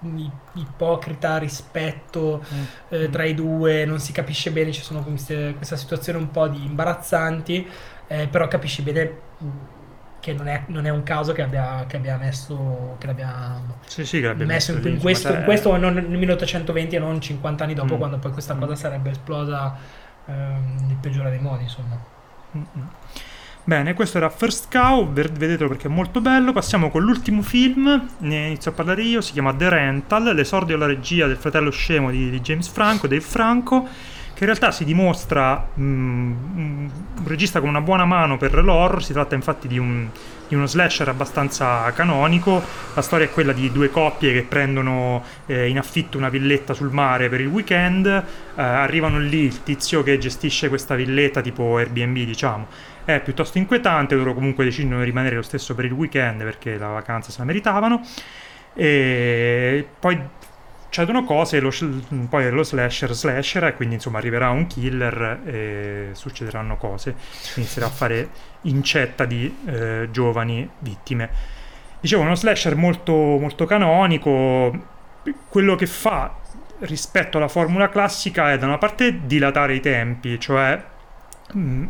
ipocrita 0.53 1.37
rispetto 1.37 2.43
eh, 2.89 3.09
tra 3.09 3.23
i 3.23 3.33
due, 3.33 3.85
non 3.85 3.99
si 3.99 4.11
capisce 4.11 4.51
bene, 4.51 4.71
ci 4.71 4.81
sono 4.81 5.03
queste, 5.03 5.53
questa 5.55 5.75
situazione 5.75 6.19
un 6.19 6.29
po' 6.31 6.47
di 6.47 6.63
imbarazzanti, 6.65 7.67
eh, 8.07 8.27
però 8.27 8.47
capisci 8.47 8.81
bene 8.83 9.21
mh, 9.37 9.47
che 10.20 10.34
non 10.34 10.47
è, 10.47 10.63
non 10.68 10.86
è 10.86 10.89
un 10.89 11.03
caso 11.03 11.32
che 11.34 11.41
abbia, 11.41 11.86
che 11.88 11.97
abbia 11.97 12.18
messo, 12.18 12.95
che 12.99 13.07
l'abbia 13.07 13.61
sì 13.86 14.05
sì 14.05 14.20
che 14.20 14.28
l'abbia 14.28 14.45
messo 14.45 14.72
in, 14.72 14.78
lì, 14.82 14.88
in 14.88 14.93
insomma, 14.95 15.11
questo, 15.11 15.34
in 15.34 15.43
questo 15.43 15.78
non 15.78 15.93
nel 15.93 16.18
1820 16.18 16.95
e 16.95 16.99
non 16.99 17.22
50 17.22 17.63
anni 17.63 17.74
dopo, 17.74 17.95
Mm. 17.95 17.97
quando 17.97 18.18
poi 18.18 18.32
questa 18.32 18.53
Mm. 18.55 18.59
cosa 18.59 18.76
sarebbe 18.76 19.11
esplosa 19.11 19.76
ehm, 20.26 20.86
nel 20.88 20.97
peggiore 20.99 21.30
dei 21.30 21.39
modi, 21.39 21.63
insomma. 21.63 21.97
Mm, 22.57 22.61
mm. 22.78 22.82
Bene, 23.63 23.93
questo 23.93 24.18
era 24.18 24.30
First 24.30 24.72
Cow, 24.72 25.11
vedetelo 25.11 25.68
perché 25.68 25.88
è 25.88 25.91
molto 25.91 26.22
bello. 26.22 26.53
Passiamo 26.53 26.89
con 26.89 27.03
l'ultimo 27.03 27.41
film, 27.41 28.07
ne 28.20 28.45
inizio 28.47 28.72
a 28.72 28.74
parlare 28.74 29.01
io, 29.01 29.20
si 29.20 29.34
chiama 29.34 29.53
The 29.53 29.68
Rental, 29.68 30.24
l'esordio 30.34 30.76
alla 30.76 30.86
regia 30.86 31.28
del 31.28 31.36
fratello 31.36 31.70
scemo 31.70 32.09
di, 32.09 32.30
di 32.30 32.39
James 32.39 32.70
Franco, 32.70 33.07
Dave 33.07 33.20
Franco, 33.20 33.86
che 34.38 34.43
in 34.43 34.45
realtà 34.45 34.71
si 34.71 34.85
dimostra 34.85 35.67
mm, 35.79 36.32
un 36.55 36.89
un 37.17 37.28
regista 37.28 37.59
con 37.59 37.70
una 37.70 37.82
buona 37.82 38.05
mano 38.05 38.37
per 38.37 38.53
l'horror, 38.53 39.03
si 39.03 39.13
tratta 39.13 39.36
infatti 39.36 39.67
di, 39.67 39.78
un- 39.78 40.07
di 40.47 40.55
uno 40.55 40.66
slasher 40.66 41.09
abbastanza 41.09 41.91
canonico, 41.93 42.62
la 42.93 43.01
storia 43.01 43.25
è 43.25 43.32
quella 43.32 43.53
di 43.53 43.71
due 43.71 43.89
coppie 43.89 44.33
che 44.33 44.43
prendono 44.43 45.24
eh, 45.45 45.67
in 45.67 45.78
affitto 45.78 46.17
una 46.17 46.29
villetta 46.29 46.74
sul 46.74 46.91
mare 46.91 47.29
per 47.29 47.41
il 47.41 47.47
weekend, 47.47 48.05
eh, 48.05 48.24
arrivano 48.55 49.20
lì, 49.20 49.43
il 49.43 49.63
tizio 49.63 50.03
che 50.03 50.17
gestisce 50.17 50.70
questa 50.70 50.95
villetta 50.95 51.41
tipo 51.41 51.78
Airbnb 51.78 52.16
diciamo, 52.17 52.67
è 53.03 53.20
piuttosto 53.20 53.57
inquietante, 53.57 54.16
loro 54.16 54.33
comunque 54.33 54.63
decidono 54.63 54.99
di 54.99 55.05
rimanere 55.05 55.36
lo 55.36 55.41
stesso 55.41 55.75
per 55.75 55.86
il 55.86 55.93
weekend 55.93 56.43
perché 56.43 56.78
la 56.78 56.87
vacanza 56.87 57.32
se 57.32 57.39
la 57.39 57.45
meritavano 57.45 58.01
e 58.74 59.87
poi 59.99 60.20
accadono 60.88 61.24
cose, 61.24 61.59
lo, 61.59 61.72
poi 62.30 62.46
è 62.46 62.50
lo 62.50 62.64
slasher 62.64 63.14
slasher 63.14 63.66
e 63.66 63.74
quindi 63.76 63.96
insomma 63.96 64.18
arriverà 64.18 64.50
un 64.50 64.68
killer 64.68 65.42
e 65.46 66.09
succederanno 66.14 66.78
cose, 66.78 67.16
inizierà 67.55 67.88
a 67.88 67.92
fare 67.92 68.30
incetta 68.62 69.26
di 69.26 69.55
eh, 69.66 70.08
giovani 70.12 70.68
vittime. 70.80 71.30
Dicevo, 72.00 72.22
uno 72.22 72.36
slasher 72.36 72.76
molto, 72.76 73.14
molto 73.14 73.66
canonico. 73.66 74.96
Quello 75.50 75.76
che 75.76 75.88
fa 75.88 76.36
rispetto 76.80 77.38
alla 77.38 77.47
formula 77.47 77.89
classica 77.89 78.51
è 78.51 78.58
da 78.58 78.66
una 78.66 78.78
parte 78.78 79.26
dilatare 79.26 79.76
i 79.76 79.80
tempi, 79.80 80.39
cioè 80.39 80.82
mh, 81.54 81.59
mm, 81.59 81.86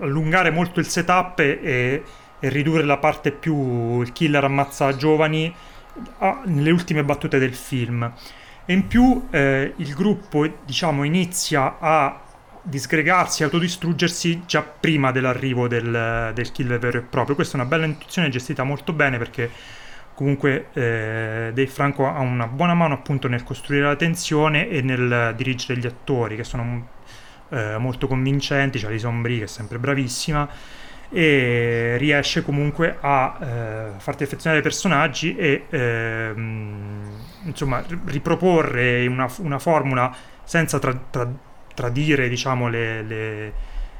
allungare 0.00 0.50
molto 0.50 0.78
il 0.78 0.86
setup 0.86 1.40
e, 1.40 1.58
e, 1.62 2.48
ridurre 2.48 2.84
la 2.84 2.98
parte 2.98 3.32
più 3.32 4.02
il 4.02 4.12
killer 4.12 4.44
ammazza 4.44 4.94
giovani 4.94 5.52
a, 6.18 6.42
nelle 6.46 6.70
ultime 6.70 7.04
battute 7.04 7.38
del 7.38 7.54
film. 7.54 8.12
E 8.64 8.72
in 8.72 8.86
più 8.86 9.26
eh, 9.30 9.72
il 9.76 9.94
gruppo 9.94 10.46
diciamo 10.64 11.04
inizia 11.04 11.76
a 11.78 12.20
disgregarsi, 12.62 13.44
autodistruggersi 13.44 14.42
già 14.44 14.62
prima 14.62 15.12
dell'arrivo 15.12 15.68
del, 15.68 16.32
del 16.34 16.52
killer 16.52 16.78
vero 16.78 16.98
e 16.98 17.02
proprio. 17.02 17.36
Questa 17.36 17.56
è 17.56 17.60
una 17.60 17.68
bella 17.68 17.84
intuizione 17.84 18.28
gestita 18.28 18.64
molto 18.64 18.92
bene 18.92 19.18
perché 19.18 19.50
comunque 20.14 20.68
eh, 20.72 21.50
Dave 21.54 21.66
Franco 21.68 22.08
ha 22.08 22.20
una 22.20 22.48
buona 22.48 22.74
mano 22.74 22.94
appunto 22.94 23.28
nel 23.28 23.44
costruire 23.44 23.84
la 23.84 23.96
tensione 23.96 24.68
e 24.68 24.82
nel 24.82 25.34
dirigere 25.36 25.78
gli 25.78 25.86
attori 25.86 26.34
che 26.34 26.44
sono 26.44 26.88
eh, 27.50 27.76
molto 27.78 28.08
convincenti, 28.08 28.78
c'è 28.78 28.86
Alison 28.86 29.22
Brie 29.22 29.38
che 29.38 29.44
è 29.44 29.48
sempre 29.48 29.78
bravissima 29.78 30.48
e 31.10 31.96
riesce 31.98 32.42
comunque 32.42 32.96
a 33.00 33.38
eh, 33.40 33.88
farti 33.98 34.24
affezionare 34.24 34.58
ai 34.58 34.62
personaggi 34.62 35.36
e 35.36 35.66
ehm, 35.68 37.10
insomma 37.44 37.82
riproporre 38.06 39.06
una, 39.06 39.28
una 39.38 39.58
formula 39.58 40.14
senza 40.42 40.78
tra, 40.78 40.98
tra, 41.10 41.28
tradire 41.74 42.28
diciamo 42.28 42.68
le, 42.68 43.02
le 43.02 43.52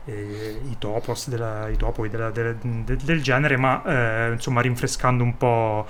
eh, 0.06 0.60
i 0.68 0.76
topos 0.78 1.28
della, 1.28 1.68
i 1.68 1.76
topoi 1.76 2.08
della, 2.08 2.30
della, 2.30 2.54
de, 2.60 2.96
del 2.96 3.22
genere 3.22 3.56
ma 3.56 3.82
eh, 3.84 4.32
insomma 4.32 4.60
rinfrescando 4.60 5.22
un 5.22 5.36
po' 5.36 5.86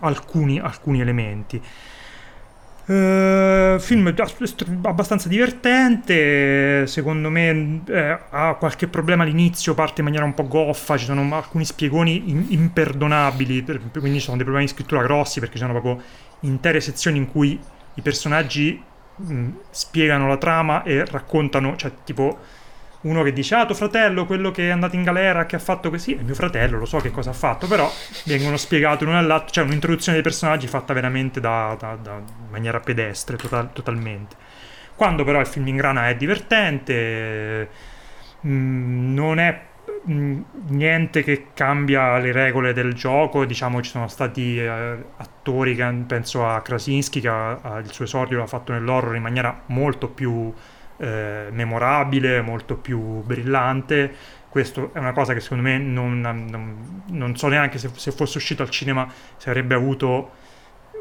alcuni, 0.00 0.58
alcuni 0.58 1.00
elementi 1.00 1.62
Uh, 2.86 3.78
film 3.78 4.14
abbastanza 4.82 5.26
divertente, 5.26 6.86
secondo 6.86 7.30
me 7.30 7.80
eh, 7.86 8.18
ha 8.28 8.56
qualche 8.56 8.88
problema 8.88 9.22
all'inizio, 9.22 9.72
parte 9.72 10.00
in 10.00 10.04
maniera 10.04 10.26
un 10.26 10.34
po' 10.34 10.46
goffa, 10.46 10.98
ci 10.98 11.06
sono 11.06 11.34
alcuni 11.34 11.64
spiegoni 11.64 12.28
in- 12.28 12.44
imperdonabili, 12.50 13.64
quindi 13.64 14.18
ci 14.18 14.24
sono 14.24 14.36
dei 14.36 14.44
problemi 14.44 14.66
di 14.66 14.72
scrittura 14.72 15.02
grossi 15.02 15.40
perché 15.40 15.54
ci 15.54 15.62
sono 15.62 15.72
proprio 15.72 16.02
intere 16.40 16.82
sezioni 16.82 17.16
in 17.16 17.30
cui 17.30 17.58
i 17.94 18.02
personaggi 18.02 18.82
mh, 19.16 19.48
spiegano 19.70 20.28
la 20.28 20.36
trama 20.36 20.82
e 20.82 21.06
raccontano, 21.06 21.76
cioè 21.76 21.90
tipo 22.04 22.38
uno 23.04 23.22
che 23.22 23.32
dice 23.32 23.54
ah 23.54 23.66
tuo 23.66 23.74
fratello 23.74 24.26
quello 24.26 24.50
che 24.50 24.68
è 24.68 24.70
andato 24.70 24.96
in 24.96 25.02
galera 25.02 25.46
che 25.46 25.56
ha 25.56 25.58
fatto 25.58 25.90
così 25.90 26.14
è 26.14 26.22
mio 26.22 26.34
fratello 26.34 26.78
lo 26.78 26.86
so 26.86 26.98
che 26.98 27.10
cosa 27.10 27.30
ha 27.30 27.34
fatto 27.34 27.66
però 27.66 27.90
vengono 28.24 28.56
spiegati 28.56 29.04
l'uno 29.04 29.18
all'altro 29.18 29.50
c'è 29.50 29.62
un'introduzione 29.62 30.16
dei 30.16 30.22
personaggi 30.22 30.66
fatta 30.66 30.92
veramente 30.92 31.40
da, 31.40 31.76
da, 31.78 31.96
da 32.00 32.14
in 32.16 32.50
maniera 32.50 32.80
pedestre 32.80 33.36
total, 33.36 33.72
totalmente. 33.72 34.36
Quando 34.94 35.24
però 35.24 35.40
il 35.40 35.46
film 35.46 35.66
in 35.68 35.76
grana 35.76 36.08
è 36.08 36.16
divertente 36.16 37.68
mm, 38.46 39.14
non 39.14 39.38
è 39.38 39.60
mm, 40.08 40.40
niente 40.68 41.22
che 41.22 41.48
cambia 41.52 42.18
le 42.18 42.32
regole 42.32 42.72
del 42.72 42.94
gioco 42.94 43.44
diciamo 43.44 43.82
ci 43.82 43.90
sono 43.90 44.08
stati 44.08 44.58
eh, 44.58 44.96
attori 45.16 45.74
che 45.74 46.04
penso 46.06 46.46
a 46.46 46.62
Krasinski 46.62 47.20
che 47.20 47.28
ha, 47.28 47.58
ha 47.60 47.78
il 47.78 47.90
suo 47.92 48.04
esordio 48.04 48.38
l'ha 48.38 48.46
fatto 48.46 48.72
nell'horror 48.72 49.16
in 49.16 49.22
maniera 49.22 49.62
molto 49.66 50.08
più 50.08 50.52
eh, 50.96 51.48
memorabile, 51.50 52.40
molto 52.40 52.76
più 52.76 53.22
brillante. 53.22 54.12
Questo 54.48 54.90
è 54.92 54.98
una 54.98 55.12
cosa 55.12 55.34
che 55.34 55.40
secondo 55.40 55.64
me 55.64 55.78
non, 55.78 56.20
non, 56.20 57.02
non 57.06 57.36
so 57.36 57.48
neanche 57.48 57.78
se, 57.78 57.90
se, 57.94 58.12
fosse 58.12 58.38
uscito 58.38 58.62
al 58.62 58.70
cinema 58.70 59.10
se 59.36 59.50
avrebbe 59.50 59.74
avuto 59.74 60.30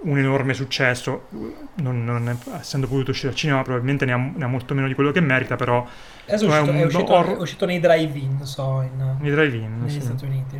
un 0.03 0.17
enorme 0.17 0.53
successo. 0.53 1.27
Non, 1.75 2.03
non, 2.03 2.37
essendo 2.59 2.87
potuto 2.87 3.11
uscire 3.11 3.29
al 3.29 3.35
cinema, 3.35 3.61
probabilmente 3.61 4.05
ne 4.05 4.11
ha, 4.13 4.17
ne 4.17 4.43
ha, 4.43 4.47
molto 4.47 4.73
meno 4.73 4.87
di 4.87 4.95
quello 4.95 5.11
che 5.11 5.21
merita. 5.21 5.55
Però 5.55 5.85
è 6.25 6.33
uscito, 6.33 6.55
è, 6.55 6.59
un, 6.59 6.75
è, 6.75 6.85
uscito, 6.85 7.13
or- 7.13 7.37
è 7.37 7.41
uscito, 7.41 7.65
nei 7.65 7.79
drive-in, 7.79 8.45
so, 8.45 8.81
in, 8.81 9.17
nei 9.19 9.31
drive-in 9.31 9.81
negli 9.81 9.91
sì. 9.91 10.01
Stati 10.01 10.25
Uniti. 10.25 10.59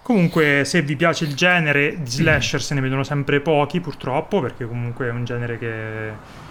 Comunque, 0.00 0.64
se 0.64 0.82
vi 0.82 0.94
piace 0.94 1.24
il 1.24 1.34
genere, 1.34 2.00
di 2.00 2.08
slasher 2.08 2.62
se 2.62 2.74
ne 2.74 2.80
vedono 2.80 3.02
sempre 3.02 3.40
pochi, 3.40 3.80
purtroppo, 3.80 4.40
perché 4.40 4.64
comunque 4.64 5.08
è 5.08 5.10
un 5.10 5.24
genere 5.24 5.58
che 5.58 6.44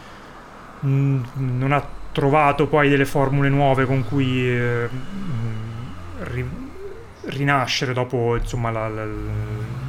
Mm, 0.86 1.24
non 1.36 1.72
ha 1.72 1.84
trovato 2.12 2.68
poi 2.68 2.90
delle 2.90 3.06
formule 3.06 3.50
nuove 3.50 3.86
con 3.86 4.06
cui 4.06 4.48
eh, 4.48 4.88
mm, 4.90 5.64
ri, 6.20 6.50
rinascere 7.26 7.94
dopo, 7.94 8.36
insomma, 8.36 8.72
la, 8.72 8.88
la, 8.88 9.06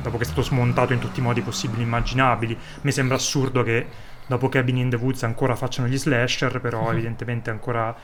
dopo 0.03 0.17
che 0.17 0.23
è 0.23 0.27
stato 0.27 0.43
smontato 0.43 0.93
in 0.93 0.99
tutti 0.99 1.21
i 1.21 1.23
modi 1.23 1.43
possibili 1.43 1.83
e 1.83 1.85
immaginabili. 1.85 2.57
Mi 2.83 2.93
sembra 2.93 3.17
assurdo 3.17 3.63
che 3.63 3.87
dopo 4.27 4.49
Cabin 4.49 4.79
in 4.79 4.91
the 4.91 4.97
Woods 4.97 5.23
ancora 5.23 5.55
facciano 5.55 5.89
gli 5.89 5.99
slasher, 5.99 6.61
però 6.61 6.91
evidentemente 6.91 7.51
ancora 7.51 7.95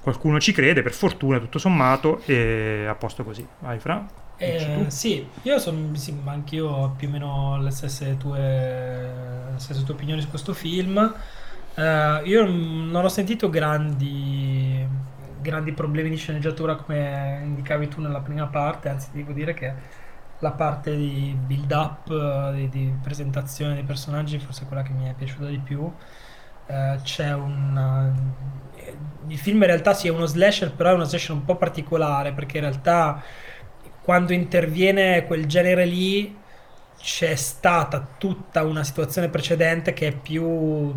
qualcuno 0.00 0.40
ci 0.40 0.52
crede, 0.52 0.82
per 0.82 0.92
fortuna 0.92 1.38
tutto 1.38 1.58
sommato, 1.58 2.22
e 2.26 2.86
a 2.88 2.94
posto 2.94 3.24
così. 3.24 3.46
Vai 3.60 3.78
Fra. 3.78 4.04
Eh, 4.36 4.86
sì, 4.88 5.24
io 5.42 5.58
sono 5.58 5.94
sì, 5.94 6.16
anch'io 6.24 6.68
ho 6.68 6.88
più 6.96 7.06
o 7.06 7.10
meno 7.10 7.62
le 7.62 7.70
stesse 7.70 8.16
tue, 8.16 8.38
le 8.38 9.58
stesse 9.58 9.84
tue 9.84 9.94
opinioni 9.94 10.20
su 10.20 10.28
questo 10.28 10.52
film. 10.52 11.14
Uh, 11.74 12.22
io 12.26 12.44
non 12.46 13.02
ho 13.02 13.08
sentito 13.08 13.48
grandi, 13.48 14.86
grandi 15.40 15.72
problemi 15.72 16.10
di 16.10 16.16
sceneggiatura 16.16 16.76
come 16.76 17.40
indicavi 17.44 17.88
tu 17.88 18.00
nella 18.02 18.20
prima 18.20 18.46
parte, 18.46 18.90
anzi 18.90 19.08
devo 19.12 19.32
dire 19.32 19.54
che 19.54 19.72
la 20.40 20.50
parte 20.52 20.94
di 20.94 21.34
build 21.34 21.70
up, 21.70 22.52
di, 22.52 22.68
di 22.68 22.94
presentazione 23.02 23.74
dei 23.74 23.84
personaggi 23.84 24.38
forse 24.38 24.64
è 24.64 24.66
quella 24.66 24.82
che 24.82 24.92
mi 24.92 25.08
è 25.08 25.14
piaciuta 25.14 25.46
di 25.46 25.58
più. 25.58 25.80
Uh, 25.80 27.00
c'è 27.02 27.32
un... 27.32 28.12
Il 29.28 29.38
film 29.38 29.58
in 29.58 29.66
realtà 29.66 29.94
sì 29.94 30.08
è 30.08 30.10
uno 30.10 30.26
slasher, 30.26 30.72
però 30.74 30.90
è 30.90 30.94
uno 30.94 31.04
slasher 31.04 31.34
un 31.36 31.44
po' 31.44 31.56
particolare 31.56 32.32
perché 32.32 32.58
in 32.58 32.64
realtà 32.64 33.22
quando 34.02 34.32
interviene 34.32 35.24
quel 35.26 35.46
genere 35.46 35.86
lì 35.86 36.36
c'è 36.98 37.34
stata 37.34 38.06
tutta 38.18 38.62
una 38.64 38.84
situazione 38.84 39.28
precedente 39.28 39.92
che 39.92 40.08
è 40.08 40.12
più 40.12 40.94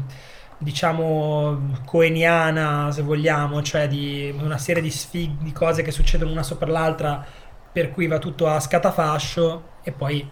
diciamo 0.65 1.77
coeniana 1.85 2.91
se 2.91 3.03
vogliamo, 3.03 3.61
cioè 3.61 3.87
di 3.87 4.35
una 4.41 4.57
serie 4.57 4.81
di 4.81 4.89
sfighe, 4.89 5.43
di 5.43 5.51
cose 5.51 5.83
che 5.83 5.91
succedono 5.91 6.31
una 6.31 6.41
sopra 6.41 6.71
l'altra 6.71 7.23
per 7.71 7.91
cui 7.91 8.07
va 8.07 8.17
tutto 8.17 8.47
a 8.47 8.59
scatafascio 8.59 9.63
e 9.83 9.91
poi 9.91 10.27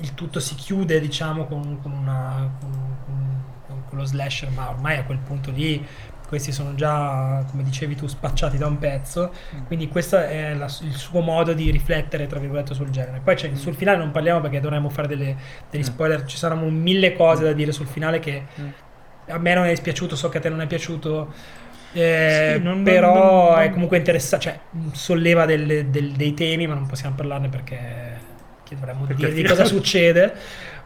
il 0.00 0.14
tutto 0.14 0.40
si 0.40 0.54
chiude 0.54 0.98
diciamo 0.98 1.44
con, 1.46 1.78
con, 1.82 1.92
una, 1.92 2.56
con, 2.58 3.82
con 3.86 3.98
lo 3.98 4.04
slasher 4.04 4.50
ma 4.50 4.70
ormai 4.70 4.96
a 4.96 5.04
quel 5.04 5.18
punto 5.18 5.50
lì 5.50 5.86
questi 6.26 6.52
sono 6.52 6.76
già, 6.76 7.44
come 7.50 7.64
dicevi 7.64 7.96
tu, 7.96 8.06
spacciati 8.06 8.56
da 8.56 8.68
un 8.68 8.78
pezzo, 8.78 9.32
mm. 9.52 9.64
quindi 9.66 9.88
questo 9.88 10.16
è 10.16 10.54
la, 10.54 10.66
il 10.82 10.94
suo 10.94 11.22
modo 11.22 11.52
di 11.54 11.72
riflettere, 11.72 12.28
tra 12.28 12.38
virgolette, 12.38 12.72
sul 12.72 12.88
genere. 12.90 13.18
Poi 13.18 13.34
mm. 13.34 13.54
sul 13.54 13.74
finale 13.74 13.98
non 13.98 14.12
parliamo 14.12 14.40
perché 14.40 14.60
dovremmo 14.60 14.90
fare 14.90 15.08
delle, 15.08 15.36
degli 15.68 15.80
mm. 15.80 15.84
spoiler, 15.84 16.24
ci 16.26 16.36
saranno 16.36 16.70
mille 16.70 17.14
cose 17.14 17.42
da 17.42 17.52
dire 17.52 17.72
sul 17.72 17.88
finale 17.88 18.20
che 18.20 18.44
a 19.30 19.38
me 19.38 19.54
non 19.54 19.64
è 19.64 19.70
dispiaciuto, 19.70 20.16
so 20.16 20.28
che 20.28 20.38
a 20.38 20.40
te 20.40 20.48
non 20.48 20.60
è 20.60 20.66
piaciuto. 20.66 21.32
Eh, 21.92 22.54
sì, 22.56 22.62
non, 22.62 22.82
però 22.82 23.14
non, 23.14 23.52
non, 23.52 23.60
è 23.62 23.70
comunque 23.70 23.96
interessante, 23.96 24.44
cioè 24.44 24.58
solleva 24.92 25.44
del, 25.44 25.86
del, 25.86 26.12
dei 26.12 26.34
temi, 26.34 26.66
ma 26.66 26.74
non 26.74 26.86
possiamo 26.86 27.14
parlarne 27.16 27.48
perché 27.48 28.18
dovremmo 28.70 29.06
dire 29.06 29.32
di 29.32 29.42
cosa 29.44 29.64
succede. 29.64 30.34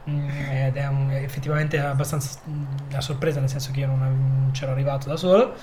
Mm, 0.09 0.29
ed 0.29 0.77
è 0.77 0.87
un, 0.87 1.11
effettivamente 1.13 1.79
abbastanza 1.79 2.39
una 2.47 3.01
sorpresa, 3.01 3.41
nel 3.41 3.49
senso 3.49 3.71
che 3.73 3.81
io 3.81 3.87
non, 3.87 4.51
c'ero 4.53 4.73
arrivato 4.73 5.09
da 5.09 5.17
solo 5.17 5.55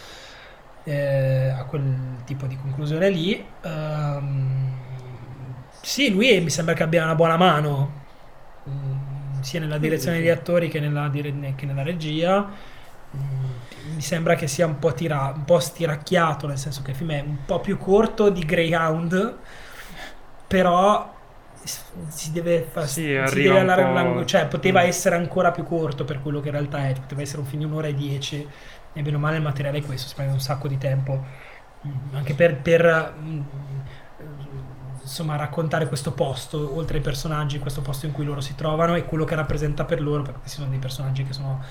eh, 0.83 1.53
a 1.55 1.63
quel 1.65 2.21
tipo 2.25 2.45
di 2.47 2.57
conclusione 2.57 3.09
lì. 3.09 3.43
Um, 3.61 4.79
sì, 5.81 6.11
lui 6.11 6.39
mi 6.41 6.49
sembra 6.49 6.73
che 6.73 6.83
abbia 6.83 7.03
una 7.03 7.15
buona 7.15 7.37
mano, 7.37 7.91
um, 8.63 9.00
sia 9.41 9.59
nella 9.59 9.77
direzione 9.77 10.17
degli 10.17 10.29
attori 10.29 10.67
che 10.69 10.79
nella, 10.79 11.09
che 11.09 11.65
nella 11.65 11.83
regia. 11.83 12.47
Mm, 13.15 13.95
mi 13.95 14.01
sembra 14.01 14.35
che 14.35 14.47
sia 14.47 14.65
un 14.65 14.79
po', 14.79 14.93
tira, 14.93 15.33
un 15.35 15.43
po' 15.43 15.59
stiracchiato, 15.59 16.47
nel 16.47 16.57
senso 16.57 16.81
che 16.81 16.91
il 16.91 16.97
film 16.97 17.11
è 17.11 17.23
un 17.25 17.37
po' 17.45 17.59
più 17.59 17.77
corto 17.77 18.29
di 18.29 18.43
Greyhound, 18.45 19.37
però 20.47 21.19
si 21.63 22.31
deve, 22.31 22.67
far, 22.69 22.87
sì, 22.87 23.21
si 23.27 23.41
deve 23.41 23.59
allargare, 23.59 24.25
cioè 24.25 24.47
poteva 24.47 24.81
mm. 24.81 24.85
essere 24.85 25.15
ancora 25.15 25.51
più 25.51 25.63
corto 25.63 26.05
per 26.05 26.21
quello 26.21 26.39
che 26.39 26.47
in 26.47 26.53
realtà 26.53 26.87
è, 26.87 26.93
poteva 26.93 27.21
essere 27.21 27.41
un 27.41 27.45
film 27.47 27.63
di 27.63 27.67
un'ora 27.67 27.87
e 27.87 27.93
dieci, 27.93 28.47
e 28.93 29.01
bene 29.01 29.15
o 29.15 29.19
male 29.19 29.37
il 29.37 29.43
materiale 29.43 29.79
è 29.79 29.81
questo, 29.81 30.07
si 30.07 30.15
prende 30.15 30.33
un 30.33 30.39
sacco 30.39 30.67
di 30.67 30.77
tempo, 30.77 31.23
mm, 31.85 32.15
anche 32.15 32.33
per, 32.33 32.57
per 32.57 33.13
insomma 35.11 35.35
raccontare 35.35 35.87
questo 35.87 36.13
posto, 36.13 36.75
oltre 36.75 36.97
ai 36.97 37.03
personaggi, 37.03 37.59
questo 37.59 37.81
posto 37.81 38.05
in 38.05 38.13
cui 38.13 38.23
loro 38.23 38.39
si 38.39 38.55
trovano 38.55 38.95
e 38.95 39.03
quello 39.03 39.25
che 39.25 39.35
rappresenta 39.35 39.83
per 39.83 40.01
loro, 40.01 40.23
perché 40.23 40.47
sono 40.47 40.67
dei 40.67 40.79
personaggi 40.79 41.25
che 41.25 41.33
sono 41.33 41.61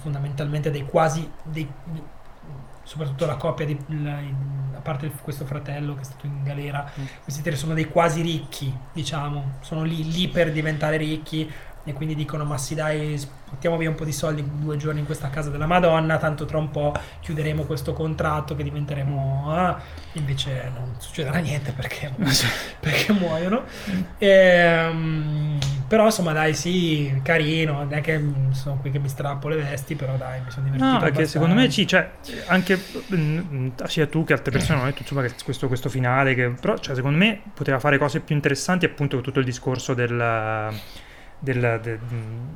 fondamentalmente 0.00 0.70
dei 0.70 0.84
quasi 0.84 1.30
dei, 1.42 1.70
soprattutto 2.82 3.26
la 3.26 3.36
coppia 3.36 3.64
di 3.66 3.78
la, 4.02 4.18
a 4.76 4.80
parte 4.80 5.10
questo 5.22 5.44
fratello 5.46 5.94
che 5.94 6.00
è 6.00 6.04
stato 6.04 6.26
in 6.26 6.42
galera 6.42 6.90
mm. 6.98 7.04
questi 7.22 7.40
tre 7.40 7.56
sono 7.56 7.72
dei 7.72 7.88
quasi 7.88 8.20
ricchi 8.20 8.76
diciamo 8.92 9.58
sono 9.60 9.82
lì, 9.82 10.10
lì 10.10 10.28
per 10.28 10.52
diventare 10.52 10.98
ricchi 10.98 11.50
e 11.84 11.92
quindi 11.92 12.14
dicono 12.14 12.44
ma 12.44 12.58
sì 12.58 12.74
dai 12.74 13.20
buttiamo 13.48 13.76
via 13.76 13.88
un 13.88 13.94
po' 13.94 14.04
di 14.04 14.12
soldi 14.12 14.44
due 14.60 14.76
giorni 14.76 15.00
in 15.00 15.06
questa 15.06 15.28
casa 15.30 15.50
della 15.50 15.66
Madonna 15.66 16.16
tanto 16.16 16.44
tra 16.44 16.58
un 16.58 16.70
po' 16.70 16.94
chiuderemo 17.20 17.64
questo 17.64 17.92
contratto 17.92 18.54
che 18.54 18.62
diventeremo 18.62 19.52
ah, 19.52 19.80
invece 20.12 20.70
non 20.74 20.94
succederà 20.98 21.38
niente 21.38 21.72
perché, 21.72 22.12
perché 22.80 23.12
muoiono. 23.12 23.64
E, 24.22 24.88
um, 24.88 25.58
però 25.88 26.06
insomma 26.06 26.32
dai 26.32 26.54
sì 26.54 27.20
carino. 27.22 27.72
Non 27.72 27.92
è 27.92 28.00
che 28.00 28.22
sono 28.52 28.76
qui 28.76 28.90
che 28.90 28.98
mi 28.98 29.08
strappo 29.08 29.48
le 29.48 29.56
vesti 29.56 29.94
però 29.94 30.16
dai 30.16 30.40
mi 30.40 30.50
sono 30.50 30.64
divertito 30.64 30.90
no 30.90 30.98
perché 30.98 31.26
secondo 31.26 31.54
me 31.54 31.70
sì 31.70 31.86
cioè 31.86 32.10
anche 32.46 32.80
mm, 33.14 33.70
sia 33.86 34.06
tu 34.06 34.24
che 34.24 34.32
altre 34.32 34.52
persone 34.52 34.78
hanno 34.78 34.86
detto 34.86 35.02
insomma 35.02 35.26
questo, 35.44 35.66
questo 35.66 35.88
finale 35.88 36.34
che 36.34 36.54
però 36.58 36.78
cioè, 36.78 36.94
secondo 36.94 37.18
me 37.18 37.40
poteva 37.52 37.78
fare 37.78 37.98
cose 37.98 38.20
più 38.20 38.34
interessanti 38.34 38.84
appunto 38.84 39.20
tutto 39.20 39.40
il 39.40 39.44
discorso 39.44 39.94
del 39.94 40.70
del, 41.42 41.80
del, 41.82 41.98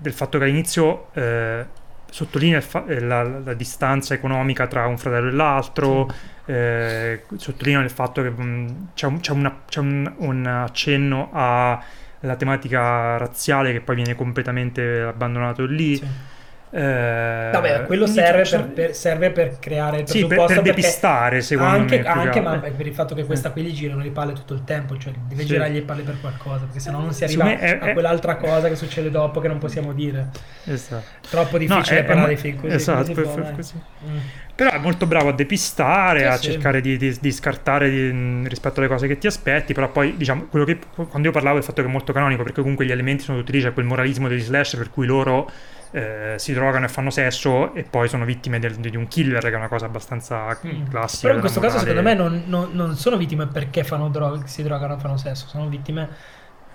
del 0.01 0.13
fatto 0.13 0.39
che 0.39 0.45
all'inizio 0.45 1.09
eh, 1.13 1.67
sottolinea 2.09 2.61
fa- 2.61 2.87
eh, 2.87 3.01
la, 3.01 3.23
la, 3.23 3.55
distanza 3.55 4.15
economica 4.15 4.69
tra 4.69 4.87
un 4.87 4.97
fratello 4.97 5.29
e 5.29 5.33
l'altro, 5.33 6.09
sì. 6.09 6.53
eh, 6.53 7.25
sottolinea 7.35 7.83
il 7.83 7.91
fatto 7.91 8.23
che 8.23 8.31
mh, 8.31 8.43
mm, 8.43 8.69
c'è, 8.95 9.07
un, 9.07 9.21
c'è, 9.21 9.33
una, 9.33 9.61
c'è 9.67 9.81
un, 9.81 10.13
un, 10.19 10.47
accenno 10.47 11.31
alla 11.33 12.37
tematica 12.37 13.17
razziale 13.17 13.73
che 13.73 13.81
poi 13.81 13.97
viene 13.97 14.15
completamente 14.15 15.01
abbandonato 15.03 15.67
lì. 15.67 15.97
Sì 15.97 16.35
Vabbè, 16.79 17.85
quello 17.85 18.07
serve 18.07 18.43
per, 18.43 18.69
per, 18.69 18.95
serve 18.95 19.31
per, 19.31 19.59
creare 19.59 19.99
il 19.99 20.05
presupposto 20.05 20.49
sì, 20.49 20.55
per, 20.55 20.63
per 20.63 20.75
depistare 20.75 21.41
secondo 21.41 21.73
anche, 21.73 22.01
me 22.01 22.07
anche 22.07 22.41
ma 22.43 22.59
per 22.59 22.87
il 22.87 22.93
fatto 22.93 23.15
che 23.15 23.25
questa 23.25 23.51
qui 23.51 23.63
gli 23.63 23.73
girano 23.73 24.03
le 24.03 24.11
palle 24.11 24.35
tutto 24.35 24.53
il 24.53 24.63
tempo 24.63 24.99
cioè 24.99 25.15
deve 25.27 25.43
sì. 25.43 25.49
girargli 25.49 25.77
le 25.77 25.83
palle 25.83 26.03
per 26.03 26.21
qualcosa 26.21 26.65
perché 26.65 26.81
sennò 26.81 27.01
non 27.01 27.15
si 27.15 27.25
arriva 27.25 27.59
è, 27.59 27.79
a 27.81 27.93
quell'altra 27.95 28.37
cosa 28.37 28.69
che 28.69 28.77
succede 28.77 29.11
dopo 29.11 29.41
che 29.41 29.49
non 29.49 29.57
possiamo 29.57 29.95
dire 29.95 30.29
esatto. 30.65 31.29
troppo 31.31 31.57
difficile 31.57 32.03
no, 32.03 32.07
parlare 32.07 32.35
di 32.35 32.41
film 32.41 32.61
così, 32.61 32.75
esatto, 32.75 33.13
così 33.13 33.15
per, 33.15 33.53
così. 33.55 33.75
Mm. 34.11 34.19
però 34.55 34.71
è 34.73 34.79
molto 34.79 35.07
bravo 35.07 35.31
a 35.31 35.33
depistare 35.33 36.21
sì, 36.21 36.27
a 36.27 36.39
cercare 36.39 36.83
di, 36.83 36.99
di, 36.99 37.17
di 37.19 37.33
scartare 37.33 37.89
di, 37.89 38.49
rispetto 38.49 38.81
alle 38.81 38.89
cose 38.89 39.07
che 39.07 39.17
ti 39.17 39.27
aspetti 39.27 39.73
però 39.73 39.91
poi 39.91 40.15
diciamo 40.15 40.45
quello 40.51 40.67
che 40.67 40.79
quando 40.95 41.27
io 41.27 41.33
parlavo 41.33 41.57
del 41.57 41.65
fatto 41.65 41.81
che 41.81 41.89
è 41.89 41.91
molto 41.91 42.13
canonico 42.13 42.43
perché 42.43 42.61
comunque 42.61 42.85
gli 42.85 42.93
elementi 42.93 43.23
sono 43.23 43.39
tutti 43.39 43.53
lì 43.53 43.63
c'è 43.63 43.73
quel 43.73 43.87
moralismo 43.87 44.29
degli 44.29 44.43
slash 44.43 44.77
per 44.77 44.91
cui 44.91 45.07
loro 45.07 45.51
eh, 45.93 46.35
si 46.37 46.53
drogano 46.53 46.87
e 46.87 46.89
fanno 46.89 47.11
sesso 47.11 47.75
e 47.75 47.83
poi 47.85 48.09
sono 48.09 48.25
vittime 48.25 48.59
del, 48.59 48.75
di 48.77 48.97
un 48.97 49.09
killer, 49.09 49.43
che 49.43 49.51
è 49.51 49.57
una 49.57 49.69
cosa 49.69 49.87
abbastanza 49.87 50.59
mm. 50.67 50.87
classica. 50.89 51.23
Però 51.23 51.35
in 51.35 51.41
questo 51.41 51.61
caso, 51.61 51.79
secondo 51.79 52.03
me, 52.03 52.15
non, 52.15 52.43
non, 52.47 52.71
non, 52.73 52.97
sono 52.97 53.17
vittime 53.17 53.47
perché 53.47 53.85
fanno 53.85 54.09
drog- 54.09 54.45
si 54.45 54.63
drogano 54.63 54.97
e 54.97 54.99
fanno 54.99 55.17
sesso, 55.17 55.47
sono 55.47 55.69
vittime 55.69 56.09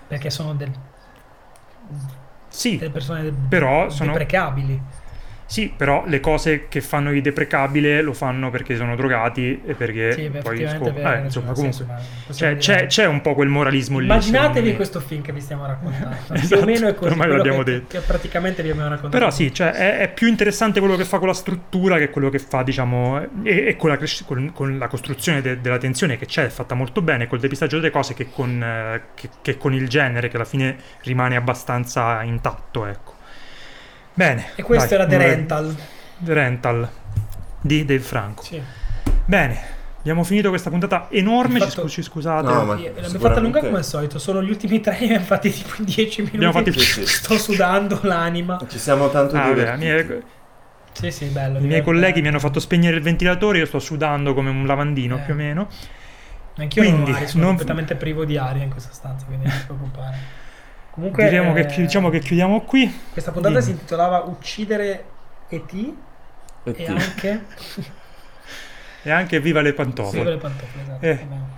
perché 0.07 0.29
sono 0.29 0.53
del, 0.53 0.71
sì, 2.47 2.77
delle 2.77 2.91
persone 2.91 3.31
però 3.47 3.89
sono, 3.89 4.11
deprecabili. 4.11 4.81
Sì, 5.51 5.69
però 5.75 6.05
le 6.07 6.21
cose 6.21 6.69
che 6.69 6.79
fanno 6.79 7.11
i 7.11 7.19
deprecabile 7.19 8.01
lo 8.01 8.13
fanno 8.13 8.49
perché 8.49 8.77
sono 8.77 8.95
drogati 8.95 9.61
e 9.65 9.73
perché 9.73 10.13
sì, 10.13 10.29
poi 10.41 10.65
scop- 10.65 10.97
eh, 10.97 11.19
insomma, 11.25 11.51
comunque 11.51 11.85
cioè, 12.33 12.55
c'è, 12.55 12.85
c'è, 12.85 13.05
un 13.05 13.19
po' 13.19 13.33
quel 13.33 13.49
moralismo 13.49 13.99
lì. 13.99 14.05
Immaginatevi 14.05 14.77
questo 14.77 15.01
film 15.01 15.21
che 15.21 15.33
vi 15.33 15.41
stiamo 15.41 15.65
raccontando. 15.65 16.15
esatto, 16.23 16.39
più 16.47 16.57
o 16.57 16.63
meno 16.63 16.87
è 16.87 16.95
così. 16.95 17.11
Ormai 17.11 17.27
l'abbiamo 17.27 17.63
che, 17.63 17.71
detto. 17.71 17.97
Che 17.97 17.99
praticamente 17.99 18.63
vi 18.63 18.69
abbiamo 18.69 18.87
raccontato. 18.91 19.17
Però 19.17 19.29
sì, 19.29 19.53
cioè, 19.53 19.71
è, 19.71 19.97
è, 19.97 20.13
più 20.13 20.27
interessante 20.27 20.79
quello 20.79 20.95
che 20.95 21.03
fa 21.03 21.17
con 21.19 21.27
la 21.27 21.33
struttura 21.33 21.97
che 21.97 22.09
quello 22.11 22.29
che 22.29 22.39
fa, 22.39 22.63
diciamo, 22.63 23.21
e, 23.43 23.67
e 23.67 23.75
con, 23.75 23.89
la, 23.89 23.99
con, 24.25 24.53
con, 24.53 24.77
la, 24.77 24.87
costruzione 24.87 25.41
de, 25.41 25.59
della 25.59 25.79
tensione 25.79 26.17
che 26.17 26.27
c'è, 26.27 26.45
è 26.45 26.49
fatta 26.49 26.75
molto 26.75 27.01
bene, 27.01 27.27
col 27.27 27.41
depistaggio 27.41 27.75
delle 27.75 27.91
cose 27.91 28.13
che 28.13 28.29
con, 28.31 28.63
eh, 28.63 29.01
che, 29.15 29.27
che 29.41 29.57
con 29.57 29.73
il 29.73 29.89
genere 29.89 30.29
che 30.29 30.37
alla 30.37 30.45
fine 30.45 30.77
rimane 31.01 31.35
abbastanza 31.35 32.23
intatto, 32.23 32.85
ecco. 32.85 33.19
Bene. 34.13 34.51
E 34.55 34.63
questo 34.63 34.95
dai, 34.95 34.99
era 34.99 35.05
The 35.07 35.17
Rental. 35.17 35.75
The 36.17 36.33
Rental 36.33 36.89
di 37.61 37.85
Dave 37.85 37.99
Franco. 38.01 38.43
Sì. 38.43 38.61
Bene. 39.25 39.79
Abbiamo 40.01 40.23
finito 40.23 40.49
questa 40.49 40.71
puntata 40.71 41.07
enorme, 41.11 41.59
fatto... 41.59 41.87
ci, 41.87 42.01
scusate. 42.01 42.47
No, 42.47 42.63
ma 42.65 42.73
l'abbiamo 42.73 43.19
fatta 43.19 43.39
lunga 43.39 43.59
come 43.59 43.77
al 43.77 43.85
solito, 43.85 44.17
sono 44.17 44.41
gli 44.41 44.49
ultimi 44.49 44.79
tre, 44.79 44.95
abbiamo 44.95 45.25
fatti 45.25 45.51
tipo 45.51 45.75
in 45.77 45.83
dieci 45.83 46.21
minuti. 46.21 46.43
Abbiamo 46.43 46.53
fatti... 46.53 46.71
Sto 47.05 47.37
sudando 47.37 47.99
l'anima. 48.01 48.59
Ci 48.67 48.79
siamo 48.79 49.11
tanto 49.11 49.37
ah, 49.37 49.47
divertiti. 49.49 49.85
Mie... 49.85 50.23
Sì, 50.93 51.11
sì, 51.11 51.25
bello. 51.25 51.59
I 51.59 51.67
miei 51.67 51.83
colleghi 51.83 52.19
mi 52.19 52.29
hanno 52.29 52.39
fatto 52.39 52.59
spegnere 52.59 52.95
il 52.95 53.03
ventilatore, 53.03 53.59
io 53.59 53.67
sto 53.67 53.77
sudando 53.77 54.33
come 54.33 54.49
un 54.49 54.65
lavandino 54.65 55.17
eh. 55.17 55.19
più 55.19 55.33
o 55.33 55.37
meno. 55.37 55.67
Anch'io 56.57 56.81
quindi, 56.81 57.11
non 57.11 57.27
sono 57.27 57.43
non... 57.43 57.49
completamente 57.49 57.95
privo 57.95 58.25
di 58.25 58.37
aria 58.37 58.63
in 58.63 58.71
questa 58.71 58.91
stanza, 58.91 59.25
quindi 59.27 59.45
non 59.45 59.55
ti 59.55 59.65
preoccupare. 59.65 60.17
Comunque, 60.91 61.23
Diremo 61.23 61.55
eh, 61.55 61.65
che, 61.65 61.81
diciamo 61.81 62.09
che 62.09 62.19
chiudiamo 62.19 62.61
qui. 62.61 63.01
Questa 63.11 63.31
puntata 63.31 63.53
Dimmi. 63.55 63.65
si 63.65 63.71
intitolava 63.71 64.19
Uccidere 64.25 65.05
E.T. 65.47 65.93
E, 66.63 66.73
e 66.75 66.85
anche... 66.87 67.45
e 69.03 69.11
anche 69.11 69.39
Viva 69.39 69.61
le 69.61 69.73
pantofole. 69.73 70.19
Viva 70.19 70.29
le 70.31 70.37
pantofole, 70.37 70.83
esatto. 70.83 71.05
Eh. 71.05 71.49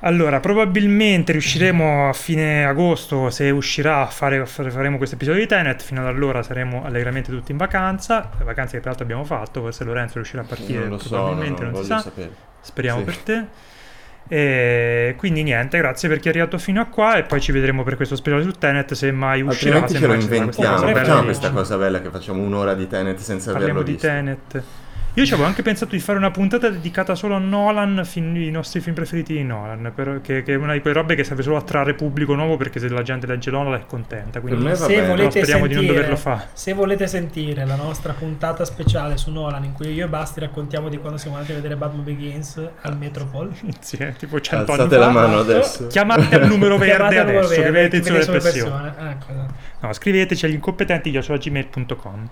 Allora, 0.00 0.38
probabilmente 0.38 1.32
riusciremo 1.32 2.08
a 2.08 2.12
fine 2.12 2.64
agosto, 2.64 3.30
se 3.30 3.50
uscirà, 3.50 4.02
a 4.02 4.06
fare, 4.06 4.46
faremo 4.46 4.96
questo 4.96 5.16
episodio 5.16 5.40
di 5.40 5.48
Tenet. 5.48 5.82
Fino 5.82 6.00
ad 6.00 6.06
allora 6.06 6.42
saremo 6.42 6.84
allegramente 6.84 7.30
tutti 7.30 7.50
in 7.50 7.58
vacanza. 7.58 8.30
Le 8.38 8.44
vacanze 8.44 8.74
che 8.74 8.78
peraltro 8.78 9.04
abbiamo 9.04 9.24
fatto, 9.24 9.60
forse 9.60 9.82
Lorenzo 9.84 10.14
riuscirà 10.14 10.42
a 10.42 10.44
partire. 10.44 10.80
Non 10.80 10.90
lo 10.90 10.96
probabilmente, 10.98 11.58
so, 11.58 11.64
no, 11.64 11.70
no, 11.70 11.74
non 11.74 11.82
si 11.82 11.88
sa. 11.88 11.98
Sapere. 11.98 12.30
Speriamo 12.60 12.98
sì. 13.00 13.04
per 13.04 13.16
te. 13.18 13.46
E 14.28 15.14
quindi 15.16 15.42
niente, 15.42 15.78
grazie 15.78 16.08
per 16.08 16.18
chi 16.20 16.28
è 16.28 16.30
arrivato 16.30 16.58
fino 16.58 16.80
a 16.80 16.84
qua 16.84 17.16
e 17.16 17.22
poi 17.22 17.40
ci 17.40 17.50
vedremo 17.50 17.82
per 17.82 17.96
questo 17.96 18.14
speciale 18.14 18.42
su 18.42 18.52
Tenet 18.52 18.92
se 18.92 19.10
mai 19.10 19.40
uscirà. 19.40 19.78
Altrimenti 19.78 19.94
ce 19.94 20.06
lo 20.06 20.36
inventiamo, 20.36 20.86
facciamo 20.94 21.24
questa 21.24 21.50
cosa 21.50 21.76
bella 21.76 22.00
che 22.00 22.10
facciamo 22.10 22.42
un'ora 22.42 22.74
di 22.74 22.86
Tenet 22.86 23.18
senza 23.18 23.52
Parliamo 23.52 23.80
averlo 23.80 23.92
visto. 23.92 24.06
Di 24.06 24.12
Tenet. 24.12 24.62
Io 25.14 25.26
ci 25.26 25.32
avevo 25.32 25.48
anche 25.48 25.62
pensato 25.62 25.92
di 25.92 25.98
fare 25.98 26.16
una 26.16 26.30
puntata 26.30 26.68
dedicata 26.68 27.16
solo 27.16 27.34
a 27.34 27.38
Nolan, 27.38 28.02
fin, 28.04 28.36
i 28.36 28.50
nostri 28.50 28.80
film 28.80 28.94
preferiti 28.94 29.32
di 29.32 29.42
Nolan, 29.42 29.90
però, 29.94 30.20
che, 30.20 30.42
che, 30.44 30.52
è 30.52 30.56
una 30.56 30.74
di 30.74 30.80
quelle 30.80 30.96
robe 30.96 31.16
che 31.16 31.24
serve 31.24 31.42
solo 31.42 31.56
a 31.56 31.62
trarre 31.62 31.94
pubblico 31.94 32.34
nuovo 32.34 32.56
perché 32.56 32.78
se 32.78 32.88
la 32.88 33.02
gente 33.02 33.26
legge 33.26 33.50
Nolan 33.50 33.80
è 33.80 33.84
contenta. 33.86 34.40
Quindi 34.40 34.62
per 34.62 34.70
me 34.70 34.76
se 34.76 35.06
volete 35.06 35.30
speriamo 35.30 35.64
sentire, 35.64 35.80
di 35.80 35.86
non 35.86 35.96
doverlo 35.96 36.16
fare. 36.16 36.48
Se 36.52 36.72
volete 36.72 37.06
sentire 37.08 37.66
la 37.66 37.74
nostra 37.74 38.12
puntata 38.12 38.64
speciale 38.64 39.16
su 39.16 39.32
Nolan 39.32 39.64
in 39.64 39.72
cui 39.72 39.92
io 39.92 40.04
e 40.04 40.08
Basti 40.08 40.38
raccontiamo 40.40 40.88
di 40.88 40.98
quando 40.98 41.18
siamo 41.18 41.34
andati 41.36 41.52
a 41.52 41.56
vedere 41.56 41.74
Batman 41.74 42.04
Begins 42.04 42.62
al 42.82 42.96
Metropol. 42.96 43.52
sì, 43.80 43.96
tipo 44.18 44.40
100 44.40 44.70
Alzate 44.70 44.94
anni 44.94 45.04
la 45.04 45.10
mano 45.10 45.38
adesso. 45.38 45.88
Chiamate 45.88 46.34
al 46.36 46.46
numero 46.46 46.76
verde 46.78 47.18
adesso 47.18 47.54
che 47.60 47.70
vedete 47.70 47.96
insieme 47.96 48.20
ecco, 48.20 48.36
esatto. 48.36 49.54
No, 49.80 49.92
scriveteci 49.92 50.44
agli 50.44 50.54
incompetenti 50.54 51.10
gmail.com. 51.10 52.30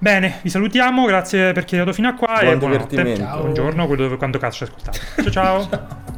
Bene, 0.00 0.38
vi 0.42 0.48
salutiamo, 0.48 1.04
grazie 1.06 1.52
per 1.52 1.64
chi 1.64 1.74
è 1.74 1.78
arrivato 1.78 1.96
fino 1.96 2.08
a 2.08 2.14
qua 2.14 2.38
Buon 2.40 2.54
e 2.54 2.56
buonanotte. 2.56 3.16
Ciao. 3.16 3.40
Buongiorno, 3.40 3.86
quello 3.86 4.02
dove, 4.04 4.16
quando 4.16 4.38
cazzo 4.38 4.64
ci 4.64 4.70
ascoltate. 4.70 5.30
ciao. 5.30 5.68
ciao. 5.68 6.16